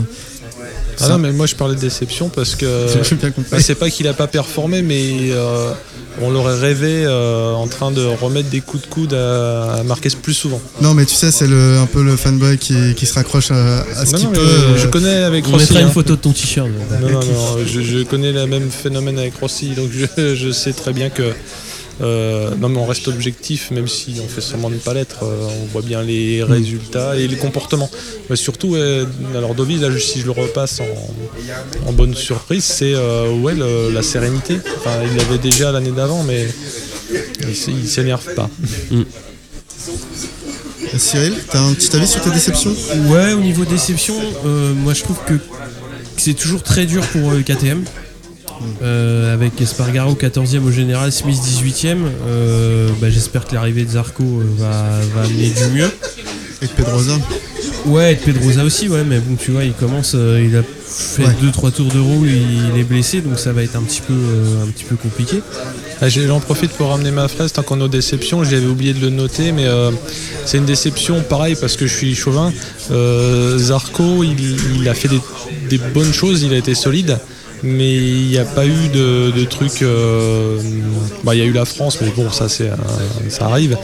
Ah 1.00 1.08
non, 1.10 1.18
mais 1.18 1.32
moi 1.32 1.46
je 1.46 1.54
parlais 1.54 1.74
de 1.76 1.80
déception 1.80 2.28
parce 2.28 2.54
que. 2.54 2.86
j'ai 3.02 3.14
bien 3.16 3.30
compris. 3.30 3.50
Bah, 3.50 3.60
c'est 3.60 3.74
pas 3.76 3.90
qu'il 3.90 4.08
a 4.08 4.14
pas 4.14 4.26
performé, 4.26 4.82
mais 4.82 5.30
euh, 5.30 5.72
on 6.20 6.30
l'aurait 6.30 6.58
rêvé 6.58 7.04
euh, 7.06 7.52
en 7.52 7.66
train 7.66 7.90
de 7.90 8.02
remettre 8.04 8.48
des 8.50 8.60
coups 8.60 8.82
de 8.82 8.88
coude 8.88 9.14
à, 9.14 9.74
à 9.74 9.82
Marquez 9.82 10.10
plus 10.22 10.34
souvent. 10.34 10.60
Non, 10.80 10.94
mais 10.94 11.04
tu 11.06 11.14
sais, 11.14 11.30
c'est 11.30 11.46
le, 11.46 11.78
un 11.78 11.86
peu 11.86 12.02
le 12.02 12.16
fanboy 12.16 12.58
qui, 12.58 12.94
qui 12.94 13.06
se 13.06 13.14
raccroche 13.14 13.50
à, 13.50 13.80
à 13.80 14.04
ce 14.06 14.12
Non, 14.12 14.18
qu'il 14.18 14.26
non, 14.28 14.32
peut. 14.34 14.40
mais 14.42 14.74
euh, 14.74 14.76
je 14.76 14.86
connais 14.88 15.14
avec 15.24 15.46
On 15.48 15.52
Rossi. 15.52 15.62
mettra 15.64 15.80
une 15.80 15.86
hein. 15.86 15.90
photo 15.90 16.16
de 16.16 16.20
ton 16.20 16.32
t-shirt. 16.32 16.68
Non, 17.00 17.08
non, 17.08 17.20
non, 17.20 17.58
je, 17.66 17.80
je 17.80 18.02
connais 18.04 18.32
le 18.32 18.46
même 18.46 18.70
phénomène 18.70 19.18
avec 19.18 19.34
Rossi, 19.40 19.70
donc 19.70 19.90
je, 19.92 20.34
je 20.34 20.50
sais 20.50 20.72
très 20.72 20.92
bien 20.92 21.08
que. 21.10 21.32
Euh, 22.00 22.50
non, 22.58 22.68
mais 22.68 22.78
on 22.78 22.86
reste 22.86 23.06
objectif, 23.08 23.70
même 23.70 23.86
si 23.86 24.16
on 24.24 24.28
fait 24.28 24.40
sûrement 24.40 24.70
ne 24.70 24.76
pas 24.76 24.94
l'être. 24.94 25.24
euh, 25.24 25.46
on 25.62 25.66
voit 25.66 25.82
bien 25.82 26.02
les 26.02 26.42
résultats 26.42 27.16
et 27.16 27.28
les 27.28 27.36
comportements. 27.36 27.90
Mais 28.30 28.36
surtout, 28.36 28.68
ouais, 28.68 29.02
alors 29.36 29.54
Dovi, 29.54 29.76
là, 29.78 29.88
si 29.98 30.20
je 30.20 30.24
le 30.26 30.30
repasse 30.32 30.80
en, 30.80 31.88
en 31.88 31.92
bonne 31.92 32.14
surprise, 32.14 32.64
c'est 32.64 32.94
euh, 32.94 33.30
ouais, 33.40 33.54
le- 33.54 33.90
la 33.92 34.02
sérénité. 34.02 34.58
Enfin, 34.78 35.00
il 35.10 35.16
l'avait 35.16 35.38
déjà 35.38 35.70
l'année 35.70 35.92
d'avant, 35.92 36.22
mais 36.22 36.48
il, 37.40 37.48
il 37.82 37.88
s'énerve 37.88 38.34
pas. 38.34 38.48
Cyril, 40.96 41.34
t'as 41.50 41.60
un 41.60 41.72
petit 41.74 41.94
avis 41.96 42.06
sur 42.06 42.20
tes 42.22 42.30
déceptions? 42.30 42.74
Ouais, 43.08 43.32
au 43.32 43.40
niveau 43.40 43.64
déception, 43.64 44.14
euh, 44.44 44.74
moi 44.74 44.92
je 44.94 45.02
trouve 45.02 45.18
que 45.26 45.34
c'est 46.16 46.34
toujours 46.34 46.62
très 46.62 46.84
dur 46.86 47.02
pour 47.08 47.30
euh, 47.32 47.40
KTM. 47.42 47.82
Euh, 48.82 49.32
avec 49.34 49.60
Espargaro 49.60 50.14
14e 50.14 50.60
au 50.64 50.70
général, 50.70 51.12
Smith 51.12 51.36
18e. 51.38 51.96
Euh, 52.26 52.88
bah, 53.00 53.10
J'espère 53.10 53.44
que 53.46 53.54
l'arrivée 53.54 53.84
de 53.84 53.90
Zarco 53.90 54.22
euh, 54.22 54.44
va, 54.58 54.70
va 55.14 55.22
amener 55.26 55.48
du 55.50 55.64
mieux. 55.74 55.90
Et 56.62 56.66
de 56.66 56.70
Pedrosa 56.72 57.12
Ouais, 57.86 58.12
et 58.12 58.14
de 58.14 58.20
Pedrosa 58.20 58.62
aussi, 58.62 58.88
ouais, 58.88 59.02
mais 59.04 59.18
bon, 59.18 59.34
tu 59.34 59.50
vois, 59.50 59.64
il 59.64 59.72
commence, 59.72 60.12
euh, 60.14 60.40
il 60.48 60.56
a 60.56 60.62
fait 60.62 61.24
Ouais. 61.24 61.50
2-3 61.50 61.72
tours 61.72 61.88
de 61.92 61.98
roue, 61.98 62.24
il 62.26 62.78
est 62.78 62.84
blessé, 62.84 63.22
donc 63.22 63.38
ça 63.40 63.52
va 63.52 63.62
être 63.64 63.74
un 63.76 63.82
petit 63.82 64.02
peu, 64.02 64.12
euh, 64.12 64.62
un 64.64 64.68
petit 64.68 64.84
peu 64.84 64.94
compliqué. 64.94 65.42
Ah, 66.00 66.08
J'en 66.08 66.38
profite 66.38 66.70
pour 66.72 66.88
ramener 66.90 67.10
ma 67.10 67.26
fraise 67.28 67.52
tant 67.52 67.62
qu'on 67.62 67.80
est 67.80 67.84
aux 67.84 67.88
déceptions. 67.88 68.44
J'avais 68.44 68.66
oublié 68.66 68.92
de 68.94 69.00
le 69.00 69.10
noter, 69.10 69.50
mais 69.52 69.66
euh, 69.66 69.90
c'est 70.46 70.58
une 70.58 70.64
déception 70.64 71.22
pareil 71.22 71.56
parce 71.60 71.76
que 71.76 71.86
je 71.88 71.94
suis 71.96 72.14
chauvin. 72.14 72.52
Euh, 72.92 73.58
Zarco, 73.58 74.22
il, 74.22 74.36
il 74.80 74.88
a 74.88 74.94
fait 74.94 75.08
des, 75.08 75.20
des 75.68 75.78
bonnes 75.78 76.12
choses, 76.12 76.42
il 76.42 76.52
a 76.52 76.58
été 76.58 76.74
solide. 76.76 77.18
Mais 77.64 77.94
il 77.94 78.26
n'y 78.28 78.38
a 78.38 78.44
pas 78.44 78.66
eu 78.66 78.88
de, 78.92 79.30
de 79.30 79.44
trucs. 79.44 79.82
euh, 79.82 80.58
bah, 81.22 81.34
il 81.34 81.38
y 81.38 81.42
a 81.42 81.44
eu 81.44 81.52
la 81.52 81.64
France, 81.64 81.98
mais 82.00 82.10
bon, 82.16 82.30
ça, 82.30 82.48
c'est, 82.48 82.68
un- 82.68 83.30
ça 83.30 83.46
arrive. 83.46 83.76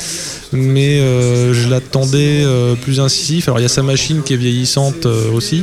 Mais 0.53 0.99
euh, 0.99 1.55
je 1.55 1.69
l'attendais 1.69 2.43
euh, 2.45 2.75
plus 2.75 2.99
incisif. 3.01 3.47
Alors, 3.49 3.61
il 3.61 3.63
y 3.63 3.67
a 3.67 3.69
sa 3.69 3.83
machine 3.83 4.23
qui 4.25 4.35
est 4.35 4.37
vieillissante 4.37 5.07
euh, 5.07 5.31
aussi. 5.33 5.63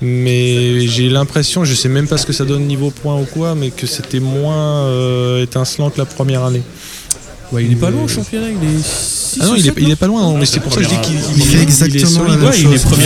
Mais 0.00 0.86
j'ai 0.86 1.08
l'impression, 1.08 1.64
je 1.64 1.74
sais 1.74 1.88
même 1.88 2.06
pas 2.06 2.18
ce 2.18 2.26
que 2.26 2.32
ça 2.32 2.44
donne 2.44 2.66
niveau 2.66 2.90
point 2.90 3.16
ou 3.20 3.24
quoi, 3.24 3.56
mais 3.56 3.70
que 3.70 3.88
c'était 3.88 4.20
moins 4.20 4.84
euh, 4.84 5.42
étincelant 5.42 5.90
que 5.90 5.98
la 5.98 6.04
première 6.06 6.44
année. 6.44 6.62
Ouais, 7.50 7.64
il 7.64 7.72
est 7.72 7.76
pas 7.76 7.90
loin 7.90 8.04
au 8.04 8.08
championnat, 8.08 8.46
il 8.50 8.68
est. 8.68 8.82
Ah 9.40 9.46
non, 9.46 9.52
ou 9.52 9.56
il 9.56 9.66
est, 9.68 9.72
il 9.78 9.90
est 9.90 9.96
pas 9.96 10.06
loin, 10.06 10.22
non, 10.22 10.36
mais 10.38 10.46
c'est 10.46 10.60
pour 10.60 10.72
ça 10.72 10.78
que 10.80 10.84
je 10.84 10.88
dis 10.90 11.00
qu'il 11.02 11.16
Il 11.36 11.42
fait 11.44 11.62
exactement 11.62 12.24
même 12.24 12.42
Ouais, 12.44 12.58
il 12.58 12.72
est 12.72 12.82
premier 12.84 13.04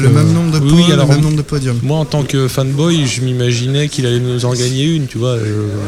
le, 0.00 0.08
même 0.08 0.32
nombre 0.32 0.52
de 0.52 0.58
oui, 0.64 0.70
points, 0.70 0.78
oui, 0.86 0.92
alors, 0.92 1.06
le 1.08 1.14
même 1.14 1.22
nombre 1.22 1.36
de 1.36 1.42
podiums. 1.42 1.78
Moi, 1.82 1.98
en 1.98 2.04
tant 2.04 2.22
que 2.22 2.48
fanboy, 2.48 3.06
je 3.06 3.20
m'imaginais 3.22 3.88
qu'il 3.88 4.06
allait 4.06 4.20
nous 4.20 4.44
en 4.44 4.52
gagner 4.54 4.84
une, 4.84 5.06
tu 5.06 5.18
vois. 5.18 5.36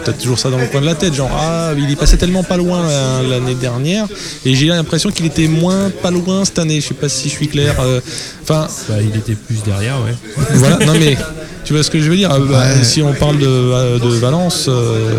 T'as 0.04 0.12
toujours 0.12 0.38
ça 0.38 0.50
dans 0.50 0.58
le 0.58 0.66
coin 0.66 0.80
de 0.80 0.86
la 0.86 0.94
tête, 0.94 1.14
genre, 1.14 1.30
ah, 1.32 1.72
il 1.76 1.90
est 1.90 1.96
passé 1.96 2.16
tellement 2.16 2.42
pas 2.42 2.56
loin 2.56 2.80
euh, 2.84 3.28
l'année 3.28 3.54
dernière, 3.54 4.06
et 4.44 4.54
j'ai 4.54 4.66
l'impression 4.66 5.10
qu'il 5.10 5.26
était 5.26 5.48
moins 5.48 5.90
pas 6.02 6.10
loin 6.10 6.44
cette 6.44 6.58
année. 6.58 6.80
Je 6.80 6.88
sais 6.88 6.94
pas 6.94 7.08
si 7.08 7.28
je 7.28 7.34
suis 7.34 7.48
clair. 7.48 7.74
euh, 7.80 8.00
Enfin, 8.42 8.68
Bah, 8.88 8.94
il 9.00 9.16
était 9.18 9.34
plus 9.34 9.58
derrière, 9.64 9.96
ouais. 10.04 10.14
voilà, 10.54 10.78
non 10.86 10.92
mais, 10.98 11.16
tu 11.64 11.72
vois 11.72 11.82
ce 11.82 11.90
que 11.90 12.00
je 12.00 12.08
veux 12.08 12.16
dire 12.16 12.32
euh, 12.32 12.38
bah, 12.48 12.64
Ouais. 12.76 12.84
Si 12.84 13.02
on 13.02 13.12
parle 13.12 13.38
de, 13.38 13.98
de 13.98 14.08
Valence. 14.18 14.66
euh, 14.68 15.10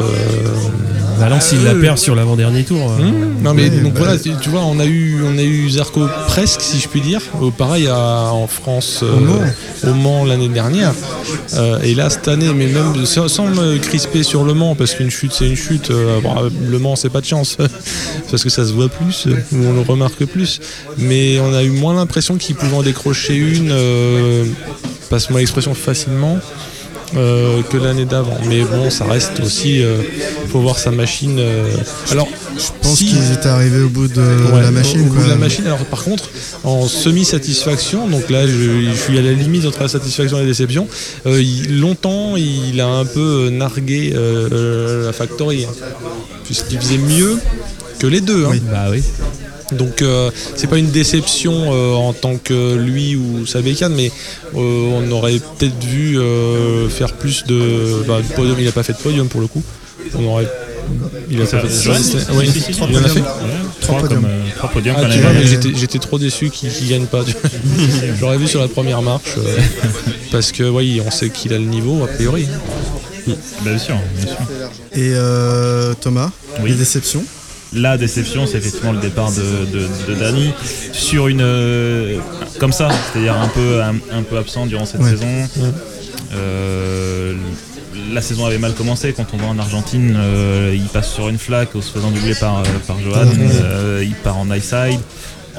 Valence, 1.17 1.51
il 1.51 1.63
la 1.63 1.73
perd 1.75 1.97
sur 1.97 2.15
l'avant-dernier 2.15 2.63
tour. 2.63 2.91
euh. 2.91 3.01
Hmm, 3.03 3.41
non 3.43 3.53
mais 3.53 3.69
donc 3.69 3.93
bah, 3.93 3.99
voilà, 4.03 4.17
tu, 4.19 4.31
tu 4.41 4.49
vois, 4.49 4.61
on 4.65 4.79
a 4.79 4.85
eu 4.85 5.21
on 5.25 5.37
a 5.37 5.43
eu 5.43 5.69
Zarco 5.69 6.07
presque 6.27 6.61
si 6.61 6.79
je 6.79 6.87
puis 6.87 7.01
dire. 7.01 7.21
Euh, 7.41 7.49
pareil 7.51 7.87
à- 7.87 8.31
en 8.33 8.47
France 8.47 9.01
euh, 9.03 9.89
Au 9.89 9.93
Mans. 9.93 10.25
l'année 10.25 10.49
dernière. 10.49 10.93
Euh, 11.55 11.79
et 11.81 11.95
là 11.95 12.09
cette 12.09 12.27
année, 12.27 12.49
mais 12.55 12.67
même 12.67 13.05
sans, 13.05 13.47
me 13.47 13.77
crisper 13.77 14.23
sur 14.23 14.43
le 14.43 14.53
Mans 14.53 14.75
parce 14.75 14.93
qu'une 14.93 15.09
chute 15.11 15.31
c'est 15.33 15.47
une 15.47 15.55
chute. 15.55 15.89
euh, 15.91 16.19
bon, 16.21 16.35
le 16.69 16.79
Mans 16.79 16.95
c'est 16.95 17.09
pas 17.09 17.21
de 17.21 17.25
chance 17.25 17.57
parce 18.31 18.43
que 18.43 18.49
ça 18.49 18.65
se 18.65 18.73
voit 18.73 18.89
plus 18.89 19.25
euh, 19.27 19.35
ou 19.53 19.65
on 19.65 19.73
le 19.73 19.81
remarque 19.81 20.25
plus. 20.25 20.59
Mais 20.97 21.39
on 21.39 21.53
a 21.53 21.63
eu 21.63 21.69
moins 21.71 21.95
l'impression 21.95 22.37
qu'il 22.37 22.55
pouvait 22.55 22.75
en 22.75 22.83
décrocher 22.83 23.35
une. 23.35 23.69
euh, 23.71 24.45
Passe-moi 25.09 25.39
l'expression 25.39 25.73
facilement. 25.73 26.37
Euh, 27.15 27.61
que 27.63 27.77
l'année 27.77 28.05
d'avant. 28.05 28.37
Mais 28.47 28.61
bon, 28.63 28.89
ça 28.89 29.05
reste 29.05 29.39
aussi. 29.39 29.81
euh, 29.81 29.97
faut 30.49 30.59
voir 30.59 30.77
sa 30.77 30.91
machine. 30.91 31.37
euh. 31.39 31.69
Alors, 32.11 32.27
Je 32.57 32.63
pense 32.81 32.97
si- 32.97 33.05
qu'ils 33.05 33.31
étaient 33.33 33.47
arrivés 33.49 33.81
au 33.81 33.89
bout 33.89 34.07
de 34.07 34.21
Ouais, 34.53 34.61
la 34.61 34.71
machine. 34.71 35.01
Au, 35.01 35.05
au 35.05 35.13
bout 35.13 35.23
de 35.23 35.29
la 35.29 35.35
machine. 35.35 35.65
Alors 35.67 35.85
par 35.85 36.03
contre, 36.03 36.29
en 36.63 36.87
semi-satisfaction, 36.87 38.07
donc 38.07 38.29
là 38.29 38.45
je, 38.47 38.51
je 38.91 38.95
suis 38.95 39.17
à 39.17 39.21
la 39.21 39.31
limite 39.33 39.65
entre 39.65 39.81
la 39.83 39.87
satisfaction 39.87 40.37
et 40.37 40.41
la 40.41 40.47
déception. 40.47 40.87
euh, 41.25 41.41
il- 41.41 41.79
longtemps, 41.79 42.35
il 42.35 42.79
a 42.81 42.87
un 42.87 43.05
peu 43.05 43.49
nargué 43.51 44.13
la 44.13 45.13
Factory, 45.13 45.65
hein, 45.65 45.73
puisqu'il 46.45 46.79
faisait 46.79 46.97
mieux 46.97 47.37
que 47.99 48.07
les 48.07 48.21
deux. 48.21 48.45
hein. 48.45 48.49
Oui. 48.51 48.61
Bah 48.71 48.87
oui. 48.91 49.01
Donc 49.73 50.01
euh, 50.01 50.31
c'est 50.55 50.67
pas 50.67 50.77
une 50.77 50.91
déception 50.91 51.73
euh, 51.73 51.93
en 51.93 52.13
tant 52.13 52.37
que 52.37 52.75
lui 52.75 53.15
ou 53.15 53.45
sa 53.45 53.61
bécane, 53.61 53.93
mais 53.93 54.11
euh, 54.55 54.57
on 54.93 55.11
aurait 55.11 55.39
peut-être 55.57 55.83
vu 55.83 56.17
euh, 56.19 56.87
faire 56.89 57.13
plus 57.13 57.43
de, 57.45 58.03
bah, 58.07 58.19
de 58.21 58.33
podium. 58.35 58.55
Il 58.59 58.67
a 58.67 58.71
pas 58.71 58.83
fait 58.83 58.93
de 58.93 58.97
podium 58.99 59.27
pour 59.27 59.41
le 59.41 59.47
coup. 59.47 59.61
On 60.15 60.25
aurait. 60.25 60.47
Il 61.29 61.41
a 61.41 61.45
fait 61.45 61.57
si, 61.69 61.89
il 61.89 61.91
en 61.91 61.95
a 61.95 63.09
fait. 63.09 63.19
Ouais, 63.19 63.25
trois, 63.81 63.99
podiums. 63.99 64.25
euh, 64.25 64.43
trois 64.55 64.69
podiums 64.69 64.95
Ah, 64.97 65.01
quand 65.01 65.09
tu 65.09 65.15
même. 65.19 65.21
vois, 65.23 65.33
mais 65.33 65.53
Euh, 65.67 65.73
j'étais, 65.77 65.99
trop 65.99 66.17
déçu 66.17 66.49
qu'il, 66.49 66.69
gagne 66.87 67.05
pas. 67.07 67.25
J'aurais 68.19 68.37
vu 68.37 68.47
sur 68.47 68.61
la 68.61 68.69
première 68.69 69.01
marche. 69.01 69.35
euh, 69.37 69.57
parce 70.31 70.53
que 70.53 70.63
oui, 70.63 71.01
on 71.05 71.11
sait 71.11 71.29
qu'il 71.29 71.53
a 71.53 71.57
le 71.57 71.65
niveau, 71.65 72.03
a 72.05 72.07
priori. 72.07 72.47
bah, 73.27 73.33
bien 73.65 73.77
sûr, 73.77 73.95
bien 74.15 74.27
sûr. 74.27 74.37
Et 74.93 75.11
euh, 75.13 75.93
Thomas, 75.99 76.31
Oui. 76.63 76.69
les 76.71 76.77
déceptions? 76.77 77.25
La 77.73 77.97
déception, 77.97 78.47
c'est 78.47 78.57
effectivement 78.57 78.93
le 78.93 78.99
départ 78.99 79.31
de, 79.31 79.65
de, 79.71 79.87
de 80.07 80.19
Dany 80.19 80.51
sur 80.93 81.27
une 81.27 81.41
euh, 81.41 82.17
comme 82.59 82.71
ça, 82.71 82.87
c'est-à-dire 83.11 83.35
un 83.35 83.49
peu 83.49 83.81
un, 83.81 83.95
un 84.17 84.23
peu 84.23 84.37
absent 84.37 84.65
durant 84.65 84.85
cette 84.85 85.01
Ouais. 85.01 85.11
saison. 85.11 85.27
Euh, 86.33 87.33
la 88.13 88.21
saison 88.21 88.45
avait 88.45 88.57
mal 88.57 88.73
commencé 88.73 89.13
quand 89.13 89.25
on 89.33 89.37
va 89.37 89.47
en 89.47 89.59
Argentine, 89.59 90.15
euh, 90.17 90.71
il 90.73 90.83
passe 90.85 91.11
sur 91.13 91.27
une 91.29 91.37
flaque 91.37 91.75
en 91.75 91.81
se 91.81 91.91
faisant 91.91 92.09
doubler 92.11 92.35
par, 92.35 92.59
euh, 92.59 92.63
par 92.87 92.99
Johan, 92.99 93.25
Ouais. 93.25 93.49
Euh, 93.61 94.03
il 94.05 94.15
part 94.15 94.37
en 94.37 94.49
high 94.51 94.61
side. 94.63 94.99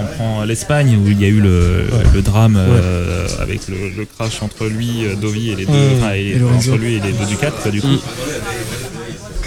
On 0.00 0.04
prend 0.16 0.44
l'Espagne 0.44 0.96
où 1.04 1.08
il 1.08 1.20
y 1.20 1.24
a 1.24 1.28
eu 1.28 1.40
le, 1.40 1.86
le 2.14 2.22
drame 2.22 2.56
euh, 2.56 3.26
avec 3.40 3.66
le, 3.68 3.74
le 3.96 4.04
crash 4.06 4.42
entre 4.42 4.66
lui, 4.66 5.02
Dovi 5.20 5.50
et 5.50 5.56
les 5.56 5.66
deux, 5.66 5.72
et- 6.14 6.40
entre 6.42 6.76
lui 6.78 6.94
et 6.94 7.00
les 7.00 7.10
deux 7.12 7.24
Ducats 7.28 7.50
quoi, 7.50 7.70
du 7.72 7.80
coup. 7.80 7.88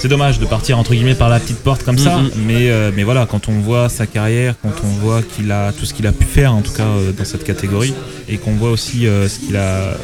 C'est 0.01 0.07
dommage 0.07 0.39
de 0.39 0.45
partir 0.45 0.79
entre 0.79 0.93
guillemets 0.95 1.13
par 1.13 1.29
la 1.29 1.39
petite 1.39 1.59
porte 1.59 1.83
comme 1.83 1.99
ça, 1.99 2.17
Mhm. 2.17 2.31
mais, 2.47 2.71
euh, 2.71 2.89
mais 2.95 3.03
voilà, 3.03 3.27
quand 3.29 3.47
on 3.49 3.59
voit 3.59 3.87
sa 3.87 4.07
carrière, 4.07 4.55
quand 4.63 4.73
on 4.83 4.87
voit 4.99 5.21
qu'il 5.21 5.51
a 5.51 5.71
tout 5.73 5.85
ce 5.85 5.93
qu'il 5.93 6.07
a 6.07 6.11
pu 6.11 6.25
faire, 6.25 6.55
en 6.55 6.61
tout 6.61 6.71
cas 6.71 6.87
euh, 6.87 7.11
dans 7.11 7.23
cette 7.23 7.43
catégorie, 7.43 7.93
et 8.27 8.37
qu'on 8.37 8.53
voit 8.53 8.71
aussi 8.71 9.05
euh, 9.05 9.29
ce 9.29 9.37
qu'il 9.37 9.55
a. 9.57 9.95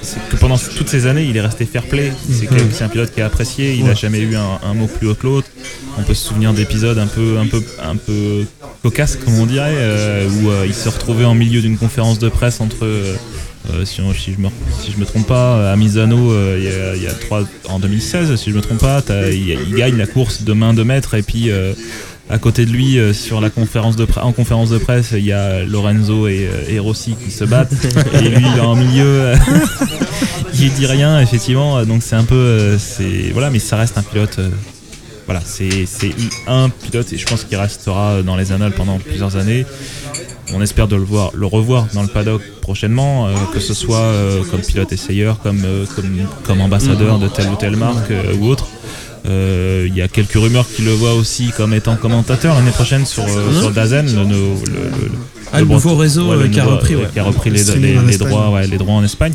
c'est 0.00 0.20
que 0.28 0.36
pendant 0.36 0.56
toutes 0.58 0.88
ces 0.88 1.06
années, 1.06 1.24
il 1.24 1.36
est 1.36 1.40
resté 1.40 1.64
fair 1.66 1.82
play. 1.82 2.12
C'est 2.30 2.48
c'est 2.72 2.84
un 2.84 2.88
pilote 2.88 3.12
qui 3.12 3.18
est 3.18 3.24
apprécié. 3.24 3.74
Il 3.74 3.82
n'a 3.82 3.90
Ouais. 3.90 3.96
jamais 3.96 4.20
eu 4.20 4.36
un, 4.36 4.60
un 4.62 4.74
mot 4.74 4.86
plus 4.86 5.08
haut 5.08 5.16
que 5.16 5.26
l'autre. 5.26 5.48
On 5.98 6.02
peut 6.04 6.14
se 6.14 6.24
souvenir 6.28 6.52
d'épisodes 6.52 6.98
un 6.98 7.08
peu, 7.08 7.38
un 7.40 7.46
peu, 7.46 7.60
un 7.82 7.96
peu 7.96 8.44
cocasses, 8.84 9.16
comme 9.16 9.40
on 9.40 9.46
dirait, 9.46 9.74
où 10.28 10.50
il 10.64 10.74
se 10.74 10.88
retrouvait 10.88 11.24
en 11.24 11.34
milieu 11.34 11.60
d'une 11.60 11.78
conférence 11.78 12.20
de 12.20 12.28
presse 12.28 12.60
entre. 12.60 12.86
Euh, 13.70 13.80
euh, 13.80 13.84
si, 13.84 14.00
on- 14.00 14.12
si 14.14 14.32
je 14.32 14.38
me, 14.40 14.48
si 14.82 14.92
je 14.92 14.98
me 14.98 15.04
trompe 15.04 15.26
pas, 15.26 15.72
à 15.72 15.76
Misano, 15.76 16.32
euh, 16.32 16.94
il 16.96 17.02
y 17.02 17.06
a- 17.06 17.12
trois, 17.12 17.44
en 17.68 17.78
2016, 17.78 18.34
si 18.36 18.50
je 18.50 18.56
me 18.56 18.60
trompe 18.60 18.78
pas, 18.78 19.02
il, 19.30 19.48
il 19.68 19.74
gagne 19.74 19.96
la 19.96 20.06
course 20.06 20.42
de 20.42 20.52
main 20.52 20.74
de 20.74 20.82
maître 20.82 21.14
et 21.14 21.22
puis 21.22 21.50
euh, 21.50 21.72
à 22.28 22.38
côté 22.38 22.66
de 22.66 22.70
lui, 22.72 22.98
euh, 22.98 23.12
sur 23.12 23.40
la 23.40 23.50
conférence 23.50 23.94
de 23.96 24.06
en 24.20 24.32
conférence 24.32 24.70
de 24.70 24.78
presse, 24.78 25.12
il 25.12 25.24
y 25.24 25.32
a 25.32 25.64
Lorenzo 25.64 26.26
et, 26.26 26.48
euh, 26.52 26.70
et 26.74 26.78
Rossi 26.80 27.14
qui 27.24 27.30
se 27.30 27.44
battent 27.44 27.72
et 28.14 28.28
lui 28.28 28.44
il 28.52 28.56
est 28.58 28.60
en 28.60 28.74
milieu, 28.74 29.04
euh, 29.06 29.36
il 30.54 30.72
dit 30.72 30.86
rien 30.86 31.20
effectivement, 31.20 31.84
donc 31.84 32.02
c'est 32.02 32.16
un 32.16 32.24
peu, 32.24 32.34
euh, 32.34 32.78
c'est 32.78 33.30
voilà, 33.32 33.50
mais 33.50 33.58
ça 33.58 33.76
reste 33.76 33.96
un 33.98 34.02
pilote. 34.02 34.36
euh, 34.38 34.48
voilà, 35.26 35.40
c'est 35.44 35.86
c'est 35.86 36.12
un 36.46 36.68
pilote 36.68 37.12
et 37.12 37.18
je 37.18 37.26
pense 37.26 37.42
qu'il 37.42 37.56
restera 37.58 38.22
dans 38.22 38.36
les 38.36 38.52
annales 38.52 38.70
pendant 38.72 38.98
plusieurs 38.98 39.34
années. 39.36 39.66
On 40.54 40.62
espère 40.62 40.86
de 40.88 40.96
le 40.96 41.02
voir, 41.02 41.30
le 41.34 41.46
revoir 41.46 41.86
dans 41.92 42.02
le 42.02 42.08
paddock 42.08 42.40
prochainement, 42.60 43.26
euh, 43.26 43.34
que 43.52 43.58
ce 43.60 43.74
soit 43.74 43.98
euh, 43.98 44.42
comme 44.50 44.60
pilote 44.60 44.92
essayeur, 44.92 45.38
comme, 45.40 45.62
euh, 45.64 45.84
comme, 45.94 46.18
comme 46.44 46.60
ambassadeur 46.60 47.18
de 47.18 47.26
telle 47.28 47.48
ou 47.48 47.56
telle 47.56 47.76
marque 47.76 48.12
ou 48.40 48.46
autre. 48.46 48.66
Il 49.28 49.92
y 49.96 50.02
a 50.02 50.08
quelques 50.08 50.34
rumeurs 50.34 50.66
qui 50.72 50.82
le 50.82 50.92
voient 50.92 51.14
aussi 51.14 51.50
comme 51.56 51.74
étant 51.74 51.96
commentateur 51.96 52.54
l'année 52.54 52.70
prochaine 52.70 53.04
sur, 53.06 53.24
sur 53.28 53.72
Dazen, 53.72 54.06
le, 54.06 54.22
le, 54.24 55.10
Ah, 55.52 55.58
le 55.60 55.66
nouveau 55.66 55.96
réseau 55.96 56.32
ouais, 56.32 56.48
qui 56.48 56.60
a 56.60 56.64
nouveau- 56.64 56.76
repris, 56.76 56.94
ouais. 56.96 57.06
qui 57.12 57.18
a 57.18 57.24
repris 57.24 57.50
les, 57.50 57.64
les- 58.04 58.18
droits, 58.18 58.50
ouais, 58.50 58.68
les 58.68 58.78
droits 58.78 58.94
en 58.94 59.02
Espagne. 59.04 59.32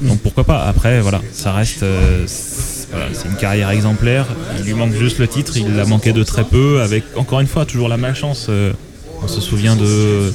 Donc 0.00 0.20
pourquoi 0.20 0.44
pas. 0.44 0.62
Après, 0.62 1.00
voilà, 1.00 1.20
ça 1.32 1.52
reste. 1.52 1.84
c'est 2.26 2.86
voilà, 2.92 3.06
c'est 3.14 3.26
une 3.28 3.36
carrière 3.36 3.70
exemplaire. 3.70 4.26
Il 4.60 4.64
lui 4.64 4.74
manque 4.74 4.94
juste 4.94 5.18
le 5.18 5.26
titre. 5.26 5.56
Il 5.56 5.74
l'a 5.76 5.86
manqué 5.86 6.12
de 6.12 6.22
très 6.22 6.44
peu. 6.44 6.80
Avec 6.80 7.02
encore 7.16 7.40
une 7.40 7.46
fois 7.48 7.64
toujours 7.64 7.88
la 7.88 7.96
malchance. 7.96 8.48
on 9.22 9.28
se 9.28 9.40
souvient 9.40 9.74
de. 9.74 10.32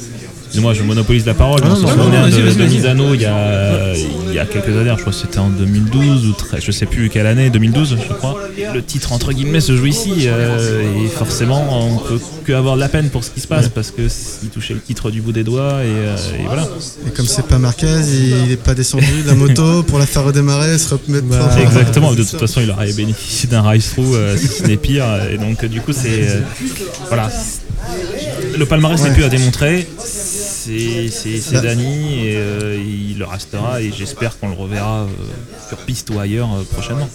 Excusez-moi, 0.47 0.73
je 0.73 0.83
monopolise 0.83 1.25
la 1.25 1.33
parole. 1.33 1.59
Ah, 1.63 1.67
non, 1.69 1.75
non, 1.79 1.95
non, 2.09 2.27
de, 2.27 2.53
de. 2.53 2.63
Misano 2.67 3.13
il 3.13 3.21
y 3.21 3.25
a 3.25 3.93
il 4.29 4.33
y 4.33 4.39
a 4.39 4.45
quelques 4.45 4.69
années. 4.69 4.91
Je 4.95 5.01
crois 5.01 5.11
que 5.13 5.19
c'était 5.19 5.39
en 5.39 5.49
2012 5.49 6.27
ou 6.27 6.31
très- 6.33 6.61
je 6.61 6.71
sais 6.71 6.85
plus 6.85 7.09
quelle 7.09 7.27
année. 7.27 7.49
2012, 7.49 7.97
je 8.07 8.13
crois. 8.13 8.37
Le 8.73 8.81
titre 8.81 9.11
entre 9.13 9.33
guillemets 9.33 9.61
se 9.61 9.75
joue 9.75 9.85
ici 9.87 10.11
euh, 10.27 10.81
et 11.03 11.07
forcément 11.07 11.67
on 11.81 11.97
peut 11.97 12.19
que 12.45 12.53
avoir 12.53 12.75
de 12.75 12.79
la 12.79 12.87
peine 12.89 13.09
pour 13.09 13.23
ce 13.23 13.29
qui 13.31 13.39
se 13.41 13.47
passe 13.47 13.67
parce 13.69 13.91
que 13.91 14.03
il 14.43 14.49
touchait 14.49 14.73
le 14.73 14.79
titre 14.79 15.11
du 15.11 15.21
bout 15.21 15.31
des 15.33 15.43
doigts 15.43 15.83
et, 15.83 15.87
euh, 15.87 16.15
et 16.39 16.45
voilà. 16.45 16.67
Et 17.07 17.11
comme 17.11 17.25
c'est 17.27 17.45
pas 17.45 17.57
Marquez, 17.59 17.87
il 18.45 18.51
est 18.51 18.55
pas 18.61 18.73
descendu 18.73 19.05
de 19.23 19.27
la 19.27 19.35
moto 19.35 19.83
pour 19.83 19.99
la 19.99 20.05
faire 20.05 20.23
redémarrer, 20.23 20.77
se 20.77 20.93
remettre 20.93 21.27
Bah. 21.27 21.49
Exactement, 21.61 22.13
de 22.13 22.23
toute 22.23 22.39
façon 22.39 22.61
il 22.61 22.71
aurait 22.71 22.93
bénéficié 22.93 23.49
d'un 23.49 23.61
rise-through 23.67 24.15
euh, 24.15 24.37
si 24.37 24.47
ce 24.47 24.63
n'est 24.63 24.77
pire. 24.77 25.05
Et 25.31 25.37
donc 25.37 25.65
du 25.65 25.81
coup 25.81 25.91
c'est... 25.93 26.07
euh, 26.29 26.39
voilà. 27.09 27.29
Le 28.57 28.65
palmarès 28.65 28.99
n'est 29.01 29.09
Ouais. 29.09 29.13
plus 29.13 29.23
à 29.23 29.29
démontrer. 29.29 29.87
C'est 30.67 31.53
Bah. 31.53 31.61
Dany 31.61 32.27
et 32.27 32.37
euh, 32.37 32.77
il 32.77 33.17
le 33.19 33.25
restera 33.25 33.81
et 33.81 33.91
j'espère 33.91 34.37
qu'on 34.37 34.49
le 34.49 34.55
reverra 34.55 35.01
euh, 35.03 35.07
sur 35.69 35.77
piste 35.79 36.09
ou 36.09 36.19
ailleurs 36.19 36.49
euh, 36.53 36.63
prochainement. 36.71 37.09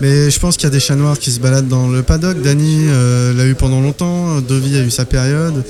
Mais 0.00 0.30
je 0.30 0.40
pense 0.40 0.56
qu'il 0.56 0.64
y 0.64 0.66
a 0.66 0.70
des 0.70 0.80
chats 0.80 0.96
noirs 0.96 1.18
qui 1.18 1.30
se 1.30 1.40
baladent 1.40 1.68
dans 1.68 1.88
le 1.88 2.02
paddock. 2.02 2.40
Danny 2.40 2.86
euh, 2.88 3.34
l'a 3.34 3.46
eu 3.46 3.54
pendant 3.54 3.80
longtemps. 3.82 4.40
Dovi 4.40 4.76
a 4.76 4.80
eu 4.82 4.90
sa 4.90 5.04
période. 5.04 5.62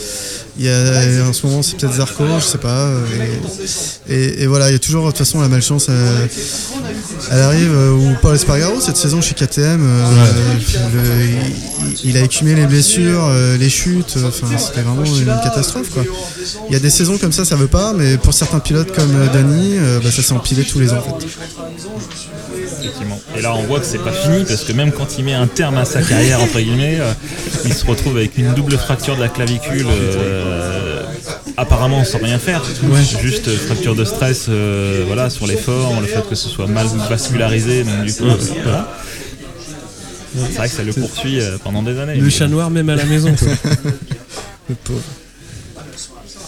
Il 0.63 0.67
y 0.67 0.69
a, 0.69 1.27
en 1.27 1.33
ce 1.33 1.47
moment, 1.47 1.63
c'est 1.63 1.75
peut-être 1.79 1.95
Zarco, 1.95 2.23
je 2.39 2.45
sais 2.45 2.59
pas. 2.59 2.69
euh, 2.89 3.07
Et, 4.11 4.15
et- 4.15 4.43
et 4.43 4.47
voilà, 4.47 4.69
il 4.69 4.73
y 4.73 4.77
a 4.77 4.79
toujours, 4.79 5.05
de 5.07 5.09
toute 5.09 5.17
façon, 5.17 5.41
la 5.41 5.49
malchance. 5.49 5.87
euh, 5.89 6.27
elle 7.33 7.41
arrive. 7.41 7.73
euh, 7.75 7.93
Ou 7.93 8.15
Paul 8.21 8.35
Espargaro, 8.35 8.79
cette 8.79 8.99
saison 8.99 9.23
chez 9.23 9.35
KTM, 9.35 9.81
le- 9.83 11.01
il, 12.05 12.11
il 12.11 12.17
a 12.19 12.21
écumé 12.21 12.55
les 12.55 12.67
blessures, 12.67 13.27
les 13.59 13.71
chutes. 13.71 14.19
Enfin, 14.23 14.49
c'était 14.59 14.83
vraiment 14.83 15.07
une 15.07 15.25
catastrophe, 15.43 15.89
quoi. 15.95 16.05
Il 16.69 16.75
y 16.75 16.77
a 16.77 16.79
des 16.79 16.91
saisons 16.91 17.17
comme 17.17 17.33
ça, 17.33 17.47
ça 17.47 17.57
veut 17.57 17.67
pas. 17.67 17.95
Mais 17.95 18.19
pour 18.19 18.35
certains 18.35 18.61
pilotes 18.61 18.93
comme 18.93 19.17
euh, 19.17 19.99
bah, 20.05 20.11
ça 20.11 20.23
s'est 20.23 20.33
empilé 20.35 20.63
tous 20.65 20.79
les 20.79 20.93
ans, 20.93 20.99
en 21.07 21.19
fait. 21.19 21.27
Effectivement. 22.83 23.21
Et 23.37 23.43
là, 23.43 23.55
on 23.55 23.63
voit 23.65 23.81
que 23.81 23.87
c'est 23.87 23.99
pas 24.03 24.13
fini 24.13 24.45
parce 24.45 24.65
que 24.65 24.73
même 24.73 24.93
quand 24.93 25.19
il 25.19 25.25
met 25.25 25.35
un 25.35 25.47
terme 25.47 25.77
à 25.79 25.85
sa 25.85 26.03
carrière, 26.03 26.41
entre 26.43 26.61
guillemets, 26.61 26.99
il 27.65 27.75
se 27.75 27.85
retrouve 27.87 28.17
avec 28.17 28.37
une 28.39 28.53
double 28.55 28.77
fracture 28.79 29.17
de 29.17 29.21
la 29.21 29.29
clavicule 29.29 29.87
euh, 29.89 30.50
apparemment 31.57 32.05
sans 32.05 32.19
rien 32.19 32.39
faire, 32.39 32.63
juste 33.23 33.49
euh, 33.49 33.57
fracture 33.57 33.95
de 33.95 34.05
stress, 34.05 34.47
euh, 34.49 35.05
voilà, 35.07 35.31
sur 35.31 35.47
l'effort, 35.47 36.01
le 36.01 36.07
fait 36.07 36.27
que 36.29 36.35
ce 36.35 36.49
soit 36.49 36.67
mal 36.67 36.87
vascularisé, 37.09 37.85
donc 37.85 38.05
du 38.05 38.15
coup, 38.15 38.25
euh, 38.25 38.37
voilà. 38.63 38.89
C'est 40.37 40.57
vrai 40.57 40.69
que 40.69 40.75
ça 40.75 40.85
le 40.85 40.93
poursuit 40.93 41.41
euh, 41.41 41.59
pendant 41.63 41.83
des 41.83 41.99
années. 41.99 42.15
Le 42.15 42.31
chat 42.31 42.47
noir 42.47 42.71
même 42.71 42.89
à 42.89 42.97
la 42.97 43.05
maison. 43.05 43.35
quoi. 43.35 43.49
Le 44.69 44.77
pauvre. 44.77 45.01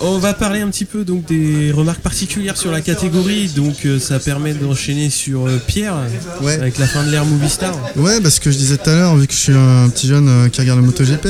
On 0.04 0.18
va 0.18 0.34
parler 0.34 0.60
un 0.60 0.68
petit 0.68 0.84
peu 0.84 1.04
donc 1.04 1.26
des 1.26 1.70
remarques 1.70 2.00
particulières 2.00 2.56
sur 2.56 2.72
la 2.72 2.80
catégorie. 2.80 3.48
Donc 3.54 3.86
euh, 3.86 4.00
ça 4.00 4.18
permet 4.18 4.52
d'enchaîner 4.52 5.10
sur 5.10 5.46
euh, 5.46 5.60
Pierre 5.64 5.94
Ouais. 6.40 6.54
avec 6.54 6.78
la 6.78 6.86
fin 6.86 7.04
de 7.04 7.10
l'ère 7.10 7.24
Movie 7.24 7.48
Star. 7.48 7.72
Ouais, 7.96 8.20
parce 8.20 8.40
que 8.40 8.50
je 8.50 8.56
disais 8.58 8.76
tout 8.78 8.90
à 8.90 8.94
l'heure, 8.96 9.16
vu 9.16 9.26
que 9.28 9.32
je 9.32 9.38
suis 9.38 9.52
un 9.52 9.88
petit 9.90 10.08
jeune 10.08 10.28
euh, 10.28 10.48
qui 10.48 10.60
regarde 10.60 10.80
le 10.80 10.86
MotoGP, 10.86 11.26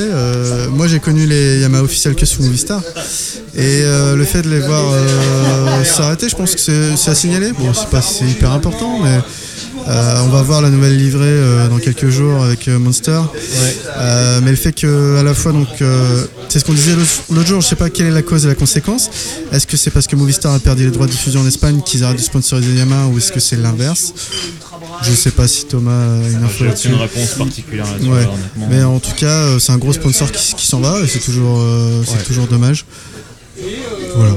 moi 0.71 0.87
j'ai 0.87 0.99
connu 0.99 1.27
les 1.27 1.59
Yamaha 1.59 1.83
officiels 1.83 2.15
que 2.15 2.25
sur 2.25 2.41
Movistar. 2.41 2.81
Et 3.55 3.81
euh, 3.83 4.15
le 4.15 4.25
fait 4.25 4.41
de 4.41 4.49
les 4.49 4.59
voir 4.59 4.83
s'arrêter, 5.85 6.27
je 6.29 6.35
pense 6.35 6.55
que 6.55 6.61
c'est 6.61 7.11
à 7.11 7.15
signaler. 7.15 7.51
Bon, 7.51 7.73
c'est 7.73 7.89
pas 7.89 8.01
c'est 8.01 8.25
hyper 8.25 8.51
important, 8.51 8.99
mais 9.03 9.19
euh, 9.87 10.21
on 10.25 10.29
va 10.29 10.41
voir 10.41 10.61
la 10.61 10.69
nouvelle 10.69 10.97
livrée 10.97 11.25
euh, 11.27 11.67
dans 11.67 11.77
quelques 11.79 12.09
jours 12.09 12.43
avec 12.43 12.67
euh, 12.67 12.79
Monster. 12.79 13.19
Euh, 13.97 14.39
mais 14.43 14.51
le 14.51 14.55
fait 14.57 14.71
que 14.73 15.17
à 15.17 15.23
la 15.23 15.33
fois 15.33 15.51
donc 15.51 15.67
euh, 15.81 16.25
c'est 16.49 16.59
ce 16.59 16.65
qu'on 16.65 16.73
disait 16.73 16.93
l'autre 17.29 17.47
jour, 17.47 17.61
je 17.61 17.67
sais 17.67 17.75
pas 17.75 17.89
quelle 17.89 18.07
est 18.07 18.11
la 18.11 18.21
cause 18.21 18.45
et 18.45 18.47
la 18.47 18.55
conséquence. 18.55 19.09
Est-ce 19.51 19.65
que 19.67 19.77
c'est 19.77 19.91
parce 19.91 20.07
que 20.07 20.15
Movistar 20.15 20.53
a 20.53 20.59
perdu 20.59 20.85
les 20.85 20.91
droits 20.91 21.07
de 21.07 21.11
diffusion 21.11 21.41
en 21.41 21.47
Espagne 21.47 21.81
qu'ils 21.85 22.03
arrêtent 22.03 22.17
de 22.17 22.21
sponsoriser 22.21 22.73
Yamaha 22.73 23.07
ou 23.07 23.17
est-ce 23.17 23.31
que 23.31 23.39
c'est 23.39 23.57
l'inverse? 23.57 24.13
Je 25.01 25.11
sais 25.13 25.31
pas 25.31 25.47
si 25.47 25.65
Thomas 25.65 25.91
a 25.91 26.29
une 26.29 26.43
info 26.43 26.65
là-dessus. 26.65 26.93
réponse 26.93 27.31
particulière 27.37 27.85
là-dessus, 27.85 28.09
Ouais. 28.09 28.17
honnêtement. 28.25 28.67
Mais 28.69 28.83
en 28.83 28.99
tout 28.99 29.13
cas, 29.17 29.25
euh, 29.27 29.59
c'est 29.59 29.71
un 29.71 29.77
gros 29.77 29.91
sponsor 29.93 30.31
qui, 30.31 30.53
qui 30.55 30.67
s'en 30.67 30.79
va 30.81 30.99
et 31.01 31.07
c'est 31.07 31.19
toujours, 31.19 31.59
euh, 31.59 32.03
c'est 32.05 32.23
toujours 32.23 32.47
dommage. 32.47 32.85
Voilà. 34.15 34.33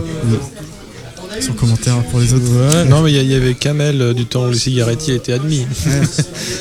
Sans 1.40 1.52
commentaire 1.52 1.96
pour 2.10 2.20
les 2.20 2.32
autres. 2.34 2.44
Non, 2.88 3.02
mais 3.02 3.12
il 3.12 3.30
y, 3.30 3.34
avait 3.34 3.54
Kamel 3.54 4.00
euh, 4.00 4.14
du 4.14 4.26
temps 4.26 4.44
où 4.46 4.48
le 4.48 4.54
cigarettier 4.54 5.14
était 5.14 5.32
admis. 5.32 5.66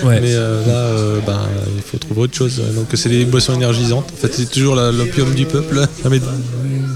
Ouais. 0.03 0.19
Mais 0.21 0.33
euh, 0.33 0.65
là, 0.65 0.73
euh, 0.73 1.19
ben, 1.25 1.39
il 1.75 1.81
faut 1.81 1.97
trouver 1.97 2.21
autre 2.21 2.35
chose. 2.35 2.61
Donc, 2.75 2.87
c'est 2.93 3.09
les 3.09 3.25
boissons 3.25 3.53
énergisantes. 3.53 4.05
En 4.13 4.17
fait, 4.17 4.33
c'est 4.33 4.49
toujours 4.49 4.75
l'opium 4.75 5.33
du 5.33 5.45
peuple. 5.45 5.75
Non, 6.03 6.09
mais 6.09 6.19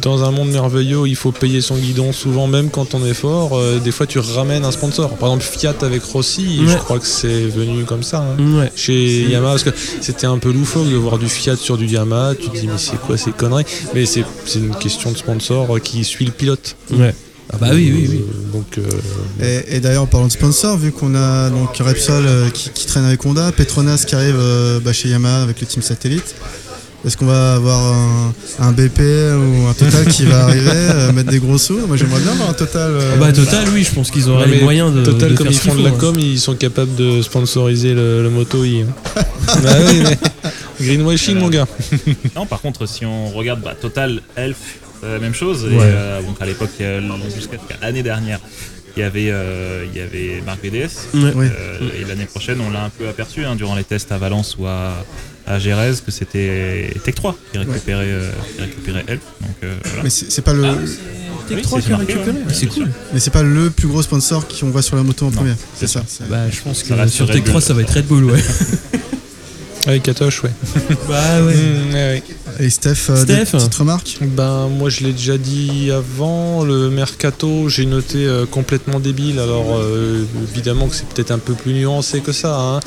dans 0.02 0.24
un 0.24 0.32
monde 0.32 0.50
merveilleux 0.52 1.00
où 1.00 1.06
il 1.06 1.16
faut 1.16 1.32
payer 1.32 1.62
son 1.62 1.76
guidon, 1.76 2.14
souvent 2.14 2.48
même 2.48 2.70
quand 2.70 2.94
on 2.94 3.06
est 3.06 3.14
fort, 3.14 3.58
euh, 3.58 3.80
des 3.80 3.92
fois 3.92 4.06
tu 4.08 4.20
ramènes 4.20 4.64
un 4.64 4.72
sponsor. 4.72 5.10
Par 5.18 5.30
exemple, 5.30 5.44
Fiat 5.44 5.76
avec 5.82 6.04
Rossi, 6.04 6.62
je 6.68 6.78
crois 6.78 7.00
que 7.00 7.06
c'est 7.06 7.48
venu 7.48 7.84
comme 7.84 8.04
ça. 8.04 8.20
hein. 8.20 8.60
Ouais. 8.60 8.72
Chez 8.76 9.24
Yamaha, 9.30 9.52
parce 9.52 9.64
que 9.64 9.72
c'était 10.02 10.28
un 10.28 10.38
peu 10.38 10.52
loufoque 10.52 10.90
de 10.90 10.96
voir 10.96 11.18
du 11.18 11.28
Fiat 11.28 11.56
sur 11.58 11.78
du 11.78 11.86
Yamaha. 11.88 12.36
Tu 12.36 12.50
te 12.50 12.58
dis, 12.58 12.68
mais 12.68 12.78
c'est 12.78 13.00
quoi 13.00 13.18
ces 13.18 13.32
conneries? 13.32 13.66
Mais 13.94 14.06
c'est 14.06 14.24
une 14.56 14.76
question 14.76 15.12
de 15.12 15.18
sponsor 15.18 15.80
qui 15.84 16.04
suit 16.04 16.26
le 16.26 16.32
pilote. 16.32 16.76
Ouais. 16.92 17.14
Ah 17.52 17.58
bah 17.60 17.70
oui, 17.74 17.92
oui, 17.94 18.08
oui. 18.10 18.22
Donc, 18.54 18.78
euh, 18.78 19.64
Et, 19.70 19.78
et 19.78 19.80
d'ailleurs, 19.80 20.04
en 20.04 20.08
parlant 20.08 20.28
de 20.28 20.32
sponsor, 20.32 20.78
vu 20.78 20.92
qu'on 20.92 21.16
a 21.16 21.50
donc 21.50 21.76
Repsol 21.78 22.24
euh, 22.26 22.50
qui, 22.52 22.70
qui 22.70 22.86
traîne 22.86 23.06
avec 23.06 23.26
Honda, 23.26 23.52
Petronas 23.52 24.04
qui 24.06 24.14
arrive 24.16 24.36
euh, 24.38 24.80
bah, 24.80 24.94
chez 24.94 25.10
Yamaha 25.10 25.42
avec 25.44 25.60
le 25.60 25.66
team 25.66 25.82
satellite. 25.82 26.36
Est-ce 27.06 27.16
qu'on 27.16 27.26
va 27.28 27.56
avoir 27.56 27.82
un, 27.82 28.34
un 28.60 28.72
BP 28.74 29.00
ou 29.00 29.68
un 29.68 29.74
Total 29.74 30.06
qui 30.08 30.26
va 30.26 30.44
arriver, 30.44 30.70
euh, 30.74 31.12
mettre 31.14 31.32
des 31.32 31.40
gros 31.40 31.58
sous? 31.58 31.88
Moi 31.88 31.96
j'aimerais 31.96 32.20
bien 32.20 32.34
avoir 32.34 32.50
un 32.50 32.54
Total. 32.54 32.92
euh, 32.92 33.12
Ah 33.16 33.18
bah 33.18 33.32
Total, 33.32 33.68
oui, 33.74 33.84
je 33.84 33.92
pense 33.96 34.12
qu'ils 34.12 34.30
auraient 34.30 34.46
Ouais, 34.50 34.58
les 34.58 34.62
moyens 34.64 34.94
de. 34.94 35.04
Total, 35.06 35.32
de 35.32 35.36
comme 35.38 35.48
faire 35.48 35.56
ils 35.66 35.70
font 35.72 35.76
de 35.78 35.84
la 35.84 35.90
hein. 35.92 35.98
com, 35.98 36.16
ils 36.20 36.40
sont 36.40 36.56
capables 36.56 36.94
de 36.96 37.22
sponsoriser 37.22 37.94
le, 37.94 38.22
le 38.22 38.30
moto 38.30 38.64
I. 38.66 38.84
bah 39.16 39.70
oui, 39.88 40.02
mais 40.04 40.18
greenwashing, 40.82 41.38
mon 41.38 41.48
gars. 41.50 41.68
Non, 42.36 42.46
par 42.46 42.60
contre, 42.62 42.86
si 42.86 43.06
on 43.06 43.30
regarde 43.30 43.62
bah, 43.64 43.76
Total, 43.82 44.22
Elf, 44.36 44.58
euh, 45.04 45.20
même 45.20 45.34
chose. 45.34 45.66
Et, 45.72 45.76
Ouais. 45.76 45.84
euh, 45.84 46.22
donc 46.22 46.38
à 46.42 46.46
l'époque, 46.46 46.70
jusqu'à 47.36 47.58
l'année 47.82 48.04
dernière, 48.04 48.40
il 48.98 49.02
y 49.02 49.04
avait, 49.04 49.30
euh, 49.32 49.86
il 49.92 49.98
y 49.98 50.02
avait 50.02 50.42
Marc 50.46 50.62
VDS. 50.64 50.90
Ouais. 51.14 51.32
Euh, 51.38 51.78
et 52.02 52.06
l'année 52.08 52.26
prochaine, 52.26 52.60
on 52.60 52.70
l'a 52.72 52.86
un 52.86 52.90
peu 52.90 53.08
aperçu 53.08 53.46
hein, 53.46 53.56
durant 53.56 53.76
les 53.76 53.84
tests 53.84 54.12
à 54.12 54.18
Valence 54.18 54.58
ou 54.60 54.66
à, 54.66 55.06
à 55.48 55.60
Gérez 55.60 55.94
que 56.06 56.12
c'était 56.12 56.92
Tech 57.06 57.16
3 57.16 57.38
qui 57.52 57.58
récupérait, 57.60 58.06
euh, 58.08 58.32
qui 58.56 58.62
récupérait 58.62 59.06
Elf. 59.08 59.22
Donc 59.42 59.52
euh, 59.64 59.76
voilà. 59.86 60.04
Mais 60.04 60.10
c'est 60.10 60.42
pas 60.42 60.54
le, 60.54 60.64
Tech 61.48 61.58
Oui, 61.58 61.62
3 61.62 61.80
c'est 61.82 61.86
qui 61.88 61.94
a 61.94 61.98
marqué, 61.98 62.14
récupéré. 62.14 62.38
ouais. 62.38 62.44
Ah, 62.50 62.54
C'est 62.54 62.68
cool. 62.68 62.90
mais 63.14 63.20
c'est 63.20 63.32
pas 63.32 63.44
le 63.44 63.70
plus 63.70 63.88
gros 63.88 64.02
sponsor 64.02 64.46
qu'on 64.48 64.70
voit 64.72 64.82
sur 64.82 64.96
la 64.98 65.04
moto 65.04 65.28
en 65.28 65.32
première. 65.32 65.56
C'est 65.76 65.88
ça. 65.88 66.04
Bah, 66.30 66.50
je 66.52 66.60
pense 66.62 66.84
que 66.84 67.08
sur 67.08 67.28
Tech 67.28 67.44
3, 67.44 67.54
Bull. 67.54 67.62
ça 67.62 67.74
va 67.74 67.82
être 67.84 67.94
Red 67.94 68.06
Bull, 68.08 68.26
ouais. 68.26 68.40
Avec 69.90 70.04
Katoche, 70.04 70.44
ouais. 70.44 70.52
bah 71.08 71.42
ouais. 71.44 71.56
Mm, 71.56 71.94
ouais, 71.94 71.94
ouais. 71.94 72.24
Et 72.60 72.70
Steph, 72.70 73.10
euh, 73.10 73.26
des 73.26 73.44
Steph. 73.44 73.58
petites 73.58 73.74
remarques? 73.74 74.20
Ben, 74.22 74.68
moi, 74.68 74.92
je 74.92 75.04
l'ai 75.04 75.14
déjà 75.14 75.40
dit 75.40 75.90
avant, 75.90 76.64
le 76.64 76.92
mercato, 76.92 77.70
j'ai 77.70 77.88
noté 77.88 78.24
euh, 78.28 78.46
complètement 78.46 79.00
débile. 79.00 79.40
Alors, 79.40 79.80
euh, 79.80 80.26
évidemment 80.52 80.88
que 80.88 80.96
c'est 80.96 81.08
peut-être 81.08 81.32
un 81.32 81.40
peu 81.40 81.54
plus 81.54 81.74
nuancé 81.74 82.22
que 82.22 82.32
ça, 82.32 82.56
hein. 82.56 82.80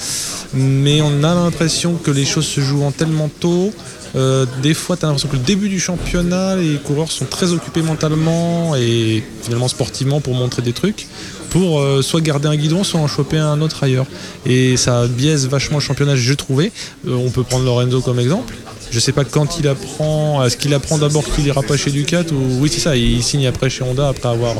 mais 0.55 1.03
on 1.03 1.25
a 1.25 1.35
l'impression 1.35 1.95
que 1.95 2.13
les 2.13 2.25
choses 2.25 2.47
se 2.47 2.61
jouent 2.61 2.85
en 2.85 2.93
tellement 2.93 3.29
tôt. 3.41 3.73
Euh, 4.15 4.47
des 4.63 4.75
fois, 4.75 4.97
tu 4.97 5.05
as 5.05 5.09
l'impression 5.09 5.29
que 5.29 5.37
le 5.37 5.43
début 5.43 5.69
du 5.69 5.81
championnat, 5.81 6.57
les 6.57 6.77
coureurs 6.77 7.11
sont 7.11 7.25
très 7.25 7.53
occupés 7.53 7.83
mentalement 7.83 8.77
et 8.77 9.23
finalement 9.43 9.69
sportivement 9.69 10.21
pour 10.21 10.35
montrer 10.35 10.63
des 10.63 10.73
trucs, 10.73 11.07
pour 11.51 11.81
euh, 11.81 12.03
soit 12.03 12.21
garder 12.21 12.49
un 12.49 12.57
guidon, 12.57 12.85
soit 12.85 13.01
en 13.01 13.09
choper 13.09 13.39
un 13.39 13.61
autre 13.61 13.85
ailleurs. 13.85 14.07
Et 14.45 14.77
ça 14.77 15.07
biaise 15.07 15.49
vachement 15.49 15.79
le 15.79 15.83
championnat, 15.83 16.17
j'ai 16.17 16.37
trouvé. 16.37 16.73
Euh, 17.07 17.15
on 17.15 17.31
peut 17.31 17.43
prendre 17.43 17.65
Lorenzo 17.65 18.01
comme 18.01 18.19
exemple. 18.19 18.55
Je 18.91 19.01
sais 19.01 19.13
pas 19.13 19.25
quand 19.25 19.59
il 19.59 19.67
apprend, 19.69 20.45
est-ce 20.45 20.59
qu'il 20.59 20.75
apprend 20.75 20.99
d'abord 20.99 21.25
qu'il 21.25 21.47
ira 21.47 21.63
pas 21.63 21.79
chez 21.79 21.91
Ducat 21.91 22.25
ou 22.31 22.61
oui 22.61 22.71
c'est 22.71 22.81
ça, 22.81 22.95
il 22.95 23.23
signe 23.23 23.47
après 23.47 23.71
chez 23.71 23.85
Honda 23.85 24.09
après 24.09 24.29
avoir 24.29 24.57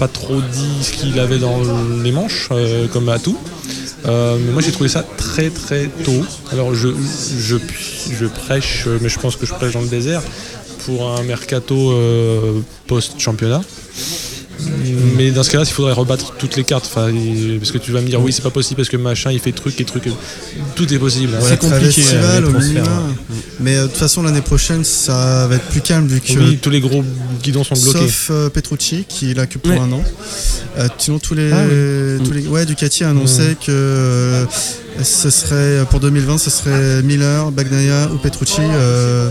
pas 0.00 0.08
trop 0.08 0.40
dit 0.40 0.82
ce 0.82 0.90
qu'il 0.90 1.20
avait 1.20 1.38
dans 1.38 1.60
les 2.02 2.10
manches 2.10 2.48
comme 2.92 3.08
atout. 3.08 3.38
Euh, 4.06 4.38
moi 4.52 4.62
j'ai 4.62 4.72
trouvé 4.72 4.88
ça 4.88 5.02
très 5.02 5.50
très 5.50 5.86
tôt. 6.04 6.24
Alors 6.52 6.74
je, 6.74 6.88
je, 7.38 7.56
je 8.12 8.26
prêche, 8.26 8.86
mais 9.00 9.08
je 9.08 9.18
pense 9.18 9.36
que 9.36 9.46
je 9.46 9.54
prêche 9.54 9.72
dans 9.72 9.80
le 9.82 9.88
désert 9.88 10.22
pour 10.84 11.10
un 11.10 11.22
mercato 11.24 11.92
euh, 11.92 12.60
post-championnat. 12.86 13.62
Mais 15.16 15.30
dans 15.30 15.42
ce 15.42 15.50
cas-là, 15.50 15.64
il 15.66 15.72
faudrait 15.72 15.92
rebattre 15.92 16.32
toutes 16.38 16.56
les 16.56 16.64
cartes. 16.64 16.86
Enfin, 16.86 17.10
parce 17.58 17.70
que 17.72 17.78
tu 17.78 17.92
vas 17.92 18.00
me 18.00 18.06
dire, 18.08 18.20
oui, 18.20 18.32
c'est 18.32 18.42
pas 18.42 18.50
possible 18.50 18.76
parce 18.76 18.88
que 18.88 18.96
machin, 18.96 19.30
il 19.32 19.40
fait 19.40 19.52
truc 19.52 19.80
et 19.80 19.84
truc. 19.84 20.04
Tout 20.74 20.92
est 20.92 20.98
possible. 20.98 21.32
hein. 21.34 21.44
C'est 21.46 21.58
compliqué, 21.58 21.86
festival, 22.02 22.24
euh, 22.24 22.40
les 22.40 22.46
au 22.46 22.50
transferts, 22.52 22.82
minimum. 22.82 23.14
Mais 23.60 23.76
euh, 23.76 23.82
de 23.84 23.88
toute 23.88 23.96
façon, 23.96 24.22
l'année 24.22 24.40
prochaine, 24.42 24.84
ça 24.84 25.46
va 25.48 25.56
être 25.56 25.64
plus 25.66 25.80
calme 25.80 26.06
vu 26.06 26.20
que. 26.20 26.32
Oui, 26.38 26.58
tous 26.60 26.70
les 26.70 26.80
gros 26.80 27.04
guidons 27.42 27.64
sont 27.64 27.74
bloqués. 27.74 27.98
Sauf 28.00 28.28
euh, 28.30 28.48
Petrucci 28.50 29.04
qui 29.08 29.34
que 29.34 29.58
pour 29.58 29.70
Ouais. 29.72 29.78
un 29.78 29.92
an. 29.92 30.02
Euh, 30.78 30.88
sinon 30.98 31.18
tous 31.18 31.34
les, 31.34 31.50
Ah 31.52 31.64
tous 32.24 32.32
les 32.32 32.46
ouais 32.46 32.66
Ducati 32.66 33.04
a 33.04 33.10
annoncé 33.10 33.56
que 33.64 33.70
euh, 33.70 34.44
ce 35.02 35.30
serait 35.30 35.84
pour 35.90 36.00
2020 36.00 36.36
ce 36.38 36.50
serait 36.50 37.02
Miller, 37.02 37.50
Bagnaia 37.50 38.10
ou 38.12 38.18
Petrucci 38.18 38.60
euh, 38.60 39.30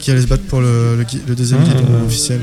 qui 0.00 0.10
allaient 0.10 0.22
se 0.22 0.26
battre 0.26 0.44
pour 0.44 0.60
le, 0.60 0.96
le 1.28 1.34
deuxième 1.34 1.60
Ah. 1.62 1.68
guidon 1.68 2.06
officiel. 2.06 2.40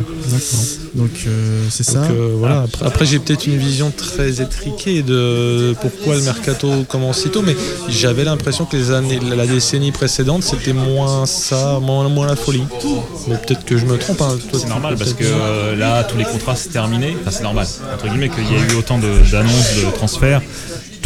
Donc 0.95 1.09
euh, 1.27 1.63
c'est 1.69 1.83
ça. 1.83 2.03
Euh, 2.03 2.35
voilà. 2.37 2.61
Après, 2.61 2.85
après, 2.85 3.05
j'ai 3.05 3.19
peut-être 3.19 3.45
une 3.47 3.57
vision 3.57 3.91
très 3.95 4.41
étriquée 4.41 5.01
de 5.03 5.75
pourquoi 5.81 6.15
le 6.15 6.21
mercato 6.21 6.69
commence 6.87 7.19
si 7.23 7.29
tôt, 7.29 7.41
mais 7.41 7.55
j'avais 7.89 8.23
l'impression 8.23 8.65
que 8.65 8.77
les 8.77 8.91
années, 8.91 9.19
la 9.35 9.45
décennie 9.47 9.91
précédente, 9.91 10.43
c'était 10.43 10.73
moins 10.73 11.25
ça, 11.25 11.79
moins, 11.81 12.07
moins 12.09 12.27
la 12.27 12.35
folie. 12.35 12.63
Mais 13.27 13.35
peut-être 13.37 13.65
que 13.65 13.77
je 13.77 13.85
me 13.85 13.97
trompe. 13.97 14.21
hein. 14.21 14.37
C'est 14.53 14.67
normal 14.69 14.95
parce 14.97 15.13
que 15.13 15.23
euh, 15.25 15.75
là, 15.75 16.03
tous 16.03 16.17
les 16.17 16.25
contrats 16.25 16.55
se 16.55 16.69
terminaient. 16.69 17.15
Enfin, 17.21 17.31
c'est 17.31 17.43
normal, 17.43 17.67
entre 17.93 18.07
guillemets, 18.07 18.29
qu'il 18.29 18.43
y 18.45 18.53
ait 18.55 18.73
eu 18.73 18.77
autant 18.77 18.97
de- 18.99 19.29
d'annonces 19.31 19.75
de, 19.83 19.91
transferts. 19.95 20.41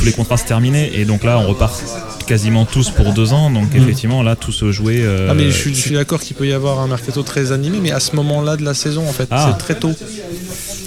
Tous 0.01 0.07
les 0.07 0.13
contrats 0.13 0.37
se 0.37 0.45
terminaient 0.45 0.89
et 0.95 1.05
donc 1.05 1.23
là, 1.23 1.37
on 1.37 1.45
repart 1.47 1.79
quasiment 2.25 2.65
tous 2.65 2.89
pour 2.89 3.13
deux 3.13 3.33
ans. 3.33 3.51
Donc 3.51 3.75
effectivement, 3.75 4.23
là, 4.23 4.35
tout 4.35 4.51
se 4.51 4.71
jouait. 4.71 5.01
euh, 5.01 5.27
Mm. 5.27 5.29
Ah 5.29 5.33
mais 5.35 5.51
je 5.51 5.69
suis, 5.69 5.91
d'accord 5.91 6.19
qu'il 6.19 6.35
peut 6.35 6.47
y 6.47 6.53
avoir 6.53 6.79
un 6.79 6.87
mercato 6.87 7.21
très 7.21 7.51
animé, 7.51 7.77
mais 7.79 7.91
à 7.91 7.99
ce 7.99 8.15
moment-là 8.15 8.57
de 8.57 8.63
la 8.65 8.73
saison 8.73 9.07
en 9.07 9.11
fait, 9.13 9.27
Ah. 9.29 9.51
c'est 9.51 9.63
très 9.63 9.75
tôt. 9.75 9.91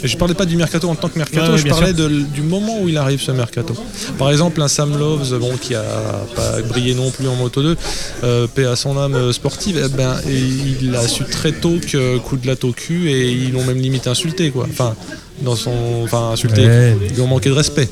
Et 0.03 0.09
je 0.09 0.17
parlais 0.17 0.35
pas 0.35 0.45
du 0.47 0.57
mercato 0.57 0.89
en 0.89 0.97
tant 0.97 1.09
que 1.09 1.17
mercato, 1.17 1.57
je 1.57 1.65
parlais 1.69 1.93
de- 1.93 2.09
du 2.09 2.43
moment 2.43 2.81
où 2.83 2.89
il 2.89 2.97
arrive 2.99 3.21
ce 3.23 3.31
mercato. 3.31 3.75
Par 4.19 4.31
exemple, 4.33 4.61
un 4.61 4.69
Sam 4.69 4.99
Loves, 4.99 5.39
bon, 5.39 5.57
qui 5.57 5.75
a 5.77 5.83
pas 6.35 6.61
brillé 6.63 6.95
non 6.95 7.11
plus 7.13 7.29
en 7.29 7.37
Moto 7.37 7.63
2, 7.63 7.77
euh, 8.25 8.47
paix 8.49 8.65
à 8.67 8.75
son 8.77 8.99
âme 8.99 9.33
sportive, 9.33 9.81
eh 9.83 9.89
ben, 9.97 10.17
et 10.29 10.39
il 10.83 10.95
a 10.97 11.07
su 11.07 11.23
très 11.25 11.53
tôt 11.53 11.77
que 11.91 12.19
coup 12.19 12.37
de 12.37 12.47
latte 12.49 12.65
au 12.65 12.73
cul 12.73 13.11
et 13.11 13.31
ils 13.31 13.53
l'ont 13.53 13.65
même 13.65 13.79
limite 13.79 14.09
insulté 14.09 14.51
quoi. 14.51 14.67
Enfin, 14.71 14.95
dans 15.43 15.57
son, 15.57 15.73
enfin 16.03 16.31
insulté, 16.33 16.67
Ouais. 16.67 16.97
ils 17.09 17.15
lui 17.15 17.21
ont 17.23 17.27
manqué 17.29 17.49
de 17.49 17.55
respect 17.55 17.89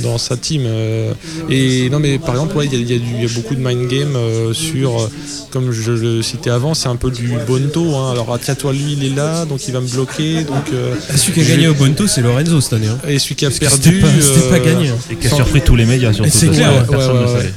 dans 0.00 0.18
sa 0.18 0.36
team. 0.36 0.62
euh, 0.66 1.12
et 1.48 1.88
non, 1.90 1.98
mais 2.00 2.18
par 2.18 2.34
exemple, 2.34 2.56
ouais, 2.56 2.66
il 2.70 2.74
y, 2.88 2.92
a- 2.92 2.96
y 2.96 3.24
y 3.24 3.26
beaucoup 3.28 3.54
de 3.54 3.60
mind 3.60 3.88
game 3.88 4.14
euh, 4.16 4.52
sur, 4.52 5.00
euh, 5.02 5.10
comme 5.50 5.70
je 5.72 5.92
le 5.92 6.22
citais 6.22 6.50
avant, 6.50 6.74
c'est 6.74 6.88
un 6.88 6.96
peu 6.96 7.10
du 7.10 7.32
bonto. 7.46 7.94
hein. 7.96 8.12
Alors, 8.12 8.38
tiens, 8.42 8.54
toi, 8.54 8.72
lui, 8.72 8.94
il 8.98 9.04
est 9.04 9.14
là, 9.14 9.44
donc 9.44 9.66
il 9.68 9.72
va 9.72 9.80
me 9.80 9.88
bloquer. 9.88 10.44
Donc, 10.44 10.64
euh, 10.72 10.94
Ah, 11.08 11.16
Celui 11.16 11.32
qui 11.34 11.40
a 11.40 11.44
gagné 11.56 11.68
au 11.68 11.74
Bonto, 11.74 12.06
c'est 12.06 12.20
Lorenzo 12.22 12.60
cette 12.60 12.72
année. 12.74 12.88
hein. 12.88 12.98
et 13.08 13.18
celui 13.18 13.34
qui 13.34 13.46
a 13.46 13.50
perdu. 13.50 14.02
C'était 14.20 14.48
pas, 14.48 14.58
gagné. 14.58 14.88
hein. 14.90 14.96
Et 15.10 15.16
qui 15.16 15.26
a 15.26 15.30
surpris 15.30 15.60
tous 15.62 15.76
les 15.76 15.86
médias 15.86 16.12
surtout. 16.12 16.30
C'est 16.32 16.48
clair, 16.48 16.86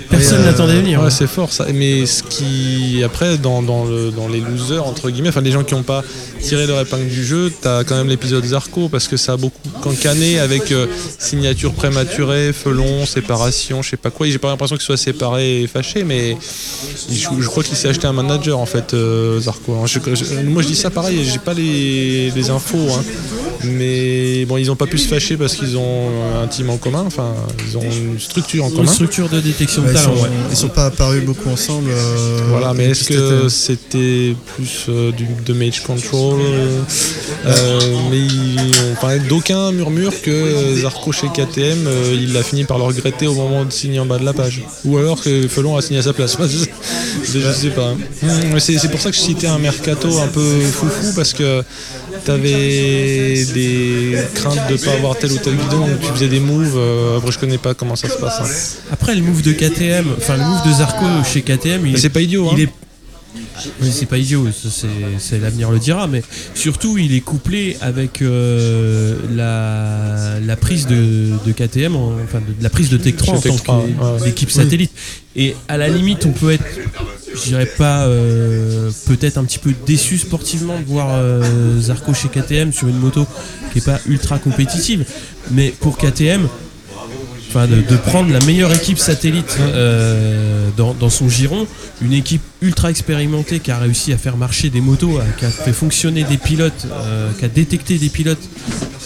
personne 0.10 0.44
n'attendait 0.46 0.76
venir. 0.76 1.02
Ouais, 1.02 1.10
c'est 1.12 1.28
fort 1.28 1.52
ça. 1.52 1.66
Mais 1.74 2.06
ce 2.06 2.24
qui, 2.24 3.02
après, 3.04 3.38
dans, 3.38 3.62
dans, 3.62 3.86
le, 3.86 4.12
dans 4.12 4.28
les 4.28 4.40
losers, 4.40 4.86
entre 4.86 5.10
guillemets, 5.10 5.30
enfin 5.30 5.42
les 5.42 5.52
gens 5.52 5.64
qui 5.64 5.74
n'ont 5.74 5.84
pas 5.84 6.04
tiré 6.42 6.68
leur 6.68 6.80
épingle 6.82 7.08
du 7.08 7.24
jeu, 7.26 7.52
t'as 7.62 7.84
quand 7.84 7.96
même 7.96 8.08
l'épisode 8.08 8.44
Zarco 8.46 8.90
parce 8.90 9.08
que 9.08 9.18
ça 9.18 9.34
a 9.34 9.38
beaucoup 9.38 9.54
cancané 9.82 10.40
avec 10.40 10.72
euh, 10.72 10.88
signature 11.20 11.74
prématurée, 11.74 12.33
felon, 12.54 13.06
séparation, 13.06 13.82
je 13.82 13.92
sais 13.92 13.98
pas 13.98 14.12
quoi. 14.12 14.28
J'ai 14.28 14.38
pas 14.38 14.50
l'impression 14.50 14.76
qu'il 14.76 14.86
soit 14.86 14.98
séparé 14.98 15.62
et 15.64 15.68
fâché, 15.68 16.04
mais 16.04 16.38
je, 17.10 17.48
crois 17.48 17.64
qu'il 17.64 17.78
s'est 17.78 17.90
acheté 17.90 18.08
un 18.08 18.14
manager 18.14 18.60
en 18.60 18.66
fait, 18.66 18.94
euh, 18.94 19.40
Zarco. 19.40 19.76
Je- 19.86 20.42
moi 20.44 20.62
je 20.62 20.68
dis 20.68 20.76
ça 20.76 20.90
pareil, 20.90 21.24
j'ai 21.24 21.40
pas 21.40 21.54
les, 21.54 22.32
les 22.32 22.50
infos, 22.50 22.88
hein. 22.92 23.04
Mais 23.64 24.46
bon, 24.46 24.58
ils 24.58 24.70
ont 24.72 24.76
pas 24.76 24.88
pu 24.88 24.98
se 24.98 25.08
fâcher 25.08 25.38
parce 25.38 25.56
qu'ils 25.56 25.78
ont 25.78 26.10
un 26.44 26.48
team 26.48 26.70
en 26.70 26.78
commun, 26.78 27.04
enfin, 27.06 27.34
ils 27.68 27.78
ont 27.78 27.82
une 27.84 28.20
structure 28.20 28.66
en 28.66 28.70
Une 28.70 28.76
commun. 28.76 28.92
structure 28.92 29.30
de 29.30 29.40
détection 29.40 29.82
de 29.82 29.88
Ouais, 29.88 29.94
ils, 29.94 29.98
talent, 30.02 30.16
sont, 30.16 30.24
ouais. 30.24 30.30
ils 30.52 30.58
sont 30.58 30.68
pas 30.70 30.86
apparus 30.86 31.24
beaucoup 31.24 31.50
ensemble. 31.50 31.90
euh, 31.92 32.40
Voilà, 32.50 32.74
mais 32.74 32.86
est-ce 32.86 33.04
que 33.06 33.50
c'était 33.50 34.36
plus 34.56 34.86
euh, 34.90 35.12
du, 35.12 35.26
de 35.46 35.54
Mage 35.54 35.82
Control 35.84 36.40
euh, 37.46 37.80
Mais 38.12 38.18
ils 38.20 38.72
ont 38.92 38.96
parlé 39.02 39.20
d'aucun 39.20 39.72
murmure 39.72 40.14
que 40.22 40.76
Zarco 40.82 41.12
chez 41.12 41.28
KTM, 41.28 41.88
euh, 41.88 42.16
il 42.20 42.36
a 42.38 42.44
fini 42.44 42.64
par 42.64 42.78
le 42.78 42.84
regretter 42.84 43.28
au 43.28 43.34
moment 43.34 43.66
de 43.66 43.72
signer 43.72 44.00
en 44.00 44.06
bas 44.06 44.18
de 44.18 44.26
la 44.26 44.34
page. 44.34 44.62
Ou 44.86 44.98
alors 44.98 45.22
que 45.22 45.48
Felon 45.48 45.78
a 45.78 45.82
signé 45.82 46.00
à 46.00 46.04
sa 46.04 46.14
place. 46.14 46.38
Je, 47.24 47.40
je- 47.40 47.40
je 47.40 47.52
sais 47.54 47.70
pas. 47.70 47.92
Hum, 47.92 48.60
c'est 48.60 48.90
pour 48.90 49.00
ça 49.00 49.10
que 49.12 49.16
je 49.16 49.22
citais 49.22 49.48
un 49.48 49.60
mercato 49.60 50.08
un 50.20 50.28
peu 50.28 50.60
foufou 50.72 51.14
parce 51.16 51.34
que 51.34 51.64
t'avais 52.26 53.46
des 53.54 54.18
craintes 54.36 54.60
de 54.70 54.78
pas 54.78 54.92
avoir 54.94 55.18
tel 55.18 55.32
ou 55.32 55.38
tel 55.38 55.56
guidon, 55.56 55.80
donc 55.88 56.00
tu 56.02 56.08
faisais 56.14 56.28
des 56.28 56.40
moves. 56.40 56.76
euh, 56.78 57.18
après, 57.18 57.32
je 57.32 57.40
connais 57.40 57.58
pas 57.58 57.74
comment 57.74 57.96
ça 57.96 58.10
se 58.10 58.18
passe. 58.18 58.40
hein. 58.42 58.88
Après, 58.92 59.16
le 59.16 59.22
move 59.22 59.42
de 59.42 59.52
KTM, 59.54 60.08
enfin 60.18 60.38
le 60.38 60.44
move 60.44 60.66
de 60.68 60.74
Zarco 60.74 61.06
chez 61.32 61.42
KTM, 61.42 61.86
il 61.88 61.94
Mais 61.94 62.06
est 62.06 62.10
pas 62.10 62.22
idiot. 62.22 62.48
Hein. 62.50 62.54
Il 62.58 62.64
est. 62.64 62.70
Oui, 63.82 63.90
c'est 63.92 64.06
pas 64.06 64.18
idiot, 64.20 64.48
ça, 64.52 64.70
c'est, 65.18 65.40
l'avenir 65.40 65.72
le 65.72 65.80
dira, 65.80 66.06
mais 66.08 66.22
surtout 66.54 67.00
il 67.00 67.16
est 67.16 67.20
couplé 67.22 67.78
avec 67.82 68.22
euh, 68.22 69.16
la, 69.36 70.40
la 70.40 70.56
prise 70.56 70.86
de, 70.86 71.32
de 71.44 71.52
KTM, 71.52 71.96
en- 71.96 72.14
enfin 72.24 72.40
de, 72.40 72.54
la 72.62 72.70
prise 72.70 72.90
de 72.90 72.98
Tech 72.98 73.16
3 73.16 73.34
en 73.36 73.42
tant 73.42 73.50
Tech 73.50 73.64
3, 73.64 73.78
ouais. 73.80 73.86
qu'équipe 74.26 74.52
satellite. 74.52 74.92
Et 75.36 75.56
à 75.68 75.78
la 75.78 75.88
limite, 75.90 76.26
on 76.26 76.32
peut 76.32 76.52
être, 76.52 76.64
je 77.36 77.42
dirais 77.44 77.66
pas, 77.78 78.06
euh, 78.06 78.92
peut-être 79.08 79.38
un 79.38 79.44
petit 79.46 79.58
peu 79.60 79.74
déçu 79.86 80.18
sportivement 80.20 80.80
de 80.80 80.86
voir 80.86 81.08
euh, 81.14 81.80
Zarco 81.80 82.14
chez 82.14 82.28
KTM 82.28 82.72
sur 82.72 82.88
une 82.88 83.00
moto 83.00 83.26
qui 83.72 83.80
est 83.80 83.86
pas 83.86 84.00
ultra 84.08 84.38
compétitive, 84.38 85.06
mais 85.50 85.74
pour 85.80 85.98
KTM, 85.98 86.48
enfin 87.50 87.66
de, 87.68 87.78
de 87.82 87.98
prendre 87.98 88.32
la 88.32 88.40
meilleure 88.42 88.72
équipe 88.74 89.00
satellite 89.00 89.58
euh, 89.60 90.70
dans, 90.78 90.94
dans 90.94 91.10
son 91.10 91.28
giron, 91.30 91.66
une 92.04 92.14
équipe 92.14 92.42
ultra 92.62 92.92
expérimentée 92.92 93.60
qui 93.60 93.72
a 93.72 93.80
réussi 93.80 94.14
à 94.14 94.18
faire 94.20 94.38
marcher 94.38 94.70
des 94.70 94.82
motos, 94.82 95.18
à- 95.18 95.26
qui 95.40 95.46
a 95.46 95.50
fait 95.50 95.74
fonctionner 95.74 96.24
des 96.26 96.38
pilotes, 96.38 96.86
euh, 96.92 97.32
qui 97.40 97.46
a 97.46 97.48
détecté 97.48 97.98
des 97.98 98.10
pilotes 98.10 98.42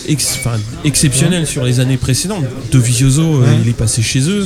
ex- 0.09 0.39
exceptionnels 0.83 1.47
sur 1.47 1.63
les 1.63 1.79
années 1.79 1.97
précédentes. 1.97 2.45
De 2.71 2.79
Vizioso, 2.79 3.41
euh, 3.43 3.47
il 3.63 3.69
est 3.69 3.73
passé 3.77 4.01
chez 4.01 4.29
eux. 4.29 4.45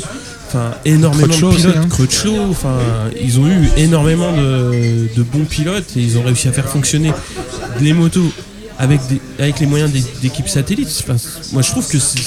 Enfin, 0.53 0.71
énormément 0.83 1.27
Crutchlow 1.29 1.51
de 1.51 1.55
pilotes, 1.55 1.75
hein. 1.77 1.87
Crutchlow, 1.89 2.49
enfin, 2.49 2.77
ils 3.21 3.39
ont 3.39 3.47
eu 3.47 3.69
énormément 3.77 4.33
de, 4.35 5.07
de 5.15 5.23
bons 5.23 5.45
pilotes 5.45 5.95
et 5.95 6.01
ils 6.01 6.17
ont 6.17 6.23
réussi 6.23 6.49
à 6.49 6.51
faire 6.51 6.67
fonctionner 6.67 7.13
les 7.79 7.93
motos 7.93 8.29
avec, 8.77 8.99
des- 9.07 9.21
avec 9.39 9.59
les 9.61 9.65
moyens 9.65 9.91
d'équipes 10.21 10.49
satellites. 10.49 11.03
Enfin, 11.07 11.15
moi, 11.53 11.61
je 11.61 11.69
trouve 11.69 11.87
que 11.87 11.99
c'est 11.99 12.19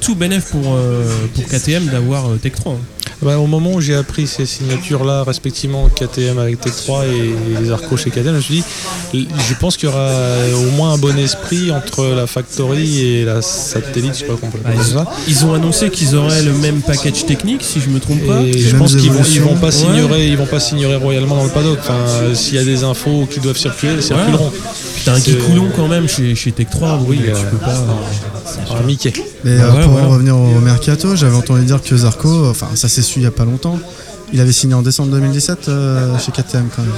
tout 0.00 0.14
bénéf 0.14 0.50
pour, 0.50 0.74
euh, 0.74 1.04
pour 1.34 1.44
KTM 1.46 1.86
d'avoir 1.86 2.26
euh, 2.30 2.36
Tech 2.36 2.52
3. 2.52 2.72
hein. 2.74 2.76
Bah, 3.22 3.38
au 3.38 3.46
moment 3.46 3.70
où 3.74 3.80
j'ai 3.80 3.94
appris 3.94 4.26
ces 4.26 4.46
signatures-là, 4.46 5.22
respectivement 5.22 5.88
KTM 5.88 6.38
avec 6.38 6.60
Tech 6.60 6.72
3 6.74 7.04
et 7.06 7.32
les 7.62 7.70
Arcos 7.70 7.96
chez 7.96 8.10
KTM, 8.10 8.24
je 8.26 8.30
me 8.32 8.40
suis 8.40 8.64
dit, 9.14 9.28
je 9.48 9.54
pense 9.54 9.76
qu'il 9.76 9.88
y 9.88 9.92
aura 9.92 10.10
au 10.56 10.70
moins 10.72 10.94
un 10.94 10.98
bon 10.98 11.16
esprit 11.16 11.70
entre 11.70 12.04
la 12.06 12.26
Factory 12.26 13.00
et 13.06 13.24
la 13.24 13.40
satellite, 13.40 14.14
je 14.14 14.18
sais 14.20 14.24
pas 14.24 14.34
Ah, 14.42 14.46
appeler 14.70 14.74
ils, 14.80 14.92
ça. 14.92 15.06
ils 15.28 15.44
ont 15.46 15.54
annoncé 15.54 15.90
qu'ils 15.90 16.16
auraient 16.16 16.42
le 16.42 16.52
même 16.54 16.80
package 16.80 17.24
technique, 17.24 17.62
si 17.62 17.80
je 17.80 17.90
me 17.90 18.00
trompe 18.00 18.26
pas. 18.26 18.40
Et 18.42 18.58
je 18.58 18.74
pense 18.76 18.96
qu'ils 18.96 19.12
vont, 19.12 19.22
ils 19.22 19.40
vont 19.40 19.54
pas 19.56 19.66
Ouais. 19.66 19.72
signorer, 19.72 20.26
ils 20.28 20.36
vont 20.36 20.46
pas 20.46 20.58
signorer 20.60 20.96
royalement 20.96 21.36
dans 21.36 21.44
le 21.44 21.50
paddock. 21.50 21.78
Enfin, 21.80 21.94
euh, 22.22 22.34
s'il 22.34 22.54
y 22.56 22.58
a 22.58 22.64
des 22.64 22.82
infos 22.82 23.26
qui 23.30 23.38
doivent 23.38 23.56
circuler, 23.56 23.92
elles 23.92 24.02
circuleront. 24.02 24.50
T'as 25.04 25.14
un 25.14 25.20
Coulon 25.46 25.68
quand 25.76 25.86
même 25.88 26.08
chez, 26.08 26.34
chez 26.34 26.50
Tech 26.52 26.66
3. 26.70 27.00
Oui, 27.06 27.20
euh, 27.26 27.32
tu 27.38 27.46
peux 27.46 27.56
pas. 27.56 27.74
Un 28.78 28.82
Mickey. 28.84 29.12
Mais 29.44 29.58
Bah 29.58 29.74
euh, 29.76 29.84
pour 29.84 29.96
en 30.02 30.08
revenir 30.10 30.36
au 30.36 30.60
mercato, 30.86 31.16
j'avais 31.16 31.36
entendu 31.36 31.64
dire 31.64 31.80
que 31.82 31.96
Zarco, 31.96 32.46
enfin 32.48 32.68
ça 32.74 32.88
s'est 32.88 33.02
su 33.02 33.20
il 33.20 33.22
y 33.22 33.26
a 33.26 33.30
pas 33.30 33.44
longtemps, 33.44 33.78
il 34.32 34.40
avait 34.40 34.52
signé 34.52 34.74
en 34.74 34.82
décembre 34.82 35.10
2017 35.12 35.68
euh, 35.68 36.18
chez 36.18 36.32
KTM 36.32 36.68
quand 36.74 36.82
même. 36.82 36.90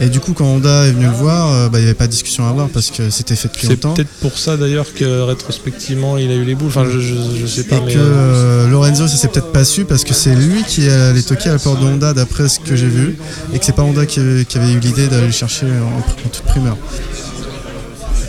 Et 0.00 0.08
du 0.08 0.18
coup 0.18 0.32
quand 0.32 0.46
Honda 0.46 0.86
est 0.86 0.92
venu 0.92 1.04
le 1.06 1.12
voir, 1.12 1.52
euh, 1.52 1.68
bah, 1.68 1.78
il 1.78 1.82
n'y 1.82 1.86
avait 1.88 1.94
pas 1.94 2.06
de 2.06 2.10
discussion 2.12 2.46
à 2.46 2.50
avoir 2.50 2.68
parce 2.68 2.90
que 2.90 3.10
c'était 3.10 3.36
fait 3.36 3.48
depuis 3.48 3.66
C'est 3.66 3.74
longtemps. 3.74 3.94
peut-être 3.94 4.10
pour 4.20 4.36
ça 4.38 4.56
d'ailleurs 4.56 4.92
que 4.94 5.20
rétrospectivement 5.22 6.16
il 6.16 6.30
a 6.30 6.34
eu 6.34 6.44
les 6.44 6.54
boules. 6.54 6.68
Enfin, 6.68 6.84
je, 6.90 6.98
je, 7.00 7.14
je 7.40 7.46
sais 7.46 7.60
Et 7.60 7.64
pas, 7.64 7.80
mais. 7.84 7.92
que 7.94 7.98
euh, 8.00 8.68
Lorenzo, 8.68 9.06
ça 9.06 9.16
s'est 9.16 9.28
peut-être 9.28 9.52
pas 9.52 9.64
su 9.64 9.84
parce 9.84 10.04
que 10.04 10.14
c'est 10.14 10.34
lui 10.34 10.64
qui 10.64 10.88
allé 10.88 11.22
toquer 11.22 11.50
à 11.50 11.52
la 11.52 11.58
porte 11.58 11.80
de 11.80 11.84
Honda 11.86 12.14
d'après 12.14 12.48
ce 12.48 12.58
que 12.60 12.74
j'ai 12.76 12.88
vu 12.88 13.16
et 13.52 13.58
que 13.58 13.64
c'est 13.64 13.74
pas 13.76 13.82
Honda 13.82 14.06
qui 14.06 14.20
avait, 14.20 14.44
qui 14.44 14.58
avait 14.58 14.72
eu 14.72 14.80
l'idée 14.80 15.06
d'aller 15.06 15.26
le 15.26 15.32
chercher 15.32 15.66
en, 15.66 15.98
en 15.98 16.28
toute 16.30 16.42
primeur. 16.46 16.76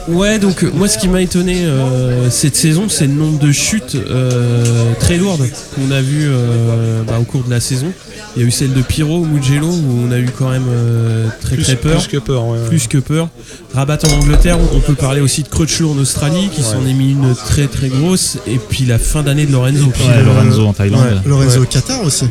Ouais, 0.07 0.39
donc 0.39 0.63
euh, 0.63 0.71
moi 0.73 0.87
ce 0.87 0.97
qui 0.97 1.07
m'a 1.07 1.21
étonné 1.21 1.63
euh, 1.65 2.29
cette 2.29 2.55
saison, 2.55 2.89
c'est 2.89 3.05
le 3.07 3.13
nombre 3.13 3.37
de 3.39 3.51
chutes 3.51 3.95
euh, 3.95 4.93
très 4.99 5.17
lourdes 5.17 5.47
qu'on 5.75 5.91
a 5.91 6.01
vu 6.01 6.23
euh, 6.25 7.03
bah, 7.07 7.17
au 7.19 7.23
cours 7.23 7.43
de 7.43 7.51
la 7.51 7.59
saison. 7.59 7.93
Il 8.35 8.41
y 8.41 8.45
a 8.45 8.47
eu 8.47 8.51
celle 8.51 8.73
de 8.73 8.81
Pyro, 8.81 9.25
Mugello, 9.25 9.67
où 9.67 10.05
on 10.07 10.11
a 10.11 10.17
eu 10.17 10.27
quand 10.37 10.49
même 10.49 10.65
euh, 10.69 11.27
très 11.41 11.55
plus, 11.55 11.63
très 11.63 11.75
peur. 11.75 11.99
plus 12.01 12.07
que 12.07 12.17
peur. 12.17 12.45
ouais, 12.45 12.59
ouais. 12.59 12.67
plus 12.67 12.87
que 12.87 12.97
peur. 12.97 13.29
Rabat 13.73 13.99
en 14.05 14.13
Angleterre, 14.21 14.57
on 14.73 14.79
peut 14.79 14.95
parler 14.95 15.21
aussi 15.21 15.43
de 15.43 15.49
Crutchlow 15.49 15.91
en 15.91 15.97
Australie, 15.97 16.49
qui 16.53 16.63
s'en 16.63 16.85
est 16.87 16.93
mis 16.93 17.11
une 17.11 17.35
très 17.35 17.67
très 17.67 17.89
grosse, 17.89 18.37
et 18.47 18.57
puis 18.57 18.85
la 18.85 18.97
fin 18.97 19.21
d'année 19.21 19.45
de 19.45 19.51
Lorenzo. 19.51 19.85
Ouais, 19.85 20.23
Lorenzo 20.23 20.65
en 20.65 20.73
Thaïlande. 20.73 21.01
ouais. 21.03 21.29
Lorenzo 21.29 21.57
Ouais. 21.59 21.63
au 21.63 21.65
Qatar 21.69 22.03
aussi. 22.03 22.25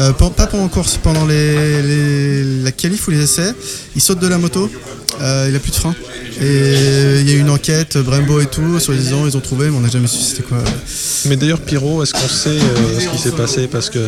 Euh, 0.00 0.12
pas 0.12 0.30
pendant 0.46 0.68
course, 0.68 0.98
pendant 1.02 1.24
les, 1.26 1.82
les- 1.82 2.62
la 2.62 2.72
qualif 2.72 3.06
ou 3.08 3.10
les 3.12 3.22
essais, 3.22 3.52
il 3.94 4.00
saute 4.02 4.18
de 4.18 4.26
la 4.26 4.38
moto, 4.38 4.68
euh, 5.22 5.46
il 5.48 5.54
a 5.54 5.58
plus 5.60 5.70
de 5.70 5.76
frein. 5.76 5.94
Et 6.40 7.20
il 7.20 7.28
y 7.28 7.32
a 7.32 7.36
eu 7.36 7.40
une 7.40 7.50
enquête, 7.50 7.96
Brembo 7.98 8.40
et 8.40 8.46
tout, 8.46 8.78
soi-disant 8.80 9.26
ils 9.26 9.36
ont 9.36 9.40
trouvé, 9.40 9.70
mais 9.70 9.76
on 9.76 9.80
n'a 9.80 9.88
jamais 9.88 10.08
su 10.08 10.18
c'était 10.18 10.42
quoi. 10.42 10.58
Mais 11.26 11.36
d'ailleurs, 11.36 11.60
Pyro, 11.60 12.02
est-ce 12.02 12.12
qu'on 12.12 12.28
sait 12.28 12.48
euh, 12.50 13.00
ce 13.00 13.08
qui 13.08 13.18
s'est 13.18 13.30
passé? 13.30 13.66
Parce 13.68 13.88
que 13.88 13.98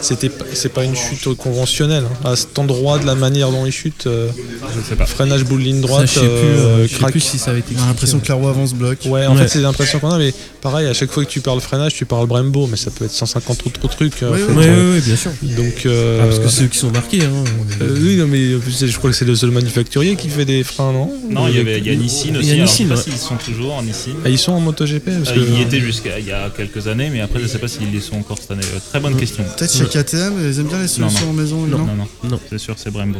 c'était, 0.00 0.30
c'est 0.54 0.72
pas 0.72 0.84
une 0.84 0.94
chute 0.96 1.34
conventionnelle. 1.36 2.04
hein. 2.24 2.30
À 2.30 2.36
cet 2.36 2.58
endroit, 2.58 2.98
de 2.98 3.06
la 3.06 3.14
manière 3.14 3.50
dont 3.50 3.66
il 3.66 3.72
chute, 3.72 4.06
euh, 4.06 4.28
Je 4.76 4.88
sais 4.88 4.96
pas. 4.96 5.04
freinage 5.06 5.44
boule 5.44 5.60
ligne 5.60 5.80
Ça, 5.82 5.86
droite, 5.88 6.06
je 6.06 6.14
sais 6.14 6.20
plus, 6.20 6.26
euh, 6.28 6.58
euh, 6.58 6.82
je 6.86 6.92
sais 6.92 6.98
crack. 6.98 7.10
plus 7.10 7.20
si 7.20 7.38
ça 7.38 7.50
avait 7.50 7.60
été 7.60 7.74
On 7.78 7.82
a 7.82 7.86
l'impression 7.86 8.18
que 8.20 8.28
la 8.28 8.34
roue 8.34 8.48
avance 8.48 8.72
bloc. 8.74 8.98
Ouais, 9.06 9.26
en 9.26 9.34
Ouais. 9.34 9.42
fait, 9.42 9.48
c'est 9.48 9.60
l'impression 9.60 9.98
qu'on 9.98 10.10
a, 10.10 10.18
mais 10.18 10.32
pareil, 10.62 10.86
à 10.86 10.94
chaque 10.94 11.10
fois 11.10 11.24
que 11.24 11.28
tu 11.30 11.40
parles 11.40 11.60
freinage, 11.60 11.94
tu 11.94 12.04
parles 12.06 12.26
Brembo, 12.26 12.66
mais 12.68 12.76
ça 12.76 12.90
peut 12.90 13.04
être 13.04 13.12
150 13.12 13.64
autres 13.66 13.88
trucs. 13.88 14.22
euh, 14.22 14.30
Oui, 14.32 14.40
oui. 14.56 14.64
Oui, 14.94 15.00
bien 15.04 15.16
sûr. 15.16 15.32
Donc, 15.42 15.86
euh, 15.86 16.20
Ah, 16.22 16.26
parce 16.26 16.38
que 16.38 16.48
c'est 16.48 16.64
eux 16.64 16.68
qui 16.68 16.78
sont 16.78 16.90
marqués. 16.90 17.22
Hein. 17.22 17.44
euh, 17.82 17.98
oui, 18.00 18.16
non, 18.16 18.26
mais 18.28 18.52
je 18.86 18.96
crois 18.96 19.10
que 19.10 19.16
c'est 19.16 19.24
le 19.24 19.34
seul 19.34 19.50
manufacturier 19.50 20.14
qui 20.16 20.28
fait 20.28 20.44
des 20.44 20.62
freins, 20.62 20.92
non? 20.92 21.10
Non, 21.30 21.47
il 21.50 21.56
y 21.56 21.60
avait 21.60 21.78
il 21.78 21.86
y 21.86 21.90
a 21.90 21.94
Nissin 21.96 22.34
aussi. 22.36 22.40
Il 22.40 22.46
y 22.46 22.50
a 22.50 22.54
alors, 22.54 22.66
je 22.66 22.72
sais 22.72 22.84
pas 22.84 22.94
ouais. 22.96 23.02
s'ils 23.02 23.18
sont 23.18 23.36
toujours 23.36 23.74
en 23.74 23.82
Nissin. 23.82 24.10
Ah, 24.24 24.28
Ils 24.28 24.38
sont 24.38 24.52
en 24.52 24.60
MotoGP 24.60 25.04
parce 25.04 25.30
Euh, 25.30 25.34
que, 25.34 25.40
Ils 25.40 25.58
y 25.58 25.62
étaient 25.62 25.80
jusqu'à 25.80 26.18
il 26.18 26.26
y 26.26 26.32
a 26.32 26.50
quelques 26.56 26.86
années, 26.86 27.10
mais 27.10 27.20
après 27.20 27.40
je 27.40 27.46
sais 27.46 27.58
pas 27.58 27.68
s'ils 27.68 27.94
y 27.94 28.00
sont 28.00 28.16
encore 28.16 28.38
cette 28.38 28.50
année. 28.50 28.62
Euh, 28.74 28.78
Très 28.90 29.00
bonne 29.00 29.16
question. 29.16 29.44
Peut-être 29.56 29.72
chez 29.74 29.84
KTM, 29.86 30.34
ils 30.40 30.60
aiment 30.60 30.66
bien 30.68 30.80
les 30.80 30.88
solutions 30.88 31.26
Non, 31.26 31.30
en 31.30 31.32
maison, 31.34 31.56
non, 31.66 31.78
Non, 31.78 31.86
non, 31.94 32.06
Non. 32.30 32.40
c'est 32.50 32.58
sûr, 32.58 32.74
c'est 32.76 32.90
Brembo. 32.90 33.18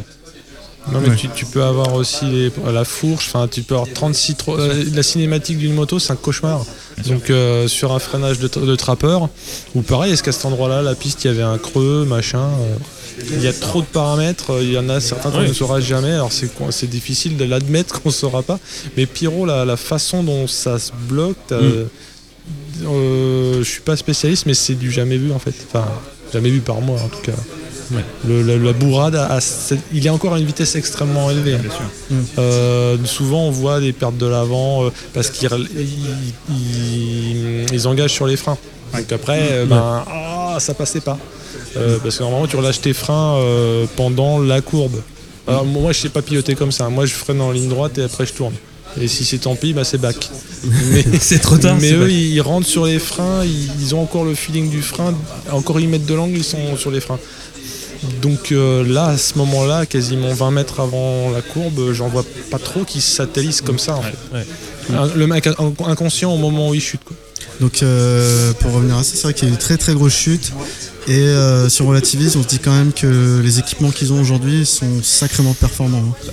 Non 0.90 1.00
mais 1.02 1.10
Ouais. 1.10 1.16
tu, 1.16 1.28
tu 1.34 1.44
peux 1.44 1.62
avoir 1.62 1.92
aussi 1.94 2.24
les- 2.24 2.50
la 2.72 2.84
fourche, 2.84 3.26
enfin 3.28 3.46
tu 3.46 3.60
peux 3.60 3.74
avoir 3.74 3.92
36 3.92 4.36
tro- 4.36 4.58
euh, 4.58 4.84
la 4.94 5.02
cinématique 5.02 5.58
d'une 5.58 5.74
moto 5.74 5.98
c'est 5.98 6.12
un 6.12 6.16
cauchemar. 6.16 6.64
Donc 7.06 7.28
euh, 7.28 7.68
sur 7.68 7.92
un 7.92 7.98
freinage 7.98 8.38
de, 8.38 8.48
tra- 8.48 8.64
de 8.66 8.74
trappeur, 8.74 9.28
ou 9.74 9.82
pareil, 9.82 10.12
est-ce 10.12 10.22
qu'à 10.22 10.32
cet 10.32 10.46
endroit-là 10.46 10.80
la 10.80 10.94
piste 10.94 11.24
il 11.24 11.26
y 11.26 11.30
avait 11.30 11.42
un 11.42 11.58
creux, 11.58 12.06
machin 12.08 12.38
euh, 12.40 12.76
il 13.32 13.42
y 13.42 13.46
a 13.46 13.52
trop 13.52 13.80
de 13.80 13.86
paramètres, 13.86 14.52
euh, 14.54 14.62
il 14.62 14.72
y 14.72 14.78
en 14.78 14.88
a 14.88 15.00
certains 15.00 15.30
qu'on 15.30 15.40
ne 15.42 15.52
saura 15.52 15.80
jamais, 15.80 16.12
alors 16.12 16.30
c'est 16.32 16.86
difficile 16.90 17.36
de 17.36 17.44
l'admettre 17.44 18.00
qu'on 18.00 18.08
ne 18.10 18.14
saura 18.14 18.42
pas. 18.42 18.58
Mais 18.96 19.06
Pyro, 19.06 19.46
la, 19.46 19.64
la 19.64 19.76
façon 19.76 20.22
dont 20.22 20.46
ça 20.46 20.78
se 20.78 20.92
bloque, 21.08 21.36
t'as- 21.48 21.60
Mm. 21.60 21.86
euh, 22.86 23.58
je 23.58 23.68
suis 23.68 23.80
pas 23.80 23.96
spécialiste, 23.96 24.46
mais 24.46 24.54
c'est 24.54 24.74
du 24.74 24.90
jamais 24.90 25.16
vu 25.16 25.32
en 25.32 25.38
fait. 25.38 25.54
Enfin, 25.68 25.86
jamais 26.32 26.50
vu 26.50 26.60
par 26.60 26.80
moi 26.80 26.98
en 27.00 27.08
tout 27.08 27.20
cas. 27.22 27.32
Ouais. 27.90 28.04
Le- 28.28 28.42
la, 28.42 28.56
la 28.58 28.72
bourrade, 28.74 29.14
a- 29.16 29.36
a 29.36 29.40
il 29.94 30.06
est 30.06 30.10
encore 30.10 30.34
à 30.34 30.38
une 30.38 30.44
vitesse 30.44 30.76
extrêmement 30.76 31.30
élevée. 31.30 31.54
hein. 31.54 31.60
Bien 31.62 31.70
sûr. 31.70 32.16
Euh, 32.38 32.96
souvent, 33.06 33.44
on 33.46 33.50
voit 33.50 33.80
des 33.80 33.92
pertes 33.94 34.18
de 34.18 34.26
l'avant 34.26 34.84
euh, 34.84 34.90
parce 35.14 35.30
qu'ils 35.30 35.48
ils, 35.74 36.54
ils- 36.54 37.66
ils 37.72 37.88
engagent 37.88 38.12
sur 38.12 38.26
les 38.26 38.36
freins. 38.36 38.58
Donc 38.94 39.10
après, 39.12 39.48
euh, 39.52 39.66
ben, 39.66 40.04
ah, 40.06 40.56
ça 40.60 40.74
passait 40.74 41.00
pas. 41.00 41.18
Euh, 41.78 41.98
parce 42.02 42.16
que 42.18 42.22
normalement, 42.22 42.46
tu 42.46 42.56
relâches 42.56 42.80
tes 42.80 42.92
freins 42.92 43.36
euh, 43.36 43.86
pendant 43.96 44.38
la 44.38 44.60
courbe. 44.60 44.96
Alors, 45.46 45.64
moi, 45.64 45.92
je 45.92 46.00
sais 46.00 46.08
pas 46.08 46.22
piloter 46.22 46.54
comme 46.54 46.72
ça. 46.72 46.88
Moi, 46.88 47.06
je 47.06 47.14
freine 47.14 47.40
en 47.40 47.50
ligne 47.52 47.68
droite 47.68 47.96
et 47.98 48.02
après, 48.02 48.26
je 48.26 48.32
tourne. 48.32 48.54
Et 49.00 49.06
si 49.06 49.24
c'est 49.24 49.38
tant 49.38 49.54
pis, 49.54 49.72
bah, 49.74 49.84
c'est 49.84 49.98
back. 49.98 50.28
Mais, 50.92 51.04
C'est 51.20 51.38
trop 51.38 51.56
tard. 51.58 51.76
mais 51.80 51.92
eux, 51.92 52.10
ils 52.10 52.40
rentrent 52.40 52.66
sur 52.66 52.86
les 52.86 52.98
freins, 52.98 53.44
ils, 53.44 53.94
ont 53.94 54.02
encore 54.02 54.24
le 54.24 54.34
feeling 54.34 54.68
du 54.70 54.82
frein, 54.82 55.14
encore 55.52 55.78
ils 55.78 55.88
mettent 55.88 56.06
de 56.06 56.14
l'angle, 56.14 56.36
ils 56.36 56.42
sont 56.44 56.76
sur 56.76 56.90
les 56.90 57.00
freins. 57.00 57.18
Donc 58.22 58.50
euh, 58.52 58.84
là, 58.84 59.06
à 59.06 59.16
ce 59.18 59.36
moment-là, 59.38 59.86
quasiment 59.86 60.32
20 60.32 60.50
mètres 60.52 60.80
avant 60.80 61.30
la 61.30 61.42
courbe, 61.42 61.92
j'en 61.92 62.08
vois 62.08 62.24
pas 62.50 62.58
trop 62.58 62.82
qui 62.84 63.00
satellisent 63.00 63.60
comme 63.60 63.78
ça. 63.78 63.96
En 63.96 64.02
fait. 64.02 64.14
ouais. 64.32 64.46
Un- 64.96 65.14
Le 65.14 65.26
mec 65.26 65.46
in- 65.46 65.54
inconscient 65.86 66.32
au 66.32 66.38
moment 66.38 66.70
où 66.70 66.74
il 66.74 66.80
chute. 66.80 67.02
Quoi. 67.04 67.16
Donc 67.60 67.82
euh, 67.82 68.52
pour 68.54 68.72
revenir 68.72 68.96
à 68.96 69.02
ça, 69.04 69.12
c'est 69.14 69.22
vrai 69.22 69.34
qu'il 69.34 69.46
y 69.48 69.50
a 69.50 69.54
une 69.54 69.58
très 69.60 69.76
très 69.76 69.94
grosse 69.94 70.14
chute. 70.14 70.52
Et 71.08 71.12
euh, 71.12 71.68
si 71.70 71.80
on 71.82 71.88
relativise, 71.88 72.36
on 72.36 72.42
se 72.42 72.48
dit 72.48 72.58
quand 72.58 72.74
même 72.74 72.92
que 72.92 73.40
les 73.42 73.58
équipements 73.58 73.90
qu'ils 73.90 74.12
ont 74.12 74.20
aujourd'hui 74.20 74.66
sont 74.66 75.02
sacrément 75.02 75.54
performants. 75.54 76.02
hein. 76.28 76.32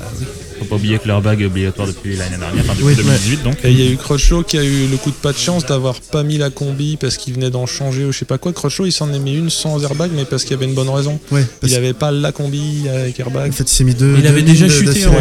Faut 0.60 0.66
pas 0.66 0.76
oublier 0.76 1.00
que 1.00 1.08
leur 1.08 1.22
bague 1.22 1.42
est 1.42 1.46
obligatoire 1.46 1.88
depuis 1.88 2.16
l'année 2.16 2.38
dernière, 2.38 2.64
enfin 2.64 2.74
depuis 2.74 2.86
Oui, 2.86 2.96
2018 2.96 3.44
donc. 3.44 3.58
Et 3.66 3.72
il 3.72 3.80
y 3.80 3.88
a 3.88 3.92
eu 3.92 3.98
Crutchlow 3.98 4.44
qui 4.44 4.58
a 4.58 4.64
eu 4.64 4.88
le 4.88 4.96
coup 4.98 5.10
de 5.12 5.16
pas 5.16 5.34
de 5.34 5.38
chance 5.38 5.66
d'avoir 5.66 6.00
pas 6.00 6.24
mis 6.24 6.38
la 6.38 6.50
combi 6.50 6.96
parce 6.98 7.18
qu'il 7.18 7.34
venait 7.34 7.50
d'en 7.50 7.66
changer 7.66 8.06
ou 8.06 8.12
je 8.14 8.20
sais 8.20 8.26
pas 8.26 8.38
quoi. 8.38 8.54
Crutchlow 8.54 8.86
il 8.86 8.92
s'en 8.94 9.12
est 9.14 9.20
mis 9.20 9.36
une 9.38 9.50
sans 9.50 9.82
airbag 9.84 10.12
mais 10.16 10.24
parce 10.26 10.44
qu'il 10.44 10.52
y 10.52 10.56
avait 10.56 10.66
une 10.66 10.74
bonne 10.74 10.90
raison. 10.90 11.20
Ouais, 11.32 11.46
parce 11.60 11.72
Il 11.74 11.76
avait 11.78 11.94
pas 11.94 12.12
la 12.12 12.32
combi 12.32 12.88
avec 12.90 13.20
airbag. 13.20 13.52
qu'en 13.52 13.56
fait, 13.58 13.64
il 13.70 13.76
s'est 13.76 13.84
mis 13.84 13.96
deux. 13.96 14.14
Il 14.16 14.22
deux 14.24 14.28
avait 14.30 14.42
déjà 14.44 14.68
chuté 14.70 15.06
en, 15.06 15.12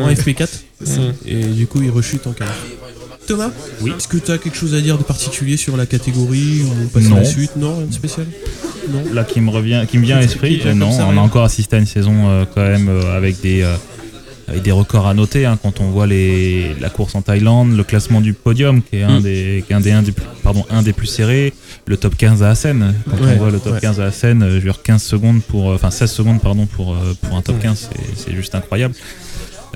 en 0.00 0.06
Ouais. 0.06 0.14
FP4 0.14 0.48
Mm. 0.82 1.12
et 1.28 1.44
du 1.44 1.68
coup 1.68 1.80
il 1.80 1.90
rechute 1.90 2.26
en 2.26 2.32
qualif. 2.32 2.52
Thomas 3.32 3.50
Oui. 3.80 3.92
Est-ce 3.96 4.08
que 4.08 4.18
tu 4.18 4.30
as 4.30 4.38
quelque 4.38 4.56
chose 4.56 4.74
à 4.74 4.80
dire 4.80 4.98
de 4.98 5.02
particulier 5.04 5.56
sur 5.56 5.76
la 5.76 5.86
catégorie 5.86 6.62
ou 6.62 6.88
passer 6.88 7.06
à 7.06 7.10
Non. 7.10 7.16
la 7.16 7.24
suite 7.24 7.56
Non, 7.56 7.76
rien 7.78 7.86
de 7.86 7.92
spécial 7.92 8.26
Non. 8.92 9.02
Là 9.14 9.24
qui 9.24 9.40
me 9.40 9.50
revient, 9.50 9.84
qui 9.88 9.96
me 9.98 10.04
vient 10.04 10.18
à 10.18 10.20
l'esprit, 10.20 10.60
euh, 10.66 10.74
non, 10.74 10.90
on 10.90 11.16
a 11.16 11.20
encore 11.20 11.44
assisté 11.44 11.76
à 11.76 11.78
une 11.78 11.86
saison 11.86 12.28
euh, 12.28 12.44
quand 12.54 12.60
même 12.62 12.88
euh, 12.90 13.16
avec 13.16 13.40
des 13.40 13.62
euh, 13.62 13.74
avec 14.48 14.62
des 14.64 14.72
records 14.72 15.06
à 15.06 15.14
noter 15.14 15.46
hein, 15.46 15.58
quand 15.62 15.80
on 15.80 15.88
voit 15.90 16.06
les 16.06 16.74
la 16.80 16.90
course 16.90 17.14
en 17.14 17.22
Thaïlande, 17.22 17.74
le 17.74 17.84
classement 17.84 18.20
du 18.20 18.34
podium 18.34 18.82
qui 18.82 18.96
est 18.96 19.02
un 19.04 19.20
Mm. 19.20 19.22
des 19.22 19.64
qui 19.66 19.72
est 19.72 19.76
un 19.76 19.80
des, 19.80 19.92
un 19.92 20.02
des 20.02 20.12
pardon 20.42 20.64
un 20.68 20.82
des 20.82 20.92
plus 20.92 21.06
serrés, 21.06 21.54
le 21.86 21.96
top 21.96 22.16
15 22.16 22.42
à 22.42 22.50
Assen. 22.50 22.92
Quand 23.08 23.16
Ouais, 23.24 23.32
on 23.34 23.38
voit 23.38 23.50
le 23.50 23.60
top 23.60 23.74
ouais. 23.74 23.80
15 23.80 24.00
à 24.00 24.04
Assen, 24.06 24.40
je 24.46 24.54
veux 24.56 24.60
dire 24.60 24.82
15 24.82 25.02
secondes 25.02 25.40
pour 25.42 25.68
enfin 25.68 25.90
16 25.90 26.10
secondes 26.10 26.40
pardon 26.42 26.66
pour 26.66 26.94
pour 27.22 27.36
un 27.36 27.40
top 27.40 27.58
15, 27.60 27.88
c'est 27.92 28.24
c'est 28.26 28.34
juste 28.36 28.54
incroyable. 28.54 28.94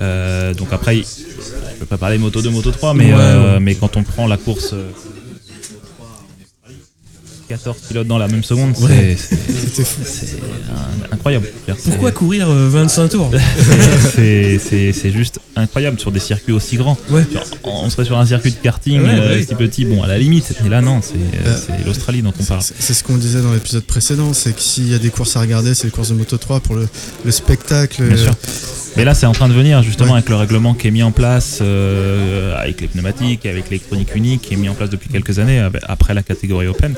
Euh, 0.02 0.52
donc 0.54 0.68
après, 0.72 0.96
je 0.96 1.78
peux 1.80 1.86
pas 1.86 1.98
parler 1.98 2.18
moto 2.18 2.42
2, 2.42 2.50
moto 2.50 2.70
3, 2.70 2.94
mais, 2.94 3.06
Ouais, 3.06 3.12
euh, 3.18 3.54
ouais. 3.54 3.60
mais 3.60 3.74
quand 3.74 3.96
on 3.96 4.02
prend 4.02 4.26
la 4.26 4.36
course 4.36 4.70
euh, 4.74 4.90
14 7.48 7.76
pilotes 7.88 8.08
dans 8.08 8.18
la 8.18 8.26
même 8.26 8.42
seconde, 8.42 8.74
c'est- 8.76 8.82
Ouais. 8.84 9.16
c'est 9.16 10.36
incroyable. 11.12 11.48
Pourquoi 11.84 12.10
courir 12.10 12.50
euh, 12.50 12.68
25 12.68 13.08
tours 13.08 13.30
c'est 14.14 15.12
juste 15.12 15.38
incroyable 15.54 16.00
sur 16.00 16.10
des 16.10 16.18
circuits 16.18 16.52
aussi 16.52 16.76
grands. 16.76 16.98
Ouais. 17.08 17.24
On 17.62 17.88
serait 17.88 18.04
sur 18.04 18.18
un 18.18 18.26
circuit 18.26 18.50
de 18.50 18.56
karting 18.56 19.00
Ouais, 19.00 19.10
euh, 19.10 19.42
si 19.46 19.54
petit, 19.54 19.84
bon 19.84 20.02
à 20.02 20.08
la 20.08 20.18
limite, 20.18 20.54
mais 20.64 20.68
là 20.70 20.80
non, 20.82 21.00
c'est 21.02 21.14
euh, 21.14 21.56
Euh, 21.70 21.84
l'Australie 21.86 22.20
dont 22.22 22.32
on 22.38 22.42
parle. 22.44 22.62
C'est 22.62 22.94
ce 22.94 23.04
qu'on 23.04 23.16
disait 23.16 23.40
dans 23.40 23.52
l'épisode 23.52 23.84
précédent, 23.84 24.32
c'est 24.32 24.52
que 24.54 24.60
s'il 24.60 24.90
y 24.90 24.94
a 24.94 24.98
des 24.98 25.10
courses 25.10 25.36
à 25.36 25.40
regarder, 25.40 25.74
c'est 25.74 25.84
les 25.84 25.90
courses 25.92 26.08
de 26.08 26.14
Moto 26.14 26.36
3 26.38 26.58
pour 26.60 26.74
le, 26.74 26.88
le 27.24 27.30
spectacle. 27.30 28.02
Bien 28.02 28.16
euh, 28.16 28.24
sûr. 28.24 28.34
Mais 28.96 29.04
là, 29.04 29.12
c'est 29.14 29.26
en 29.26 29.32
train 29.32 29.48
de 29.48 29.52
venir 29.54 29.82
justement 29.82 30.12
Ouais. 30.12 30.18
avec 30.18 30.28
le 30.30 30.36
règlement 30.36 30.72
qui 30.72 30.88
est 30.88 30.90
mis 30.90 31.02
en 31.02 31.10
place, 31.12 31.58
euh, 31.60 32.56
avec 32.56 32.80
les 32.80 32.86
pneumatiques, 32.88 33.44
avec 33.44 33.64
l'électronique 33.68 34.14
unique, 34.14 34.40
qui 34.42 34.54
est 34.54 34.56
mis 34.56 34.68
en 34.70 34.74
place 34.74 34.88
depuis 34.88 35.10
quelques 35.10 35.38
années 35.38 35.62
après 35.86 36.14
la 36.14 36.22
catégorie 36.22 36.66
Open. 36.66 36.94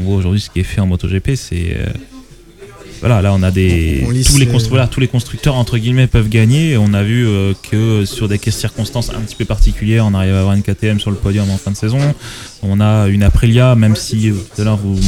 On 0.00 0.02
voit 0.02 0.16
aujourd'hui 0.16 0.40
ce 0.40 0.50
qui 0.50 0.60
est 0.60 0.64
fait 0.64 0.80
en 0.80 0.86
MotoGP, 0.86 1.36
c'est 1.36 1.76
euh, 1.78 1.86
voilà, 3.00 3.22
là 3.22 3.32
on 3.32 3.42
a 3.44 3.52
des 3.52 4.00
On- 4.04 4.08
on 4.08 4.10
lisse 4.10 4.32
tous 4.32 4.38
les 4.38 4.46
voilà, 4.46 4.88
tous 4.88 4.98
les 5.00 5.06
constructeurs 5.06 5.54
entre 5.54 5.78
guillemets 5.78 6.08
peuvent 6.08 6.28
gagner. 6.28 6.76
On 6.78 6.92
a 6.94 7.04
vu 7.04 7.24
euh, 7.28 7.52
que 7.70 8.04
sur 8.04 8.26
des 8.28 8.38
circonstances 8.50 9.10
un 9.10 9.20
petit 9.20 9.36
peu 9.36 9.44
particulières, 9.44 10.04
on 10.04 10.14
arrive 10.14 10.34
à 10.34 10.40
avoir 10.40 10.54
une 10.54 10.62
KTM 10.64 10.98
sur 10.98 11.10
le 11.12 11.16
podium 11.16 11.48
en 11.50 11.58
fin 11.58 11.70
de 11.70 11.76
saison. 11.76 11.98
On 12.64 12.80
a 12.80 13.06
une 13.06 13.22
Aprilia, 13.22 13.76
même 13.76 13.94
si 13.94 14.32
tout 14.54 14.60
à 14.62 14.64
l'heure 14.64 14.78
vous 14.78 14.98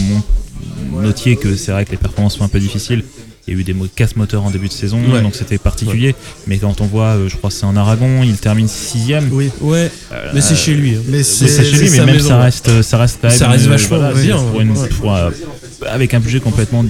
notiez 1.02 1.34
que 1.36 1.56
c'est 1.56 1.72
vrai 1.72 1.84
que 1.84 1.90
les 1.90 1.96
performances 1.96 2.36
sont 2.36 2.44
un 2.44 2.48
peu 2.48 2.60
difficiles. 2.60 3.02
Il 3.48 3.54
y 3.54 3.56
a 3.56 3.60
eu 3.60 3.64
des 3.64 3.74
casse 3.96 4.14
moteurs 4.14 4.44
en 4.44 4.50
début 4.50 4.68
de 4.68 4.72
saison, 4.74 5.00
Ouais. 5.10 5.22
donc 5.22 5.34
c'était 5.34 5.56
particulier. 5.56 6.14
Mais 6.46 6.58
quand 6.58 6.82
on 6.82 6.84
voit, 6.86 7.16
euh, 7.16 7.28
je 7.30 7.36
crois 7.36 7.48
que 7.48 7.56
c'est 7.56 7.64
en 7.64 7.76
Aragon, 7.76 8.22
il 8.22 8.36
termine 8.36 8.68
sixième. 8.68 9.28
Oui, 9.32 9.50
Ouais, 9.62 9.90
Euh, 10.12 10.30
mais 10.34 10.42
c'est 10.42 10.54
chez 10.54 10.74
lui. 10.74 10.96
hein. 10.96 11.00
mais 11.08 11.18
oui, 11.18 11.24
c'est. 11.24 11.64
chez 11.64 11.76
lui, 11.78 11.90
mais 11.90 11.96
même 12.04 12.14
maison, 12.16 12.28
ça 12.28 12.38
reste, 12.40 12.82
ça 12.82 12.98
reste 12.98 13.18
quand 13.22 13.28
même. 13.28 13.36
Ça 13.38 13.48
reste 13.48 13.66
euh, 13.66 13.70
vachement 13.70 13.98
voilà, 13.98 14.12
bien, 14.20 14.36
pour 14.36 14.60
une- 14.60 14.72
ouais. 14.72 14.88
pour, 15.00 15.14
euh, 15.16 15.30
avec 15.86 16.14
un 16.14 16.20
budget 16.20 16.40
complètement 16.40 16.84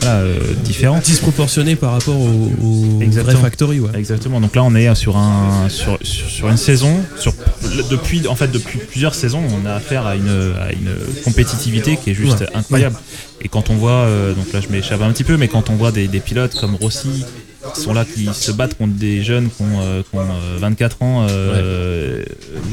voilà, 0.00 0.16
euh, 0.16 0.38
différent. 0.64 0.98
Disproportionné 1.04 1.76
par 1.76 1.92
rapport 1.92 2.18
au, 2.18 2.50
au 2.62 2.96
vrai 2.96 3.04
Exactement. 3.04 3.40
factory. 3.40 3.80
Ouais. 3.80 3.90
Exactement. 3.94 4.40
Donc 4.40 4.54
là, 4.56 4.62
on 4.64 4.74
est 4.74 4.92
sur 4.94 5.16
un 5.16 5.68
sur, 5.68 5.98
sur, 6.02 6.28
sur 6.28 6.48
une 6.48 6.56
saison. 6.56 7.00
Sur 7.18 7.32
depuis 7.90 8.26
en 8.26 8.34
fait 8.34 8.50
depuis 8.50 8.78
plusieurs 8.78 9.14
saisons, 9.14 9.42
on 9.62 9.66
a 9.66 9.74
affaire 9.74 10.06
à 10.06 10.16
une 10.16 10.54
à 10.60 10.72
une 10.72 10.94
compétitivité 11.24 11.96
qui 11.96 12.10
est 12.10 12.14
juste 12.14 12.40
Ouais. 12.40 12.48
incroyable. 12.54 12.96
Et 13.42 13.48
quand 13.48 13.70
on 13.70 13.74
voit, 13.74 13.90
euh, 14.06 14.34
donc 14.34 14.52
là, 14.52 14.60
je 14.60 14.68
m'échappe 14.68 15.02
un 15.02 15.12
petit 15.12 15.24
peu, 15.24 15.36
mais 15.36 15.48
quand 15.48 15.68
on 15.70 15.74
voit 15.74 15.90
des, 15.92 16.06
des 16.08 16.20
pilotes 16.20 16.58
comme 16.60 16.74
Rossi 16.76 17.24
qui 17.74 17.80
sont 17.80 17.92
là, 17.92 18.04
qui 18.04 18.28
se 18.34 18.50
battent 18.52 18.76
contre 18.76 18.94
des 18.94 19.22
jeunes 19.22 19.48
qui 19.48 19.62
ont, 19.62 19.80
euh, 19.80 20.02
qui 20.02 20.16
ont, 20.16 20.20
euh, 20.20 20.58
24 20.58 21.02
ans, 21.02 21.26
euh, 21.30 22.22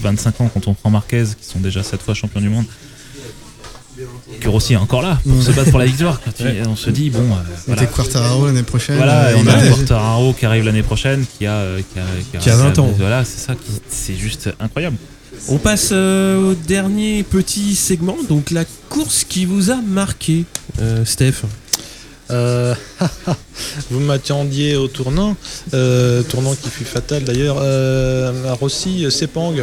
25 0.02 0.42
ans 0.42 0.50
quand 0.54 0.68
on 0.68 0.74
prend 0.74 0.90
Marquez, 0.90 1.24
qui 1.40 1.46
sont 1.48 1.60
déjà 1.60 1.84
7 1.84 2.02
fois 2.02 2.14
champions 2.14 2.42
du 2.42 2.50
monde. 2.50 2.66
Que 4.40 4.48
Rossi 4.50 4.74
est 4.74 4.78
encore 4.78 5.02
là 5.02 5.20
pour 5.28 5.42
se 5.44 5.52
battre 5.52 5.70
pour 5.70 5.80
la 5.80 5.86
victoire. 5.86 6.20
Quand 6.24 6.44
Ouais. 6.46 6.62
on 6.68 6.76
se 6.76 6.90
dit, 6.90 7.10
bon, 7.10 7.20
euh, 7.20 7.24
On 7.24 7.34
voilà, 7.68 7.84
était 7.84 7.92
Quartararo 7.92 8.46
l'année 8.48 8.64
prochaine. 8.64 8.98
voilà, 8.98 9.26
euh, 9.28 9.36
et 9.36 9.42
on 9.42 9.48
a 9.48 9.54
a- 9.56 9.68
Quartararo 9.68 10.34
qui 10.34 10.46
arrive 10.46 10.66
l'année 10.66 10.84
prochaine, 10.84 11.26
qui 11.38 11.46
a, 11.46 11.54
euh, 11.56 11.82
qui 11.94 12.00
a, 12.38 12.40
Qui 12.40 12.50
a 12.50 12.56
20 12.56 12.80
ans. 12.80 12.94
Voilà, 12.98 13.26
c'est 13.26 13.40
ça, 13.40 13.54
qui- 13.56 13.82
c'est 13.90 14.16
juste 14.16 14.50
incroyable. 14.60 14.98
On 15.48 15.58
passe 15.58 15.90
euh, 15.92 16.52
au 16.52 16.54
dernier 16.56 17.24
petit 17.24 17.76
segment, 17.76 18.18
donc 18.28 18.52
la 18.52 18.66
course 18.90 19.24
qui 19.28 19.46
vous 19.46 19.70
a 19.72 19.76
marqué, 19.82 20.46
euh, 20.82 21.06
Steph. 21.06 21.44
Euh, 22.32 22.76
vous 23.90 24.00
m'attendiez 24.00 24.76
au 24.76 24.88
tournant, 24.88 25.36
euh, 25.74 26.22
tournant 26.24 26.54
qui 26.56 26.70
fut 26.70 26.84
fatal 26.86 27.24
d'ailleurs, 27.24 27.58
euh, 27.60 28.50
à 28.52 28.54
Rossi, 28.54 29.06
euh, 29.06 29.10
Sepang. 29.10 29.54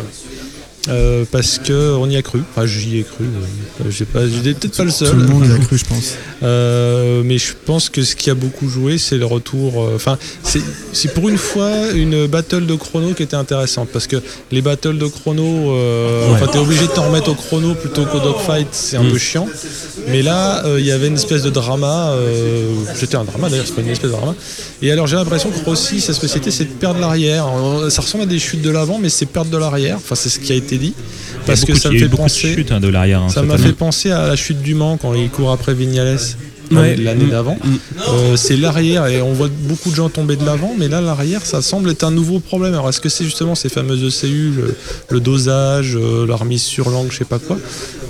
Euh, 0.88 1.24
parce 1.30 1.58
que 1.58 1.94
on 1.96 2.08
y 2.08 2.16
a 2.16 2.22
cru, 2.22 2.40
enfin 2.54 2.66
j'y 2.66 2.98
ai 2.98 3.02
cru, 3.02 3.24
euh, 3.24 3.90
j'ai 3.90 4.04
pas, 4.04 4.20
j'étais 4.26 4.54
peut-être 4.54 4.76
pas 4.76 4.84
le 4.84 4.90
seul. 4.90 5.10
Tout 5.10 5.16
le 5.16 5.26
monde 5.26 5.46
y 5.46 5.52
a 5.52 5.58
cru, 5.58 5.78
je 5.78 5.84
pense. 5.84 6.14
Euh, 6.42 7.22
mais 7.24 7.38
je 7.38 7.52
pense 7.64 7.88
que 7.88 8.02
ce 8.02 8.14
qui 8.14 8.30
a 8.30 8.34
beaucoup 8.34 8.68
joué, 8.68 8.98
c'est 8.98 9.16
le 9.18 9.26
retour. 9.26 9.82
euh, 9.82 9.96
Enfin, 9.96 10.18
c'est 10.42 10.60
c'est 10.92 11.12
pour 11.14 11.28
une 11.28 11.38
fois 11.38 11.70
une 11.94 12.26
battle 12.26 12.66
de 12.66 12.74
chrono 12.74 13.14
qui 13.14 13.22
était 13.22 13.36
intéressante 13.36 13.88
parce 13.92 14.06
que 14.06 14.16
les 14.52 14.62
battles 14.62 14.98
de 14.98 15.06
chrono, 15.06 15.42
Ouais. 15.46 16.32
enfin, 16.34 16.46
t'es 16.46 16.58
obligé 16.58 16.86
de 16.86 16.92
t'en 16.92 17.06
remettre 17.08 17.30
au 17.30 17.34
chrono 17.34 17.74
plutôt 17.74 18.04
qu'au 18.04 18.20
dogfight, 18.20 18.68
c'est 18.72 18.96
un 18.96 19.02
Mm. 19.02 19.10
peu 19.12 19.18
chiant. 19.18 19.48
Mais 20.08 20.22
là, 20.22 20.62
il 20.78 20.84
y 20.84 20.92
avait 20.92 21.08
une 21.08 21.14
espèce 21.14 21.42
de 21.42 21.50
drama. 21.50 22.14
C'était 22.94 23.16
un 23.16 23.24
drama 23.24 23.48
d'ailleurs, 23.48 23.66
c'est 23.66 23.74
pas 23.74 23.82
une 23.82 23.88
espèce 23.88 24.10
de 24.10 24.16
drama. 24.16 24.34
Et 24.82 24.90
alors 24.92 25.06
j'ai 25.06 25.16
l'impression 25.16 25.50
que 25.50 25.64
Rossi, 25.64 26.00
sa 26.00 26.12
spécialité, 26.12 26.50
c'est 26.50 26.64
de 26.64 26.70
perdre 26.72 27.00
l'arrière. 27.00 27.46
Ça 27.90 28.02
ressemble 28.02 28.24
à 28.24 28.26
des 28.26 28.38
chutes 28.38 28.62
de 28.62 28.70
l'avant, 28.70 28.98
mais 28.98 29.08
c'est 29.08 29.26
perdre 29.26 29.50
de 29.50 29.56
l'arrière. 29.58 29.96
Enfin, 29.96 30.14
c'est 30.14 30.28
ce 30.28 30.38
qui 30.38 30.52
a 30.52 30.54
été 30.56 30.75
dit. 30.78 30.94
Parce 31.46 31.64
que 31.64 31.74
ça 31.78 31.90
me 31.90 31.98
fait 31.98 32.08
penser. 32.08 32.56
hein, 32.70 32.80
de 32.80 32.88
l'arrière. 32.88 33.22
hein, 33.22 33.28
Ça 33.28 33.42
m'a 33.42 33.58
fait 33.58 33.72
penser 33.72 34.10
à 34.10 34.26
la 34.26 34.36
chute 34.36 34.62
du 34.62 34.74
Mans 34.74 34.96
quand 34.96 35.14
il 35.14 35.30
court 35.30 35.52
après 35.52 35.74
Vignales 35.74 36.18
Ouais. 36.72 36.96
l'année 36.96 37.26
Mm. 37.26 37.30
d'avant. 37.30 37.56
Mm. 37.64 37.74
Euh, 38.08 38.36
c'est 38.36 38.56
l'arrière 38.56 39.06
et 39.06 39.22
on 39.22 39.32
voit 39.32 39.48
beaucoup 39.48 39.88
de 39.90 39.94
gens 39.94 40.08
tomber 40.08 40.34
de 40.34 40.44
l'avant, 40.44 40.74
mais 40.76 40.88
là 40.88 41.00
l'arrière 41.00 41.46
ça 41.46 41.62
semble 41.62 41.90
être 41.90 42.02
un 42.02 42.10
nouveau 42.10 42.40
problème. 42.40 42.72
Alors 42.74 42.88
est-ce 42.88 43.00
que 43.00 43.08
c'est 43.08 43.22
justement 43.22 43.54
ces 43.54 43.68
fameuses 43.68 44.02
ECU, 44.02 44.50
le, 44.50 44.74
le 45.10 45.20
dosage, 45.20 45.94
euh, 45.96 46.26
la 46.26 46.34
remise 46.34 46.62
sur 46.62 46.90
l'angle, 46.90 47.12
je 47.12 47.18
sais 47.18 47.24
pas 47.24 47.38
quoi 47.38 47.56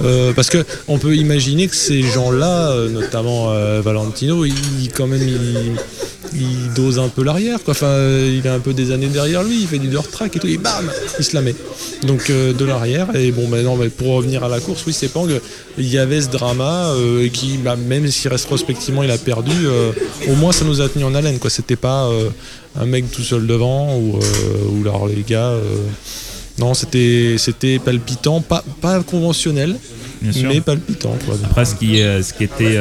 Euh, 0.04 0.32
Parce 0.32 0.48
que 0.48 0.64
on 0.88 0.96
peut 0.98 1.16
imaginer 1.16 1.68
que 1.68 1.76
ces 1.76 2.00
gens-là, 2.02 2.70
euh, 2.70 2.88
notamment 2.88 3.50
euh, 3.52 3.82
Valentino, 3.84 4.46
il 4.46 4.54
quand 4.96 5.06
même 5.06 5.20
il, 5.28 5.72
il 6.34 6.72
dose 6.74 6.98
un 6.98 7.08
peu 7.08 7.22
l'arrière. 7.22 7.62
quoi. 7.62 7.72
Enfin, 7.72 7.86
euh, 7.86 8.38
il 8.38 8.46
a 8.48 8.54
un 8.54 8.60
peu 8.60 8.72
des 8.74 8.90
années 8.92 9.08
derrière 9.08 9.42
lui, 9.42 9.60
il 9.62 9.66
fait 9.66 9.78
du 9.78 9.88
dirt 9.88 10.10
track 10.10 10.36
et 10.36 10.38
tout, 10.38 10.46
et 10.46 10.58
bam, 10.58 10.90
il 11.18 11.24
se 11.24 11.34
la 11.34 11.42
met. 11.42 11.54
Donc 12.06 12.30
euh, 12.30 12.52
de 12.52 12.64
l'arrière. 12.64 13.14
Et 13.14 13.32
bon, 13.32 13.48
maintenant, 13.48 13.76
mais 13.76 13.88
pour 13.88 14.14
revenir 14.14 14.44
à 14.44 14.48
la 14.48 14.60
course, 14.60 14.84
oui, 14.86 14.92
c'est 14.92 15.08
Pang. 15.08 15.28
Il 15.78 15.88
y 15.88 15.98
avait 15.98 16.20
ce 16.20 16.28
drama 16.28 16.90
euh, 16.90 17.28
qui, 17.28 17.58
bah, 17.58 17.76
même 17.76 18.06
si 18.08 18.28
rétrospectivement 18.28 19.02
il 19.02 19.10
a 19.10 19.18
perdu, 19.18 19.52
euh, 19.66 19.92
au 20.28 20.34
moins 20.34 20.52
ça 20.52 20.64
nous 20.64 20.80
a 20.80 20.88
tenu 20.88 21.04
en 21.04 21.14
haleine. 21.14 21.38
Quoi. 21.38 21.50
C'était 21.50 21.76
pas 21.76 22.08
un 22.78 22.86
mec 22.86 23.10
tout 23.10 23.22
seul 23.22 23.46
devant 23.46 23.96
ou, 23.96 24.18
ou 24.18 24.80
alors 24.82 25.08
les 25.08 25.22
gars. 25.22 25.54
non, 26.58 26.74
c'était 26.74 27.36
palpitant, 27.84 28.40
pas, 28.40 28.64
pas 28.80 29.02
conventionnel, 29.02 29.76
mais 30.22 30.60
palpitant. 30.60 31.16
Quoi. 31.26 31.36
Après, 31.44 31.64
ce 31.64 31.74
qui, 31.74 31.98
ce 31.98 32.32
qui 32.32 32.44
était 32.44 32.78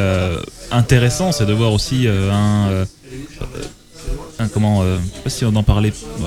intéressant, 0.72 1.32
c'est 1.32 1.46
de 1.46 1.54
voir 1.54 1.74
aussi 1.74 2.08
un, 2.08 2.86
un 4.40 4.48
comment, 4.48 4.82
euh, 4.84 4.98
je 5.00 5.16
sais 5.18 5.22
pas 5.24 5.30
si 5.30 5.46
on 5.46 5.56
en 5.56 5.64
parlait 5.64 5.94
euh, 6.22 6.24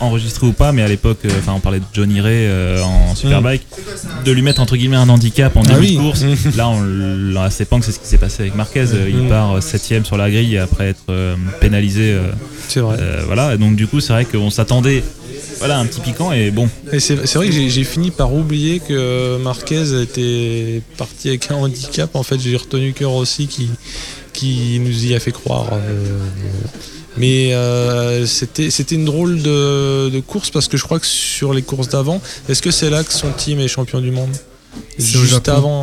enregistré 0.00 0.46
ou 0.46 0.52
pas, 0.52 0.72
mais 0.72 0.82
à 0.82 0.88
l'époque, 0.88 1.18
euh, 1.24 1.30
enfin, 1.38 1.52
on 1.54 1.60
parlait 1.60 1.78
de 1.80 1.84
Johnny 1.92 2.20
Ray 2.20 2.46
euh, 2.46 2.82
en 2.82 3.14
Superbike, 3.14 3.62
de 4.24 4.32
lui 4.32 4.42
mettre 4.42 4.60
entre 4.60 4.76
guillemets 4.76 4.96
un 4.96 5.08
handicap 5.08 5.56
en 5.56 5.62
Ah 5.62 5.74
début 5.74 5.80
oui. 5.80 5.96
de 5.96 6.00
course. 6.00 6.24
Là, 6.56 6.68
on, 6.68 7.36
à 7.36 7.50
Sepang, 7.50 7.80
c'est 7.82 7.92
ce 7.92 7.98
qui 8.00 8.06
s'est 8.06 8.18
passé 8.18 8.42
avec 8.42 8.54
Marquez. 8.54 8.86
Euh, 8.92 9.08
Il 9.10 9.28
part 9.28 9.62
7 9.62 10.04
sur 10.04 10.16
la 10.16 10.30
grille 10.30 10.58
après 10.58 10.88
être 10.88 11.04
euh, 11.08 11.36
pénalisé. 11.60 12.12
euh, 12.12 12.32
C'est 12.68 12.80
vrai. 12.80 12.96
euh, 13.00 13.22
voilà, 13.26 13.54
et 13.54 13.58
donc 13.58 13.76
du 13.76 13.86
coup, 13.86 14.00
c'est 14.00 14.12
vrai 14.12 14.24
qu'on 14.24 14.50
s'attendait 14.50 15.02
voilà, 15.58 15.78
un 15.78 15.86
petit 15.86 16.00
piquant 16.00 16.32
et 16.32 16.50
bon. 16.50 16.68
Et 16.92 16.98
c'est 16.98 17.14
vrai 17.34 17.46
que 17.46 17.52
j'ai- 17.52 17.70
j'ai 17.70 17.84
fini 17.84 18.10
par 18.10 18.34
oublier 18.34 18.80
que 18.80 19.38
Marquez 19.38 20.02
était 20.02 20.82
parti 20.98 21.28
avec 21.28 21.48
un 21.52 21.54
handicap. 21.56 22.14
En 22.16 22.24
fait, 22.24 22.40
j'ai 22.40 22.56
retenu 22.56 22.92
que 22.92 23.04
Rossi 23.04 23.46
qui, 23.46 23.68
qui 24.32 24.78
nous 24.80 25.04
y 25.06 25.14
a 25.14 25.20
fait 25.20 25.32
croire. 25.32 25.68
euh, 25.72 26.18
mais 27.16 27.52
euh, 27.52 28.24
c'était 28.26 28.68
une 28.94 29.04
drôle 29.04 29.42
de, 29.42 30.08
de 30.08 30.20
course 30.20 30.50
parce 30.50 30.66
que 30.68 30.76
je 30.78 30.82
crois 30.84 30.98
que 30.98 31.06
sur 31.06 31.52
les 31.52 31.62
courses 31.62 31.88
d'avant, 31.88 32.20
est-ce 32.48 32.62
que 32.62 32.70
c'est 32.70 32.88
là 32.90 33.04
que 33.04 33.12
son 33.12 33.30
team 33.32 33.60
est 33.60 33.68
champion 33.68 34.00
du 34.00 34.10
monde? 34.10 34.30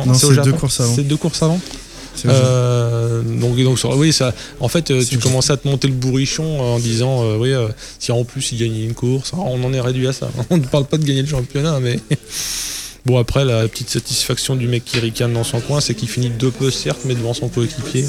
Non, 0.06 0.12
au 0.12 0.14
c'est 0.16 0.42
deux 0.42 0.52
courses 0.52 0.80
avant. 0.80 0.94
C'est 0.94 1.04
deux 1.04 1.16
courses 1.16 1.42
avant? 1.42 1.60
Euh, 2.26 3.22
donc, 3.22 3.56
donc 3.62 3.78
oui, 3.96 4.12
ça, 4.12 4.34
en 4.58 4.68
fait, 4.68 4.90
euh, 4.90 5.02
tu 5.08 5.18
commençais 5.18 5.52
à 5.52 5.56
te 5.56 5.66
monter 5.68 5.86
le 5.86 5.94
bourrichon 5.94 6.60
en 6.60 6.78
disant, 6.78 7.22
euh, 7.22 7.36
oui, 7.38 7.52
euh, 7.52 7.68
si 7.98 8.10
en 8.12 8.24
plus 8.24 8.50
il 8.52 8.58
gagnait 8.58 8.84
une 8.84 8.94
course, 8.94 9.30
Ah, 9.32 9.38
on 9.40 9.62
en 9.62 9.72
est 9.72 9.80
réduit 9.80 10.08
à 10.08 10.12
ça. 10.12 10.28
On 10.50 10.56
ne 10.58 10.64
parle 10.64 10.86
pas 10.86 10.98
de 10.98 11.04
gagner 11.04 11.22
le 11.22 11.28
championnat, 11.28 11.78
mais 11.80 11.98
bon, 13.06 13.18
après, 13.18 13.44
la 13.44 13.66
petite 13.68 13.90
satisfaction 13.90 14.56
du 14.56 14.68
mec 14.68 14.84
qui 14.84 14.98
ricane 14.98 15.32
dans 15.32 15.44
son 15.44 15.60
coin, 15.60 15.80
c'est 15.80 15.94
qu'il 15.94 16.08
finit 16.08 16.30
de 16.30 16.50
peu, 16.50 16.70
certes, 16.70 17.00
mais 17.04 17.14
devant 17.14 17.34
son 17.34 17.48
coéquipier. 17.48 18.04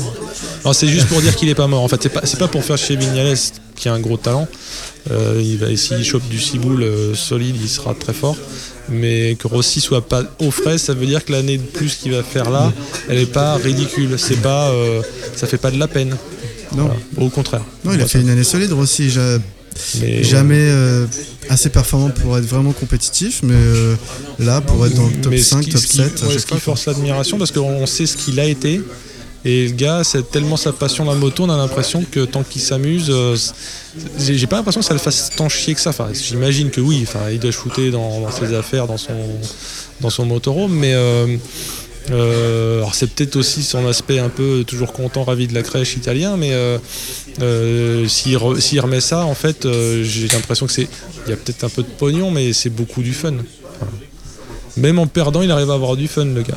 Alors, 0.64 0.76
c'est 0.76 0.88
juste 0.88 1.08
pour 1.08 1.22
dire 1.22 1.36
qu'il 1.36 1.50
est 1.50 1.56
pas 1.56 1.68
mort. 1.68 1.84
En 1.84 1.88
fait, 1.88 2.02
c'est 2.04 2.10
pas, 2.10 2.22
c'est 2.26 2.40
pas 2.40 2.48
pour 2.48 2.64
faire 2.64 2.78
chez 2.78 2.96
Vignales, 2.96 3.38
qui 3.76 3.90
a 3.90 3.94
un 3.94 4.00
gros 4.00 4.18
talent. 4.18 4.48
Euh, 5.10 5.42
il 5.44 5.58
va, 5.58 5.76
s'il 5.76 6.04
chope 6.04 6.28
du 6.30 6.40
ciboule 6.40 6.84
euh, 6.84 7.16
solide, 7.16 7.56
il 7.60 7.70
sera 7.70 7.94
très 7.94 8.14
fort. 8.14 8.38
Mais 8.90 9.36
que 9.36 9.48
Rossi 9.48 9.80
soit 9.80 10.08
pas 10.08 10.24
au 10.40 10.52
frais, 10.52 10.78
ça 10.78 10.94
veut 10.94 11.06
dire 11.06 11.24
que 11.24 11.32
l'année 11.32 11.58
de 11.58 11.64
plus 11.64 11.96
qu'il 11.96 12.12
va 12.12 12.24
faire 12.24 12.50
là, 12.50 12.72
elle 13.10 13.18
est 13.20 13.32
pas 13.32 13.56
ridicule. 13.56 14.16
C'est 14.18 14.42
pas, 14.42 14.70
euh, 14.70 15.02
ça 15.36 15.48
fait 15.48 15.58
pas 15.58 15.72
de 15.72 15.80
la 15.80 15.88
peine. 15.88 16.16
Non. 16.76 16.86
Voilà. 16.86 16.96
Au 17.18 17.30
contraire. 17.30 17.64
non, 17.84 17.94
il 17.94 18.02
a 18.02 18.08
fait 18.08 18.22
une 18.22 18.30
année 18.30 18.44
solide, 18.44 18.74
Rossi. 18.74 19.12
Mais, 20.02 20.24
Jamais 20.24 20.56
euh, 20.58 21.06
assez 21.50 21.70
performant 21.70 22.10
pour 22.10 22.38
être 22.38 22.46
vraiment 22.46 22.72
compétitif, 22.74 23.42
mais 23.44 23.54
euh, 23.56 23.96
là, 24.40 24.62
pour 24.62 24.86
être 24.86 24.96
dans 24.96 25.08
le 25.08 25.14
top 25.22 25.32
mais 25.32 25.38
ce 25.40 25.50
5, 25.52 25.62
qui- 25.64 25.72
top 25.72 25.82
ce 25.82 25.88
qui- 25.88 25.98
7, 25.98 26.24
à 26.24 26.28
ouais, 26.28 26.40
ce 26.40 26.46
qui 26.46 26.60
force 26.60 26.86
l'admiration 26.86 27.38
parce 27.38 27.52
qu'on 27.52 27.86
sait 27.86 28.06
ce 28.06 28.18
qu'il 28.18 28.40
a 28.40 28.46
été. 28.46 28.82
Et 29.44 29.70
le 29.70 29.72
gars, 29.74 30.04
c'est 30.04 30.30
tellement 30.30 30.56
sa 30.56 30.72
passion 30.72 31.04
la 31.04 31.16
moto, 31.16 31.46
on 31.46 31.50
a 31.50 31.58
l'impression 31.58 32.06
que 32.12 32.26
tant 32.26 32.44
qu'il 32.44 32.62
s'amuse, 32.62 33.08
euh, 33.10 33.36
j'ai 34.20 34.46
pas 34.46 34.58
l'impression 34.58 34.82
que 34.82 34.86
ça 34.86 34.94
le 34.94 35.00
fasse 35.00 35.32
tant 35.36 35.50
chier 35.50 35.74
que 35.74 35.82
ça. 35.82 35.90
Enfin, 35.90 36.10
j'imagine 36.14 36.70
que 36.70 36.80
oui, 36.80 37.00
enfin, 37.08 37.22
il 37.32 37.40
doit 37.40 37.50
shooter 37.52 37.90
dans, 37.90 38.22
dans 38.22 38.32
ses 38.32 38.54
affaires, 38.54 38.86
dans 38.86 38.98
son, 39.00 39.16
dans 40.00 40.12
son 40.12 40.26
motorhome, 40.28 40.74
mais 40.74 40.94
euh, 42.10 42.78
alors 42.80 42.96
c'est 42.96 43.08
peut-être 43.12 43.36
aussi 43.36 43.62
son 43.64 43.86
aspect 43.88 44.18
un 44.20 44.30
peu 44.30 44.64
toujours 44.66 44.92
content, 44.92 45.24
ravi 45.24 45.48
de 45.48 45.54
la 45.54 45.62
crèche 45.62 45.96
italien, 45.96 46.36
mais 46.36 46.52
euh, 46.54 46.78
euh, 47.42 48.08
s'il 48.08 48.36
re- 48.38 48.60
s'il 48.60 48.80
remet 48.80 49.02
ça, 49.02 49.26
en 49.26 49.36
fait, 49.36 49.68
j'ai 50.02 50.28
l'impression 50.30 50.66
que 50.66 50.74
c'est, 50.74 50.88
il 51.28 51.30
y 51.30 51.34
a 51.34 51.38
peut-être 51.38 51.64
un 51.64 51.70
peu 51.70 51.84
de 51.84 51.88
pognon, 51.88 52.32
mais 52.32 52.54
c'est 52.54 52.70
beaucoup 52.72 53.04
du 53.04 53.14
fun. 53.14 53.34
Même 54.78 55.00
en 55.00 55.08
perdant, 55.08 55.42
il 55.42 55.52
arrive 55.52 55.70
à 55.70 55.76
avoir 55.76 55.96
du 55.96 56.08
fun, 56.08 56.26
le 56.26 56.42
gars. 56.42 56.56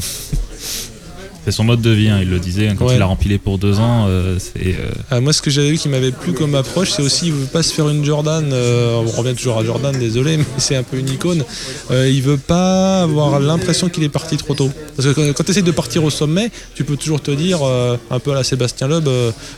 C'est 1.44 1.50
son 1.52 1.64
mode 1.64 1.82
de 1.82 1.90
vie, 1.90 2.08
hein, 2.08 2.18
il 2.22 2.30
le 2.30 2.38
disait, 2.38 2.68
hein, 2.68 2.74
quand 2.78 2.86
Ouais. 2.86 2.96
il 2.96 3.02
a 3.02 3.06
rempilé 3.06 3.36
pour 3.38 3.58
deux 3.58 3.78
ans, 3.78 4.06
euh, 4.08 4.38
c'est. 4.38 4.66
euh, 4.68 4.90
Ah, 5.10 5.20
moi, 5.20 5.32
ce 5.34 5.42
que 5.42 5.50
j'avais 5.50 5.70
vu 5.72 5.76
qui 5.78 5.88
m'avait 5.90 6.10
plu 6.10 6.32
comme 6.32 6.54
approche, 6.54 6.90
c'est 6.90 7.02
aussi, 7.02 7.26
il 7.26 7.32
veut 7.32 7.44
pas 7.46 7.62
se 7.62 7.72
faire 7.74 7.88
une 7.90 8.02
Jordan. 8.04 8.50
euh, 8.52 8.94
on 9.06 9.10
revient 9.20 9.34
toujours 9.34 9.58
à 9.58 9.64
Jordan, 9.64 9.94
désolé, 9.98 10.36
mais 10.38 10.44
c'est 10.58 10.76
un 10.76 10.82
peu 10.82 10.96
une 10.98 11.08
icône. 11.10 11.44
Il 11.90 12.22
veut 12.22 12.38
pas 12.38 13.02
avoir 13.02 13.40
l'impression 13.40 13.88
qu'il 13.90 14.04
est 14.04 14.08
parti 14.08 14.36
trop 14.38 14.54
tôt. 14.54 14.70
Parce 14.96 15.12
que 15.12 15.32
quand, 15.32 15.42
tu 15.44 15.50
essaies 15.50 15.62
de 15.62 15.70
partir 15.70 16.02
au 16.04 16.10
sommet, 16.10 16.50
tu 16.74 16.84
peux 16.84 16.96
toujours 16.96 17.20
te 17.20 17.30
dire, 17.30 17.58
un 17.62 18.18
peu 18.20 18.32
à 18.32 18.34
la 18.36 18.44
Sébastien 18.44 18.88
Loeb, 18.88 19.08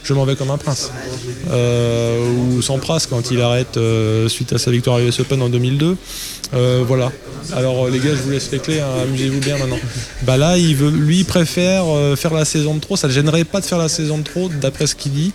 je 0.02 0.12
m'en 0.12 0.24
vais 0.24 0.34
comme 0.34 0.50
un 0.50 0.58
prince. 0.58 0.90
Ou 1.52 2.62
Sampras 2.62 3.06
quand 3.08 3.30
il 3.30 3.40
arrête 3.40 3.78
suite 4.28 4.52
à 4.52 4.58
sa 4.58 4.70
victoire 4.70 4.96
à 4.96 5.02
US 5.02 5.20
Open 5.20 5.40
en 5.42 5.48
2002. 5.48 5.96
Euh, 6.54 6.84
voilà. 6.86 7.10
Alors 7.54 7.88
les 7.88 7.98
gars, 7.98 8.10
je 8.10 8.22
vous 8.22 8.30
laisse 8.30 8.50
les 8.52 8.58
clés, 8.58 8.80
hein, 8.80 8.86
amusez-vous 9.04 9.40
bien 9.40 9.58
maintenant. 9.58 9.78
Bah 10.22 10.36
là, 10.36 10.56
il 10.58 10.74
veut, 10.76 10.90
lui 10.90 11.18
il 11.20 11.24
préfère 11.24 11.75
euh, 11.84 12.16
faire 12.16 12.32
la 12.32 12.44
saison 12.44 12.74
de 12.74 12.80
trop. 12.80 12.96
Ça 12.96 13.08
ne 13.08 13.12
gênerait 13.12 13.44
pas 13.44 13.60
de 13.60 13.66
faire 13.66 13.78
la 13.78 13.88
saison 13.88 14.18
de 14.18 14.22
trop, 14.24 14.48
d'après 14.48 14.86
ce 14.86 14.94
qu'il 14.94 15.12
dit. 15.12 15.32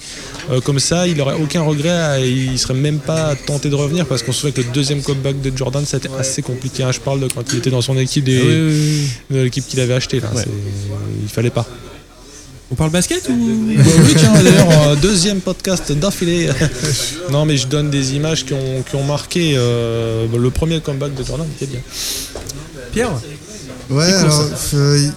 Euh, 0.51 0.61
comme 0.61 0.80
ça, 0.80 1.07
il 1.07 1.19
aurait 1.22 1.35
aucun 1.35 1.61
regret. 1.61 2.22
et 2.23 2.30
il 2.30 2.57
serait 2.59 2.73
même 2.73 2.99
pas 2.99 3.35
tenté 3.45 3.69
de 3.69 3.76
revenir 3.76 4.05
parce 4.05 4.23
qu'on 4.23 4.31
se 4.31 4.39
souvient 4.41 4.53
que 4.53 4.61
le 4.61 4.73
deuxième 4.73 5.01
comeback 5.01 5.41
de 5.41 5.55
Jordan, 5.55 5.84
c'était 5.85 6.09
assez 6.18 6.41
compliqué. 6.41 6.84
hein. 6.84 6.91
Je 6.91 6.99
parle 6.99 7.19
de 7.19 7.27
quand 7.27 7.43
il 7.51 7.59
était 7.59 7.69
dans 7.69 7.81
son 7.81 7.97
équipe, 7.97 8.23
des, 8.26 8.39
Ah 8.39 9.34
de 9.34 9.39
l'équipe 9.41 9.65
qu'il 9.68 9.80
avait 9.80 9.93
acheté. 9.93 10.19
Là. 10.19 10.30
Ouais. 10.34 10.41
C'est- 10.43 10.49
Il 11.23 11.30
fallait 11.30 11.49
pas. 11.49 11.65
On 12.72 12.76
parle 12.76 12.89
basket 12.91 13.27
ou 13.27 13.34
Bah 13.34 13.84
oui, 14.05 14.13
tiens, 14.18 14.31
d'ailleurs, 14.34 14.88
euh, 14.88 14.95
deuxième 14.95 15.41
podcast 15.41 15.91
d'affilée. 15.91 16.47
non, 17.30 17.43
mais 17.45 17.57
je 17.57 17.68
donne 17.68 17.89
des 17.89 18.15
images 18.15 18.45
qui 18.45 18.53
ont, 18.53 18.81
qui 18.89 18.95
ont 18.95 19.03
marqué 19.03 19.55
euh, 19.57 20.26
le 20.34 20.49
premier 20.51 20.80
comeback 20.80 21.13
de 21.13 21.22
Jordan, 21.22 21.45
était 21.57 21.65
bien. 21.65 21.81
Pierre? 22.93 23.11
Ouais, 23.89 24.05
alors 24.13 24.47
euh, 24.76 25.09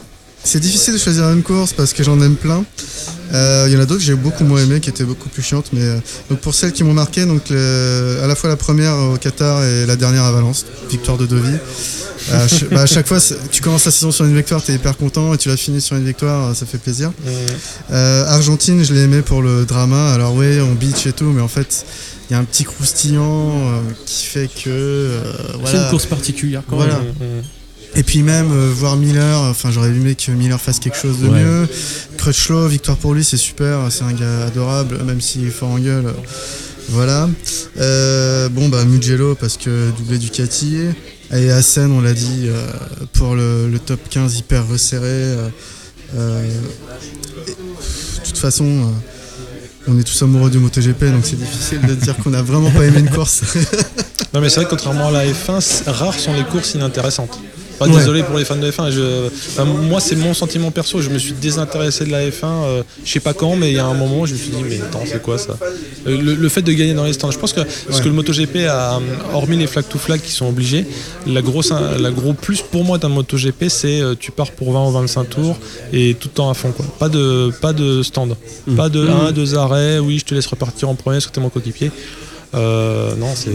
c'est 0.44 0.60
difficile 0.60 0.94
de 0.94 0.98
choisir 0.98 1.28
une 1.30 1.42
course 1.42 1.72
parce 1.72 1.92
que 1.92 2.02
j'en 2.04 2.20
aime 2.20 2.36
plein. 2.36 2.64
Euh, 3.32 3.64
Il 3.68 3.72
y 3.72 3.76
en 3.76 3.80
a 3.80 3.86
d'autres 3.86 4.00
que 4.00 4.06
j'ai 4.06 4.14
beaucoup 4.14 4.44
moins 4.44 4.62
aimé, 4.62 4.78
qui 4.80 4.90
étaient 4.90 5.04
beaucoup 5.04 5.28
plus 5.28 5.42
chiantes. 5.42 5.66
Mais 5.72 5.80
euh, 5.82 5.96
donc 6.30 6.40
pour 6.40 6.54
celles 6.54 6.72
qui 6.72 6.84
m'ont 6.84 6.92
marqué, 6.94 7.24
donc 7.26 7.42
le- 7.50 8.20
à 8.22 8.26
la 8.26 8.34
fois 8.34 8.48
la 8.50 8.56
première 8.56 8.94
au 8.96 9.16
Qatar 9.16 9.64
et 9.64 9.86
la 9.86 9.96
dernière 9.96 10.24
à 10.24 10.32
Valence, 10.32 10.66
victoire 10.90 11.16
de 11.18 11.26
Devi. 11.26 11.56
Euh, 12.32 12.46
bah, 12.70 12.82
à 12.82 12.86
chaque 12.86 13.06
fois, 13.06 13.18
tu 13.50 13.60
commences 13.60 13.84
la 13.86 13.90
saison 13.90 14.10
sur 14.12 14.24
une 14.24 14.34
victoire, 14.36 14.62
tu 14.62 14.72
es 14.72 14.76
hyper 14.76 14.96
content, 14.96 15.34
et 15.34 15.38
tu 15.38 15.48
la 15.48 15.56
finis 15.56 15.80
sur 15.80 15.96
une 15.96 16.04
victoire, 16.06 16.50
euh, 16.50 16.54
ça 16.54 16.64
fait 16.64 16.78
plaisir. 16.78 17.10
Euh, 17.92 18.24
Argentine, 18.26 18.82
je 18.84 18.94
l'ai 18.94 19.00
aimé 19.02 19.20
pour 19.22 19.42
le 19.42 19.64
drama. 19.64 20.12
Alors 20.12 20.34
oui, 20.34 20.60
on 20.60 20.72
beach 20.74 21.06
et 21.06 21.12
tout, 21.12 21.24
mais 21.34 21.42
en 21.42 21.48
fait, 21.48 21.84
il 22.30 22.32
y 22.32 22.36
a 22.36 22.38
un 22.38 22.44
petit 22.44 22.64
croustillant 22.64 23.50
euh, 23.50 23.80
qui 24.06 24.24
fait 24.26 24.46
que 24.48 24.68
euh, 24.68 25.20
C'est 25.66 25.76
une 25.76 25.90
course 25.90 26.06
particulière 26.06 26.62
quand 26.68 26.76
Voilà. 26.76 26.98
même. 26.98 27.42
Et 27.96 28.02
puis 28.02 28.22
même 28.22 28.50
euh, 28.52 28.70
voir 28.74 28.96
Miller, 28.96 29.40
enfin 29.42 29.70
j'aurais 29.70 29.88
aimé 29.90 30.14
que 30.16 30.32
Miller 30.32 30.60
fasse 30.60 30.80
quelque 30.80 30.96
chose 30.98 31.20
de 31.20 31.28
Ouais. 31.28 31.42
mieux. 31.42 31.68
Crutchlow, 32.18 32.66
victoire 32.66 32.96
pour 32.96 33.14
lui, 33.14 33.22
c'est 33.22 33.36
super, 33.36 33.78
c'est 33.90 34.02
un 34.02 34.12
gars 34.12 34.46
adorable, 34.46 35.02
même 35.04 35.20
s'il 35.20 35.46
est 35.46 35.50
fort 35.50 35.70
en 35.70 35.78
gueule. 35.78 36.12
Voilà. 36.88 37.28
Euh, 37.78 38.48
bon 38.48 38.68
bah 38.68 38.84
Mugello 38.84 39.34
parce 39.36 39.56
que 39.56 39.90
doublé 39.96 40.18
Ducati. 40.18 40.78
Et 41.32 41.50
Assen, 41.50 41.90
on 41.90 42.00
l'a 42.00 42.12
dit, 42.12 42.44
euh, 42.48 42.66
pour 43.14 43.34
le, 43.34 43.68
le 43.68 43.78
top 43.78 44.00
15 44.10 44.38
hyper 44.38 44.68
resserré. 44.68 45.06
euh, 45.06 45.48
euh, 46.16 46.46
de 47.46 48.24
toute 48.26 48.38
façon, 48.38 48.64
euh, 48.66 49.88
on 49.88 49.98
est 49.98 50.02
tous 50.04 50.22
amoureux 50.22 50.50
du 50.50 50.58
MotoGP, 50.58 51.04
donc 51.12 51.24
c'est 51.24 51.36
difficile 51.38 51.80
de 51.80 51.94
dire 51.94 52.16
qu'on 52.18 52.34
a 52.34 52.42
vraiment 52.42 52.70
pas 52.70 52.84
aimé 52.84 52.98
une 53.00 53.10
course. 53.10 53.42
Non, 54.34 54.40
mais 54.40 54.48
c'est 54.48 54.56
vrai 54.56 54.64
que 54.64 54.70
contrairement 54.70 55.08
à 55.08 55.12
la 55.12 55.24
F1, 55.26 55.60
c- 55.60 55.84
rares 55.86 56.18
sont 56.18 56.32
les 56.34 56.42
courses 56.42 56.74
inintéressantes. 56.74 57.38
Pas 57.78 57.86
Ouais. 57.86 57.96
désolé 57.98 58.22
pour 58.22 58.36
les 58.38 58.44
fans 58.44 58.56
de 58.56 58.70
F1. 58.70 58.90
Je, 58.90 59.26
enfin, 59.26 59.64
moi, 59.64 60.00
c'est 60.00 60.16
mon 60.16 60.32
sentiment 60.34 60.70
perso. 60.70 61.00
Je 61.00 61.10
me 61.10 61.18
suis 61.18 61.32
désintéressé 61.32 62.04
de 62.04 62.10
la 62.10 62.28
F1. 62.28 62.44
euh, 62.44 62.82
je 63.04 63.10
sais 63.12 63.20
pas 63.20 63.34
quand, 63.34 63.56
mais 63.56 63.70
il 63.70 63.76
y 63.76 63.78
a 63.78 63.86
un 63.86 63.94
moment, 63.94 64.26
je 64.26 64.32
me 64.34 64.38
suis 64.38 64.50
dit, 64.50 64.62
mais 64.68 64.80
attends, 64.80 65.02
c'est 65.06 65.20
quoi 65.22 65.38
ça 65.38 65.56
Euh, 66.06 66.20
le, 66.20 66.34
le 66.34 66.48
fait 66.48 66.62
de 66.62 66.72
gagner 66.72 66.94
dans 66.94 67.04
les 67.04 67.12
stands. 67.12 67.30
Je 67.30 67.38
pense 67.38 67.52
que 67.52 67.60
ce 67.90 68.00
que 68.00 68.08
le 68.08 68.14
MotoGP 68.14 68.66
a, 68.68 69.00
hormis 69.32 69.56
les 69.56 69.66
flag 69.66 69.84
to 69.88 69.98
flag 69.98 70.20
qui 70.20 70.30
sont 70.32 70.46
obligés, 70.48 70.86
la 71.26 71.42
grosse, 71.42 71.72
la 71.98 72.10
gros 72.10 72.32
plus 72.32 72.60
pour 72.62 72.84
moi 72.84 72.98
d'un 72.98 73.08
MotoGP, 73.08 73.68
c'est 73.68 74.00
euh, 74.00 74.14
tu 74.18 74.30
pars 74.30 74.50
pour 74.52 74.72
20 74.72 74.86
ou 74.88 74.90
25 74.92 75.24
tours 75.30 75.58
et 75.92 76.14
tout 76.18 76.28
le 76.28 76.34
temps 76.34 76.50
à 76.50 76.54
fond. 76.54 76.70
Quoi. 76.72 76.86
Pas 76.98 77.08
de, 77.08 77.50
pas 77.60 77.72
de 77.72 78.02
stand. 78.02 78.36
Pas 78.76 78.88
de 78.88 79.06
1, 79.08 79.32
2 79.32 79.54
arrêts. 79.56 79.98
Oui, 79.98 80.18
je 80.18 80.24
te 80.24 80.34
laisse 80.34 80.46
repartir 80.46 80.88
en 80.88 80.94
premier 80.94 81.16
parce 81.16 81.26
que 81.26 81.32
t'es 81.32 81.40
mon 81.40 81.48
coéquipier. 81.50 81.90
Euh, 82.54 83.14
non, 83.16 83.28
c'est 83.34 83.50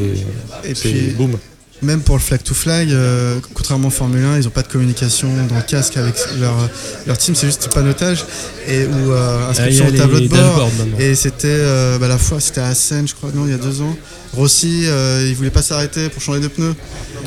Et 0.70 0.76
c'est 0.76 0.90
puis, 0.90 1.02
boum. 1.18 1.38
Même 1.82 2.02
pour 2.02 2.16
le 2.16 2.22
flag 2.22 2.44
to 2.44 2.54
flag, 2.54 2.92
euh, 2.92 3.40
contrairement 3.54 3.88
au 3.88 3.92
Formule 3.92 4.24
1, 4.24 4.38
ils 4.40 4.44
n'ont 4.44 4.50
pas 4.50 4.64
de 4.64 4.68
communication 4.68 5.30
dans 5.48 5.56
le 5.56 5.62
casque 5.62 5.98
avec 5.98 6.16
leur, 6.40 6.56
leur 7.08 7.18
team, 7.18 7.36
c'est 7.36 7.48
juste 7.48 7.74
panotage 7.74 8.26
et 8.68 8.86
ou 8.86 9.12
euh, 9.12 9.46
Ah, 9.46 9.50
inscription 9.52 9.86
a 9.86 9.90
au 9.90 9.92
tableau 9.92 10.20
de 10.20 10.28
bord. 10.28 10.70
Et 11.00 11.16
c'était 11.16 11.48
euh, 11.48 11.98
bah, 11.98 12.08
la 12.08 12.18
fois, 12.18 12.40
c'était 12.40 12.62
à 12.62 12.76
Seine, 12.76 13.08
je 13.08 13.16
crois, 13.16 13.32
non, 13.34 13.46
il 13.46 13.52
y 13.52 13.56
a 13.56 13.58
deux 13.58 13.82
ans. 13.82 13.96
Rossi, 14.34 14.84
euh, 14.86 15.26
il 15.28 15.36
voulait 15.36 15.50
pas 15.50 15.62
s'arrêter 15.64 16.08
pour 16.10 16.22
changer 16.22 16.40
de 16.40 16.48
pneus. 16.48 16.76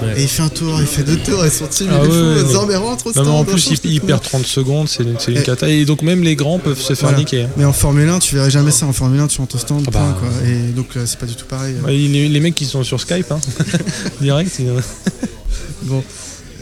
Ouais. 0.00 0.14
Et 0.20 0.22
il 0.22 0.28
fait 0.28 0.42
un 0.42 0.48
tour, 0.48 0.80
il 0.80 0.86
fait 0.86 1.02
deux 1.02 1.16
tours, 1.16 1.44
et 1.44 1.50
son 1.50 1.66
team, 1.66 1.88
Ah 1.90 1.96
il 2.02 2.06
est 2.06 2.08
ouais, 2.12 2.44
fou, 2.54 2.66
mais 2.68 2.76
rentre 2.76 3.06
au 3.08 3.12
Non, 3.12 3.24
mais 3.24 3.30
en 3.30 3.44
plus, 3.44 3.70
il, 3.84 4.00
perd 4.00 4.22
30 4.22 4.46
secondes, 4.46 4.88
c'est 4.88 5.02
une, 5.02 5.16
Et- 5.36 5.42
cata. 5.42 5.68
Et 5.68 5.84
donc, 5.84 6.02
même 6.02 6.22
les 6.22 6.36
grands 6.36 6.58
peuvent 6.58 6.78
se 6.80 6.94
faire 6.94 7.08
Voilà. 7.08 7.18
niquer. 7.18 7.42
hein. 7.42 7.48
Mais 7.56 7.64
en 7.64 7.72
Formule 7.72 8.08
1, 8.08 8.18
tu 8.20 8.34
verrais 8.36 8.50
jamais 8.50 8.70
ça. 8.70 8.86
En 8.86 8.92
Formule 8.92 9.20
1, 9.20 9.26
tu 9.26 9.38
rentres 9.40 9.56
au 9.56 9.58
stand, 9.58 9.84
Ah 9.88 9.90
point, 9.90 10.00
bah. 10.10 10.16
quoi. 10.20 10.48
Et 10.48 10.70
donc, 10.72 10.88
euh, 10.96 11.04
c'est 11.06 11.18
pas 11.18 11.26
du 11.26 11.34
tout 11.34 11.46
pareil. 11.46 11.74
Ouais, 11.84 11.92
Les, 11.92 12.28
les 12.28 12.40
mecs 12.40 12.54
qui 12.54 12.64
sont 12.66 12.82
sur 12.84 13.00
Skype, 13.00 13.30
hein, 13.32 13.40
direct. 14.20 14.60
Bon. 15.82 16.02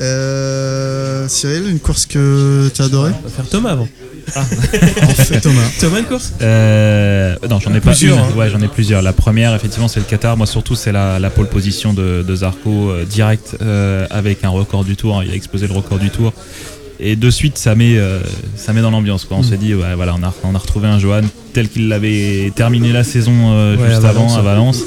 Euh, 0.01 1.29
Cyril, 1.29 1.69
une 1.69 1.79
course 1.81 2.07
que 2.07 2.71
tu 2.75 2.81
as 2.81 2.87
adorée? 2.87 3.13
On 3.23 3.29
va 3.29 3.35
faire 3.35 3.49
Thomas 3.49 3.73
avant. 3.73 3.89
En 4.37 5.09
fait, 5.15 5.41
Thomas. 5.41 5.61
Thomas, 5.81 5.99
une 5.99 6.05
course? 6.07 6.33
Euh, 6.43 7.37
non, 7.49 7.59
j'en 7.61 7.71
ai 7.75 7.81
pas 7.81 7.91
Plusieurs, 7.91 8.17
une. 8.19 8.25
hein. 8.25 8.37
Ouais, 8.37 8.51
j'en 8.51 8.61
ai 8.61 8.69
plusieurs. 8.69 9.03
La 9.03 9.13
première, 9.13 9.55
effectivement, 9.55 9.89
c'est 9.89 10.01
le 10.01 10.07
Qatar. 10.07 10.37
Moi, 10.37 10.47
surtout, 10.47 10.75
c'est 10.75 10.93
la, 10.93 11.19
la 11.19 11.31
pole 11.31 11.49
position 11.49 11.93
de, 11.93 12.23
de 12.27 12.37
Zarco 12.37 12.91
euh, 12.91 13.05
direct 13.05 13.57
euh, 13.63 14.07
avec 14.11 14.45
un 14.45 14.49
record 14.51 14.85
du 14.85 14.97
tour. 14.97 15.23
Il 15.25 15.31
a 15.31 15.35
explosé 15.35 15.67
le 15.67 15.75
record 15.75 15.99
du 15.99 16.11
tour. 16.11 16.33
Et 17.03 17.17
de 17.17 17.31
suite, 17.31 17.57
ça 17.57 17.75
met, 17.75 17.97
euh, 17.97 18.21
ça 18.57 18.73
met 18.73 18.83
dans 18.83 18.91
l'ambiance. 18.91 19.25
quoi. 19.25 19.39
On 19.39 19.43
s'est 19.43 19.57
dit, 19.57 19.75
ouais, 19.75 19.95
voilà, 19.97 20.15
on 20.19 20.23
a, 20.23 20.35
on 20.45 20.55
a 20.55 20.59
retrouvé 20.59 20.87
un 20.87 20.99
Johan 20.99 21.23
tel 21.55 21.69
qu'il 21.69 21.89
l'avait 21.89 22.53
terminé 22.55 22.93
la 22.93 23.05
saison 23.05 23.33
euh, 23.53 23.77
Ouais, 23.77 23.89
juste 23.91 24.05
à 24.05 24.11
avant 24.11 24.27
Valence, 24.27 24.37
à. 24.39 24.43
Valence. 24.43 24.79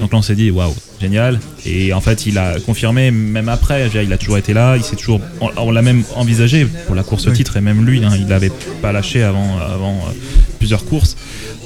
Donc 0.00 0.12
là, 0.12 0.18
on 0.18 0.22
s'est 0.22 0.36
dit, 0.36 0.50
waouh, 0.50 0.74
génial. 1.00 1.40
Et 1.64 1.92
en 1.92 2.00
fait, 2.00 2.26
il 2.26 2.38
a 2.38 2.60
confirmé, 2.60 3.10
même 3.10 3.48
après, 3.48 3.90
il 3.92 4.12
a 4.12 4.16
toujours 4.18 4.38
été 4.38 4.52
là, 4.54 4.76
il 4.76 4.84
s'est 4.84 4.96
toujours, 4.96 5.20
on, 5.40 5.50
on 5.56 5.70
l'a 5.72 5.82
même 5.82 6.04
envisagé 6.14 6.66
pour 6.86 6.94
la 6.94 7.02
course 7.02 7.26
au 7.26 7.32
titre, 7.32 7.56
et 7.56 7.60
même 7.60 7.84
lui, 7.84 8.02
hein, 8.04 8.12
il 8.16 8.26
n'avait 8.26 8.52
pas 8.80 8.92
lâché 8.92 9.22
avant, 9.24 9.58
avant 9.58 9.94
euh, 9.94 10.12
plusieurs 10.58 10.84
courses. 10.84 11.16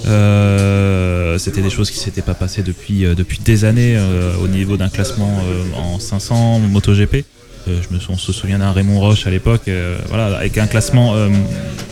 Euh, 0.07 1.39
C'était 1.39 1.63
des 1.63 1.71
choses 1.71 1.91
qui 1.91 1.99
s'étaient 1.99 2.23
pas 2.23 2.35
passées 2.35 2.63
depuis, 2.63 3.05
euh, 3.05 3.15
depuis 3.15 3.39
des 3.45 3.65
années 3.65 3.97
euh, 3.97 4.33
au 4.43 4.49
niveau 4.49 4.77
d'un 4.77 4.89
classement 4.89 5.43
en 5.77 5.99
500 5.99 6.61
MotoGP. 6.71 7.25
Euh, 7.71 7.81
je 7.89 7.95
me 7.95 8.01
on 8.09 8.17
se 8.19 8.33
souvient 8.33 8.59
d'un 8.59 8.73
Raymond 8.73 8.99
Roche 9.01 9.27
à 9.27 9.31
l'époque, 9.31 9.63
euh, 9.69 9.99
voilà, 10.09 10.37
avec 10.37 10.59
un 10.59 10.67
classement, 10.67 11.15
euh, 11.15 11.29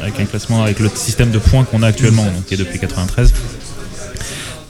avec 0.00 0.18
un 0.20 0.24
classement 0.24 0.62
avec 0.62 0.80
le 0.80 0.88
système 0.94 1.30
de 1.30 1.38
points 1.38 1.64
qu'on 1.64 1.82
a 1.82 1.86
actuellement, 1.88 2.24
donc 2.24 2.46
qui 2.46 2.54
est 2.54 2.58
depuis 2.58 2.78
93. 2.78 3.32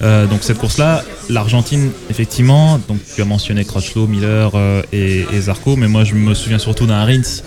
Euh, 0.01 0.27
donc 0.27 0.41
cette 0.43 0.59
course-là, 0.59 1.03
l'Argentine, 1.29 1.91
effectivement, 2.11 2.79
donc 2.89 2.99
tu 3.15 3.21
as 3.23 3.25
mentionné 3.25 3.65
Crutchlow, 3.65 4.07
Miller 4.07 4.53
et, 4.93 5.25
et 5.33 5.41
Zarco, 5.41 5.77
mais 5.77 5.89
moi 5.89 6.05
je 6.05 6.15
me 6.15 6.35
souviens 6.35 6.59
surtout 6.59 6.87
d'un 6.87 7.05
Rins 7.05 7.43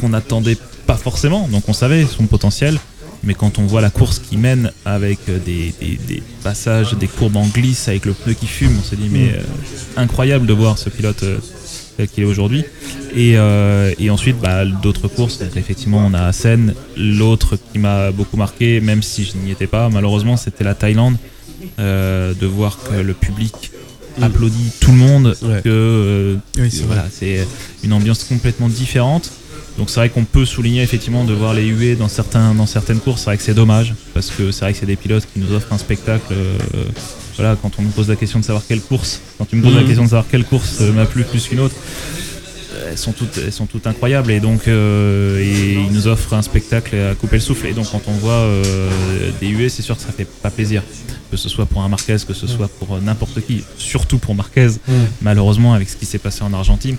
qu'on 0.00 0.08
n'attendait 0.08 0.56
pas 0.86 0.96
forcément, 0.96 1.46
donc 1.48 1.68
on 1.68 1.72
savait 1.72 2.04
son 2.06 2.26
potentiel, 2.26 2.78
mais 3.22 3.34
quand 3.34 3.58
on 3.58 3.62
voit 3.66 3.80
la 3.80 3.90
course 3.90 4.18
qui 4.18 4.36
mène 4.36 4.72
avec 4.84 5.18
des, 5.26 5.72
des- 5.80 5.98
des 6.08 6.22
passages, 6.42 6.94
des 6.94 7.06
courbes 7.06 7.36
en 7.36 7.46
glisse, 7.46 7.88
avec 7.88 8.04
le 8.04 8.12
pneu 8.12 8.34
qui 8.34 8.46
fume, 8.46 8.76
on 8.78 8.82
s'est 8.82 8.96
dit 8.96 9.08
mais 9.10 9.30
euh, 9.30 9.42
incroyable 9.96 10.46
de 10.46 10.52
voir 10.52 10.76
ce 10.78 10.90
pilote 10.90 11.22
euh, 11.22 11.38
qu'il 12.12 12.24
est 12.24 12.26
aujourd'hui. 12.26 12.64
Et, 13.14 13.34
euh, 13.36 13.92
et 13.98 14.10
ensuite, 14.10 14.36
bah, 14.40 14.64
d'autres 14.64 15.08
courses. 15.08 15.38
Donc, 15.38 15.56
effectivement, 15.56 16.04
on 16.06 16.14
a 16.14 16.22
Assen. 16.22 16.74
L'autre 16.96 17.56
qui 17.72 17.78
m'a 17.78 18.10
beaucoup 18.10 18.36
marqué, 18.36 18.80
même 18.80 19.02
si 19.02 19.24
je 19.24 19.36
n'y 19.36 19.50
étais 19.52 19.66
pas, 19.66 19.88
malheureusement, 19.88 20.36
c'était 20.36 20.64
la 20.64 20.74
Thaïlande. 20.74 21.16
Euh, 21.78 22.34
de 22.34 22.46
voir 22.46 22.78
que 22.78 22.94
le 23.00 23.14
public 23.14 23.70
applaudit 24.20 24.70
tout 24.80 24.90
le 24.90 24.98
monde, 24.98 25.34
Ouais. 25.42 25.62
que 25.62 25.68
euh, 25.70 26.36
Oui, 26.58 26.70
c'est 26.70 26.82
voilà, 26.84 27.06
c'est 27.10 27.46
une 27.82 27.92
ambiance 27.94 28.22
complètement 28.24 28.68
différente. 28.68 29.32
Donc 29.78 29.88
c'est 29.88 29.96
vrai 29.98 30.10
qu'on 30.10 30.24
peut 30.24 30.44
souligner 30.44 30.82
effectivement 30.82 31.24
de 31.24 31.32
voir 31.32 31.54
les 31.54 31.66
huées 31.66 31.96
dans, 31.96 32.08
certains, 32.08 32.54
dans 32.54 32.66
certaines 32.66 33.00
courses. 33.00 33.20
C'est 33.20 33.30
vrai 33.30 33.36
que 33.38 33.42
c'est 33.42 33.54
dommage 33.54 33.94
parce 34.12 34.30
que 34.30 34.52
c'est 34.52 34.60
vrai 34.66 34.72
que 34.74 34.78
c'est 34.78 34.86
des 34.86 34.96
pilotes 34.96 35.26
qui 35.32 35.40
nous 35.40 35.52
offrent 35.52 35.72
un 35.72 35.78
spectacle. 35.78 36.34
Voilà, 37.36 37.56
quand 37.60 37.70
on 37.78 37.82
nous 37.82 37.90
pose 37.90 38.08
la 38.08 38.16
question 38.16 38.38
de 38.38 38.44
savoir 38.44 38.64
quelle 38.66 38.80
course, 38.80 39.20
quand 39.38 39.44
tu 39.44 39.56
me 39.56 39.62
poses 39.62 39.74
la 39.74 39.80
Mhm. 39.80 39.86
question 39.86 40.04
de 40.04 40.08
savoir 40.10 40.26
quelle 40.30 40.44
course 40.44 40.78
euh, 40.80 40.92
m'a 40.92 41.04
plu 41.06 41.24
plus 41.24 41.46
qu'une 41.48 41.60
autre, 41.60 41.74
euh, 42.74 42.90
elles 42.90 42.98
sont 42.98 43.12
toutes, 43.12 43.38
elles 43.38 43.52
sont 43.52 43.66
toutes 43.66 43.86
incroyables 43.86 44.30
et 44.30 44.40
donc 44.40 44.66
euh, 44.68 45.38
et 45.40 45.74
ils 45.74 45.92
nous 45.92 46.06
offrent 46.06 46.34
un 46.34 46.42
spectacle 46.42 46.96
à 46.96 47.14
couper 47.14 47.36
le 47.36 47.42
souffle. 47.42 47.66
Et 47.66 47.72
donc 47.72 47.90
quand 47.90 48.02
on 48.08 48.12
voit 48.12 48.32
euh, 48.32 49.30
des 49.40 49.48
huées, 49.48 49.68
c'est 49.68 49.82
sûr 49.82 49.96
que 49.96 50.02
ça 50.02 50.12
fait 50.12 50.26
pas 50.42 50.50
plaisir. 50.50 50.82
Que 51.30 51.36
ce 51.36 51.48
soit 51.48 51.66
pour 51.66 51.82
un 51.82 51.88
Marquez, 51.88 52.16
que 52.28 52.34
ce 52.34 52.46
soit 52.46 52.68
pour 52.68 53.00
n'importe 53.00 53.40
qui, 53.44 53.64
surtout 53.78 54.18
pour 54.18 54.34
Marquez, 54.36 54.68
malheureusement 55.20 55.74
avec 55.74 55.88
ce 55.88 55.96
qui 55.96 56.06
s'est 56.06 56.18
passé 56.18 56.42
en 56.42 56.52
Argentine. 56.52 56.96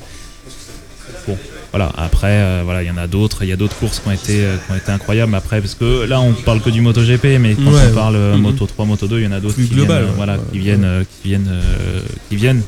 Bon, 1.28 1.38
voilà. 1.72 1.92
Après, 1.98 2.28
euh, 2.32 2.62
voilà, 2.64 2.84
il 2.84 2.88
y 2.88 2.92
en 2.92 2.98
a 2.98 3.08
d'autres. 3.08 3.44
Il 3.44 3.50
y 3.50 3.52
a 3.52 3.56
d'autres 3.56 3.76
courses 3.76 4.00
qui 4.00 4.08
ont 4.08 4.12
été, 4.12 4.46
euh, 4.46 4.56
qui 4.58 4.72
ont 4.72 4.76
été 4.76 4.92
incroyables. 4.92 5.34
Après, 5.36 5.60
parce 5.62 5.76
que 5.76 6.06
là, 6.06 6.22
on 6.22 6.34
parle 6.34 6.62
que 6.62 6.70
du 6.70 6.82
MotoGP, 6.82 7.38
mais 7.40 7.56
quand 7.56 7.72
on 7.72 7.94
parle 7.94 8.16
euh, 8.16 8.36
Mhm. 8.36 8.42
Moto 8.42 8.66
3, 8.66 8.86
Moto 8.86 9.08
2, 9.08 9.20
il 9.20 9.24
y 9.26 9.28
en 9.28 9.32
a 9.32 9.40
d'autres 9.40 9.56
qui 9.56 9.68
global, 9.68 10.04
viennent, 10.04 10.16
voilà, 10.16 10.38
qui 10.52 10.60
viennent, 10.60 11.06
qui 11.22 11.28
viennent, 11.30 11.52
qui 12.30 12.36
viennent. 12.36 12.62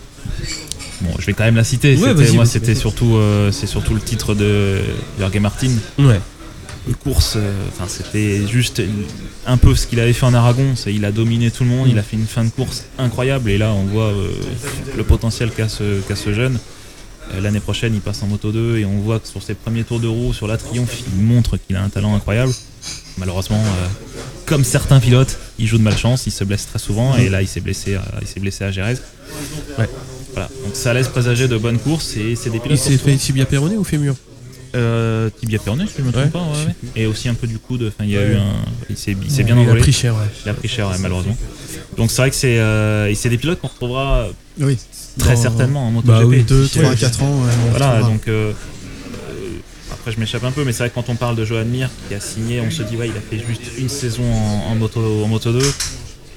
Bon, 1.02 1.12
je 1.20 1.26
vais 1.28 1.34
quand 1.34 1.44
même 1.44 1.56
la 1.56 1.64
citer. 1.64 1.96
Ouais, 1.98 2.14
moi, 2.34 2.46
c'était 2.46 2.76
surtout, 2.76 3.16
euh, 3.18 3.52
c'est 3.52 3.68
surtout 3.68 3.94
le 3.94 4.02
titre 4.02 4.34
de 4.34 4.80
Jorge 5.20 5.38
Martin. 5.38 5.70
Ouais. 6.00 6.20
Une 6.88 6.96
course, 6.96 7.34
euh, 7.36 7.52
c'était 7.88 8.48
juste 8.48 8.82
un 9.46 9.58
peu 9.58 9.76
ce 9.76 9.86
qu'il 9.88 10.00
avait 10.00 10.14
fait 10.14 10.26
en 10.26 10.34
Aragon. 10.34 10.74
Il 10.88 11.04
a 11.06 11.12
dominé 11.12 11.52
tout 11.52 11.64
le 11.64 11.70
monde. 11.70 11.88
Il 11.90 12.00
a 12.00 12.02
fait 12.04 12.16
une 12.16 12.26
fin 12.26 12.44
de 12.46 12.50
course 12.50 12.86
incroyable. 12.98 13.50
Et 13.50 13.58
là, 13.58 13.72
on 13.74 13.84
voit 13.84 14.06
euh, 14.06 14.30
le 14.96 15.04
potentiel 15.04 15.52
qu'a 15.52 15.68
ce, 15.70 16.00
qu'a 16.08 16.16
ce 16.16 16.34
jeune. 16.34 16.58
Euh, 17.34 17.42
L'année 17.42 17.60
prochaine, 17.60 17.94
il 17.94 18.02
passe 18.02 18.24
en 18.24 18.28
Moto 18.28 18.52
2 18.52 18.78
et 18.78 18.86
on 18.86 19.00
voit 19.00 19.20
que 19.20 19.28
sur 19.28 19.42
ses 19.44 19.54
premiers 19.54 19.84
tours 19.84 20.00
de 20.00 20.08
roue, 20.08 20.34
sur 20.34 20.48
la 20.48 20.58
Triomphe, 20.58 21.02
il 21.16 21.24
montre 21.24 21.58
qu'il 21.58 21.76
a 21.76 21.84
un 21.84 21.90
talent 21.90 22.16
incroyable. 22.16 22.54
Malheureusement, 23.18 23.60
euh, 23.62 23.88
comme 24.46 24.64
certains 24.64 25.00
pilotes, 25.00 25.38
il 25.60 25.68
joue 25.68 25.78
de 25.78 25.84
malchance, 25.84 26.26
il 26.28 26.32
se 26.32 26.44
blesse 26.44 26.68
très 26.68 26.80
souvent 26.80 27.16
et 27.18 27.30
là, 27.30 27.42
il 27.42 27.48
s'est 27.48 27.60
blessé, 27.62 27.96
à- 27.96 28.04
il 28.22 28.28
s'est 28.28 28.40
blessé 28.40 28.64
à 28.64 28.72
Jerez. 28.72 28.96
Ouais. 29.78 29.90
Voilà. 30.34 30.50
Donc 30.64 30.76
ça 30.76 30.94
laisse 30.94 31.08
présager 31.08 31.48
de 31.48 31.58
bonnes 31.58 31.80
courses 31.80 32.16
et 32.16 32.36
c'est 32.36 32.50
des 32.50 32.58
Il 32.58 32.62
pilotes. 32.62 32.78
s'est 32.80 32.98
fait 32.98 33.16
tibia 33.18 33.46
péroné 33.46 33.76
ou 33.76 33.84
fémur? 33.84 34.16
Euh, 34.76 35.30
tibia 35.40 35.58
péroné, 35.60 35.86
si 35.88 35.94
je 35.98 36.04
me 36.04 36.12
trompe 36.12 36.26
Ouais. 36.26 36.30
pas. 36.30 36.40
ouais. 36.40 36.76
Et 36.96 37.08
aussi 37.08 37.28
un 37.28 37.34
peu 37.34 37.48
du 37.48 37.58
coude. 37.58 37.84
Enfin, 37.88 38.04
il 38.04 38.12
y 38.12 38.18
a 38.18 38.24
eu 38.24 38.36
un, 38.36 38.44
il 38.90 38.98
s'est, 38.98 39.16
il 39.22 39.32
s'est 39.32 39.44
bien 39.44 39.56
Il 39.56 39.60
a 39.60 39.62
envolé. 39.64 39.82
pris 39.82 39.92
cher, 39.94 40.14
ouais. 40.14 40.22
Il 40.46 40.50
a 40.50 40.54
pris 40.54 40.68
cher, 40.68 40.88
ouais, 40.90 40.98
malheureusement. 41.00 41.36
Donc 41.98 42.12
c'est 42.12 42.18
vrai 42.22 42.30
que 42.30 42.36
c'est, 42.36 42.60
euh, 42.60 43.08
et 43.10 43.16
c'est 43.16 43.30
des 43.30 43.38
pilotes 43.38 43.60
qu'on 43.60 43.68
retrouvera 43.70 44.28
Oui. 44.60 44.78
Très 45.18 45.36
certainement 45.36 45.88
en 45.88 45.92
MotoGP. 45.92 46.08
Bah 46.20 46.26
oui, 46.26 46.44
2, 46.44 46.68
Si 46.68 46.80
3, 46.80 46.92
c'est- 46.92 46.98
4 46.98 47.24
ans. 47.24 47.42
ouais, 47.44 47.52
Voilà, 47.72 48.02
donc 48.02 48.28
euh, 48.28 48.52
euh, 48.52 49.34
après 49.92 50.12
je 50.12 50.20
m'échappe 50.20 50.44
un 50.44 50.52
peu, 50.52 50.64
mais 50.64 50.72
c'est 50.72 50.80
vrai 50.80 50.90
que 50.90 50.96
quand 50.96 51.10
on 51.10 51.16
parle 51.16 51.36
de 51.36 51.46
Johan 51.46 51.66
Mir 51.66 51.90
qui 52.08 52.16
a 52.16 52.20
signé, 52.20 52.62
on 52.62 52.70
se 52.72 52.84
dit 52.84 52.96
ouais, 52.98 53.08
il 53.10 53.18
a 53.18 53.22
fait 53.22 53.44
juste 53.46 53.62
une 53.78 53.90
saison 53.90 54.24
en, 54.24 54.72
en 54.72 54.76
moto, 54.76 55.00
en 55.24 55.28
moto 55.28 55.52
2. 55.52 55.60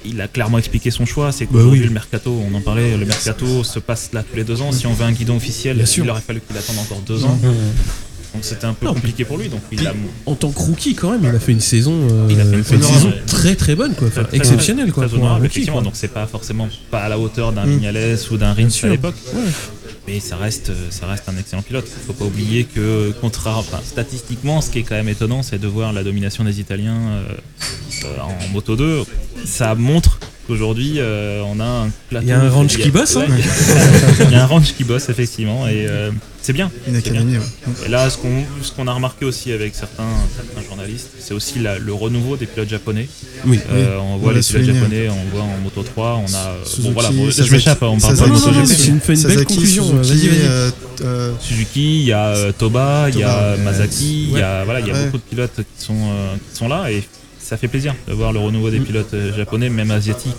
Il 0.03 0.19
a 0.19 0.27
clairement 0.27 0.57
expliqué 0.57 0.89
son 0.89 1.05
choix, 1.05 1.31
c'est 1.31 1.45
Bah 1.45 1.51
qu'aujourd'hui 1.53 1.81
oui. 1.81 1.85
le 1.85 1.91
mercato, 1.93 2.35
on 2.51 2.55
en 2.55 2.61
parlait, 2.61 2.97
le 2.97 3.05
mercato 3.05 3.63
se 3.63 3.77
passe 3.77 4.09
là 4.13 4.23
tous 4.23 4.35
les 4.35 4.43
deux 4.43 4.59
ans. 4.63 4.71
Si 4.71 4.87
on 4.87 4.93
veut 4.93 5.05
un 5.05 5.11
guidon 5.11 5.35
officiel, 5.37 5.77
Bien 5.77 5.85
sûr. 5.85 6.03
il 6.05 6.09
aurait 6.09 6.21
fallu 6.21 6.41
qu'il 6.41 6.57
attende 6.57 6.79
encore 6.79 7.01
deux 7.01 7.23
ans. 7.23 7.37
Donc 8.33 8.43
c'était 8.45 8.65
un 8.65 8.73
peu 8.73 8.85
Non, 8.85 8.93
compliqué 8.93 9.25
pour 9.25 9.37
lui. 9.37 9.49
Donc 9.49 9.59
il 9.71 9.85
a 9.85 9.93
En 10.25 10.35
tant 10.35 10.51
que 10.51 10.59
rookie, 10.59 10.95
quand 10.95 11.11
même, 11.11 11.21
il 11.23 11.35
a 11.35 11.39
fait 11.39 11.51
une 11.51 11.59
saison, 11.59 11.93
euh, 12.09 12.27
Il 12.29 12.39
a 12.39 12.45
fait 12.45 12.57
une 12.57 12.63
fait 12.63 12.75
une 12.75 12.83
honorable. 12.83 13.01
saison 13.11 13.13
très 13.27 13.55
très 13.55 13.75
bonne, 13.75 13.93
quoi. 13.93 14.07
Enfin, 14.07 14.21
Très, 14.21 14.29
très 14.29 14.37
exceptionnelle, 14.37 14.91
quoi. 14.93 15.05
très 15.07 15.15
honorable, 15.15 15.41
rookie, 15.41 15.45
effectivement. 15.59 15.73
quoi. 15.77 15.83
Donc 15.83 15.93
c'est 15.95 16.07
pas 16.13 16.25
forcément 16.27 16.69
pas 16.89 17.01
à 17.01 17.09
la 17.09 17.19
hauteur 17.19 17.51
d'un 17.51 17.65
Mm. 17.65 17.69
Vignales 17.71 18.17
ou 18.31 18.37
d'un 18.37 18.53
Rins 18.53 18.69
à 18.83 18.87
l'époque. 18.87 19.15
Ouais. 19.33 19.41
Mais 20.07 20.19
ça 20.19 20.35
reste, 20.35 20.71
ça 20.89 21.05
reste 21.05 21.29
un 21.29 21.37
excellent 21.37 21.61
pilote. 21.61 21.85
Faut 22.07 22.13
pas 22.13 22.25
oublier 22.25 22.63
que, 22.63 23.11
contraire, 23.21 23.57
enfin, 23.57 23.79
statistiquement, 23.85 24.59
ce 24.61 24.71
qui 24.71 24.79
est 24.79 24.83
quand 24.83 24.95
même 24.95 25.09
étonnant, 25.09 25.43
c'est 25.43 25.59
de 25.59 25.67
voir 25.67 25.93
la 25.93 26.03
domination 26.03 26.43
des 26.43 26.59
Italiens 26.59 26.97
euh, 26.97 27.23
euh, 28.05 28.19
en 28.21 28.47
Moto 28.51 28.75
2. 28.75 29.03
Ça 29.45 29.75
montre 29.75 30.19
qu'aujourd'hui, 30.51 30.95
euh, 30.97 31.41
on 31.47 31.59
a 31.59 31.65
un 31.65 31.89
plateau. 32.09 32.25
Il 32.25 32.29
y 32.29 32.31
a 32.33 32.39
un 32.41 32.49
ranch 32.49 32.77
qui 32.77 32.89
bosse, 32.91 33.15
hein. 33.17 33.25
Il 34.19 34.31
y 34.31 34.35
a 34.35 34.43
un 34.43 34.45
ranch 34.47 34.73
qui 34.75 34.83
bosse, 34.83 35.09
effectivement, 35.09 35.67
et 35.67 35.85
euh, 35.87 36.11
c'est 36.41 36.53
bien. 36.53 36.69
Une 36.87 36.95
académie, 36.95 37.37
ouais. 37.37 37.43
Et 37.85 37.89
là, 37.89 38.09
ce 38.09 38.17
qu'on 38.17 38.43
ce 38.61 38.71
qu'on 38.71 38.87
a 38.87 38.93
remarqué 38.93 39.25
aussi 39.25 39.51
avec 39.51 39.73
certains, 39.75 40.03
certains 40.35 40.67
journalistes, 40.67 41.09
c'est 41.19 41.33
aussi 41.33 41.59
la- 41.59 41.79
le 41.79 41.93
renouveau 41.93 42.35
des 42.37 42.45
pilotes 42.45 42.69
japonais. 42.69 43.07
Oui. 43.45 43.59
Euh, 43.71 43.97
on 43.99 44.17
voit 44.17 44.31
on 44.31 44.35
les 44.35 44.41
pilotes 44.41 44.43
souligné. 44.43 44.73
japonais, 44.73 45.09
on 45.09 45.35
voit 45.35 45.43
en 45.45 45.57
Moto 45.63 45.83
3, 45.83 46.21
on 46.27 46.33
a. 46.33 46.37
euh, 46.37 46.65
Suzuki, 46.65 46.87
bon, 46.87 46.93
voilà, 46.93 47.09
bon, 47.11 47.29
je 47.29 47.51
m'échappe, 47.51 47.81
on 47.83 47.97
parle 47.99 47.99
pas 47.99 48.09
de 48.11 48.15
Sasaki, 48.17 48.31
non, 48.31 48.39
non, 48.39 48.59
MotoGP. 48.61 48.75
c'est 48.77 48.87
une- 48.87 49.35
belle 49.35 49.45
conclusion, 49.45 50.03
Suzuki, 50.03 50.27
vas-y, 50.27 50.37
vas-y. 50.37 50.47
euh, 50.47 50.71
euh, 51.03 51.31
Suzuki, 51.39 51.99
il 52.01 52.05
y 52.05 52.11
a 52.13 52.27
euh, 52.27 52.51
Toba, 52.51 53.07
il 53.09 53.19
y 53.19 53.23
a. 53.23 53.55
Mazaki, 53.57 54.27
il 54.31 54.37
y 54.37 54.41
a 54.41 54.63
voilà, 54.65 54.79
il 54.81 54.87
y 54.87 54.91
a 54.91 54.93
beaucoup 55.05 55.17
de 55.17 55.23
pilotes 55.29 55.55
qui 55.55 55.85
sont 55.85 55.93
qui 56.51 56.57
sont 56.57 56.67
là 56.67 56.91
et 56.91 57.03
ça 57.51 57.57
fait 57.57 57.67
plaisir 57.67 57.93
de 58.07 58.13
voir 58.13 58.31
le 58.31 58.39
renouveau 58.39 58.69
des 58.69 58.79
Mm. 58.79 58.85
pilotes 58.85 59.13
euh, 59.13 59.35
japonais, 59.35 59.69
même 59.69 59.91
asiatiques. 59.91 60.31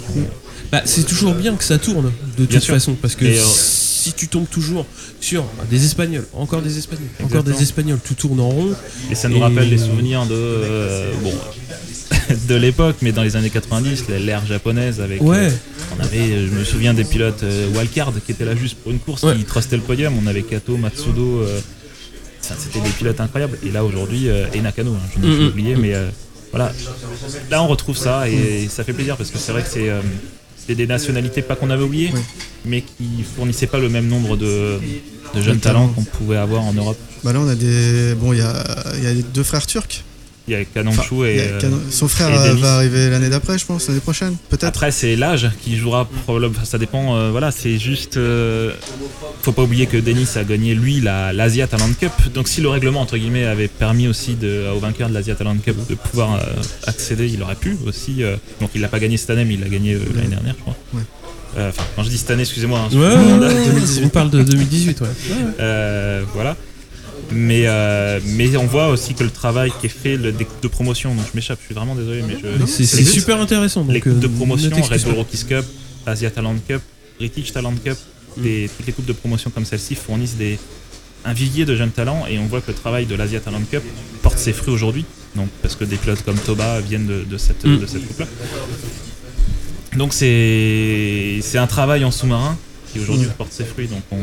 Bah, 0.73 0.81
c'est 0.87 1.05
toujours 1.05 1.35
bien 1.35 1.55
que 1.57 1.63
ça 1.63 1.77
tourne, 1.77 2.07
de 2.39 2.45
Bien 2.47 2.57
toute 2.57 2.63
sûr. 2.65 2.73
façon, 2.73 2.95
parce 2.95 3.17
que 3.17 3.27
euh, 3.27 3.35
si 3.39 4.15
tu 4.15 4.29
tombes 4.29 4.49
toujours 4.51 4.87
sur 5.21 5.45
des 5.71 5.85
Espagnols, 5.85 6.25
encore 6.33 6.63
des 6.63 6.79
Espagnols, 6.79 7.09
encore 7.23 7.43
des 7.45 7.61
Espagnols, 7.61 7.99
tout 8.03 8.15
tourne 8.15 8.41
en 8.41 8.49
rond. 8.49 8.71
Et 9.11 9.15
ça 9.15 9.29
nous 9.29 9.37
Et- 9.37 9.41
rappelle 9.43 9.69
les 9.69 9.77
souvenirs 9.77 10.25
de 10.25 10.33
euh, 10.35 11.13
bon 11.23 11.35
de 12.49 12.55
l'époque, 12.55 12.97
mais 13.03 13.13
dans 13.13 13.23
les 13.23 13.37
années 13.37 13.51
90, 13.51 14.05
l'ère 14.09 14.47
japonaise 14.47 14.99
avec. 15.03 15.21
Ouais. 15.23 15.37
euh, 15.37 15.51
on 15.99 16.03
avait, 16.03 16.47
je 16.47 16.51
me 16.55 16.65
souviens 16.65 16.95
des 16.95 17.05
pilotes 17.05 17.45
wildcard 17.77 18.15
qui 18.25 18.33
étaient 18.33 18.47
là 18.47 18.57
juste 18.57 18.79
pour 18.79 18.91
une 18.91 19.01
course, 19.01 19.23
Ouais. 19.25 19.37
qui 19.37 19.45
trustaient 19.45 19.77
le 19.77 19.83
podium. 19.83 20.15
On 20.19 20.27
avait 20.27 20.45
Kato, 20.45 20.79
Matsudo. 20.79 21.45
c'était 22.41 22.81
des 22.81 22.89
pilotes 22.97 23.21
incroyables. 23.21 23.59
Et 23.67 23.71
là 23.71 23.85
aujourd'hui, 23.85 24.31
euh, 24.31 24.47
et 24.55 24.63
Nakano, 24.63 24.95
hein, 24.95 25.09
je 25.15 25.21
ne 25.21 25.27
Mhm. 25.31 25.39
l'ai 25.41 25.47
oublié, 25.49 25.77
mais 25.77 25.95
euh, 25.95 26.09
voilà. 26.53 26.73
Là, 27.51 27.63
on 27.63 27.67
retrouve 27.67 27.97
ça 27.97 28.29
et 28.29 28.69
ça 28.69 28.85
fait 28.85 28.93
plaisir 28.93 29.17
parce 29.17 29.31
que 29.31 29.39
c'est 29.39 29.53
vrai 29.53 29.63
que 29.63 29.69
c'est 29.69 29.89
euh, 29.89 30.01
c'est 30.65 30.75
des 30.77 30.87
nationalités 30.87 31.43
pas 31.43 31.57
qu'on 31.57 31.71
avait 31.71 31.83
oubliées, 31.83 32.11
Oui. 32.15 32.21
mais 32.65 32.83
qui 32.83 33.25
fournissaient 33.35 33.67
pas 33.67 33.79
le 33.79 33.89
même 33.89 34.07
nombre 34.07 34.37
de, 34.37 34.79
de 35.35 35.41
jeunes 35.43 35.59
talents 35.59 35.89
qu'on 35.89 36.05
pouvait 36.05 36.37
avoir 36.37 36.63
en 36.63 36.73
Europe. 36.73 36.99
Bah 37.25 37.33
là, 37.33 37.41
on 37.41 37.49
a 37.49 37.55
des. 37.57 38.15
Bon, 38.15 38.33
il 38.33 38.39
y 38.39 38.43
a, 38.43 38.65
y 39.03 39.07
a 39.07 39.15
deux 39.35 39.43
frères 39.43 39.67
turcs. 39.67 40.05
Il 40.49 40.55
y 40.55 40.57
a 40.57 40.65
Kanonchu 40.65 40.99
Enfin, 41.13 41.25
et. 41.27 41.39
a 41.41 41.43
euh, 41.45 41.71
Son 41.91 42.09
frère 42.09 42.29
et 42.31 42.49
euh, 42.49 42.55
va 42.55 42.75
arriver 42.75 43.09
l'année 43.11 43.29
d'après, 43.31 43.59
je 43.59 43.65
pense, 43.65 43.87
l'année 43.87 44.01
prochaine, 44.01 44.35
peut-être. 44.51 44.65
Après, 44.65 44.91
c'est 44.91 45.15
l'âge 45.15 45.49
qui 45.63 45.77
jouera 45.77 46.05
probablement. 46.25 46.55
Ça 46.65 46.79
dépend. 46.79 47.17
euh, 47.17 47.31
voilà, 47.31 47.53
c'est 47.53 47.79
juste. 47.79 48.17
euh, 48.17 48.73
faut 49.43 49.53
pas 49.53 49.63
oublier 49.63 49.87
que 49.87 49.97
Denis 49.97 50.27
a 50.37 50.43
gagné 50.45 50.75
lui 50.75 51.01
la 51.01 51.33
l'Asia 51.33 51.67
Talent 51.69 51.93
Cup. 51.99 52.13
Donc, 52.35 52.49
si 52.49 52.61
le 52.61 52.69
règlement 52.69 53.01
entre 53.01 53.17
guillemets 53.19 53.45
avait 53.45 53.69
permis 53.69 54.09
aussi 54.09 54.35
de, 54.35 54.65
au 54.75 54.81
vainqueur 54.81 55.09
de 55.09 55.15
l'Asia 55.15 55.35
Talent 55.37 55.57
Cup 55.65 55.77
de 55.89 55.95
pouvoir 55.95 56.35
euh, 56.35 56.39
accéder, 56.89 57.29
il 57.33 57.41
aurait 57.43 57.55
pu 57.55 57.77
aussi. 57.87 58.23
euh, 58.25 58.37
donc, 58.61 58.71
il 58.75 58.81
l'a 58.81 58.89
pas 58.89 58.99
gagné 58.99 59.17
cette 59.17 59.31
année, 59.31 59.45
mais 59.45 59.55
il 59.55 59.61
l'a 59.61 59.69
gagné 59.69 59.95
euh, 59.95 60.01
l'année 60.17 60.29
dernière, 60.29 60.55
je 60.57 60.61
crois. 60.63 60.77
Ouais. 60.95 61.03
Euh, 61.59 61.69
Enfin, 61.69 61.85
quand 61.95 62.03
je 62.03 62.09
dis 62.09 62.19
cette 62.19 62.31
année, 62.31 62.43
excusez-moi. 62.43 62.81
hein, 62.81 62.89
Ouais, 62.97 62.99
ouais, 62.99 63.13
je- 63.15 63.47
ouais, 63.47 63.55
ouais, 63.55 63.65
2018. 63.67 64.03
on 64.07 64.09
parle 64.09 64.31
de 64.31 64.43
2018, 64.43 65.01
ouais. 65.03 65.07
euh, 65.61 66.23
voilà. 66.35 66.57
Mais, 67.35 67.65
euh, 67.67 68.21
mais 68.25 68.57
on 68.57 68.67
voit 68.67 68.89
aussi 68.89 69.15
que 69.15 69.25
le 69.25 69.31
travail 69.31 69.73
qui 69.81 69.87
est 69.87 69.89
fait 69.89 70.17
le, 70.17 70.33
des 70.33 70.45
coupes 70.45 70.63
de 70.63 70.69
promotion, 70.69 71.15
donc 71.15 71.25
je 71.31 71.37
m'échappe, 71.37 71.59
je 71.61 71.67
suis 71.67 71.75
vraiment 71.75 71.95
désolé, 71.95 72.23
mais 72.23 72.35
je. 72.41 72.47
Mais 72.47 72.67
C'est 72.67 72.85
c'est 72.85 72.97
c'est 72.97 73.03
juste- 73.03 73.13
super 73.15 73.41
intéressant. 73.41 73.83
Donc, 73.83 73.93
les 73.93 74.01
coupes 74.01 74.19
de 74.19 74.27
euh, 74.27 74.31
promotion, 74.37 74.71
Red 74.83 75.03
Bull. 75.05 75.15
Rockies 75.15 75.45
Cup, 75.45 75.65
Asia 76.07 76.31
Talent 76.31 76.57
Cup, 76.69 76.81
British 77.19 77.53
Talent 77.53 77.75
Cup, 77.85 77.97
des, 78.37 78.69
toutes 78.77 78.87
les 78.87 78.93
coupes 78.93 79.07
de 79.07 79.13
promotion 79.13 79.51
comme 79.51 79.65
celle-ci 79.65 79.95
fournissent 79.95 80.37
des, 80.37 80.59
un 81.25 81.33
vivier 81.33 81.65
de 81.65 81.77
jeunes 81.77 81.91
talents 81.91 82.25
et 82.29 82.39
on 82.39 82.47
voit 82.47 82.61
que 82.61 82.71
le 82.71 82.75
travail 82.77 83.07
de 83.07 83.15
l'Asia 83.15 83.41
Talent 83.41 83.63
Cup 83.71 83.83
porte 84.23 84.39
ses 84.39 84.53
fruits 84.53 84.73
aujourd'hui. 84.75 85.05
Donc 85.37 85.49
parce 85.63 85.77
que 85.77 85.85
des 85.85 85.97
pilotes 85.97 86.23
comme 86.25 86.39
Toba 86.39 86.81
viennent 86.81 87.07
de, 87.07 87.25
de 87.25 87.39
cette, 87.39 87.65
Mm. 87.65 87.79
de 87.79 87.87
cette 87.87 88.07
coupe-là. 88.07 88.27
Donc 89.97 90.13
c'est 90.15 91.39
c'est 91.43 91.59
un 91.59 91.67
travail 91.67 92.05
en 92.05 92.11
sous-marin 92.11 92.57
qui 92.93 93.01
aujourd'hui 93.01 93.27
Mm. 93.27 93.33
porte 93.39 93.53
ses 93.53 93.65
fruits. 93.65 93.87
Donc 93.89 94.03
on 94.11 94.17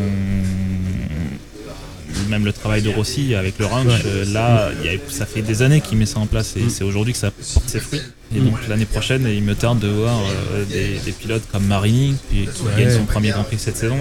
même 2.30 2.46
le 2.46 2.54
travail 2.54 2.82
de 2.82 2.90
Rossi 2.90 3.36
avec 3.36 3.58
le 3.60 3.66
ranch, 3.66 3.86
Ouais. 3.88 4.02
euh, 4.06 4.26
là, 4.34 4.70
il 4.84 4.92
y 4.92 4.96
a- 4.96 5.00
ça 5.10 5.26
fait 5.26 5.42
des 5.42 5.62
années 5.62 5.82
qu'il 5.82 5.98
met 5.98 6.06
ça 6.06 6.20
en 6.20 6.26
place 6.28 6.56
et 6.58 6.62
Mm. 6.64 6.70
c'est 6.70 6.84
aujourd'hui 6.84 7.14
que 7.14 7.20
ça 7.20 7.32
porte 7.32 7.70
ses 7.70 7.80
fruits. 7.80 8.02
Et 8.36 8.40
Mm. 8.40 8.46
donc 8.46 8.68
l'année 8.68 8.86
prochaine, 8.86 9.26
il 9.28 9.44
me 9.44 9.56
tarde 9.56 9.80
de 9.80 9.88
voir 9.88 10.20
euh, 10.54 10.66
des, 10.66 11.00
des 11.06 11.12
pilotes 11.12 11.44
comme 11.52 11.66
Marini 11.66 12.16
qui, 12.30 12.42
qui 12.42 12.62
Ouais. 12.64 12.84
gagne 12.86 12.96
son 12.96 13.06
premier 13.06 13.30
Grand 13.32 13.44
Prix 13.44 13.58
cette 13.60 13.78
saison, 13.78 13.98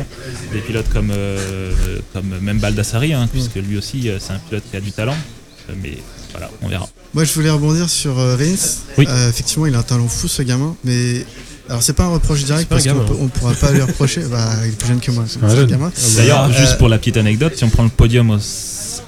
des 0.53 0.61
pilotes 0.61 0.89
comme 0.93 1.11
euh, 1.13 1.71
comme 2.13 2.35
même 2.41 2.59
Baldassari, 2.59 3.13
hein, 3.15 3.29
puisque 3.33 3.57
lui 3.57 3.77
aussi 3.79 4.11
c'est 4.19 4.33
un 4.33 4.39
pilote 4.39 4.65
qui 4.71 4.77
a 4.77 4.81
du 4.81 4.93
talent. 4.93 5.17
Mais 5.83 5.99
voilà, 6.33 6.51
on 6.63 6.69
verra. 6.69 6.89
Moi, 7.15 7.25
je 7.25 7.33
voulais 7.35 7.51
rebondir 7.51 7.89
sur 7.91 8.17
Rins. 8.17 8.77
Oui. 8.97 9.07
Effectivement, 9.29 9.67
il 9.67 9.75
a 9.75 9.79
un 9.79 9.83
talent 9.83 10.09
fou, 10.09 10.29
ce 10.29 10.43
gamin. 10.43 10.75
Mais 10.85 11.25
alors, 11.69 11.83
c'est 11.83 11.93
pas 11.93 12.05
un 12.05 12.09
reproche 12.09 12.45
direct 12.45 12.69
parce 12.69 12.85
qu'on 12.87 13.01
on 13.21 13.29
pourra 13.29 13.53
pas 13.55 13.73
lui 13.73 13.83
reprocher. 13.83 14.23
Bah, 14.31 14.49
il 14.65 14.71
est 14.71 14.77
plus 14.79 14.89
jeune 14.89 15.01
que 15.01 15.11
moi. 15.11 15.25
Gamin. 15.67 15.93
D'ailleurs, 16.17 16.45
Euh, 16.45 16.53
juste 16.53 16.79
pour 16.79 16.89
la 16.89 16.99
petite 16.99 17.17
anecdote, 17.17 17.53
si 17.57 17.65
on 17.65 17.69
prend 17.71 17.83
le 17.85 17.89
podium 17.91 18.31
au- 18.31 18.39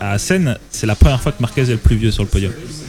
à 0.03 0.19
Seine, 0.19 0.57
c'est 0.70 0.87
la 0.87 0.95
première 0.95 1.20
fois 1.20 1.32
que 1.32 1.41
Marquez 1.43 1.62
est 1.62 1.66
le 1.73 1.77
plus 1.77 1.97
vieux 1.97 2.11
sur 2.11 2.23
le 2.23 2.28
podium. 2.28 2.53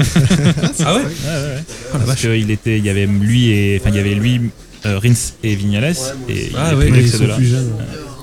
Ah 0.86 0.96
ouais? 0.96 1.02
Ouais, 1.02 1.04
ouais, 1.04 1.04
ouais. 1.04 1.64
Oh 1.94 1.98
Parce 2.06 2.22
qu'il 2.22 2.50
était, 2.52 2.78
il 2.78 2.86
y 2.86 2.90
avait 2.90 3.06
lui 3.06 3.50
et, 3.50 3.80
enfin, 3.82 3.90
il 3.90 3.96
y 3.98 4.00
avait 4.00 4.16
lui, 4.16 4.40
euh, 4.86 4.98
Rins 5.00 5.14
et 5.44 5.56
Vignales, 5.56 5.94
et 6.30 6.48
il 6.48 6.56
Ah 6.58 6.72
est 6.72 6.76
ouais, 6.76 6.88
plus 6.90 7.02
ils 7.02 7.10
sont 7.12 7.26
jeunes. 7.26 7.72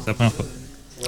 C'est 0.05 0.07
la 0.09 0.15
première 0.15 0.33
fois. 0.33 0.47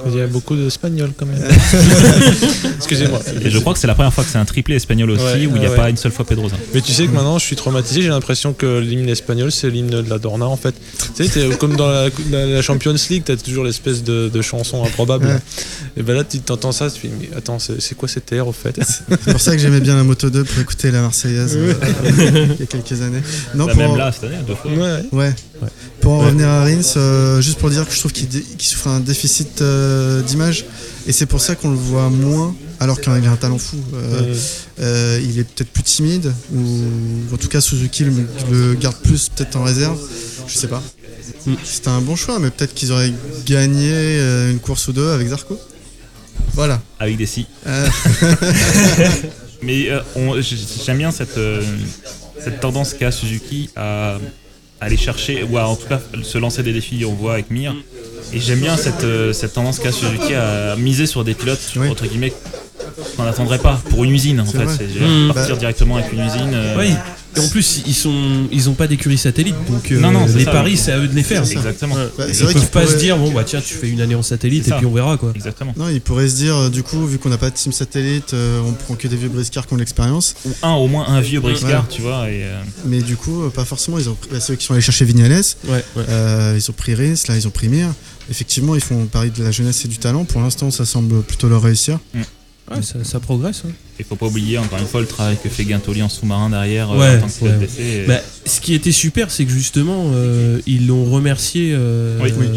Il 0.07 0.15
y 0.17 0.21
a 0.21 0.27
beaucoup 0.27 0.55
d'espagnols 0.55 1.11
quand 1.17 1.25
même. 1.25 1.37
Excusez-moi. 2.77 3.19
Et 3.43 3.49
je 3.49 3.59
crois 3.59 3.73
que 3.73 3.79
c'est 3.79 3.87
la 3.87 3.93
première 3.95 4.13
fois 4.13 4.23
que 4.23 4.29
c'est 4.29 4.37
un 4.37 4.45
triplé 4.45 4.75
espagnol 4.75 5.11
aussi, 5.11 5.23
Ouais, 5.23 5.45
où 5.47 5.55
il 5.55 5.59
n'y 5.59 5.65
a 5.65 5.69
ouais, 5.69 5.75
pas 5.75 5.89
une 5.89 5.97
seule 5.97 6.11
fois 6.11 6.25
Pedrosa. 6.25 6.55
Mais 6.73 6.81
tu 6.81 6.91
sais 6.91 7.05
que 7.05 7.11
maintenant 7.11 7.37
je 7.39 7.45
suis 7.45 7.55
traumatisé, 7.55 8.01
j'ai 8.01 8.09
l'impression 8.09 8.53
que 8.53 8.79
l'hymne 8.79 9.09
espagnol 9.09 9.51
c'est 9.51 9.69
l'hymne 9.69 9.89
de 10.01 10.09
la 10.09 10.17
Dorna 10.19 10.47
en 10.47 10.57
fait. 10.57 10.75
Tu 11.15 11.25
sais, 11.27 11.49
comme 11.59 11.75
dans 11.75 11.89
la, 11.89 12.09
la- 12.31 12.45
la 12.45 12.61
Champions 12.61 12.95
League, 13.09 13.23
t'as 13.25 13.35
toujours 13.37 13.63
l'espèce 13.63 14.03
de, 14.03 14.29
de 14.29 14.41
chanson 14.41 14.83
improbable. 14.83 15.25
Ouais. 15.27 15.39
Et 15.97 16.03
ben 16.03 16.15
là 16.15 16.23
tu 16.23 16.39
t'entends 16.39 16.71
ça, 16.71 16.89
tu 16.89 17.01
te 17.01 17.07
dis 17.07 17.13
mais 17.31 17.37
attends, 17.37 17.59
c'est 17.59 17.95
quoi 17.95 18.07
cet 18.07 18.31
air 18.33 18.47
au 18.47 18.51
fait? 18.53 18.79
C'est 18.83 19.31
pour 19.31 19.41
ça 19.41 19.51
que 19.55 19.61
j'aimais 19.61 19.79
bien 19.81 19.95
la 19.95 20.03
Moto 20.03 20.29
2 20.29 20.43
pour 20.43 20.59
écouter 20.59 20.91
la 20.91 21.01
Marseillaise 21.01 21.55
euh, 21.57 21.73
il 22.55 22.59
y 22.59 22.63
a 22.63 22.65
quelques 22.65 23.01
années. 23.01 23.21
Non, 23.55 23.65
Bah, 23.65 23.73
pour 23.73 23.81
même 23.81 23.91
en- 23.91 23.95
là, 23.95 24.11
cette 24.11 24.23
année, 24.25 24.37
deux 24.47 24.55
fois. 24.55 24.71
Ouais. 25.11 25.33
Ouais. 25.61 25.67
Pour 25.99 26.13
en 26.13 26.19
revenir 26.19 26.47
à 26.47 26.63
Rins, 26.63 26.81
euh, 26.97 27.39
juste 27.41 27.59
pour 27.59 27.69
dire 27.69 27.87
que 27.87 27.93
je 27.93 27.99
trouve 27.99 28.11
qu'il 28.11 28.27
dé- 28.27 28.41
qu'il 28.41 28.67
souffre 28.67 28.87
un 28.87 28.99
déficit 28.99 29.61
euh, 29.61 30.21
d'image 30.23 30.65
et 31.05 31.11
c'est 31.11 31.27
pour 31.27 31.39
ça 31.41 31.55
qu'on 31.55 31.69
le 31.69 31.75
voit 31.77 32.09
moins 32.09 32.55
alors 32.79 32.99
qu'il 32.99 33.11
a 33.11 33.15
un 33.15 33.35
talent 33.35 33.59
fou. 33.59 33.77
Euh, 34.79 35.21
il 35.23 35.37
est 35.37 35.43
peut-être 35.43 35.69
plus 35.69 35.83
timide 35.83 36.33
ou 36.55 36.81
en 37.33 37.37
tout 37.37 37.47
cas 37.47 37.61
Suzuki 37.61 38.05
le, 38.05 38.11
le 38.51 38.73
garde 38.73 38.95
plus 38.97 39.29
peut-être 39.29 39.55
en 39.55 39.63
réserve. 39.63 39.99
Je 40.47 40.57
sais 40.57 40.67
pas. 40.67 40.81
Mm. 41.45 41.53
C'était 41.63 41.89
un 41.89 42.01
bon 42.01 42.15
choix, 42.15 42.39
mais 42.39 42.49
peut-être 42.49 42.73
qu'ils 42.73 42.91
auraient 42.91 43.13
gagné 43.45 44.19
une 44.49 44.59
course 44.59 44.87
ou 44.87 44.93
deux 44.93 45.09
avec 45.11 45.27
Zarco. 45.27 45.59
Voilà. 46.55 46.81
Avec 46.99 47.17
des 47.17 47.27
si. 47.27 47.45
Euh, 47.67 47.87
Mais 49.61 49.89
on- 50.15 50.41
j'aime 50.41 50.97
bien 50.97 51.11
cette, 51.11 51.37
cette 52.43 52.59
tendance 52.59 52.93
qu'a 52.95 53.11
Suzuki 53.11 53.69
à 53.75 54.17
aller 54.81 54.97
chercher, 54.97 55.43
ou 55.43 55.57
à 55.57 55.67
en 55.67 55.75
tout 55.75 55.87
cas 55.87 56.01
se 56.23 56.37
lancer 56.37 56.63
des 56.63 56.73
défis, 56.73 57.05
on 57.05 57.13
voit 57.13 57.33
avec 57.33 57.49
Mir. 57.51 57.73
Et 58.33 58.39
j'aime 58.39 58.59
bien 58.59 58.75
cette, 58.77 59.03
euh, 59.03 59.31
cette 59.31 59.53
tendance 59.53 59.79
qu'a 59.79 59.91
Suzuki 59.91 60.33
à 60.33 60.75
miser 60.75 61.05
sur 61.05 61.23
des 61.23 61.33
pilotes, 61.35 61.59
Oui. 61.75 61.87
entre 61.89 62.05
guillemets, 62.07 62.33
qu'on 63.15 63.23
n'attendrait 63.23 63.59
pas 63.59 63.79
pour 63.89 64.03
une 64.03 64.11
usine 64.11 64.39
en 64.41 64.45
fait. 64.45 64.65
Mmh. 64.65 65.33
partir 65.33 65.55
Bah- 65.55 65.59
directement 65.59 65.97
avec 65.97 66.11
une 66.11 66.19
usine. 66.25 66.51
euh, 66.53 66.77
Ouais, 66.77 66.91
et 67.35 67.39
en 67.39 67.47
plus, 67.47 67.81
ils 67.87 67.93
sont, 67.95 68.47
ils 68.51 68.69
ont 68.69 68.73
pas 68.73 68.87
d'écurie 68.87 69.17
satellite, 69.17 69.55
donc 69.69 69.91
euh, 69.91 69.99
Non, 69.99 70.11
non, 70.11 70.25
les 70.25 70.43
ça, 70.45 70.51
paris, 70.51 70.75
c'est 70.77 70.91
à 70.91 70.99
eux 70.99 71.07
de 71.07 71.15
les 71.15 71.23
faire. 71.23 71.43
Exactement. 71.49 71.95
Bah, 72.17 72.25
Ils 72.27 72.33
vrai 72.35 72.53
peuvent 72.53 72.69
pas 72.69 72.81
se 72.81 72.85
pourraient- 72.87 72.97
dire, 72.99 73.17
bon 73.17 73.31
bah 73.31 73.43
tiens, 73.45 73.61
tu 73.61 73.73
fais 73.73 73.87
une 73.89 74.01
année 74.01 74.15
en 74.15 74.21
satellite 74.23 74.67
et 74.67 74.69
ça. 74.71 74.77
puis 74.77 74.85
on 74.85 74.93
verra 74.93 75.17
quoi. 75.17 75.31
Exactement. 75.35 75.73
Non, 75.77 75.87
il 75.89 76.01
pourrait 76.01 76.27
se 76.27 76.35
dire, 76.35 76.55
euh, 76.55 76.69
du 76.69 76.83
coup, 76.83 77.05
vu 77.05 77.17
qu'on 77.19 77.29
n'a 77.29 77.37
pas 77.37 77.49
de 77.49 77.55
team 77.55 77.71
satellite, 77.71 78.33
euh, 78.33 78.59
on 78.65 78.73
prend 78.73 78.95
que 78.95 79.07
des 79.07 79.15
vieux 79.15 79.29
briscards 79.29 79.65
qui 79.67 79.73
ont 79.73 79.77
de 79.77 79.81
l'expérience. 79.81 80.35
Ou 80.45 80.49
un, 80.63 80.73
au 80.73 80.87
moins 80.87 81.07
un 81.07 81.21
vieux 81.21 81.39
briscard, 81.39 81.83
Ouais. 81.89 81.95
tu 81.95 82.01
vois. 82.01 82.29
Et, 82.29 82.43
euh, 82.43 82.61
Mais 82.85 83.01
du 83.01 83.15
coup, 83.15 83.49
pas 83.53 83.65
forcément. 83.65 83.97
Ils 83.97 84.09
ont 84.09 84.15
pris- 84.15 84.29
bah, 84.31 84.39
ceux 84.39 84.55
qui 84.55 84.65
sont 84.65 84.73
allés 84.73 84.81
chercher 84.81 85.05
Vignales, 85.05 85.31
Ouais, 85.31 85.83
ouais. 85.95 86.03
euh, 86.09 86.57
ils 86.57 86.69
ont 86.69 86.73
pris 86.73 86.95
Rins, 86.95 87.13
là, 87.29 87.35
ils 87.37 87.47
ont 87.47 87.51
pris 87.51 87.69
Mir. 87.69 87.87
Effectivement, 88.29 88.75
ils 88.75 88.81
font 88.81 89.05
pari 89.05 89.29
de 89.31 89.43
la 89.43 89.51
jeunesse 89.51 89.83
et 89.85 89.87
du 89.87 89.97
talent. 89.97 90.25
Pour 90.25 90.41
l'instant, 90.41 90.69
ça 90.71 90.85
semble 90.85 91.21
plutôt 91.23 91.47
leur 91.49 91.61
réussir. 91.61 91.99
Ouais, 92.75 92.81
ça, 92.81 93.03
ça 93.03 93.19
progresse. 93.19 93.63
hein. 93.67 93.71
Il 93.99 94.05
faut 94.05 94.15
pas 94.15 94.25
oublier 94.27 94.57
encore 94.57 94.79
une 94.79 94.87
fois 94.87 95.01
le 95.01 95.07
travail 95.07 95.37
que 95.43 95.49
fait 95.49 95.63
Guintoli 95.65 96.01
en 96.01 96.09
sous-marin 96.09 96.49
derrière 96.49 96.89
euh, 96.91 97.17
en 97.17 97.21
tant 97.21 97.27
que 97.27 97.43
ouais. 97.45 97.69
Et- 97.79 98.05
Bah, 98.07 98.19
ce 98.45 98.59
qui 98.61 98.73
était 98.73 98.91
super, 98.91 99.29
c'est 99.29 99.45
que 99.45 99.51
justement, 99.51 100.05
euh, 100.13 100.59
ils 100.65 100.87
l'ont 100.87 101.05
remercié. 101.05 101.71
euh, 101.73 102.17
Oui, 102.23 102.31
oui, 102.39 102.47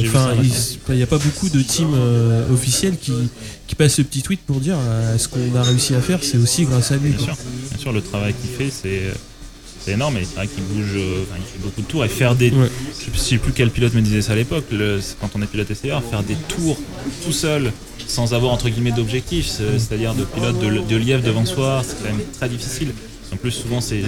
il 0.89 0.95
n'y 0.97 1.03
a 1.03 1.07
pas 1.07 1.19
beaucoup 1.19 1.49
de 1.49 1.61
teams 1.63 1.93
euh, 1.95 2.51
officiels 2.53 2.97
qui, 2.97 3.13
qui 3.67 3.75
passent 3.75 3.95
ce 3.95 4.03
petit 4.03 4.23
tweet 4.23 4.41
pour 4.47 4.61
dire 4.61 4.77
euh, 4.79 5.19
ce 5.19 5.29
qu'on 5.29 5.55
a 5.57 5.63
réussi 5.63 5.95
à 5.95 6.01
faire, 6.01 6.21
c'est 6.23 6.39
aussi 6.39 6.65
grâce 6.65 6.93
à 6.93 6.97
lui. 6.97 7.11
Bien 7.11 7.25
sûr, 7.25 7.37
bien 7.71 7.79
sûr, 7.79 7.93
le 7.93 8.01
travail 8.03 8.35
qu'il 8.35 8.51
fait, 8.51 8.73
c'est 8.73 9.03
c'est 9.85 9.93
énorme. 9.93 10.17
Et 10.17 10.25
c'est 10.25 10.37
vrai 10.37 10.47
qu'il 10.49 10.63
bouge, 10.65 10.93
euh, 10.97 11.23
enfin, 11.29 11.39
il 11.39 11.45
fait 11.45 11.63
beaucoup 11.63 11.83
de 11.83 11.87
tours 11.87 12.05
et 12.07 12.09
faire 12.09 12.35
des. 12.35 12.51
Ouais. 12.51 12.71
Je 13.13 13.19
sais 13.19 13.37
plus 13.37 13.53
quel 13.53 13.71
pilote 13.71 13.93
me 13.93 14.01
disait 14.01 14.23
ça 14.23 14.33
à 14.33 14.37
l'époque. 14.37 14.65
Quand 15.21 15.29
on 15.35 15.43
est 15.43 15.47
pilote 15.47 15.71
essayeur, 15.71 16.03
faire 16.03 16.23
des 16.23 16.37
tours 16.49 16.79
tout 17.23 17.33
seul, 17.33 17.71
sans 18.07 18.35
avoir 18.35 18.53
entre 18.53 18.69
guillemets 18.69 18.93
d'objectif, 18.93 19.47
c'est- 19.47 19.79
c'est-à-dire 19.79 20.15
de 20.15 20.25
pilote 20.25 20.59
de, 20.59 20.81
de 20.89 20.97
lièvre 20.97 21.23
devant 21.23 21.45
soi, 21.47 21.83
c'est 21.87 21.97
quand 22.03 22.09
même 22.15 22.25
très 22.33 22.49
difficile. 22.49 22.93
En 23.33 23.37
plus, 23.37 23.51
souvent, 23.51 23.81
c'est 23.81 24.03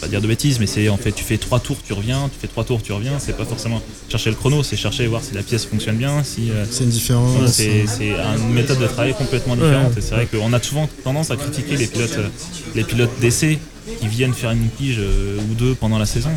pas 0.00 0.08
dire 0.08 0.20
de 0.20 0.26
bêtises, 0.26 0.58
mais 0.60 0.66
c'est 0.66 0.88
en 0.88 0.96
fait, 0.96 1.12
tu 1.12 1.24
fais 1.24 1.38
trois 1.38 1.60
tours, 1.60 1.76
tu 1.86 1.92
reviens, 1.92 2.28
tu 2.32 2.38
fais 2.40 2.46
trois 2.48 2.64
tours, 2.64 2.82
tu 2.82 2.92
reviens. 2.92 3.18
C'est 3.18 3.36
pas 3.36 3.44
forcément 3.44 3.80
chercher 4.08 4.30
le 4.30 4.36
chrono, 4.36 4.62
c'est 4.62 4.76
chercher 4.76 5.06
voir 5.06 5.22
si 5.22 5.34
la 5.34 5.42
pièce 5.42 5.64
fonctionne 5.66 5.96
bien, 5.96 6.22
si 6.24 6.50
euh, 6.50 6.64
C'est 6.70 6.84
une 6.84 6.90
différence. 6.90 7.50
C'est 7.52 7.86
c'est 7.86 8.10
une 8.10 8.52
méthode 8.52 8.78
de 8.78 8.86
travail 8.86 9.14
complètement 9.14 9.56
différente. 9.56 9.96
Et 9.96 10.00
c'est 10.00 10.14
vrai 10.14 10.26
qu'on 10.26 10.52
a 10.52 10.62
souvent 10.62 10.88
tendance 11.02 11.30
à 11.30 11.36
critiquer 11.36 11.76
les 11.76 11.86
pilotes, 11.86 12.16
euh, 12.18 12.28
les 12.74 12.84
pilotes 12.84 13.18
d'essai 13.20 13.58
qui 14.00 14.08
viennent 14.08 14.32
faire 14.32 14.50
une 14.52 14.68
pige 14.70 14.96
euh, 14.98 15.36
ou 15.50 15.54
deux 15.54 15.74
pendant 15.74 15.98
la 15.98 16.06
saison. 16.06 16.30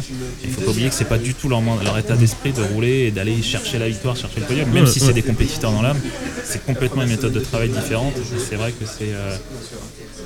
Il 0.43 0.49
faut 0.51 0.61
pas 0.61 0.71
oublier 0.71 0.89
que 0.89 0.95
c'est 0.95 1.05
pas 1.07 1.17
du 1.17 1.33
tout 1.33 1.47
leur, 1.47 1.61
leur 1.81 1.97
état 1.97 2.17
d'esprit 2.17 2.51
de 2.51 2.61
rouler 2.61 3.05
et 3.07 3.11
d'aller 3.11 3.41
chercher 3.41 3.79
la 3.79 3.87
victoire, 3.87 4.17
chercher 4.17 4.41
le 4.41 4.45
podium. 4.47 4.69
Même 4.71 4.83
Ouais, 4.83 4.89
si 4.89 4.99
ouais. 4.99 5.05
c'est 5.07 5.13
des 5.13 5.21
compétiteurs 5.21 5.71
dans 5.71 5.81
l'âme, 5.81 5.97
c'est 6.43 6.65
complètement 6.65 7.03
une 7.03 7.09
méthode 7.09 7.31
de 7.31 7.39
travail 7.39 7.69
différente. 7.69 8.13
C'est 8.49 8.55
vrai 8.57 8.73
que 8.73 8.85
c'est 8.85 9.13
euh, 9.13 9.37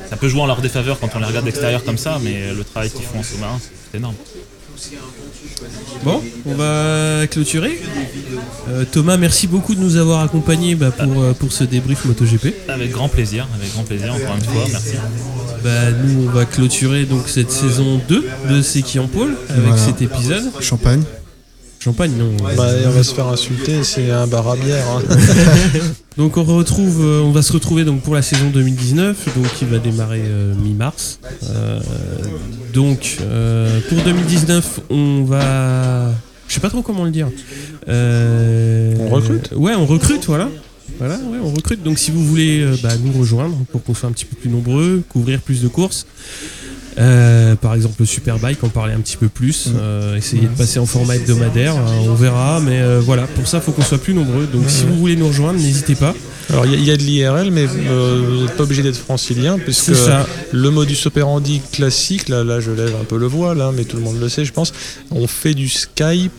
ça 0.09 0.17
peut 0.17 0.27
jouer 0.29 0.41
en 0.41 0.45
leur 0.47 0.61
défaveur 0.61 0.99
quand 0.99 1.09
on 1.15 1.19
les 1.19 1.25
regarde 1.25 1.45
d'extérieur 1.45 1.83
comme 1.83 1.97
ça, 1.97 2.19
mais 2.23 2.53
le 2.55 2.63
travail 2.63 2.89
qu'ils 2.89 3.05
font 3.05 3.19
en 3.19 3.23
sous-marin, 3.23 3.59
c'est 3.91 3.97
énorme. 3.97 4.15
Bon, 6.03 6.21
on 6.45 6.55
va 6.55 7.27
clôturer. 7.27 7.79
Euh, 8.69 8.83
Thomas, 8.91 9.17
merci 9.17 9.45
beaucoup 9.47 9.75
de 9.75 9.79
nous 9.79 9.95
avoir 9.97 10.21
accompagnés 10.23 10.73
bah, 10.75 10.89
pour, 10.89 11.21
euh, 11.21 11.33
pour 11.33 11.51
ce 11.51 11.63
débrief 11.63 12.05
MotoGP. 12.05 12.53
Avec 12.67 12.91
grand 12.91 13.07
plaisir, 13.09 13.47
avec 13.55 13.71
grand 13.73 13.83
plaisir, 13.83 14.13
encore 14.15 14.35
une 14.35 14.43
fois, 14.43 14.63
merci. 14.71 14.93
Bah, 15.63 15.91
nous, 16.03 16.25
on 16.27 16.29
va 16.31 16.45
clôturer 16.45 17.05
donc 17.05 17.27
cette 17.27 17.51
saison 17.51 18.01
2 18.09 18.25
de 18.49 18.61
C'est 18.63 18.81
qui 18.81 18.97
en 18.97 19.07
pôle 19.07 19.35
avec 19.49 19.61
Voilà. 19.61 19.77
cet 19.77 20.01
épisode. 20.01 20.49
Champagne. 20.61 21.03
Champagne, 21.83 22.11
non. 22.15 22.31
bah, 22.55 22.67
on 22.85 22.89
va 22.91 23.03
se 23.03 23.11
faire 23.13 23.25
insulter, 23.27 23.83
c'est 23.83 24.11
un 24.11 24.27
bar 24.27 24.47
à 24.47 24.55
bière. 24.55 24.85
hein. 24.87 25.01
Donc 26.17 26.37
on 26.37 26.43
retrouve, 26.43 27.01
euh, 27.03 27.21
on 27.21 27.31
va 27.31 27.41
se 27.41 27.51
retrouver 27.53 27.85
donc 27.85 28.01
pour 28.01 28.13
la 28.13 28.21
saison 28.21 28.49
2019, 28.53 29.35
donc 29.35 29.51
qui 29.55 29.65
va 29.65 29.79
démarrer 29.79 30.21
euh, 30.23 30.53
mi-mars. 30.53 31.19
Euh, 31.49 31.79
donc 32.73 33.17
euh, 33.21 33.79
pour 33.89 33.97
2019, 34.03 34.81
on 34.91 35.23
va, 35.23 36.11
je 36.47 36.53
sais 36.53 36.59
pas 36.59 36.69
trop 36.69 36.81
comment 36.83 37.05
le 37.05 37.11
dire. 37.11 37.29
Euh, 37.87 38.93
On 38.99 39.09
recrute 39.09 39.51
Ouais, 39.55 39.73
on 39.73 39.85
recrute, 39.85 40.25
voilà. 40.27 40.49
Voilà, 40.99 41.15
ouais, 41.15 41.39
on 41.41 41.51
recrute. 41.51 41.81
Donc 41.81 41.97
si 41.97 42.11
vous 42.11 42.23
voulez 42.23 42.59
euh, 42.61 42.75
bah, 42.83 42.89
nous 43.01 43.17
rejoindre 43.17 43.55
pour 43.71 43.81
qu'on 43.83 43.93
soit 43.95 44.09
un 44.09 44.11
petit 44.11 44.25
peu 44.25 44.35
plus 44.35 44.49
nombreux, 44.49 45.01
couvrir 45.09 45.39
plus 45.41 45.61
de 45.63 45.69
courses. 45.69 46.05
Euh, 46.97 47.55
par 47.55 47.73
exemple 47.75 47.95
le 47.99 48.05
Superbike, 48.05 48.63
en 48.63 48.69
parler 48.69 48.93
un 48.93 48.99
petit 48.99 49.17
peu 49.17 49.27
plus, 49.29 49.69
euh, 49.75 50.15
essayer 50.17 50.43
de 50.43 50.47
passer 50.57 50.79
en 50.79 50.85
format 50.85 51.15
hebdomadaire, 51.15 51.75
hein, 51.75 51.85
on 52.07 52.13
verra, 52.13 52.59
mais 52.59 52.81
euh, 52.81 52.99
voilà, 53.03 53.23
pour 53.27 53.47
ça 53.47 53.57
il 53.57 53.63
faut 53.63 53.71
qu'on 53.71 53.81
soit 53.81 53.97
plus 54.01 54.13
nombreux. 54.13 54.47
Donc 54.51 54.63
si 54.67 54.83
vous 54.85 54.97
voulez 54.97 55.15
nous 55.15 55.27
rejoindre, 55.27 55.59
n'hésitez 55.59 55.95
pas. 55.95 56.13
Alors 56.49 56.65
il 56.65 56.71
y, 56.73 56.75
a- 56.75 56.77
il 56.79 56.83
y 56.85 56.91
a 56.91 56.97
de 56.97 57.03
l'IRL, 57.03 57.51
mais 57.51 57.65
euh, 57.67 58.21
vous 58.29 58.41
n'êtes 58.45 58.57
pas 58.57 58.63
obligé 58.63 58.83
d'être 58.83 58.97
francilien, 58.97 59.57
puisque 59.57 59.95
ça. 59.95 60.27
le 60.51 60.69
modus 60.69 60.97
operandi 61.05 61.61
classique, 61.71 62.27
là, 62.27 62.43
là 62.43 62.59
je 62.59 62.71
lève 62.71 62.93
un 62.99 63.05
peu 63.05 63.17
le 63.17 63.27
voile, 63.27 63.61
hein, 63.61 63.71
mais 63.75 63.85
tout 63.85 63.95
le 63.97 64.03
monde 64.03 64.19
le 64.19 64.27
sait, 64.27 64.43
je 64.43 64.51
pense, 64.51 64.73
on 65.11 65.27
fait 65.27 65.53
du 65.53 65.69
Skype. 65.69 66.31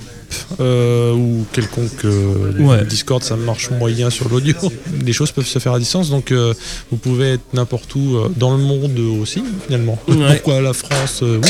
Euh, 0.61 1.13
ou 1.15 1.45
quelconque 1.53 2.05
euh, 2.05 2.53
Ouais. 2.59 2.85
Discord, 2.85 3.23
ça 3.23 3.37
marche 3.37 3.71
moyen 3.71 4.11
sur 4.11 4.29
l'audio. 4.29 4.55
Les 5.05 5.13
choses 5.13 5.31
peuvent 5.33 5.47
se 5.47 5.59
faire 5.59 5.73
à 5.73 5.79
distance, 5.79 6.11
donc 6.11 6.31
euh, 6.33 6.55
vous 6.91 6.97
pouvez 6.97 7.33
être 7.33 7.43
n'importe 7.55 7.95
où 7.95 8.17
dans 8.37 8.57
le 8.57 8.63
monde 8.63 8.99
aussi, 9.21 9.43
finalement. 9.67 9.99
Ouais. 10.09 10.35
Pourquoi 10.37 10.61
la 10.61 10.73
France 10.73 11.23
Oui, 11.23 11.41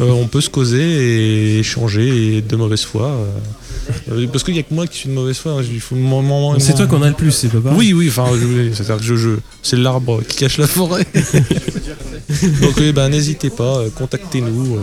on 0.00 0.26
peut 0.26 0.40
se 0.40 0.50
causer 0.50 0.80
et 0.82 1.58
échanger 1.60 2.36
et 2.38 2.40
de 2.42 2.56
mauvaise 2.56 2.82
foi. 2.82 3.16
Parce 4.32 4.42
qu'il 4.44 4.56
y 4.56 4.58
a 4.58 4.62
que 4.62 4.72
moi 4.74 4.86
qui 4.86 4.98
suis 4.98 5.08
de 5.08 5.14
mauvaise 5.14 5.36
foi. 5.38 5.52
hein. 5.60 6.56
C'est 6.58 6.74
toi 6.74 6.86
qu'on 6.86 7.02
a 7.02 7.08
le 7.08 7.14
plus, 7.14 7.30
c'est 7.32 7.48
pas. 7.48 7.72
Oui, 7.76 7.92
oui, 7.92 8.08
enfin, 8.08 8.26
c'est-à-dire 8.72 8.96
que 8.98 9.02
je, 9.04 9.16
je- 9.16 9.36
c'est 9.62 9.76
l'arbre 9.76 10.22
qui 10.26 10.36
cache 10.38 10.58
la 10.58 10.66
forêt. 10.66 11.06
Donc, 12.62 12.74
oui, 12.78 12.92
ben, 12.92 13.08
n'hésitez 13.08 13.50
pas, 13.50 13.82
contactez-nous. 13.96 14.78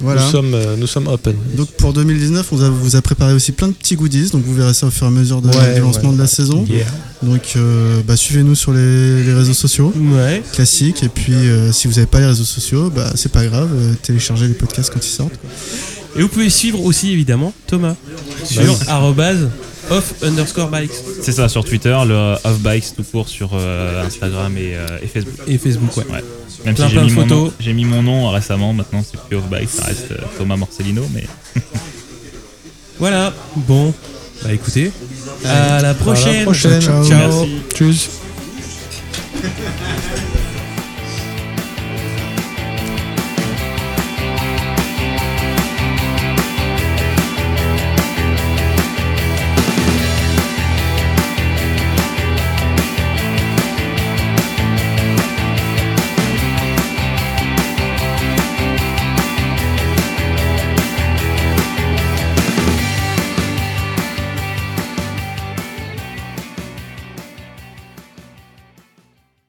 Voilà. 0.00 0.24
Nous, 0.24 0.30
sommes, 0.30 0.54
euh, 0.54 0.76
nous 0.78 0.86
sommes 0.86 1.08
open. 1.08 1.36
Donc 1.56 1.68
pour 1.72 1.92
2019, 1.92 2.46
on 2.52 2.56
vous 2.56 2.64
a, 2.64 2.68
vous 2.70 2.96
a 2.96 3.02
préparé 3.02 3.34
aussi 3.34 3.52
plein 3.52 3.68
de 3.68 3.72
petits 3.74 3.96
goodies, 3.96 4.30
donc 4.30 4.42
vous 4.44 4.54
verrez 4.54 4.72
ça 4.74 4.86
au 4.86 4.90
fur 4.90 5.04
et 5.04 5.08
à 5.08 5.10
mesure 5.10 5.42
de- 5.42 5.48
Ouais, 5.48 5.74
du 5.74 5.80
lancement 5.80 6.10
ouais. 6.10 6.16
de 6.16 6.20
la 6.22 6.26
saison. 6.26 6.64
Yeah. 6.68 6.86
Donc 7.22 7.42
euh, 7.56 8.00
bah, 8.06 8.16
suivez-nous 8.16 8.54
sur 8.54 8.72
les, 8.72 9.22
les 9.24 9.32
réseaux 9.34 9.52
sociaux 9.52 9.92
Ouais. 10.14 10.42
classiques, 10.52 11.02
et 11.02 11.08
puis 11.08 11.34
euh, 11.34 11.70
si 11.72 11.86
vous 11.86 11.94
n'avez 11.94 12.06
pas 12.06 12.20
les 12.20 12.26
réseaux 12.26 12.44
sociaux, 12.44 12.90
bah, 12.90 13.10
c'est 13.14 13.30
pas 13.32 13.44
grave, 13.44 13.68
euh, 13.74 13.92
téléchargez 14.02 14.48
les 14.48 14.54
podcasts 14.54 14.90
quand 14.92 15.04
ils 15.04 15.08
sortent. 15.10 15.38
Et 16.16 16.22
vous 16.22 16.28
pouvez 16.28 16.50
suivre 16.50 16.82
aussi 16.84 17.10
évidemment 17.12 17.52
Thomas 17.66 17.94
sur 18.44 18.76
arrobase 18.88 19.48
off 19.90 20.14
underscore 20.22 20.68
bikes 20.68 20.90
C'est 21.22 21.32
ça 21.32 21.48
sur 21.48 21.64
Twitter, 21.64 21.96
le 22.06 22.34
Off 22.44 22.58
Bikes 22.60 22.94
tout 22.96 23.02
court 23.04 23.28
sur 23.28 23.50
euh, 23.54 24.04
Instagram 24.06 24.56
et, 24.56 24.74
euh, 24.76 24.86
et 25.02 25.06
Facebook. 25.06 25.34
et 25.46 25.58
Facebook. 25.58 25.96
Ouais. 25.96 26.04
Ouais. 26.10 26.24
Même 26.64 26.74
Plein, 26.74 26.88
si 26.88 26.94
j'ai 26.94 27.00
mis, 27.02 27.12
mon 27.12 27.26
nom- 27.26 27.52
j'ai 27.58 27.72
mis 27.72 27.84
mon 27.84 28.02
nom 28.02 28.28
récemment, 28.30 28.72
maintenant 28.72 29.02
c'est 29.08 29.20
plus 29.22 29.36
Off 29.36 29.48
Bikes, 29.48 29.68
ça 29.70 29.84
reste 29.84 30.12
euh, 30.12 30.16
Thomas 30.38 30.56
Morcellino, 30.56 31.02
mais 31.14 31.24
Voilà. 32.98 33.32
Bon. 33.56 33.94
Bah 34.42 34.52
écoutez. 34.52 34.90
À 35.44 35.80
la 35.82 35.94
prochaine. 35.94 36.44
prochaine. 36.44 36.80
Ciao. 36.80 37.04
Ciao. 37.08 37.18
merci. 37.18 37.48
Tchuss. 37.74 38.08